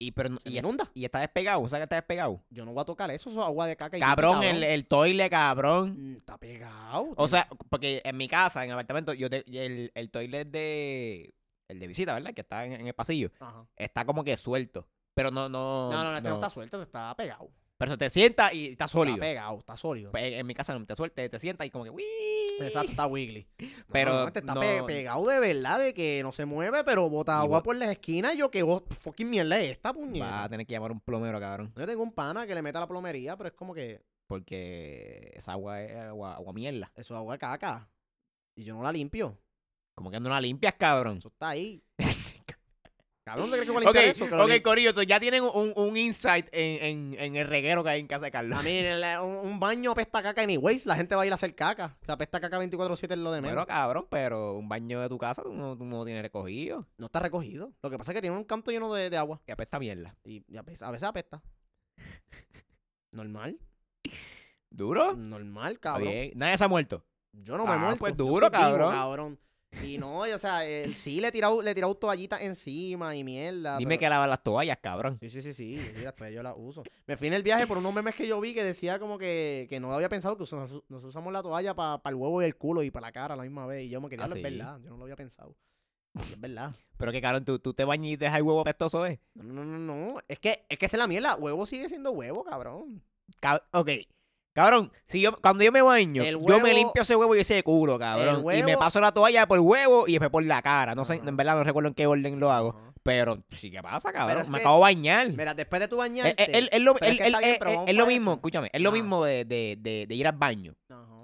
Y, 0.01 0.11
pero, 0.11 0.39
Se 0.39 0.49
y, 0.49 0.57
inunda. 0.57 0.89
y 0.93 1.03
está 1.05 1.19
despegado, 1.19 1.59
¿sabes 1.67 1.81
que 1.81 1.83
está 1.83 1.95
despegado? 1.97 2.41
Yo 2.49 2.65
no 2.65 2.71
voy 2.73 2.81
a 2.81 2.85
tocar 2.85 3.11
eso, 3.11 3.29
eso 3.29 3.41
es 3.41 3.45
agua 3.45 3.67
de 3.67 3.75
caca 3.75 3.97
y 3.97 3.99
Cabrón, 3.99 4.41
el, 4.43 4.63
el 4.63 4.87
toile, 4.87 5.29
cabrón. 5.29 6.13
Mm, 6.13 6.17
Está 6.17 6.37
pegado. 6.37 7.09
O 7.17 7.27
sea, 7.27 7.47
porque 7.69 8.01
en 8.05 8.15
mi 8.17 8.27
casa, 8.29 8.63
en 8.63 8.69
el 8.69 8.75
apartamento, 8.75 9.13
yo 9.13 9.29
te- 9.29 9.43
el, 9.45 9.91
el 9.93 10.09
toilet 10.09 10.47
de. 10.47 11.35
El 11.69 11.79
de 11.79 11.87
visita, 11.87 12.13
¿verdad? 12.15 12.33
Que 12.33 12.41
está 12.41 12.65
en, 12.65 12.73
en 12.73 12.87
el 12.87 12.93
pasillo. 12.93 13.31
Ajá. 13.39 13.65
Está 13.77 14.03
como 14.03 14.23
que 14.25 14.35
suelto. 14.35 14.87
Pero 15.13 15.31
no, 15.31 15.47
no. 15.47 15.89
No, 15.91 16.03
no, 16.03 16.11
no, 16.11 16.17
este 16.17 16.29
no 16.29 16.35
está 16.35 16.49
suelto, 16.49 16.81
está 16.81 17.15
pegado. 17.15 17.49
Pero 17.77 17.91
se 17.91 17.97
te 17.97 18.09
sienta 18.09 18.53
y 18.53 18.67
está 18.71 18.89
sólido. 18.89 19.15
Está 19.15 19.25
pegado, 19.25 19.59
está 19.59 19.77
sólido. 19.77 20.11
Pues, 20.11 20.33
en 20.33 20.45
mi 20.45 20.53
casa 20.53 20.77
no 20.77 20.85
te 20.85 20.95
suelta, 20.97 21.27
te 21.29 21.39
sientas 21.39 21.65
y 21.65 21.69
como 21.69 21.85
que. 21.85 21.89
¡Wii! 21.89 22.05
Exacto, 22.61 22.91
está 22.91 23.07
wiggly. 23.07 23.47
Pero 23.93 24.11
No, 24.13 24.27
este 24.27 24.39
está 24.39 24.53
pe- 24.55 24.83
pegado 24.83 25.25
de 25.29 25.39
verdad, 25.39 25.79
de 25.79 25.93
que 25.93 26.21
no 26.23 26.33
se 26.33 26.43
mueve, 26.43 26.83
pero 26.83 27.09
bota 27.09 27.39
agua 27.39 27.63
por 27.63 27.77
las 27.77 27.87
esquinas. 27.89 28.35
Yo 28.35 28.51
que 28.51 28.63
vos, 28.63 28.83
fucking 28.99 29.29
mierda 29.29 29.57
es 29.61 29.71
esta, 29.71 29.91
Va 29.93 29.97
a 29.97 29.99
puñeta. 30.05 30.49
tener 30.49 30.65
que 30.67 30.73
llamar 30.73 30.91
a 30.91 30.93
un 30.93 30.99
plomero, 30.99 31.39
cabrón. 31.39 31.71
Yo 31.77 31.85
tengo 31.87 32.03
un 32.03 32.11
pana 32.11 32.45
que 32.45 32.53
le 32.55 32.61
mete 32.61 32.77
a 32.77 32.81
la 32.81 32.87
plomería, 32.87 33.37
pero 33.37 33.47
es 33.47 33.55
como 33.55 33.73
que 33.73 34.01
Porque 34.27 35.31
esa 35.35 35.53
agua 35.53 35.81
es 35.81 35.95
agua, 35.95 36.35
agua 36.35 36.51
mierda. 36.53 36.91
eso 36.95 37.13
es 37.13 37.17
agua 37.17 37.35
de 37.35 37.39
caca. 37.39 37.89
Y 38.55 38.63
yo 38.65 38.75
no 38.75 38.83
la 38.83 38.91
limpio. 38.91 39.37
Como 39.99 40.11
que 40.11 40.19
no 40.21 40.29
la 40.29 40.39
limpias, 40.39 40.75
cabrón. 40.77 41.17
Eso 41.17 41.27
está 41.27 41.49
ahí. 41.49 41.83
Cabrón, 43.25 43.47
¿te 43.51 43.57
crees 43.57 43.65
que 43.65 43.71
voy 43.73 43.85
a 43.85 43.89
ok, 43.89 43.93
limpiar 43.95 44.11
eso? 44.11 44.27
Que 44.27 44.33
ok, 44.33 44.49
lim- 44.49 44.61
Corillo, 44.63 44.93
so 44.93 45.03
ya 45.03 45.19
tienen 45.19 45.43
un, 45.43 45.73
un 45.75 45.97
insight 45.97 46.47
en, 46.53 46.83
en, 47.13 47.19
en 47.19 47.35
el 47.35 47.47
reguero 47.47 47.83
que 47.83 47.89
hay 47.89 47.99
en 47.99 48.07
casa 48.07 48.25
de 48.25 48.31
Carlos. 48.31 48.57
A 48.57 48.63
mí, 48.63 48.81
un, 49.21 49.47
un 49.51 49.59
baño 49.59 49.91
apesta 49.91 50.19
a 50.19 50.23
caca 50.23 50.41
anyways. 50.41 50.85
La 50.85 50.95
gente 50.95 51.15
va 51.15 51.23
a 51.23 51.25
ir 51.25 51.31
a 51.33 51.35
hacer 51.35 51.53
caca. 51.53 51.97
O 52.01 52.05
sea, 52.05 52.15
apesta 52.15 52.37
a 52.37 52.41
caca 52.41 52.57
24-7 52.59 53.11
es 53.11 53.17
lo 53.17 53.31
de 53.33 53.41
menos. 53.41 53.55
Bueno, 53.55 53.67
cabrón, 53.67 54.07
pero 54.09 54.53
un 54.55 54.67
baño 54.69 55.01
de 55.01 55.09
tu 55.09 55.17
casa 55.19 55.43
tú 55.43 55.51
no, 55.53 55.77
tú 55.77 55.83
no 55.83 56.05
tienes 56.05 56.23
recogido. 56.23 56.87
no 56.97 57.07
está 57.07 57.19
recogido. 57.19 57.71
Lo 57.83 57.89
que 57.91 57.97
pasa 57.99 58.13
es 58.13 58.15
que 58.15 58.21
tiene 58.21 58.37
un 58.37 58.45
canto 58.45 58.71
lleno 58.71 58.91
de, 58.93 59.09
de 59.11 59.17
agua. 59.17 59.41
Que 59.45 59.51
apesta 59.51 59.77
mierda. 59.79 60.15
Y, 60.23 60.43
y 60.47 60.55
a, 60.57 60.61
veces, 60.63 60.81
a 60.81 60.89
veces 60.89 61.07
apesta. 61.07 61.43
Normal. 63.11 63.59
¿Duro? 64.71 65.15
Normal, 65.15 65.79
cabrón. 65.79 66.07
bien. 66.09 66.31
Nadie 66.35 66.57
se 66.57 66.63
ha 66.63 66.67
muerto. 66.67 67.03
Yo 67.33 67.57
no 67.57 67.65
me 67.65 67.73
Ah, 67.73 67.75
he 67.75 67.79
muerto. 67.79 67.97
pues 67.99 68.17
duro, 68.17 68.49
vivo, 68.49 68.61
cabrón. 68.93 69.39
Y 69.83 69.97
no, 69.97 70.27
y, 70.27 70.31
o 70.31 70.37
sea, 70.39 70.65
él 70.65 70.93
sí 70.95 71.21
le 71.21 71.27
he 71.27 71.31
tirado, 71.31 71.61
le 71.61 71.71
he 71.71 71.75
tirado 71.75 71.95
toallitas 71.95 72.41
encima 72.41 73.15
y 73.15 73.23
mierda. 73.23 73.77
Dime 73.77 73.89
pero- 73.91 73.99
que 73.99 74.09
lavas 74.09 74.27
las 74.29 74.43
toallas, 74.43 74.77
cabrón. 74.81 75.17
Sí, 75.21 75.29
sí, 75.29 75.41
sí, 75.41 75.53
sí, 75.53 75.79
sí, 75.95 76.01
las 76.03 76.15
toallas 76.15 76.35
yo 76.35 76.43
las 76.43 76.55
uso. 76.57 76.83
Me 77.05 77.15
fui 77.17 77.27
en 77.27 77.33
el 77.33 77.43
viaje 77.43 77.67
por 77.67 77.77
unos 77.77 77.93
memes 77.93 78.15
que 78.15 78.27
yo 78.27 78.39
vi 78.41 78.53
que 78.53 78.63
decía 78.63 78.99
como 78.99 79.17
que, 79.17 79.67
que 79.69 79.79
no 79.79 79.93
había 79.93 80.09
pensado 80.09 80.35
que 80.37 80.43
nos, 80.55 80.83
nos 80.89 81.03
usamos 81.03 81.31
la 81.31 81.43
toalla 81.43 81.75
para 81.75 82.01
el 82.05 82.15
huevo 82.15 82.41
y 82.41 82.45
el 82.45 82.55
culo 82.55 82.81
y 82.83 82.91
para 82.91 83.07
la 83.07 83.11
cara 83.11 83.35
a 83.35 83.37
la 83.37 83.43
misma 83.43 83.65
vez. 83.67 83.85
Y 83.85 83.89
yo 83.89 84.01
me 84.01 84.09
quedé, 84.09 84.23
Ah, 84.23 84.27
"Diablo, 84.27 84.35
es 84.47 84.57
verdad, 84.57 84.79
yo 84.83 84.89
no 84.89 84.97
lo 84.97 85.03
había 85.03 85.15
pensado. 85.15 85.55
Es 86.19 86.39
verdad. 86.41 86.73
Pero 86.97 87.11
que, 87.11 87.21
cabrón, 87.21 87.45
tú, 87.45 87.59
tú 87.59 87.73
te 87.75 87.85
bañas 87.85 88.07
y 88.11 88.15
dejas 88.17 88.37
el 88.37 88.43
huevo 88.43 88.63
pestoso, 88.63 89.05
¿eh? 89.05 89.21
No, 89.35 89.53
no, 89.53 89.63
no, 89.63 89.77
no. 89.77 90.19
Es 90.27 90.39
que, 90.39 90.65
es 90.67 90.77
que 90.79 90.87
esa 90.87 90.97
es 90.97 90.99
la 90.99 91.07
mierda. 91.07 91.35
Huevo 91.35 91.65
sigue 91.67 91.87
siendo 91.87 92.11
huevo, 92.11 92.43
cabrón. 92.43 93.03
Cab- 93.39 93.63
ok. 93.71 93.89
Cabrón, 94.59 94.91
si 95.05 95.21
yo, 95.21 95.35
cuando 95.41 95.63
yo 95.63 95.71
me 95.71 95.81
baño, 95.81 96.23
yo 96.23 96.59
me 96.59 96.73
limpio 96.73 97.01
ese 97.01 97.15
huevo 97.15 97.35
y 97.35 97.39
ese 97.39 97.63
culo, 97.63 97.97
cabrón. 97.97 98.43
Y 98.53 98.63
me 98.63 98.77
paso 98.77 98.99
la 98.99 99.11
toalla 99.11 99.47
por 99.47 99.57
el 99.57 99.63
huevo 99.63 100.07
y 100.07 100.11
después 100.13 100.29
por 100.31 100.43
la 100.43 100.61
cara. 100.61 100.95
No 100.95 101.05
sé, 101.05 101.21
en 101.23 101.37
verdad 101.37 101.55
no 101.55 101.63
recuerdo 101.63 101.87
en 101.89 101.93
qué 101.93 102.07
orden 102.07 102.39
lo 102.39 102.51
hago. 102.51 102.75
Pero 103.01 103.41
sí, 103.51 103.71
¿qué 103.71 103.81
pasa, 103.81 104.11
cabrón? 104.11 104.43
me 104.51 104.57
que- 104.57 104.63
acabo 104.63 104.75
de 104.77 104.81
bañar. 104.81 105.29
Mira, 105.29 105.53
después 105.53 105.79
de 105.79 105.87
tu 105.87 105.95
bañarte. 105.97 106.35
es- 106.43 106.49
es- 106.49 106.69
es 106.73 106.81
lo, 106.81 106.93
es 106.95 106.99
que 106.99 107.29
bien, 107.39 107.95
lo 107.95 108.05
mismo, 108.05 108.33
escúchame, 108.33 108.69
es 108.73 108.81
lo 108.81 108.91
mismo 108.91 109.23
de, 109.23 109.45
de, 109.45 109.77
de, 109.79 110.05
de 110.07 110.15
ir 110.15 110.27
al 110.27 110.35
baño 110.37 110.75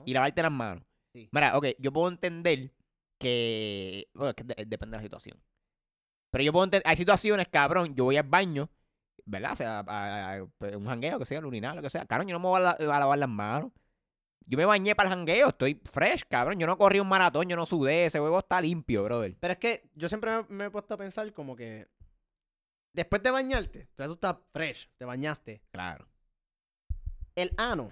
y 0.05 0.13
lavarte 0.13 0.41
las 0.41 0.51
manos. 0.51 0.83
Sí. 1.13 1.27
Mira, 1.31 1.57
ok, 1.57 1.65
yo 1.79 1.91
puedo 1.91 2.07
entender 2.07 2.71
que. 3.19 4.07
Bueno, 4.13 4.29
es 4.29 4.35
que 4.35 4.43
de- 4.43 4.65
depende 4.65 4.95
de 4.95 4.99
la 4.99 5.03
situación. 5.03 5.37
Pero 6.31 6.43
yo 6.43 6.51
puedo 6.51 6.63
entender. 6.65 6.87
Hay 6.87 6.95
situaciones, 6.95 7.47
cabrón, 7.49 7.95
yo 7.95 8.05
voy 8.05 8.17
al 8.17 8.23
baño, 8.27 8.69
¿verdad? 9.25 9.53
O 9.53 9.55
sea, 9.55 9.79
a, 9.79 9.83
a- 9.87 10.37
a- 10.37 10.77
un 10.77 10.85
jangueo, 10.85 11.19
que 11.19 11.25
sea, 11.25 11.39
el 11.39 11.45
urinar, 11.45 11.75
lo 11.75 11.81
que 11.81 11.89
sea. 11.89 12.05
Cabrón, 12.05 12.27
yo 12.27 12.33
no 12.33 12.39
me 12.39 12.47
voy 12.47 12.57
a, 12.61 12.63
la- 12.63 12.95
a 12.95 12.99
lavar 12.99 13.19
las 13.19 13.29
manos. 13.29 13.71
Yo 14.47 14.57
me 14.57 14.65
bañé 14.65 14.93
para 14.95 15.09
el 15.09 15.15
jangueo, 15.15 15.49
estoy 15.49 15.81
fresh, 15.91 16.23
cabrón. 16.29 16.59
Yo 16.59 16.67
no 16.67 16.77
corrí 16.77 16.99
un 16.99 17.07
maratón, 17.07 17.49
yo 17.49 17.55
no 17.55 17.65
sudé, 17.65 18.05
ese 18.05 18.19
huevo 18.19 18.37
está 18.39 18.61
limpio, 18.61 19.03
brother. 19.03 19.35
Pero 19.39 19.53
es 19.53 19.59
que 19.59 19.89
yo 19.95 20.07
siempre 20.07 20.31
me, 20.31 20.43
me 20.49 20.65
he 20.65 20.69
puesto 20.69 20.93
a 20.93 20.97
pensar 20.97 21.31
como 21.33 21.55
que. 21.55 21.87
Después 22.93 23.21
de 23.23 23.31
bañarte, 23.31 23.87
tú 23.95 24.03
estás 24.03 24.37
fresh, 24.53 24.89
te 24.97 25.03
bañaste. 25.05 25.61
Claro. 25.71 26.07
El 27.35 27.53
ano 27.57 27.89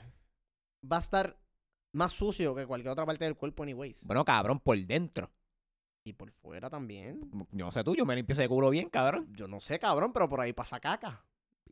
va 0.90 0.98
a 0.98 1.00
estar 1.00 1.38
más 1.92 2.12
sucio 2.14 2.56
que 2.56 2.66
cualquier 2.66 2.92
otra 2.92 3.06
parte 3.06 3.26
del 3.26 3.36
cuerpo, 3.36 3.64
anyways. 3.64 4.06
Bueno, 4.06 4.24
cabrón, 4.24 4.60
por 4.60 4.78
dentro. 4.78 5.30
Y 6.06 6.14
por 6.14 6.32
fuera 6.32 6.70
también. 6.70 7.32
Yo 7.52 7.66
no 7.66 7.72
sé 7.72 7.84
tú, 7.84 7.96
yo 7.96 8.06
me 8.06 8.16
limpio 8.16 8.34
ese 8.34 8.48
culo 8.50 8.70
bien, 8.70 8.90
cabrón. 8.90 9.28
Yo 9.32 9.48
no 9.48 9.60
sé, 9.60 9.80
cabrón, 9.80 10.12
pero 10.14 10.28
por 10.28 10.42
ahí 10.42 10.52
pasa 10.54 10.80
caca. 10.80 11.24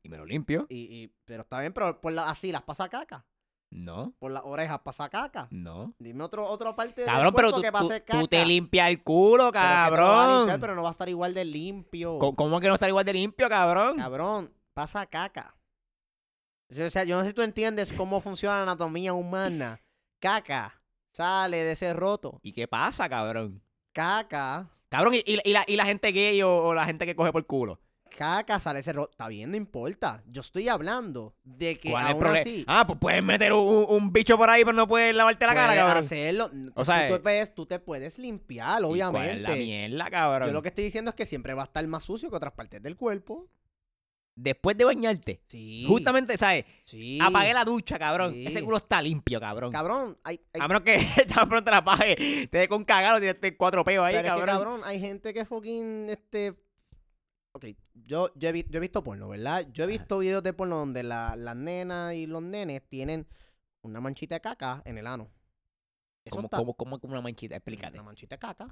Y 0.03 0.09
me 0.09 0.17
lo 0.17 0.25
limpio. 0.25 0.65
Y, 0.69 0.77
y- 1.03 1.13
pero 1.25 1.41
está 1.43 1.59
bien, 1.59 1.73
pero 1.73 1.99
por 1.99 2.13
la, 2.13 2.29
así 2.29 2.51
las 2.51 2.63
pasa 2.63 2.87
caca. 2.89 3.25
No, 3.73 4.13
Por 4.19 4.31
las 4.31 4.43
orejas 4.43 4.79
pasa 4.79 5.07
caca. 5.09 5.47
no. 5.49 5.93
Dime 5.97 6.23
otro, 6.25 6.45
otra 6.45 6.75
parte 6.75 7.05
Cabrón, 7.05 7.25
del 7.27 7.33
pero 7.33 7.51
tú, 7.53 7.61
que 7.61 7.67
tú, 7.67 7.73
pase 7.73 8.03
caca. 8.03 8.19
tú 8.19 8.27
te 8.27 8.45
limpias 8.45 8.89
el 8.89 9.01
culo, 9.01 9.49
Pero 9.51 9.63
va 9.63 9.83
a 9.83 9.89
cabrón. 9.89 10.37
limpiar, 10.39 10.59
pero 10.59 10.75
no 10.75 10.83
va 10.83 10.89
a 10.89 10.91
estar 10.91 11.07
igual 11.07 11.33
de 11.33 11.45
limpio. 11.45 12.17
Co- 12.19 12.35
¿Cómo 12.35 12.59
que 12.59 12.67
no 12.67 12.73
está 12.73 12.89
igual 12.89 13.05
de 13.05 13.13
limpio, 13.13 13.47
cabrón? 13.47 13.95
Cabrón, 13.97 14.53
pasa 14.73 15.05
caca. 15.05 15.55
O 16.69 16.89
sea, 16.89 17.03
yo 17.05 17.15
no 17.17 17.21
sé 17.23 17.29
si 17.29 17.33
tú 17.33 17.41
entiendes 17.43 17.93
cómo 17.93 18.19
funciona 18.21 18.57
la 18.57 18.63
anatomía 18.63 19.13
humana. 19.13 19.79
Caca 20.19 20.81
sale 21.13 21.57
de 21.63 21.71
ese 21.73 21.93
roto. 21.93 22.39
¿Y 22.43 22.51
qué 22.53 22.67
pasa, 22.67 23.07
cabrón? 23.09 23.61
Caca, 23.93 24.69
Cabrón, 24.89 25.13
y, 25.15 25.17
y- 25.19 25.39
y 25.43 25.53
la, 25.53 25.63
y 25.67 25.75
la 25.75 25.85
gente 25.85 26.11
gay 26.11 26.41
o, 26.41 26.53
o 26.53 26.73
la 26.73 26.85
gente 26.85 27.05
que 27.05 27.15
coge 27.15 27.31
por 27.31 27.45
culo. 27.45 27.79
caca 28.17 28.59
sale 28.59 28.79
ese 28.79 28.91
roto. 28.91 29.11
Está 29.11 29.27
bien, 29.29 29.51
no 29.51 29.55
importa. 29.57 30.21
Yo 30.27 30.41
estoy 30.41 30.67
hablando 30.67 31.33
de 31.45 31.77
que 31.77 31.91
¿Cuál 31.91 32.03
es 32.03 32.07
el 32.07 32.11
aún 32.13 32.19
problema? 32.19 32.41
así... 32.41 32.65
Ah, 32.67 32.85
pues 32.85 32.99
puedes 32.99 33.23
meter 33.23 33.53
un, 33.53 34.11
bicho 34.11 34.37
por 34.37 34.49
ahí, 34.49 34.65
pero 34.65 34.75
no 34.75 34.87
puedes 34.87 35.15
lavarte 35.15 35.45
la 35.45 35.53
cara, 35.55 35.75
cabrón. 35.75 35.97
hacerlo. 35.97 36.51
O 36.75 36.83
sea, 36.83 37.07
tú, 37.07 37.13
eh, 37.13 37.17
te 37.17 37.23
puedes, 37.23 37.55
tú 37.55 37.65
te 37.65 37.79
puedes 37.79 38.19
limpiar, 38.19 38.81
¿Y 38.81 38.85
cuál 38.85 38.95
es 38.99 39.07
obviamente. 39.07 39.41
la 39.43 39.55
mierda, 39.55 40.09
cabrón. 40.09 40.49
Yo 40.49 40.53
lo 40.53 40.61
que 40.61 40.69
estoy 40.69 40.83
diciendo 40.83 41.09
es 41.09 41.15
que 41.15 41.25
siempre 41.25 41.53
va 41.53 41.61
a 41.61 41.65
estar 41.65 41.87
más 41.87 42.03
sucio 42.03 42.29
que 42.29 42.35
otras 42.35 42.53
partes 42.53 42.81
del 42.83 42.97
cuerpo. 42.97 43.47
Después 44.43 44.75
de 44.77 44.85
bañarte, 44.85 45.41
Sí. 45.47 45.85
Justamente, 45.87 46.35
¿sabes? 46.37 46.65
Sí. 46.83 47.19
Apagué 47.21 47.53
la 47.53 47.63
ducha, 47.63 47.99
cabrón. 47.99 48.33
Sí. 48.33 48.47
Ese 48.47 48.63
culo 48.63 48.77
está 48.77 49.01
limpio, 49.01 49.39
cabrón. 49.39 49.71
Cabrón, 49.71 50.17
hay, 50.23 50.39
hay- 50.53 50.61
A 50.61 50.67
menos 50.67 50.81
que 50.83 50.97
tan 51.27 51.47
pronto 51.47 51.69
la 51.69 51.77
apague, 51.77 52.15
te 52.47 52.57
dé 52.57 52.67
con 52.67 52.83
cagado, 52.83 53.19
te 53.19 53.33
dé 53.33 53.55
cuatro 53.57 53.83
peos 53.83 54.03
ahí, 54.05 54.13
pero 54.15 54.27
es 54.27 54.33
que, 54.33 54.39
cabrón. 54.39 54.55
cabrón, 54.55 54.81
hay 54.83 54.99
gente 54.99 55.33
que 55.33 55.45
fucking, 55.45 56.09
este... 56.09 56.55
Ok, 57.53 57.65
yo, 57.93 58.31
yo, 58.35 58.49
he, 58.49 58.63
yo 58.69 58.77
he 58.77 58.79
visto 58.79 59.03
porno, 59.03 59.27
¿verdad? 59.29 59.67
Yo 59.73 59.83
he 59.83 59.87
Ajá. 59.87 59.97
visto 59.99 60.17
videos 60.19 60.41
de 60.41 60.53
porno 60.53 60.77
donde 60.77 61.03
la- 61.03 61.35
las 61.35 61.55
nenas 61.55 62.13
y 62.15 62.25
los 62.25 62.41
nenes 62.41 62.81
tienen 62.89 63.27
una 63.83 63.99
manchita 64.01 64.35
de 64.35 64.41
caca 64.41 64.81
en 64.85 64.97
el 64.97 65.05
ano. 65.05 65.29
Eso 66.25 66.35
¿Cómo, 66.37 66.45
está... 66.45 66.57
cómo, 66.57 66.73
cómo, 66.75 66.99
como 66.99 67.13
una 67.13 67.21
manchita? 67.21 67.55
Explícate. 67.55 67.95
Una 67.95 68.03
manchita 68.03 68.35
de 68.35 68.39
caca. 68.39 68.67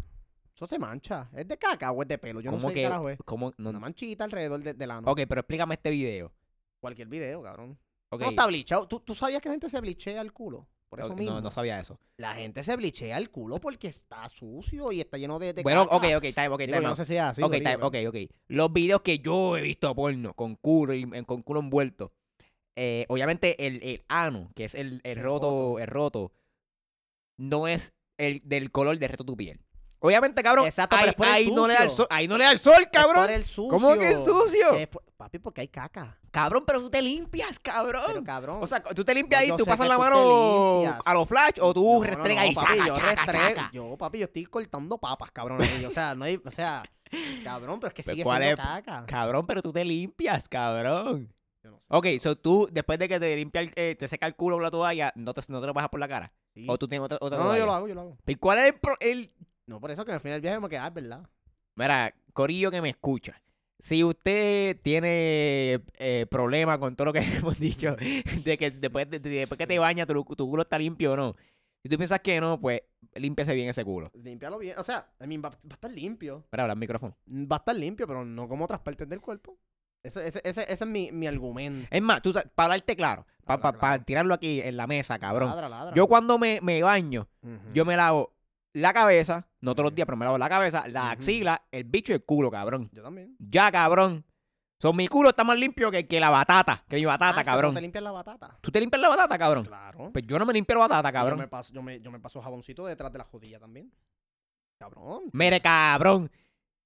Eso 0.59 0.67
se 0.67 0.77
mancha. 0.77 1.29
¿Es 1.33 1.47
de 1.47 1.57
caca 1.57 1.89
o 1.93 2.01
es 2.01 2.07
de 2.09 2.17
pelo? 2.17 2.41
Yo 2.41 2.51
no 2.51 2.57
¿Cómo 2.57 2.67
sé 2.67 2.73
que, 2.73 2.81
qué 2.81 2.83
carajo 2.89 3.07
es. 3.07 3.17
cómo, 3.23 3.53
no- 3.57 3.69
Una 3.69 3.79
manchita 3.79 4.25
alrededor 4.25 4.61
de- 4.61 4.73
del 4.73 4.91
ano. 4.91 5.09
Ok, 5.09 5.21
pero 5.29 5.39
explícame 5.39 5.75
este 5.75 5.89
video. 5.89 6.33
Cualquier 6.81 7.07
video, 7.07 7.41
cabrón. 7.41 7.79
Ok. 8.09 8.19
No 8.21 8.29
está 8.31 8.45
blichado. 8.45 8.85
¿Tú, 8.85 8.99
tú 8.99 9.15
sabías 9.15 9.41
que 9.41 9.47
la 9.47 9.53
gente 9.53 9.69
se 9.69 9.79
blichea 9.79 10.19
el 10.19 10.33
culo? 10.33 10.67
Por 10.89 10.99
eso 10.99 11.15
mismo. 11.15 11.35
no, 11.35 11.39
no 11.41 11.49
sabía 11.49 11.79
eso. 11.79 11.97
La 12.17 12.33
gente 12.33 12.61
se 12.63 12.75
blichea 12.75 13.17
el 13.17 13.29
culo 13.29 13.61
porque 13.61 13.87
está 13.87 14.27
sucio 14.27 14.91
y 14.91 14.99
está 14.99 15.17
lleno 15.17 15.39
de, 15.39 15.53
de 15.53 15.63
bueno, 15.63 15.85
caca. 15.87 15.95
ok, 15.95 16.03
ok, 16.17 16.33
time, 16.33 16.47
ok, 16.49 16.59
Digo, 16.59 16.73
time 16.73 16.87
no 16.89 16.95
sé 16.95 17.05
si 17.05 17.15
es 17.15 17.21
así. 17.21 17.41
ok, 17.41 17.53
time, 17.53 17.75
ok, 17.81 17.95
ok. 18.09 18.15
Los 18.49 18.73
videos 18.73 18.99
que 19.01 19.19
yo 19.19 19.55
he 19.55 19.61
visto 19.61 19.95
porno 19.95 20.33
con 20.33 20.55
culo 20.57 20.93
y 20.93 21.07
con 21.23 21.41
culo 21.41 21.61
envuelto. 21.61 22.11
eh, 22.75 23.05
obviamente 23.07 23.65
el, 23.65 23.81
el 23.81 24.03
ano, 24.09 24.51
que 24.55 24.65
es 24.65 24.75
el, 24.75 24.99
el 25.05 25.19
El 25.19 25.23
roto, 25.23 25.51
roto. 25.51 25.79
el 25.79 25.87
roto, 25.87 26.31
no 27.37 27.67
es 27.67 27.93
el 28.17 28.41
del 28.43 28.71
color 28.71 28.97
de 28.99 29.07
reto 29.07 29.23
tu 29.23 29.37
piel. 29.37 29.61
Obviamente, 30.01 30.41
cabrón, 30.41 30.65
Exacto, 30.65 30.95
ahí, 30.95 31.01
pero 31.01 31.09
es 31.11 31.15
por 31.17 31.27
el 31.27 31.33
ahí 31.33 31.51
no 31.51 31.67
le 31.67 31.73
da 31.73 31.83
el 31.83 31.91
sol, 31.91 32.07
ahí 32.09 32.27
no 32.27 32.37
le 32.37 32.43
da 32.45 32.51
el 32.51 32.59
sol, 32.59 32.81
Es 32.83 32.87
cabrón. 32.91 33.23
por 33.25 33.31
el 33.31 33.43
sucio. 33.43 33.69
¿Cómo 33.69 33.93
que 33.97 34.11
es 34.11 34.23
sucio? 34.23 34.73
Es 34.75 34.87
por- 34.87 35.03
Papi, 35.17 35.37
porque 35.39 35.59
hay 35.61 35.67
caca. 35.67 36.17
Cabrón, 36.31 36.63
pero 36.65 36.79
tú 36.79 36.89
te 36.89 37.01
limpias, 37.01 37.59
cabrón. 37.59 38.03
Pero 38.07 38.23
cabrón. 38.23 38.59
o 38.63 38.67
sea, 38.67 38.81
tú 38.81 39.03
te 39.03 39.13
limpias 39.13 39.41
ahí, 39.41 39.51
tú 39.57 39.65
pasas 39.65 39.85
la 39.89 39.95
tú 39.95 40.01
mano 40.01 40.75
limpias. 40.79 41.01
a 41.05 41.13
los 41.13 41.27
flash 41.27 41.55
o 41.59 41.73
tú 41.73 41.83
No, 41.99 42.03
restregas 42.05 42.45
no, 42.45 42.51
y 42.51 42.55
papi, 42.55 42.67
saca, 42.77 42.87
yo 42.87 42.93
chaca, 42.93 43.25
restrego- 43.25 43.55
chaca. 43.55 43.69
Yo, 43.73 43.97
papi, 43.97 44.19
yo 44.19 44.25
estoy 44.25 44.45
cortando 44.45 44.97
papas, 44.97 45.31
cabrón. 45.31 45.61
ahí, 45.61 45.83
O 45.83 45.91
sea, 45.91 46.15
no 46.15 46.23
hay, 46.23 46.41
o 46.45 46.51
sea, 46.51 46.83
cabrón, 47.43 47.81
pero 47.81 47.89
es 47.89 47.93
que 47.93 48.03
Pero 48.03 48.13
sigue 48.13 48.23
¿cuál 48.23 48.41
siendo 48.43 48.61
es? 48.61 48.67
caca. 48.67 49.05
Cabrón, 49.05 49.45
pero 49.45 49.61
tú 49.61 49.73
te 49.73 49.83
limpias, 49.83 50.47
cabrón. 50.47 51.33
Yo 51.63 51.71
no 51.71 51.79
sé, 51.81 51.85
Ok, 51.89 52.05
so 52.21 52.37
tú, 52.37 52.69
después 52.71 52.97
de 52.97 53.09
que 53.09 53.19
te 53.19 53.35
limpia, 53.35 53.59
el- 53.59 53.73
eh, 53.75 53.95
te 53.99 54.07
seca 54.07 54.25
el 54.25 54.35
culo 54.35 54.55
con 54.55 54.63
la 54.63 54.71
toalla, 54.71 55.11
no 55.15 55.33
te, 55.33 55.41
no 55.49 55.59
te 55.59 55.67
lo 55.67 55.73
pasas 55.73 55.89
por 55.89 55.99
la 55.99 56.07
cara. 56.07 56.31
Sí. 56.53 56.65
O 56.69 56.77
tú 56.77 56.87
tienes 56.87 57.03
otra, 57.03 57.17
otra 57.19 57.37
No, 57.37 57.43
no, 57.43 57.49
yo 57.49 57.57
toalla. 57.57 57.65
lo 57.65 57.73
hago, 57.73 57.87
yo 57.89 57.95
lo 57.95 58.01
hago. 58.01 58.17
¿Y 58.25 58.35
cuál 58.35 58.59
es 58.59 58.65
el, 58.73 58.79
el- 59.01 59.31
No, 59.69 59.79
por 59.79 59.91
eso 59.91 60.03
que 60.03 60.11
al 60.11 60.19
final 60.19 60.35
del 60.37 60.41
viaje 60.41 60.59
me 60.59 60.67
queda, 60.67 60.87
es 60.87 60.93
verdad. 60.95 61.29
Mira, 61.75 62.13
Corillo 62.33 62.71
que 62.71 62.81
me 62.81 62.89
escucha. 62.89 63.39
Si 63.77 64.03
usted 64.03 64.77
tiene 64.81 65.79
eh, 65.97 66.25
problemas 66.29 66.79
con 66.79 66.95
todo 66.95 67.05
lo 67.05 67.13
que 67.13 67.19
hemos 67.37 67.59
dicho, 67.59 67.95
de 67.95 68.57
que 68.57 68.71
después, 68.71 69.09
de, 69.09 69.19
de- 69.19 69.29
después 69.29 69.57
que 69.59 69.67
te 69.67 69.77
bañas 69.77 70.07
tu, 70.07 70.23
tu 70.35 70.49
culo 70.49 70.63
está 70.63 70.77
limpio 70.79 71.13
o 71.13 71.15
no. 71.15 71.35
Si 71.83 71.87
tú 71.87 71.95
piensas 71.97 72.19
que 72.19 72.41
no, 72.41 72.59
pues 72.59 72.81
límpiese 73.13 73.53
bien 73.53 73.69
ese 73.69 73.85
culo. 73.85 74.11
Límpialo 74.15 74.57
bien. 74.57 74.77
O 74.79 74.83
sea, 74.83 75.07
I 75.23 75.27
mean, 75.27 75.41
va, 75.45 75.49
va 75.51 75.57
a 75.69 75.73
estar 75.75 75.91
limpio. 75.91 76.43
Mira, 76.51 76.63
habla 76.63 76.73
al 76.73 76.79
micrófono. 76.79 77.15
Va 77.29 77.57
a 77.57 77.59
estar 77.59 77.75
limpio, 77.75 78.05
pero 78.07 78.25
no 78.25 78.49
como 78.49 78.65
otras 78.65 78.81
partes 78.81 79.07
del 79.07 79.21
cuerpo. 79.21 79.55
Ese, 80.03 80.27
ese, 80.27 80.41
ese, 80.43 80.63
ese 80.63 80.83
es 80.83 80.85
mi, 80.89 81.11
mi 81.11 81.27
argumento. 81.27 81.87
Es 81.91 82.01
más, 82.01 82.21
tú, 82.21 82.33
para 82.33 82.65
hablarte 82.73 82.95
claro, 82.95 83.25
para 83.45 83.71
claro. 83.77 84.03
tirarlo 84.03 84.33
aquí 84.33 84.61
en 84.61 84.75
la 84.77 84.87
mesa, 84.87 85.19
cabrón. 85.19 85.49
Ladra, 85.49 85.69
ladra. 85.69 85.95
Yo 85.95 86.07
cuando 86.07 86.37
me, 86.39 86.59
me 86.61 86.81
baño, 86.81 87.27
yo 87.73 87.85
me 87.85 87.95
lavo 87.95 88.33
la 88.73 88.93
cabeza, 88.93 89.47
no 89.61 89.73
todos 89.73 89.85
los 89.85 89.95
días, 89.95 90.05
pero 90.05 90.15
me 90.17 90.25
lavo 90.25 90.37
la 90.37 90.49
cabeza, 90.49 90.87
la 90.87 91.11
axila, 91.11 91.63
el 91.71 91.83
bicho 91.85 92.11
y 92.11 92.15
el 92.15 92.23
culo, 92.23 92.49
cabrón. 92.51 92.89
Yo 92.93 93.01
también. 93.03 93.35
Ya, 93.39 93.71
cabrón. 93.71 94.25
Son 94.81 94.95
mi 94.95 95.07
culo 95.09 95.29
está 95.31 95.43
más 95.43 95.59
limpio 95.59 95.91
que, 95.91 96.07
que 96.07 96.19
la 96.21 96.29
batata, 96.29 96.85
que 96.87 96.95
mi 96.95 97.03
Ah, 97.03 97.07
batata, 97.07 97.41
es 97.41 97.45
que 97.45 97.51
tú 97.51 97.55
cabrón. 97.55 97.75
te 97.75 97.81
limpias 97.81 98.03
la 98.03 98.11
batata. 98.11 98.57
¿Tú 98.61 98.71
te 98.71 98.79
limpias 98.79 99.01
la 99.01 99.09
batata, 99.09 99.37
cabrón? 99.37 99.65
Claro. 99.65 100.09
Pues 100.13 100.25
yo 100.25 100.39
no 100.39 100.45
me 100.45 100.53
limpio 100.53 100.75
la 100.75 100.81
batata, 100.87 101.09
Yo 101.09 101.13
cabrón. 101.13 101.39
me, 101.39 101.47
paso, 101.49 101.73
yo, 101.73 101.81
me, 101.81 101.99
yo 101.99 102.09
me 102.11 102.19
paso 102.19 102.41
jaboncito 102.41 102.85
detrás 102.85 103.11
de 103.11 103.17
la 103.17 103.25
jodilla 103.25 103.59
también. 103.59 103.91
Cabrón. 104.79 105.23
Mire, 105.33 105.59
cabrón. 105.61 106.31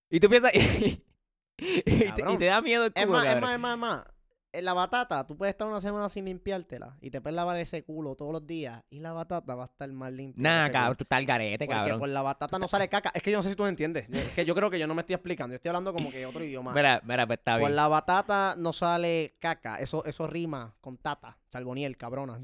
Y 0.10 0.20
tú 0.20 0.28
piensas. 0.30 0.52
y, 0.56 1.82
te, 1.84 1.84
y 1.86 2.06
Cabrón. 2.08 2.38
te 2.40 2.46
da 2.46 2.62
miedo 2.62 2.86
el 2.86 2.94
Es 2.96 3.06
culo, 3.06 3.18
más, 3.18 3.26
es 3.26 3.30
cabrón. 3.34 3.42
más, 3.42 3.54
es 3.54 3.60
más, 3.62 3.74
es 3.74 3.80
más. 3.80 4.13
En 4.56 4.66
la 4.66 4.74
batata, 4.74 5.26
tú 5.26 5.36
puedes 5.36 5.52
estar 5.54 5.68
una 5.68 5.82
semana 5.82 6.08
sin 6.10 6.26
limpiártela 6.26 6.96
y 7.02 7.10
te 7.10 7.20
puedes 7.22 7.36
lavar 7.36 7.58
ese 7.58 7.84
culo 7.84 8.16
todos 8.16 8.32
los 8.32 8.46
días 8.46 8.84
y 8.92 9.00
la 9.00 9.12
batata 9.12 9.56
va 9.56 9.64
a 9.64 9.66
estar 9.66 9.92
más 9.92 10.14
limpia. 10.14 10.42
Nah, 10.44 10.70
cabrón, 10.72 10.96
tú 10.96 11.04
estás 11.06 11.18
al 11.18 11.26
garete, 11.26 11.66
Porque 11.66 11.76
cabrón. 11.80 12.00
por 12.00 12.10
la 12.10 12.22
batata 12.22 12.60
no 12.60 12.68
sale 12.68 12.88
caca. 12.88 13.12
Es 13.16 13.24
que 13.24 13.32
yo 13.32 13.38
no 13.38 13.44
sé 13.44 13.50
si 13.50 13.56
tú 13.56 13.66
entiendes. 13.66 14.08
Es 14.12 14.30
que 14.34 14.46
yo 14.46 14.54
creo 14.54 14.70
que 14.70 14.78
yo 14.78 14.86
no 14.86 14.94
me 14.94 15.02
estoy 15.02 15.16
explicando. 15.16 15.54
Yo 15.54 15.56
estoy 15.56 15.70
hablando 15.70 15.92
como 15.92 16.12
que 16.12 16.24
otro 16.28 16.44
idioma. 16.44 16.72
Mira, 16.72 17.02
mira, 17.04 17.26
pues 17.26 17.40
está 17.40 17.54
Por 17.54 17.62
bien. 17.62 17.76
la 17.76 17.88
batata 17.88 18.54
no 18.56 18.74
sale 18.74 19.36
caca. 19.40 19.78
Eso, 19.80 20.06
eso 20.06 20.28
rima 20.28 20.76
con 20.82 20.98
tata. 20.98 21.36
Charboniel, 21.52 21.98
cabrona. 21.98 22.40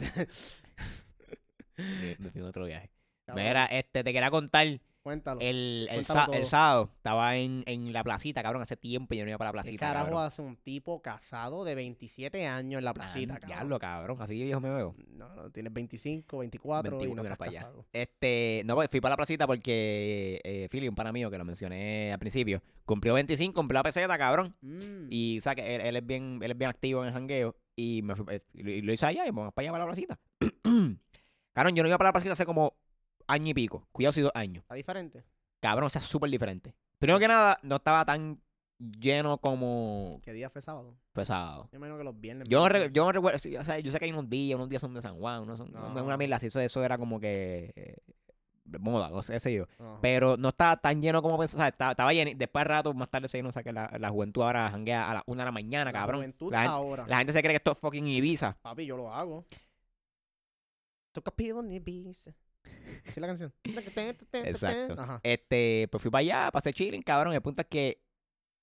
Me, 1.77 2.15
me 2.19 2.29
fui 2.31 2.41
en 2.41 2.47
otro 2.47 2.65
viaje. 2.65 2.89
Cabrón, 3.25 3.45
Mira, 3.45 3.65
este, 3.67 4.03
te 4.03 4.11
quería 4.13 4.31
contar. 4.31 4.65
Cuéntalo. 5.01 5.39
El, 5.41 5.87
el, 5.89 6.05
Cuéntalo 6.05 6.45
sábado 6.45 6.89
estaba 6.95 7.37
en, 7.37 7.63
en 7.65 7.93
la 7.93 8.03
placita, 8.03 8.43
cabrón. 8.43 8.61
Hace 8.61 8.75
tiempo 8.75 9.15
yo 9.15 9.23
no 9.23 9.29
iba 9.29 9.37
para 9.37 9.49
la 9.49 9.53
¿Qué 9.53 9.63
placita. 9.69 9.85
carajo 9.87 10.05
cabrón. 10.07 10.23
hace 10.25 10.41
un 10.41 10.57
tipo 10.57 11.01
casado 11.01 11.63
de 11.63 11.73
27 11.75 12.45
años 12.45 12.79
en 12.79 12.85
la 12.85 12.93
placita, 12.93 13.35
Ah, 13.35 13.39
cabrón? 13.39 13.57
Diablo, 13.57 13.79
cabrón. 13.79 14.21
Así 14.21 14.37
de 14.37 14.43
viejo 14.45 14.59
me 14.59 14.69
veo. 14.69 14.95
No, 15.07 15.33
no, 15.35 15.49
tienes 15.51 15.71
25, 15.73 16.37
24 16.39 16.91
21 16.97 17.11
y 17.11 17.15
no 17.15 17.21
estás 17.23 17.37
para 17.37 17.49
allá. 17.51 17.59
casado. 17.61 17.85
Este, 17.93 18.61
no, 18.65 18.75
pues 18.75 18.89
fui 18.89 18.99
para 19.01 19.13
la 19.13 19.17
placita 19.17 19.47
porque 19.47 20.41
eh, 20.43 20.67
Philly, 20.69 20.89
un 20.89 20.95
pana 20.95 21.11
mío 21.13 21.31
que 21.31 21.37
lo 21.37 21.45
mencioné 21.45 22.11
al 22.11 22.19
principio, 22.19 22.61
cumplió 22.85 23.13
25, 23.13 23.53
cumplió 23.53 23.79
la 23.79 23.83
peseta, 23.83 24.17
cabrón. 24.17 24.53
Mm. 24.61 25.07
Y 25.09 25.37
o 25.37 25.41
sea, 25.41 25.55
que 25.55 25.75
él, 25.75 25.81
él 25.81 25.95
es 25.95 26.05
bien, 26.05 26.39
él 26.43 26.51
es 26.51 26.57
bien 26.57 26.69
activo 26.69 27.01
en 27.03 27.07
el 27.07 27.13
jangueo. 27.13 27.55
Y, 27.75 28.01
me 28.01 28.15
fui- 28.17 28.25
eh, 28.35 28.41
y 28.53 28.81
lo 28.81 28.91
hice 28.91 29.05
allá 29.05 29.25
y 29.25 29.31
vamos 29.31 29.53
para 29.53 29.63
allá 29.63 29.71
para 29.71 29.85
la 29.85 29.91
placita. 29.93 30.19
cabrón, 31.53 31.75
yo 31.75 31.83
no 31.83 31.89
iba 31.89 31.97
para 31.97 32.09
la 32.09 32.13
placita 32.13 32.33
hace 32.33 32.45
como 32.45 32.73
año 33.29 33.49
y 33.49 33.53
pico. 33.53 33.87
Cuidado 33.91 34.11
si 34.13 34.21
dos 34.21 34.31
años. 34.35 34.63
¿Está 34.63 34.75
diferente? 34.75 35.23
Cabrón, 35.61 35.85
o 35.87 35.89
sea, 35.89 36.01
súper 36.01 36.29
diferente. 36.29 36.73
Primero 36.99 37.19
que 37.19 37.27
nada, 37.27 37.57
no 37.63 37.77
estaba 37.77 38.03
tan 38.05 38.41
lleno 38.79 39.37
como 39.39 40.19
¿Qué 40.23 40.31
día 40.33 40.49
fue 40.49 40.61
sábado? 40.61 40.95
pesado. 41.13 41.67
Yo 41.71 41.77
imagino 41.77 41.97
que 41.97 42.03
los 42.05 42.19
viernes. 42.19 42.47
Yo 42.49 42.59
no, 42.59 42.69
re- 42.69 42.89
yo 42.93 43.03
no 43.05 43.11
recuerdo, 43.11 43.37
sí, 43.39 43.55
o 43.57 43.63
sea, 43.65 43.77
yo 43.79 43.91
sé 43.91 43.99
que 43.99 44.05
hay 44.05 44.11
unos 44.11 44.29
días, 44.29 44.55
unos 44.55 44.69
días 44.69 44.81
son 44.81 44.93
de 44.93 45.01
San 45.01 45.17
Juan, 45.17 45.41
unos 45.43 45.57
son 45.57 45.71
No. 45.71 46.03
una 46.03 46.15
mierda 46.17 46.37
así, 46.37 46.47
eso, 46.47 46.59
eso 46.61 46.81
era 46.83 46.97
como 46.97 47.19
que 47.19 47.73
eh, 47.75 47.97
moda, 48.79 49.09
no 49.09 49.21
sé, 49.21 49.37
sé 49.41 49.53
yo. 49.53 49.65
Pero 50.01 50.37
no 50.37 50.49
estaba 50.49 50.77
tan 50.77 51.01
lleno 51.01 51.21
como 51.21 51.37
pensaba, 51.37 51.63
o 51.63 51.63
sea, 51.63 51.67
estaba, 51.69 51.91
estaba 51.91 52.13
lleno. 52.13 52.31
Después 52.35 52.61
al 52.61 52.69
rato, 52.69 52.93
más 52.93 53.09
tarde 53.09 53.27
se 53.27 53.37
llenó, 53.37 53.49
o 53.49 53.51
sea, 53.51 53.63
que 53.63 53.73
la, 53.73 53.91
la 53.99 54.09
juventud 54.09 54.43
ahora 54.43 54.69
janguea 54.71 55.09
a 55.11 55.13
las 55.15 55.23
1 55.25 55.41
de 55.41 55.45
la 55.45 55.51
mañana, 55.51 55.85
La 55.85 55.91
cabrón. 55.91 56.19
juventud 56.21 56.51
La, 56.51 56.61
gen- 56.61 56.69
ahora. 56.71 57.05
la 57.07 57.17
gente 57.17 57.33
se 57.33 57.41
cree 57.41 57.51
que 57.53 57.57
esto 57.57 57.71
es 57.73 57.77
fucking 57.79 58.07
Ibiza. 58.07 58.57
Papi, 58.61 58.85
yo 58.85 58.95
lo 58.95 59.13
hago. 59.13 59.43
Toca 61.11 61.31
pido 61.31 61.61
ni 61.61 61.75
Ibiza. 61.77 62.31
Es 63.05 63.17
la 63.17 63.27
canción. 63.27 63.53
Exacto. 64.47 65.01
Ajá. 65.01 65.19
Este, 65.23 65.87
pues 65.91 66.01
fui 66.01 66.11
para 66.11 66.19
allá, 66.19 66.51
pasé 66.51 66.73
chilling, 66.73 67.01
cabrón. 67.01 67.33
El 67.33 67.41
punto 67.41 67.61
es 67.61 67.67
que 67.67 68.01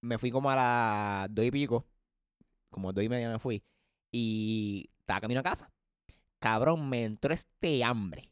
me 0.03 0.19
fui 0.19 0.31
como 0.31 0.51
a 0.51 0.57
las 0.57 1.35
dos 1.35 1.45
y 1.45 1.51
pico, 1.51 1.85
como 2.71 2.93
dos 2.93 3.03
y 3.05 3.09
media 3.09 3.31
me 3.31 3.39
fui, 3.39 3.63
y 4.13 4.89
estaba 5.01 5.21
camino 5.21 5.41
a 5.41 5.43
casa. 5.43 5.73
Cabrón, 6.39 6.89
me 6.89 7.05
entró 7.05 7.33
este 7.35 7.83
hambre. 7.83 8.31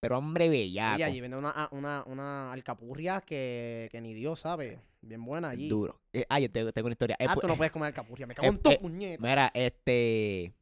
Pero 0.00 0.16
hambre 0.16 0.48
bellaco. 0.48 0.98
Y 0.98 1.02
allí 1.02 1.20
vende 1.20 1.36
una, 1.36 1.50
ah, 1.54 1.68
una, 1.72 2.02
una 2.06 2.52
alcapurria 2.52 3.20
que, 3.22 3.88
que 3.90 4.00
ni 4.00 4.12
Dios 4.12 4.40
sabe. 4.40 4.80
Bien 5.00 5.24
buena 5.24 5.50
allí. 5.50 5.68
Duro. 5.68 6.00
Eh, 6.12 6.26
ay, 6.28 6.48
tengo, 6.48 6.72
tengo 6.72 6.86
una 6.86 6.92
historia. 6.94 7.16
Eh, 7.18 7.26
Ah, 7.28 7.34
pu- 7.34 7.40
tú 7.42 7.48
no 7.48 7.56
puedes 7.56 7.72
comer 7.72 7.86
alcapurria. 7.88 8.26
Me 8.26 8.34
cago 8.34 8.46
eh, 8.46 8.50
en 8.50 8.58
tu 8.58 8.70
eh, 8.70 8.78
puñeta. 8.80 9.22
Mira, 9.22 9.50
este. 9.54 10.52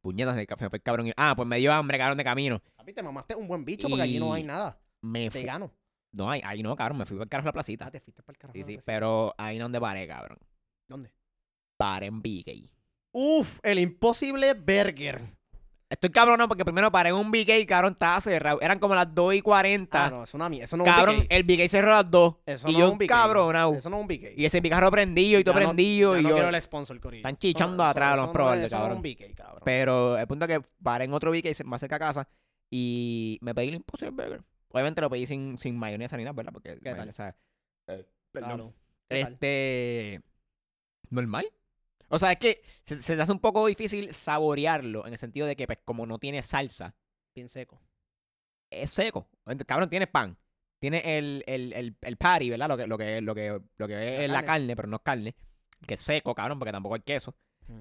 Puñetas 0.00 0.34
de 0.36 0.46
café, 0.46 0.70
pues 0.70 0.82
cabrón. 0.82 1.12
Ah, 1.16 1.34
pues 1.36 1.46
me 1.46 1.58
dio 1.58 1.72
hambre, 1.72 1.98
cabrón, 1.98 2.16
de 2.18 2.24
camino. 2.24 2.62
Papi, 2.76 2.92
te 2.92 3.02
mamaste 3.02 3.34
un 3.34 3.46
buen 3.46 3.64
bicho 3.64 3.88
porque 3.88 4.02
allí 4.02 4.18
no 4.18 4.32
hay 4.32 4.42
nada. 4.44 4.80
Me 5.02 5.30
fui. 5.30 5.40
Vegano. 5.42 5.72
No, 6.12 6.30
ahí, 6.30 6.40
ahí 6.44 6.62
no, 6.62 6.74
cabrón. 6.74 6.98
Me 6.98 7.06
fui 7.06 7.16
para 7.16 7.24
el 7.24 7.28
carro 7.28 7.42
a 7.42 7.44
la 7.46 7.50
Ah, 7.50 7.52
placita. 7.52 7.90
te 7.90 8.00
fuiste 8.00 8.22
para 8.22 8.34
el 8.34 8.38
carajo. 8.38 8.54
Sí, 8.56 8.64
sí. 8.64 8.78
Pero 8.84 9.34
ahí 9.38 9.58
no 9.58 9.64
donde 9.64 9.80
paré, 9.80 10.06
cabrón. 10.08 10.38
¿Dónde? 10.88 11.12
Paré 11.76 12.06
en 12.06 12.20
BK. 12.20 12.70
Uf, 13.12 13.58
el 13.62 13.78
imposible 13.78 14.54
burger. 14.54 15.20
Estoy 15.90 16.10
cabrón, 16.10 16.38
no, 16.38 16.46
porque 16.46 16.64
primero 16.64 16.90
paré 16.92 17.08
en 17.10 17.16
un 17.16 17.32
BK, 17.32 17.66
cabrón, 17.66 17.94
estaba 17.94 18.20
cerrado. 18.20 18.60
Eran 18.60 18.78
como 18.78 18.94
las 18.94 19.12
2 19.12 19.34
y 19.34 19.40
40. 19.42 20.06
Ah, 20.06 20.08
no, 20.08 20.22
eso 20.22 20.38
no 20.38 20.46
es. 20.46 20.60
Eso 20.62 20.76
no 20.76 20.84
es 20.84 20.88
un 20.88 20.94
cabrón, 20.94 21.16
BK. 21.18 21.26
el 21.30 21.42
BK 21.42 21.68
cerró 21.68 21.88
a 21.96 22.02
las 22.02 22.10
2. 22.12 22.34
Eso 22.46 22.68
y 22.68 22.72
no 22.74 22.78
yo 22.78 22.86
es 22.86 22.92
un 22.92 22.98
BK. 22.98 23.06
cabronado. 23.08 23.74
Eso 23.74 23.90
no 23.90 23.96
es 23.96 24.02
un 24.02 24.06
BK. 24.08 24.32
Y 24.36 24.44
ese 24.44 24.62
carro 24.62 24.88
prendido 24.92 25.40
y 25.40 25.44
todo 25.44 25.54
no- 25.54 25.60
prendido. 25.66 26.16
y 26.16 26.22
no 26.22 26.28
yo. 26.28 26.34
quiero 26.36 26.48
el 26.48 26.62
sponsor, 26.62 27.00
Corillo. 27.00 27.18
Están 27.20 27.36
chichando 27.38 27.82
atrás, 27.82 28.12
eso 28.12 28.20
los 28.22 28.28
no 28.28 28.32
probables, 28.32 28.64
es- 28.66 28.72
eso 28.72 28.76
no 28.76 28.82
es 28.84 28.88
cabrón. 28.88 28.96
un 28.98 29.02
BK, 29.02 29.34
cabrón. 29.34 29.62
Pero 29.64 30.16
el 30.16 30.26
punto 30.28 30.44
es 30.44 30.58
que 30.60 30.68
paré 30.80 31.04
en 31.06 31.12
otro 31.12 31.32
BK 31.32 31.64
más 31.64 31.80
cerca 31.80 31.96
a 31.96 31.98
casa. 31.98 32.28
Y 32.70 33.38
me 33.42 33.52
pedí 33.52 33.68
el 33.68 33.74
Impossible 33.74 34.10
Burger. 34.12 34.42
Obviamente 34.68 35.00
lo 35.00 35.10
pedí 35.10 35.26
sin, 35.26 35.58
sin 35.58 35.76
mayonesa 35.76 36.16
ni 36.16 36.22
nada, 36.22 36.34
¿verdad? 36.34 36.52
Porque 36.52 36.74
¿Qué 36.78 36.90
tal? 36.94 36.98
mayonesa- 36.98 37.34
perdón. 38.30 38.72
¿Qué 39.08 39.22
tal? 39.24 39.32
Este. 39.32 40.20
Normal. 41.10 41.46
O 42.12 42.18
sea, 42.18 42.32
es 42.32 42.38
que 42.38 42.62
se, 42.84 43.00
se 43.00 43.16
te 43.16 43.22
hace 43.22 43.32
un 43.32 43.38
poco 43.40 43.66
difícil 43.66 44.12
saborearlo 44.12 45.06
en 45.06 45.12
el 45.12 45.18
sentido 45.18 45.46
de 45.46 45.56
que, 45.56 45.66
pues, 45.66 45.78
como 45.84 46.06
no 46.06 46.18
tiene 46.18 46.42
salsa, 46.42 46.94
Bien 47.34 47.48
seco. 47.48 47.80
es 48.70 48.90
seco. 48.90 49.28
Cabrón, 49.66 49.88
tiene 49.88 50.06
pan. 50.06 50.36
Tiene 50.80 51.18
el, 51.18 51.44
el, 51.46 51.72
el, 51.72 51.96
el 52.00 52.16
patty, 52.16 52.50
¿verdad? 52.50 52.68
Lo 52.68 52.76
que, 52.76 52.86
lo 52.86 52.98
que, 52.98 53.20
lo 53.20 53.34
que, 53.34 53.60
lo 53.76 53.86
que 53.88 53.94
La 53.94 54.24
es 54.24 54.30
la 54.30 54.42
carne. 54.42 54.74
pero 54.76 54.88
no 54.88 54.96
es 54.96 55.02
carne. 55.02 55.34
Que 55.86 55.94
es 55.94 56.00
seco, 56.00 56.34
cabrón, 56.34 56.58
porque 56.58 56.72
tampoco 56.72 56.94
hay 56.96 57.02
queso. 57.02 57.34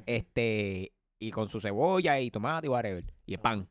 Este. 0.06 0.94
Y 1.20 1.32
con 1.32 1.50
su 1.50 1.60
cebolla 1.60 2.20
y 2.20 2.30
tomate 2.32 2.68
y 2.68 2.70
whatever. 2.70 3.04
Y 3.26 3.34
el 3.34 3.40
pan. 3.40 3.68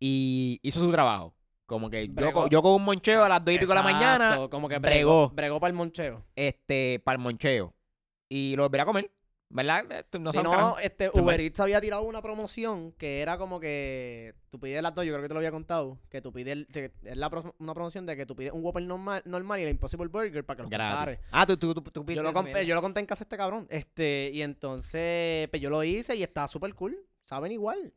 Y 0.00 0.58
hizo 0.62 0.80
su 0.80 0.90
trabajo. 0.90 1.34
Como 1.66 1.88
que 1.90 2.08
yo, 2.08 2.48
yo 2.48 2.60
con 2.62 2.72
un 2.74 2.82
moncheo 2.84 3.24
a 3.24 3.28
las 3.28 3.44
2 3.44 3.54
y 3.54 3.58
pico 3.58 3.70
de 3.70 3.74
la 3.76 3.82
mañana, 3.82 4.48
como 4.50 4.68
que 4.68 4.78
bregó. 4.78 5.28
bregó. 5.28 5.30
Bregó 5.30 5.60
para 5.60 5.70
el 5.70 5.76
moncheo. 5.76 6.24
este, 6.34 7.00
para 7.04 7.16
el 7.16 7.22
moncheo. 7.22 7.74
Y 8.28 8.54
lo 8.56 8.64
volveré 8.64 8.82
a 8.82 8.86
comer. 8.86 9.10
¿Verdad? 9.54 9.84
Eh, 9.92 10.18
No 10.18 10.32
si 10.32 10.42
no, 10.42 10.78
este, 10.78 11.10
Uber. 11.12 11.38
Eats 11.40 11.60
había 11.60 11.80
tirado 11.80 12.02
una 12.02 12.22
promoción 12.22 12.92
que 12.92 13.20
era 13.20 13.36
como 13.36 13.60
que 13.60 14.34
tú 14.50 14.58
pides 14.58 14.82
las 14.82 14.94
dos, 14.94 15.04
yo 15.04 15.12
creo 15.12 15.22
que 15.22 15.28
te 15.28 15.34
lo 15.34 15.38
había 15.40 15.50
contado, 15.50 15.98
que 16.08 16.22
tú 16.22 16.32
pides, 16.32 16.66
que 16.72 16.90
es 17.04 17.16
la 17.16 17.28
pro- 17.28 17.54
una 17.58 17.74
promoción 17.74 18.06
de 18.06 18.16
que 18.16 18.24
tú 18.24 18.34
pides 18.34 18.52
un 18.52 18.64
Whopper 18.64 18.82
normal, 18.82 19.22
normal 19.26 19.60
y 19.60 19.64
el 19.64 19.68
Impossible 19.70 20.08
Burger 20.08 20.44
para 20.44 20.56
que 20.56 20.62
los 20.62 20.70
Gratis. 20.70 20.90
compares. 20.96 21.20
Ah, 21.30 21.46
tú, 21.46 21.56
tú, 21.58 21.74
tú, 21.74 21.82
tú 21.82 22.00
Yo 22.00 22.06
pides 22.06 22.22
lo, 22.22 22.30
esa 22.30 22.40
comp- 22.40 22.44
mierda. 22.44 22.62
yo 22.62 22.74
lo 22.74 22.80
conté 22.82 23.00
en 23.00 23.06
casa 23.06 23.24
este 23.24 23.36
cabrón. 23.36 23.66
Este, 23.70 24.30
y 24.32 24.40
entonces, 24.42 25.48
pues 25.50 25.60
yo 25.60 25.68
lo 25.70 25.84
hice 25.84 26.16
y 26.16 26.22
está 26.22 26.48
súper 26.48 26.74
cool. 26.74 26.96
Saben 27.24 27.52
igual. 27.52 27.92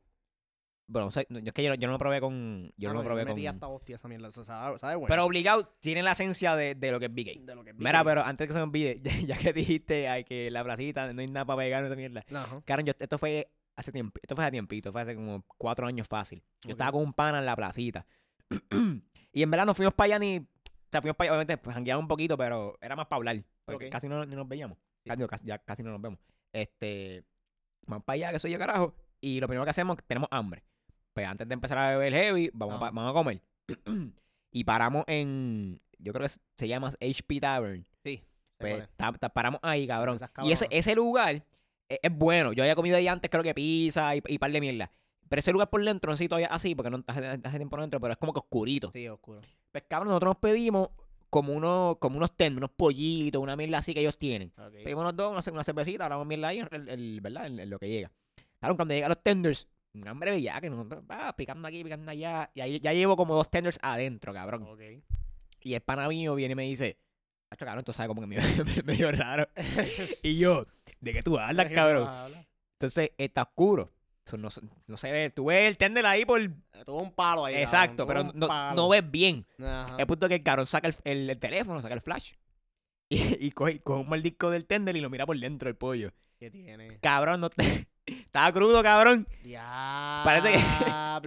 Bueno, 0.87 1.07
o 1.07 1.11
sea, 1.11 1.23
no, 1.29 1.39
es 1.39 1.51
que 1.53 1.63
yo, 1.63 1.69
no- 1.69 1.75
yo 1.75 1.87
no 1.87 1.93
lo 1.93 1.97
probé 1.99 2.21
con. 2.21 2.71
Yo 2.77 2.89
Ah, 2.89 2.93
no 2.93 2.99
lo 2.99 3.05
probé 3.05 3.23
le 3.25 3.33
metí 3.33 3.45
con. 3.45 3.55
hasta 3.55 3.67
hostia 3.67 3.95
esa 3.95 4.07
mierda. 4.07 4.27
o 4.27 4.31
sea, 4.31 4.43
sabe, 4.43 4.77
sabe 4.77 4.95
bueno. 4.95 5.07
Pero 5.09 5.25
obligado, 5.25 5.67
tiene 5.79 6.03
la 6.03 6.11
esencia 6.11 6.55
de, 6.55 6.75
de 6.75 6.91
lo 6.91 6.99
que 6.99 7.05
es 7.07 7.13
Big 7.13 7.27
Game. 7.33 7.45
de 7.45 7.55
lo 7.55 7.63
que 7.63 7.71
es 7.71 7.75
Mira, 7.75 8.01
Big 8.03 8.05
pero 8.11 8.23
antes 8.23 8.47
que 8.47 8.53
se 8.53 8.59
me 8.59 8.63
olvide, 8.65 8.99
ya, 9.27 9.35
ya 9.35 9.37
que 9.37 9.51
dijiste 9.53 10.07
ay, 10.07 10.23
que 10.23 10.51
la 10.51 10.63
placita 10.63 11.11
no 11.11 11.21
hay 11.21 11.27
nada 11.27 11.45
para 11.45 11.57
pegar 11.57 11.83
esa 11.85 11.95
mierda. 11.95 12.23
Ajá. 12.33 12.61
Karen, 12.65 12.85
yo, 12.85 12.93
esto 12.99 13.17
fue 13.17 13.51
hace 13.75 13.91
tiempo, 13.91 14.19
esto 14.21 14.35
fue 14.35 14.43
hace 14.45 14.51
tiempito, 14.51 14.91
fue 14.91 15.01
hace 15.01 15.15
como 15.15 15.43
cuatro 15.57 15.87
años 15.87 16.07
fácil. 16.07 16.43
Yo 16.63 16.71
estaba 16.71 16.91
con 16.91 17.01
un 17.01 17.13
pana 17.13 17.39
en 17.39 17.45
la 17.47 17.55
placita. 17.55 18.05
y 19.33 19.41
en 19.43 19.51
verdad 19.51 19.65
no 19.65 19.73
fuimos 19.73 19.93
para 19.95 20.05
allá 20.05 20.19
ni. 20.19 20.37
O 20.37 20.47
sea, 20.91 21.01
fuimos 21.01 21.17
para 21.17 21.25
allá, 21.29 21.31
obviamente, 21.33 21.57
pues 21.57 21.73
jangueamos 21.73 22.03
un 22.03 22.07
poquito, 22.07 22.37
pero 22.37 22.77
era 22.79 22.95
más 22.95 23.07
para 23.07 23.17
hablar. 23.17 23.43
Porque 23.65 23.89
casi 23.89 24.07
no 24.07 24.23
ni 24.23 24.35
nos 24.35 24.47
veíamos. 24.47 24.77
Sí. 25.03 25.09
Casi, 25.09 25.25
casi- 25.27 25.45
ya 25.47 25.57
casi 25.57 25.81
no 25.83 25.89
nos 25.91 26.01
vemos. 26.01 26.19
Este. 26.53 27.23
Vamos 27.87 28.03
para 28.05 28.15
allá, 28.15 28.31
que 28.31 28.39
soy 28.39 28.51
yo, 28.51 28.59
carajo. 28.59 28.95
Y 29.19 29.39
lo 29.39 29.47
primero 29.47 29.63
que 29.65 29.71
hacemos, 29.71 29.97
tenemos 30.07 30.29
hambre. 30.31 30.63
Pues 31.15 31.25
antes 31.27 31.47
de 31.47 31.53
empezar 31.53 31.77
a 31.77 31.89
beber 31.91 32.13
heavy, 32.13 32.51
vamos, 32.53 32.75
a, 32.75 32.91
vamos 32.91 33.09
a 33.09 33.13
comer. 33.13 33.41
y 34.51 34.63
paramos 34.65 35.05
en. 35.07 35.79
Yo 35.97 36.11
creo 36.13 36.27
que 36.27 36.33
se 36.57 36.67
llama 36.67 36.91
HP 37.01 37.39
Tavern. 37.39 37.85
Sí. 38.03 38.21
Pues, 38.57 38.87
ta- 38.97 39.13
ta- 39.13 39.29
paramos 39.29 39.61
ahí, 39.63 39.87
cabrón. 39.87 40.17
Y 40.43 40.51
ese, 40.51 40.67
ese 40.71 40.93
lugar 40.93 41.35
es, 41.87 41.99
es 42.03 42.11
bueno. 42.11 42.51
Yo 42.51 42.63
había 42.63 42.75
comido 42.75 42.97
ahí 42.97 43.07
antes, 43.07 43.31
creo 43.31 43.43
que 43.43 43.53
pizza 43.53 44.13
y, 44.15 44.21
y 44.27 44.37
par 44.37 44.51
de 44.51 44.59
mierda. 44.59 44.91
Pero 45.29 45.39
ese 45.39 45.51
lugar 45.53 45.69
por 45.69 45.83
dentro, 45.83 46.11
no 46.11 46.17
sé 46.17 46.27
todavía 46.27 46.47
así, 46.47 46.75
porque 46.75 46.89
no 46.91 47.01
hace, 47.07 47.37
tiempo 47.39 47.77
no 47.77 47.83
dentro, 47.83 47.99
pero 48.01 48.11
es 48.11 48.19
como 48.19 48.33
que 48.33 48.39
oscurito. 48.39 48.91
Sí, 48.91 49.07
oscuro. 49.07 49.39
Pues 49.71 49.85
cabrón, 49.87 50.09
nosotros 50.09 50.31
nos 50.31 50.37
pedimos 50.37 50.89
como 51.29 51.53
unos, 51.53 51.97
como 51.97 52.17
unos 52.17 52.35
tenders, 52.35 52.57
unos 52.57 52.71
pollitos, 52.71 53.41
una 53.41 53.55
mierda 53.55 53.77
así 53.79 53.93
que 53.93 54.01
ellos 54.01 54.17
tienen. 54.17 54.51
Pedimos 54.83 55.03
los 55.05 55.15
dos, 55.15 55.31
una, 55.47 55.53
una 55.53 55.63
cervecita, 55.63 56.03
hablamos 56.05 56.27
mierda 56.27 56.49
ahí, 56.49 56.59
el, 56.59 56.89
el- 56.89 57.21
¿verdad? 57.21 57.47
En, 57.47 57.59
en 57.59 57.69
lo 57.69 57.79
que 57.79 57.87
llega. 57.89 58.11
Claro, 58.59 58.75
cuando 58.75 58.93
llegan 58.93 59.09
los 59.09 59.21
tenders, 59.23 59.67
un 59.95 60.07
hambre 60.07 60.41
que 60.61 60.69
nosotros, 60.69 61.03
ah, 61.09 61.33
picando 61.37 61.67
aquí, 61.67 61.83
picando 61.83 62.11
allá. 62.11 62.51
Y 62.53 62.61
ahí 62.61 62.79
ya 62.79 62.93
llevo 62.93 63.15
como 63.15 63.35
dos 63.35 63.49
tenders 63.49 63.79
adentro, 63.81 64.33
cabrón. 64.33 64.63
Ok. 64.63 64.81
Y 65.61 65.73
el 65.73 65.81
pana 65.81 66.07
mío 66.07 66.35
viene 66.35 66.51
y 66.53 66.55
me 66.55 66.63
dice, 66.63 66.97
Hacho, 67.49 67.65
cabrón, 67.65 67.83
tú 67.83 67.93
sabes 67.93 68.07
como 68.07 68.21
que 68.21 68.27
me 68.27 68.37
medio 68.85 69.11
raro. 69.11 69.47
Y 70.23 70.37
yo, 70.37 70.65
¿de 70.99 71.13
qué 71.13 71.23
tú 71.23 71.37
hablas, 71.39 71.71
cabrón? 71.71 72.07
Entonces, 72.73 73.11
está 73.17 73.43
oscuro. 73.43 73.91
No, 74.37 74.49
se- 74.49 74.61
no 74.87 74.97
se 74.97 75.11
ve. 75.11 75.29
Tú 75.29 75.45
ves 75.45 75.67
el 75.67 75.77
tender 75.77 76.03
ahí 76.05 76.25
por. 76.25 76.41
Tuvo 76.83 77.01
un 77.03 77.11
palo 77.11 77.45
ahí. 77.45 77.55
Exacto, 77.55 78.07
pero 78.07 78.23
cabrón, 78.23 78.39
no, 78.39 78.73
no 78.75 78.89
ves 78.89 79.09
bien. 79.09 79.45
Ajá. 79.59 79.95
El 79.99 80.07
punto 80.07 80.25
es 80.25 80.29
que 80.29 80.35
el 80.35 80.43
cabrón 80.43 80.65
saca 80.65 80.87
el, 80.87 80.95
el- 81.03 81.29
el 81.29 81.37
teléfono, 81.39 81.81
saca 81.81 81.93
el 81.93 82.01
flash. 82.01 82.33
Y, 83.07 83.45
y 83.45 83.51
coge, 83.51 83.79
coge 83.81 84.01
un 84.01 84.09
maldisco 84.09 84.49
del 84.49 84.65
tender 84.65 84.95
y 84.95 84.99
lo 84.99 85.11
mira 85.11 85.27
por 85.27 85.39
dentro 85.39 85.69
el 85.69 85.75
pollo. 85.75 86.11
¿Qué 86.39 86.49
tiene? 86.49 86.97
Cabrón, 87.01 87.39
no 87.39 87.51
te- 87.51 87.87
Estaba 88.05 88.51
crudo, 88.51 88.83
cabrón. 88.83 89.27
Ya. 89.43 90.21
Parece 90.23 90.51
que- 90.53 90.63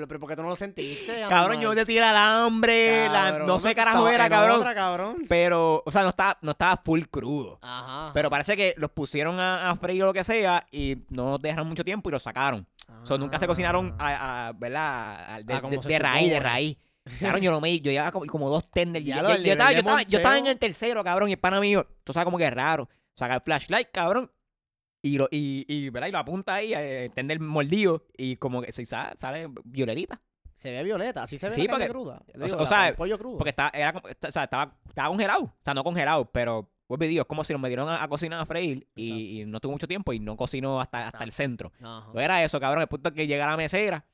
Pero, 0.07 0.21
¿por 0.21 0.29
qué 0.29 0.37
tú 0.37 0.43
no 0.43 0.49
lo 0.49 0.57
sentiste? 0.57 1.23
Cabrón, 1.29 1.61
yo 1.61 1.75
te 1.75 1.85
tira 1.85 2.11
el 2.11 2.17
hambre. 2.17 3.09
la- 3.09 3.39
no 3.41 3.59
sé 3.59 3.75
carajo 3.75 4.09
era, 4.09 4.29
cabrón. 4.29 4.59
otra, 4.61 4.75
cabrón. 4.75 5.25
Pero, 5.29 5.83
o 5.85 5.91
sea, 5.91 6.03
no 6.05 6.11
estaba, 6.11 6.39
no 6.43 6.53
estaba 6.53 6.77
full 6.85 7.03
crudo. 7.11 7.59
Ajá. 7.63 8.13
Pero 8.15 8.31
parece 8.31 8.57
que 8.57 8.75
los 8.77 8.91
pusieron 8.93 9.41
a, 9.41 9.71
a 9.71 9.77
freír 9.77 10.03
o 10.05 10.07
lo 10.07 10.13
que 10.13 10.23
sea 10.23 10.67
y 10.71 10.99
no 11.09 11.39
dejaron 11.39 11.69
mucho 11.69 11.85
tiempo 11.85 12.11
y 12.11 12.13
los 12.13 12.23
sacaron. 12.23 12.67
O 13.03 13.07
sea, 13.07 13.19
nunca 13.19 13.39
se 13.39 13.47
cocinaron 13.47 13.97
a, 13.99 14.49
a- 14.49 14.53
¿verdad? 14.53 15.41
De, 15.43 15.55
Ah, 15.55 15.61
de- 15.61 15.79
de 15.79 15.99
raíz, 15.99 16.31
de 16.31 16.41
raíz. 16.41 16.77
Claro, 17.19 17.39
yo 17.39 17.51
lo 17.51 17.61
me 17.61 17.81
yo 17.81 17.91
llevaba 17.91 18.13
como, 18.13 18.27
como 18.27 18.51
dos 18.51 18.71
tenders. 18.71 19.05
Ya 19.05 19.17
Yo, 19.23 19.29
yo- 19.37 19.43
yo 19.43 19.53
estaba, 19.53 19.73
yo, 19.73 19.79
estaba, 19.79 20.03
yo 20.03 20.19
estaba 20.19 20.39
en 20.39 20.47
el 20.47 20.59
tercero, 20.59 21.03
cabrón, 21.03 21.31
y 21.31 21.33
el 21.33 21.39
pana 21.39 21.59
mío, 21.59 21.87
tú 22.05 22.13
sabes 22.13 22.25
como 22.27 22.37
que 22.39 22.45
es 22.47 22.53
raro. 22.53 22.89
Saca 23.15 23.35
el 23.35 23.41
flashlight, 23.41 23.89
cabrón. 23.91 24.31
Y 25.03 25.17
lo, 25.19 25.29
y, 25.31 25.65
y, 25.69 25.91
¿verdad? 25.91 26.09
y 26.09 26.13
lo 26.13 26.19
apunta 26.19 26.55
ahí, 26.55 26.75
eh, 26.75 27.05
el 27.07 27.13
tender 27.13 27.39
mordido, 27.41 28.05
y 28.17 28.37
como 28.37 28.63
que 28.63 28.73
se 28.73 28.85
sa- 28.87 29.13
sale 29.17 29.49
violetita. 29.65 30.21
Se 30.57 30.73
ve 30.73 30.83
violeta, 30.83 31.23
así 31.23 31.39
se 31.39 31.47
ve 31.49 31.55
Sí, 31.55 31.63
la 31.63 31.71
carne 31.73 31.89
cruda. 31.89 32.21
o 32.27 32.33
Digo, 32.35 32.49
sea- 32.49 32.57
o 32.57 32.61
la- 32.63 32.67
sea, 32.67 32.89
el 32.89 32.95
pollo 32.97 33.17
crudo. 33.19 33.39
Porque 33.39 33.55
era, 33.75 33.95
o 33.97 34.33
sea, 34.33 34.43
estaba, 34.45 34.77
estaba 34.89 35.09
congelado. 35.09 35.43
O 35.45 35.55
sea, 35.63 35.73
no 35.75 35.85
congelado, 35.85 36.25
pero, 36.33 36.69
vuelvo 36.89 37.05
y 37.05 37.09
digo, 37.09 37.21
es 37.23 37.29
como 37.29 37.45
si 37.45 37.53
lo 37.53 37.61
metieron 37.61 37.89
a, 37.89 38.03
a 38.03 38.09
cocinar 38.09 38.41
a 38.41 38.47
freír 38.47 38.89
y, 38.97 39.41
y 39.43 39.45
no 39.47 39.61
tuvo 39.61 39.71
mucho 39.73 39.87
tiempo 39.87 40.13
y 40.13 40.19
no 40.19 40.37
cocinó 40.37 40.81
hasta, 40.81 41.07
hasta 41.07 41.23
el 41.23 41.31
centro. 41.31 41.71
No 41.81 42.19
era 42.21 42.43
eso, 42.43 42.59
cabrón. 42.59 42.83
El 42.83 42.89
punto 42.89 43.11
es 43.11 43.15
que 43.15 43.29
llega 43.29 43.47
la 43.47 43.57
mesera 43.57 44.05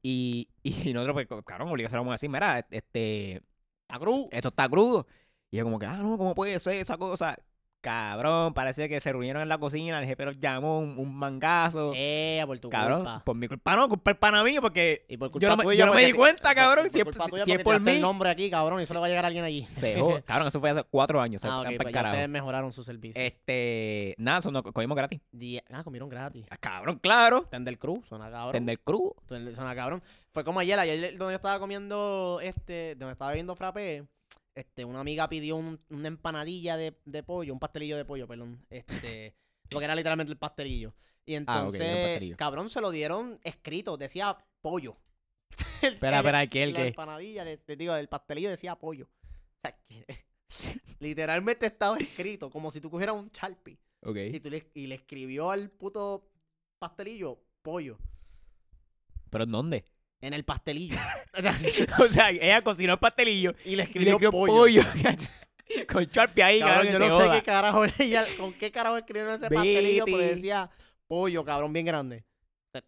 y, 0.00 0.48
y 0.62 0.92
nosotros, 0.92 1.26
pues, 1.28 1.42
cabrón, 1.44 1.68
obligación 1.68 1.98
vamos 1.98 2.12
a 2.12 2.14
decir, 2.14 2.30
mira, 2.30 2.64
este, 2.70 3.42
Está 3.88 3.98
crudo. 3.98 4.28
esto 4.30 4.48
está 4.50 4.68
crudo. 4.68 5.06
Y 5.50 5.56
yo 5.56 5.64
como 5.64 5.78
que, 5.80 5.86
ah, 5.86 5.96
no, 5.96 6.16
¿cómo 6.16 6.34
puede 6.34 6.58
ser 6.60 6.74
esa 6.74 6.96
cosa? 6.96 7.36
Cabrón, 7.80 8.54
parece 8.54 8.88
que 8.88 9.00
se 9.00 9.12
reunieron 9.12 9.40
en 9.40 9.48
la 9.48 9.58
cocina, 9.58 10.00
el 10.00 10.06
jefe 10.06 10.24
los 10.24 10.38
llamó, 10.40 10.80
un, 10.80 10.98
un 10.98 11.14
mangazo. 11.14 11.92
Eh, 11.94 12.42
por 12.44 12.58
tu 12.58 12.68
cabrón, 12.70 12.98
culpa. 13.04 13.22
por 13.24 13.36
mi 13.36 13.46
culpa 13.46 13.76
no, 13.76 13.88
culpa 13.88 14.10
el 14.10 14.16
pana 14.16 14.42
mío, 14.42 14.60
porque 14.60 15.04
Y 15.08 15.16
por 15.16 15.28
yo 15.28 15.32
culpa 15.32 15.48
no 15.50 15.56
me- 15.58 15.62
tuya, 15.64 15.78
yo 15.78 15.86
no 15.86 15.94
me 15.94 16.04
di 16.04 16.10
te- 16.10 16.16
cuenta, 16.16 16.54
cabrón, 16.56 16.86
por 16.86 16.92
si 16.92 16.98
es- 16.98 17.04
culpa 17.04 17.28
tuya 17.28 17.44
si 17.44 17.52
es 17.52 17.62
por 17.62 17.80
mí. 17.80 17.92
el 17.92 18.00
nombre 18.00 18.30
aquí, 18.30 18.50
cabrón, 18.50 18.80
y 18.80 18.82
eso 18.82 18.94
le 18.94 19.00
va 19.00 19.06
a 19.06 19.08
llegar 19.08 19.24
alguien 19.24 19.44
allí. 19.44 19.66
se 19.74 19.94
cabrón, 20.26 20.48
eso 20.48 20.58
fue 20.58 20.70
hace 20.70 20.82
cuatro 20.84 21.20
años. 21.20 21.44
ah, 21.44 21.48
fueron 21.48 21.60
ok, 21.74 21.78
pa'l 21.78 21.84
pues 21.84 21.94
ya 21.94 22.02
ustedes 22.10 22.28
mejoraron 22.28 22.72
su 22.72 22.82
servicio. 22.82 23.22
Este, 23.22 24.14
nada, 24.18 24.40
eso 24.40 24.50
no 24.50 24.62
comimos 24.64 24.96
gratis. 24.96 25.20
Di- 25.30 25.60
Ah, 25.70 25.84
comieron 25.84 26.08
gratis. 26.08 26.46
Ah, 26.50 26.56
Cabrón, 26.56 26.98
claro. 26.98 27.42
Tender 27.50 27.78
Cruz, 27.78 28.06
suena 28.08 28.30
cabrón. 28.30 28.52
Tender. 28.52 28.78
Tender- 29.28 29.54
Suena 29.54 29.74
cabrón. 29.74 30.02
Fue 30.32 30.42
como 30.44 30.60
ayer, 30.60 30.78
ayer 30.78 31.16
donde 31.16 31.32
yo 31.32 31.36
estaba 31.36 31.58
comiendo, 31.58 32.40
este, 32.42 32.94
donde 32.96 33.12
estaba 33.12 33.32
viendo 33.32 33.54
frappé, 33.56 34.04
este, 34.58 34.84
una 34.84 35.00
amiga 35.00 35.28
pidió 35.28 35.56
un- 35.56 35.80
una 35.90 36.08
empanadilla 36.08 36.76
de, 36.76 36.98
de 37.04 37.22
pollo, 37.22 37.52
un 37.52 37.58
pastelillo 37.60 37.96
de 37.96 38.04
pollo, 38.04 38.26
perdón, 38.26 38.64
este, 38.70 39.34
lo 39.70 39.78
que 39.78 39.84
era 39.84 39.94
literalmente 39.94 40.32
el 40.32 40.38
pastelillo. 40.38 40.94
Y 41.26 41.34
Ah, 41.34 41.36
entonces, 41.38 42.36
cabrón, 42.36 42.68
se 42.70 42.80
lo 42.80 42.90
dieron 42.90 43.38
escrito, 43.44 43.96
decía 43.96 44.36
pollo. 44.62 44.96
Espera, 45.82 46.18
espera, 46.18 46.46
¿qué 46.46 46.62
el 46.64 46.72
la 46.72 46.80
qué? 46.80 46.86
empanadilla, 46.88 47.44
te 47.58 47.76
digo, 47.76 47.94
el 47.94 48.08
pastelillo 48.08 48.50
decía 48.50 48.76
pollo. 48.76 49.06
O 49.06 49.60
sea, 49.62 49.76
que- 49.88 50.06
literalmente 51.00 51.66
estaba 51.66 51.98
escrito, 51.98 52.50
como 52.50 52.70
si 52.70 52.80
tú 52.80 52.90
cogieras 52.90 53.14
un 53.16 53.28
Sharpie 53.30 53.78
Ok. 54.02 54.16
y, 54.32 54.40
tú 54.40 54.50
le, 54.50 54.70
y 54.74 54.86
le 54.86 54.94
escribió 54.96 55.50
al 55.50 55.70
puto 55.70 56.30
pastelillo 56.78 57.38
pollo. 57.62 57.98
¿Pero 59.30 59.44
en 59.44 59.50
dónde? 59.52 59.84
En 60.20 60.34
el 60.34 60.44
pastelillo. 60.44 60.96
o 62.00 62.06
sea, 62.08 62.30
ella 62.30 62.62
cocinó 62.62 62.94
el 62.94 62.98
pastelillo 62.98 63.54
y 63.64 63.70
le 63.70 63.72
y 63.72 63.76
le 63.76 63.82
escribió 63.84 64.18
pollo. 64.30 64.52
pollo. 64.52 64.82
Con 65.92 66.04
Sharpie 66.04 66.42
ahí, 66.42 66.60
Cabrón, 66.60 66.86
cabrón, 66.86 66.92
yo 66.92 66.98
no 66.98 67.04
sé 67.18 67.24
joda. 67.24 67.36
qué 67.36 67.42
carajo 67.42 67.84
ella, 67.98 68.26
con 68.38 68.52
qué 68.54 68.70
carajo 68.72 68.96
escribió 68.96 69.34
ese 69.34 69.50
pastelillo, 69.50 70.04
pero 70.06 70.18
decía 70.18 70.70
pollo, 71.06 71.44
cabrón, 71.44 71.72
bien 71.74 71.84
grande. 71.84 72.24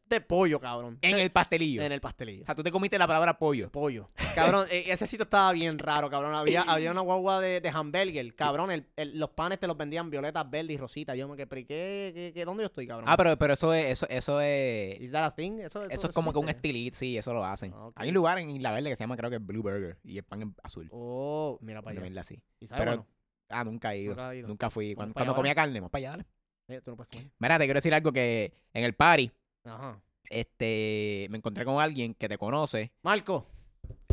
De 0.09 0.21
pollo, 0.21 0.61
cabrón. 0.61 0.99
En 1.01 1.17
el 1.19 1.31
pastelillo. 1.31 1.83
en 1.83 1.91
el 1.93 2.01
pastelillo. 2.01 2.43
O 2.43 2.47
sea, 2.47 2.55
tú 2.55 2.63
te 2.63 2.71
comiste 2.71 2.99
la 2.99 3.07
palabra 3.07 3.39
pollo. 3.39 3.71
Pollo. 3.71 4.11
Cabrón, 4.35 4.67
e- 4.71 4.93
ese 4.93 5.07
sitio 5.07 5.25
estaba 5.25 5.51
bien 5.53 5.79
raro, 5.79 6.11
cabrón. 6.11 6.35
Había, 6.35 6.63
había 6.63 6.91
una 6.93 7.01
guagua 7.01 7.41
de, 7.41 7.61
de 7.61 7.69
hamburger. 7.71 8.35
Cabrón, 8.35 8.71
el- 8.71 8.87
el- 8.97 9.19
los 9.19 9.31
panes 9.31 9.59
te 9.59 9.67
los 9.67 9.77
vendían 9.77 10.11
violetas, 10.11 10.49
verdes 10.49 10.75
y 10.75 10.77
rositas. 10.77 11.17
Yo 11.17 11.27
me 11.27 11.35
quedé, 11.35 11.47
¿pero 11.47 11.61
¿y 11.61 11.65
qué, 11.65 12.13
qué, 12.15 12.33
qué- 12.35 12.45
dónde 12.45 12.63
yo 12.63 12.67
estoy, 12.67 12.87
cabrón? 12.87 13.07
Ah, 13.09 13.17
pero, 13.17 13.37
pero 13.39 13.55
eso 13.55 13.73
es, 13.73 13.87
eso, 13.91 14.07
eso 14.11 14.41
es. 14.41 15.01
¿Is 15.01 15.11
that 15.13 15.25
a 15.25 15.35
thing? 15.35 15.59
Eso, 15.61 15.85
Eso 15.89 16.09
es 16.09 16.15
como 16.15 16.33
que 16.33 16.39
un 16.39 16.49
estilito, 16.51 16.97
sí, 16.99 17.17
eso 17.17 17.33
lo 17.33 17.45
hacen. 17.45 17.73
Ah. 17.75 17.91
Hay 17.97 18.09
un 18.11 18.15
lugar 18.15 18.39
en 18.39 18.51
Isla 18.51 18.73
Verde 18.73 18.91
que 18.91 18.97
se 18.97 19.03
llama, 19.03 19.17
creo 19.17 19.31
que 19.31 19.39
Blue 19.39 19.63
Burger, 19.63 19.97
y 20.05 20.19
el 20.19 20.25
pan 20.25 20.43
es 20.43 20.49
azul. 20.63 20.89
Oh, 20.93 21.59
mira 21.63 21.81
para 21.83 22.01
allá. 22.01 22.21
así. 22.21 22.41
¿Y 22.61 22.67
sabe 22.67 22.81
Pero- 22.81 22.91
bueno? 22.99 23.07
Ah, 23.49 23.65
nunca 23.65 23.95
he 23.95 24.01
ido. 24.01 24.11
Nunca 24.11 24.29
has 24.29 24.35
ido. 24.37 24.49
Nunca 24.49 24.71
fui. 24.71 24.95
Cuando, 24.95 25.11
allá 25.11 25.15
cuando 25.15 25.35
comía 25.35 25.55
carne, 25.55 25.81
vamos 25.81 25.91
para 25.91 26.01
allá, 26.01 26.11
dale. 26.11 26.27
Eh, 26.69 26.81
tú 26.85 26.93
no 26.93 26.97
puedes 26.99 27.11
comer. 27.11 27.31
Mira, 27.41 27.59
te 27.59 27.65
quiero 27.65 27.79
decir 27.79 27.93
algo 27.95 28.13
que 28.13 28.53
en 28.73 28.85
el 28.85 28.95
party, 28.95 29.29
Ajá. 29.65 30.01
este, 30.29 31.27
me 31.31 31.39
encontré 31.39 31.65
con 31.65 31.81
alguien 31.81 32.15
que 32.15 32.29
te 32.29 32.39
conoce. 32.39 32.93
Marco. 33.03 33.47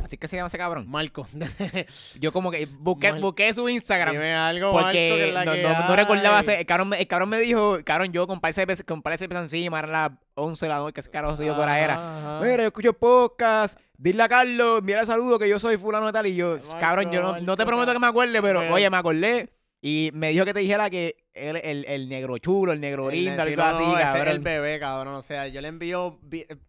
Así 0.04 0.18
que 0.18 0.28
se 0.28 0.36
llama 0.38 0.48
ese 0.48 0.58
cabrón. 0.58 0.88
Marco. 0.88 1.28
Yo 2.20 2.32
como 2.32 2.50
que 2.52 2.66
busqué, 2.66 3.12
Mal- 3.12 3.22
busqué 3.22 3.54
su 3.54 3.68
Instagram. 3.68 4.14
Dime 4.14 4.34
algo, 4.34 4.72
Marco, 4.74 4.92
que 4.92 5.32
Porque 5.34 5.46
no, 5.46 5.52
que 5.54 5.64
no- 5.64 5.88
no 5.88 5.96
recordaba 5.96 6.40
ese. 6.40 6.60
El 6.62 6.66
cabrón, 6.66 6.90
me, 6.90 7.00
el 7.02 7.08
cabrón 7.08 7.30
me 7.30 7.40
dijo, 7.40 7.78
cabrón, 7.84 8.14
yo 8.14 8.26
con 8.28 8.40
de 9.14 9.18
cerveza 9.18 9.42
encima, 9.42 9.80
eran 9.80 9.92
las 9.92 10.12
11 10.36 10.66
de 10.66 10.70
la 10.70 10.78
noche, 10.78 10.94
que 10.94 11.02
ese 11.02 11.10
soy 11.36 11.48
yo 11.48 11.56
por 11.56 11.68
era. 11.68 12.40
Mira, 12.42 12.58
yo 12.58 12.68
escucho 12.68 12.94
podcast, 12.94 13.78
dile 13.98 14.24
a 14.24 14.30
Carlos, 14.30 14.82
mira 14.84 15.02
el 15.02 15.08
saludo 15.08 15.38
que 15.40 15.50
yo 15.50 15.60
soy 15.60 15.78
fulano 15.78 16.06
de 16.06 16.14
tal. 16.14 16.28
Y 16.28 16.36
yo, 16.36 16.58
Marco, 16.58 16.80
cabrón, 16.80 17.12
yo 17.12 17.22
no, 17.22 17.40
no 17.42 17.58
te 17.58 17.66
prometo 17.66 17.92
que 17.92 18.00
me 18.00 18.08
acuerde, 18.08 18.42
Pero- 18.42 18.74
oye, 18.74 18.90
me 18.90 18.98
acordé. 18.98 19.50
Y 19.82 20.10
me 20.14 20.30
dijo 20.32 20.44
que 20.44 20.54
te 20.56 20.60
dijera 20.60 20.90
que 20.90 21.16
él, 21.36 21.56
el, 21.64 21.86
el 21.86 22.10
negro 22.10 22.40
chulo, 22.40 22.74
el 22.74 22.82
negro 22.82 23.10
El- 23.12 23.16
lindo, 23.26 23.44
sí, 23.44 23.50
algo 23.52 23.62
no, 23.64 23.70
así, 23.70 23.84
no, 23.84 24.00
ese 24.00 24.20
es 24.22 24.28
el 24.28 24.40
bebé, 24.40 24.80
cabrón. 24.80 25.14
O 25.16 25.22
sea, 25.22 25.48
yo 25.48 25.62
le 25.62 25.68
envío. 25.68 26.20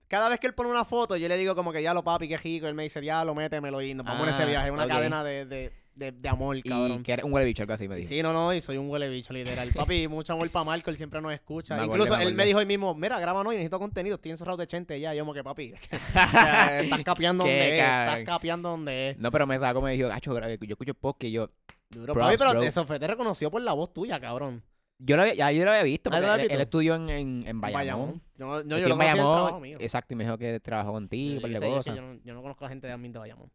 Cada 0.08 0.28
vez 0.28 0.38
que 0.38 0.46
él 0.46 0.54
pone 0.54 0.68
una 0.70 0.84
foto, 0.84 1.16
yo 1.16 1.26
le 1.26 1.36
digo 1.38 1.54
como 1.54 1.72
que 1.72 1.82
ya 1.82 1.94
lo 1.94 2.04
papi, 2.04 2.28
qué 2.28 2.36
rico. 2.36 2.66
Él 2.68 2.74
me 2.74 2.82
dice, 2.82 3.02
ya 3.02 3.24
lo 3.24 3.34
métemelo 3.34 3.80
y 3.80 3.94
nos 3.94 4.04
vamos 4.04 4.24
en 4.28 4.34
ese 4.34 4.42
Ah, 4.42 4.46
viaje. 4.46 4.70
Una 4.70 4.86
cadena 4.86 5.24
de, 5.24 5.46
de, 5.46 5.72
de, 5.94 6.12
de 6.12 6.28
amor, 6.28 6.58
Y 6.58 6.62
cabrón. 6.62 7.02
que 7.02 7.12
era 7.12 7.24
un 7.24 7.32
huele 7.32 7.46
bicho, 7.46 7.62
algo 7.62 7.72
así 7.72 7.88
me 7.88 7.94
Y 7.94 7.98
dijo. 8.00 8.08
Sí, 8.10 8.22
no, 8.22 8.34
no, 8.34 8.52
y 8.52 8.60
soy 8.60 8.76
un 8.76 8.90
huele 8.90 9.08
bicho, 9.08 9.32
literal. 9.32 9.72
Papi, 9.72 10.06
mucho 10.08 10.34
amor 10.34 10.50
para 10.50 10.64
Marco, 10.66 10.90
él 10.90 10.98
siempre 10.98 11.22
nos 11.22 11.32
escucha. 11.32 11.78
Me 11.78 11.86
Incluso 11.86 12.14
me 12.14 12.24
él 12.24 12.34
me 12.34 12.44
dijo 12.44 12.58
hoy 12.58 12.66
mismo, 12.66 12.94
mira, 12.94 13.18
graba 13.18 13.40
hoy, 13.40 13.56
necesito 13.56 13.78
contenido, 13.78 14.16
estoy 14.16 14.32
encerrado 14.32 14.58
de 14.58 14.66
chente 14.66 15.00
ya. 15.00 15.14
Yo 15.14 15.22
como 15.22 15.32
que, 15.32 15.42
papi, 15.42 15.72
estás 15.90 17.02
capeando 17.04 17.44
donde 17.44 17.68
es, 17.78 17.82
estás 17.82 18.20
capeando 18.26 18.68
donde 18.68 19.10
es. 19.10 19.18
No, 19.18 19.30
pero 19.30 19.46
me 19.46 19.58
sacó, 19.58 19.80
me 19.80 19.92
dijo, 19.92 20.08
gacho, 20.08 20.38
yo 20.38 20.72
escucho 20.74 20.92
podcast 20.94 21.24
y 21.24 21.32
yo, 21.32 21.50
Duro, 21.90 22.12
Props, 22.12 22.26
papi, 22.26 22.38
pero 22.38 22.50
bro. 22.50 22.62
eso 22.62 22.84
fue, 22.86 22.98
te 23.00 23.06
reconoció 23.06 23.50
por 23.50 23.62
la 23.62 23.72
voz 23.72 23.92
tuya, 23.94 24.20
cabrón. 24.20 24.62
yo 24.98 25.16
lo 25.16 25.22
había, 25.22 25.34
ya 25.34 25.52
yo 25.52 25.64
lo 25.64 25.70
había 25.70 25.82
visto, 25.84 26.10
Ah, 26.10 26.12
porque 26.12 26.26
¿lo 26.26 26.32
has 26.32 26.38
él, 26.40 26.60
estudió 26.60 26.94
en, 26.96 27.08
en, 27.08 27.46
en 27.46 27.60
Bayamón. 27.60 28.22
No- 28.36 28.62
no, 28.62 28.78
yo 28.78 28.88
lo 28.88 28.90
conocí 28.90 28.90
el 28.92 28.96
Bayamón, 28.98 29.36
trabajo 29.36 29.60
mío. 29.60 29.78
Exacto, 29.80 30.14
y 30.14 30.16
me 30.16 30.24
dijo 30.24 30.36
que 30.38 30.60
trabajó 30.60 30.92
contigo, 30.92 31.40
Yo, 31.48 31.58
sé, 31.58 31.66
cosas. 31.66 31.96
yo, 31.96 32.02
no, 32.02 32.20
yo 32.22 32.34
no 32.34 32.42
conozco 32.42 32.64
a 32.64 32.66
la 32.66 32.70
gente 32.70 32.86
de 32.86 32.92
Admin 32.92 33.12
de 33.12 33.18
Bayamón. 33.18 33.50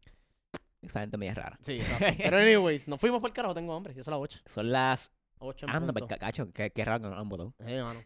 Esa 0.82 1.00
gente 1.00 1.16
media 1.16 1.34
rara. 1.34 1.58
Sí, 1.62 1.72
exacto. 1.80 2.14
Pero 2.18 2.38
anyways, 2.38 2.88
nos 2.88 3.00
fuimos 3.00 3.20
por 3.20 3.30
el 3.30 3.34
carajo, 3.34 3.54
tengo 3.54 3.74
hambre. 3.74 3.94
Yo 3.94 4.02
soy 4.04 4.10
las 4.12 4.20
8. 4.20 4.38
Son 4.46 4.70
las... 4.70 5.12
8 5.38 5.66
en 5.66 5.70
Anda, 5.74 5.92
punto. 5.92 6.16
cacho, 6.18 6.52
qué, 6.52 6.70
qué 6.70 6.84
raro 6.84 7.00
que 7.00 7.08
no 7.08 7.14
lo 7.14 7.20
han 7.20 7.28
votado. 7.28 7.54
Sí, 7.64 7.72
mano. 7.72 8.00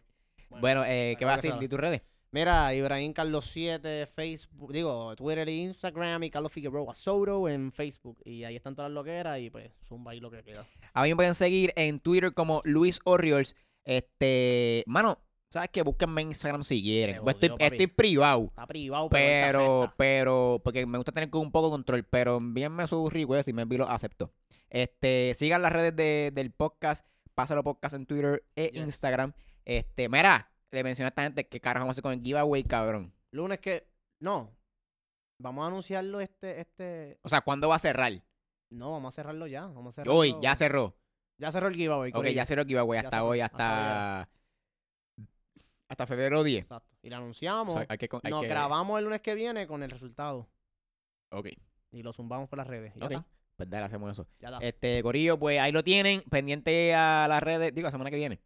Bueno, 0.49 0.83
eh, 0.85 1.15
¿qué 1.17 1.25
ahora 1.25 1.35
va 1.35 1.39
a 1.39 1.41
decir? 1.41 1.53
¿Y 1.61 1.67
tus 1.67 1.79
redes? 1.79 2.01
Mira, 2.31 2.73
Ibrahim 2.75 3.11
Carlos 3.11 3.45
7, 3.45 4.05
Facebook, 4.05 4.71
digo, 4.71 5.15
Twitter 5.15 5.49
e 5.49 5.53
Instagram 5.55 6.23
y 6.23 6.29
Carlos 6.29 6.51
Figueroa 6.51 6.93
Soto 6.93 7.49
en 7.49 7.71
Facebook. 7.71 8.19
Y 8.23 8.43
ahí 8.43 8.55
están 8.55 8.75
todas 8.75 8.91
las 8.91 8.95
loqueras 8.95 9.39
y 9.39 9.49
pues 9.49 9.71
zumba 9.83 10.11
ahí 10.11 10.19
lo 10.19 10.29
que 10.29 10.43
queda. 10.43 10.67
A 10.93 11.03
mí 11.03 11.09
me 11.09 11.15
pueden 11.15 11.33
seguir 11.33 11.73
en 11.75 11.99
Twitter 11.99 12.33
como 12.33 12.61
Luis 12.65 12.99
Oriols. 13.03 13.55
Este, 13.83 14.83
mano, 14.85 15.17
¿sabes 15.49 15.69
qué? 15.71 15.81
Búsquenme 15.81 16.21
en 16.21 16.27
Instagram 16.27 16.63
si 16.63 16.83
quieren. 16.83 17.23
Pues 17.23 17.35
estoy, 17.41 17.87
privado. 17.87 18.43
Está 18.45 18.67
privado, 18.67 19.09
pero, 19.09 19.59
Pero, 19.59 19.93
pero, 19.97 20.61
porque 20.63 20.85
me 20.85 20.99
gusta 20.99 21.11
tener 21.11 21.29
un 21.33 21.51
poco 21.51 21.67
de 21.69 21.71
control, 21.71 22.03
pero 22.03 22.37
envíenme 22.37 22.85
sus 22.85 23.11
requests 23.11 23.47
y 23.47 23.53
me 23.53 23.63
envío 23.63 23.79
los 23.79 23.89
acepto. 23.89 24.31
Este, 24.69 25.33
sigan 25.35 25.63
las 25.63 25.73
redes 25.73 25.95
de- 25.95 26.29
del 26.31 26.51
podcast, 26.51 27.03
Pásalo 27.33 27.63
Podcast 27.63 27.95
en 27.95 28.05
Twitter 28.05 28.43
e 28.55 28.69
Yes. 28.71 28.83
Instagram. 28.83 29.33
Este, 29.65 30.07
mira, 30.09 30.51
le 30.71 30.83
mencioné 30.83 31.07
a 31.07 31.09
esta 31.09 31.23
gente 31.23 31.47
que 31.47 31.59
carajo 31.59 31.83
vamos 31.85 31.93
a 31.93 31.95
hacer 31.95 32.03
con 32.03 32.13
el 32.13 32.21
giveaway, 32.21 32.63
cabrón. 32.63 33.13
Lunes 33.31 33.59
que, 33.59 33.87
no, 34.21 34.55
vamos 35.41 35.63
a 35.63 35.67
anunciarlo 35.67 36.19
este, 36.19 36.61
este, 36.61 37.19
O 37.23 37.29
sea, 37.29 37.41
¿cuándo 37.41 37.69
va 37.69 37.75
a 37.75 37.79
cerrar? 37.79 38.11
no, 38.71 38.91
vamos 38.91 39.13
a 39.13 39.15
cerrarlo 39.15 39.47
ya. 39.47 39.61
Vamos 39.67 39.87
a 39.87 39.91
cerrarlo. 39.95 40.15
Hoy, 40.19 40.35
ya 40.41 40.55
cerró. 40.55 40.95
Ya 41.39 41.51
cerró 41.51 41.67
el 41.69 41.75
giveaway. 41.75 42.11
Ok, 42.11 42.15
corillo. 42.17 42.35
ya 42.35 42.45
cerró 42.45 42.61
el 42.63 42.67
giveaway 42.67 42.99
hasta 42.99 43.09
cerró, 43.17 43.27
hoy, 43.29 43.39
hasta 43.41 44.21
hasta. 44.21 44.31
Hasta 45.89 46.05
febrero 46.05 46.43
10. 46.43 46.63
Exacto. 46.63 46.95
Y 47.01 47.09
lo 47.09 47.15
O 47.15 47.19
anunciamos. 47.19 47.73
sea, 47.73 47.85
hay 47.89 47.97
que, 47.97 48.07
con- 48.09 48.21
hay 48.23 48.29
Nos 48.29 48.41
que- 48.41 48.47
grabamos 48.49 48.99
el 48.99 49.05
lunes 49.05 49.21
que 49.21 49.33
viene 49.33 49.65
con 49.65 49.81
el 49.81 49.89
resultado. 49.89 50.47
Ok, 51.31 51.47
Y 51.91 52.03
lo 52.03 52.13
zumbamos 52.13 52.47
por 52.49 52.57
las 52.57 52.67
redes. 52.67 52.95
y 52.95 52.99
ya 52.99 53.05
ok. 53.05 53.11
está, 53.11 53.25
Pues 53.55 53.69
dale, 53.69 53.85
hacemos 53.85 54.11
eso. 54.11 54.27
ya 54.39 54.49
está. 54.49 54.59
Este, 54.65 55.01
Corillo, 55.01 55.39
pues 55.39 55.59
ahí 55.59 55.71
lo 55.71 55.83
tienen. 55.83 56.21
Pendiente 56.29 56.93
a 56.93 57.25
las 57.27 57.41
redes. 57.41 57.73
Digo, 57.73 57.87
la 57.87 57.91
semana 57.91 58.11
que 58.11 58.17
viene. 58.17 58.39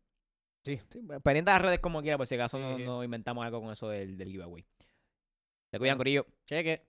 Sí. 0.64 0.80
pues, 1.06 1.22
pendiente 1.22 1.52
a 1.52 1.56
las 1.56 1.62
redes 1.62 1.80
como 1.80 2.02
quiera, 2.02 2.18
por 2.18 2.28
si 2.28 2.36
acaso 2.36 2.58
Sí, 2.58 2.64
no, 2.64 2.78
sí. 2.78 2.84
no 2.84 3.04
inventamos 3.04 3.46
algo 3.46 3.62
con 3.62 3.72
eso 3.72 3.90
del, 3.90 4.18
del 4.18 4.30
giveaway. 4.30 4.66
Se 5.72 5.80
cuidan. 5.80 5.98
Corillo. 5.98 6.26
Cheque. 6.46 6.84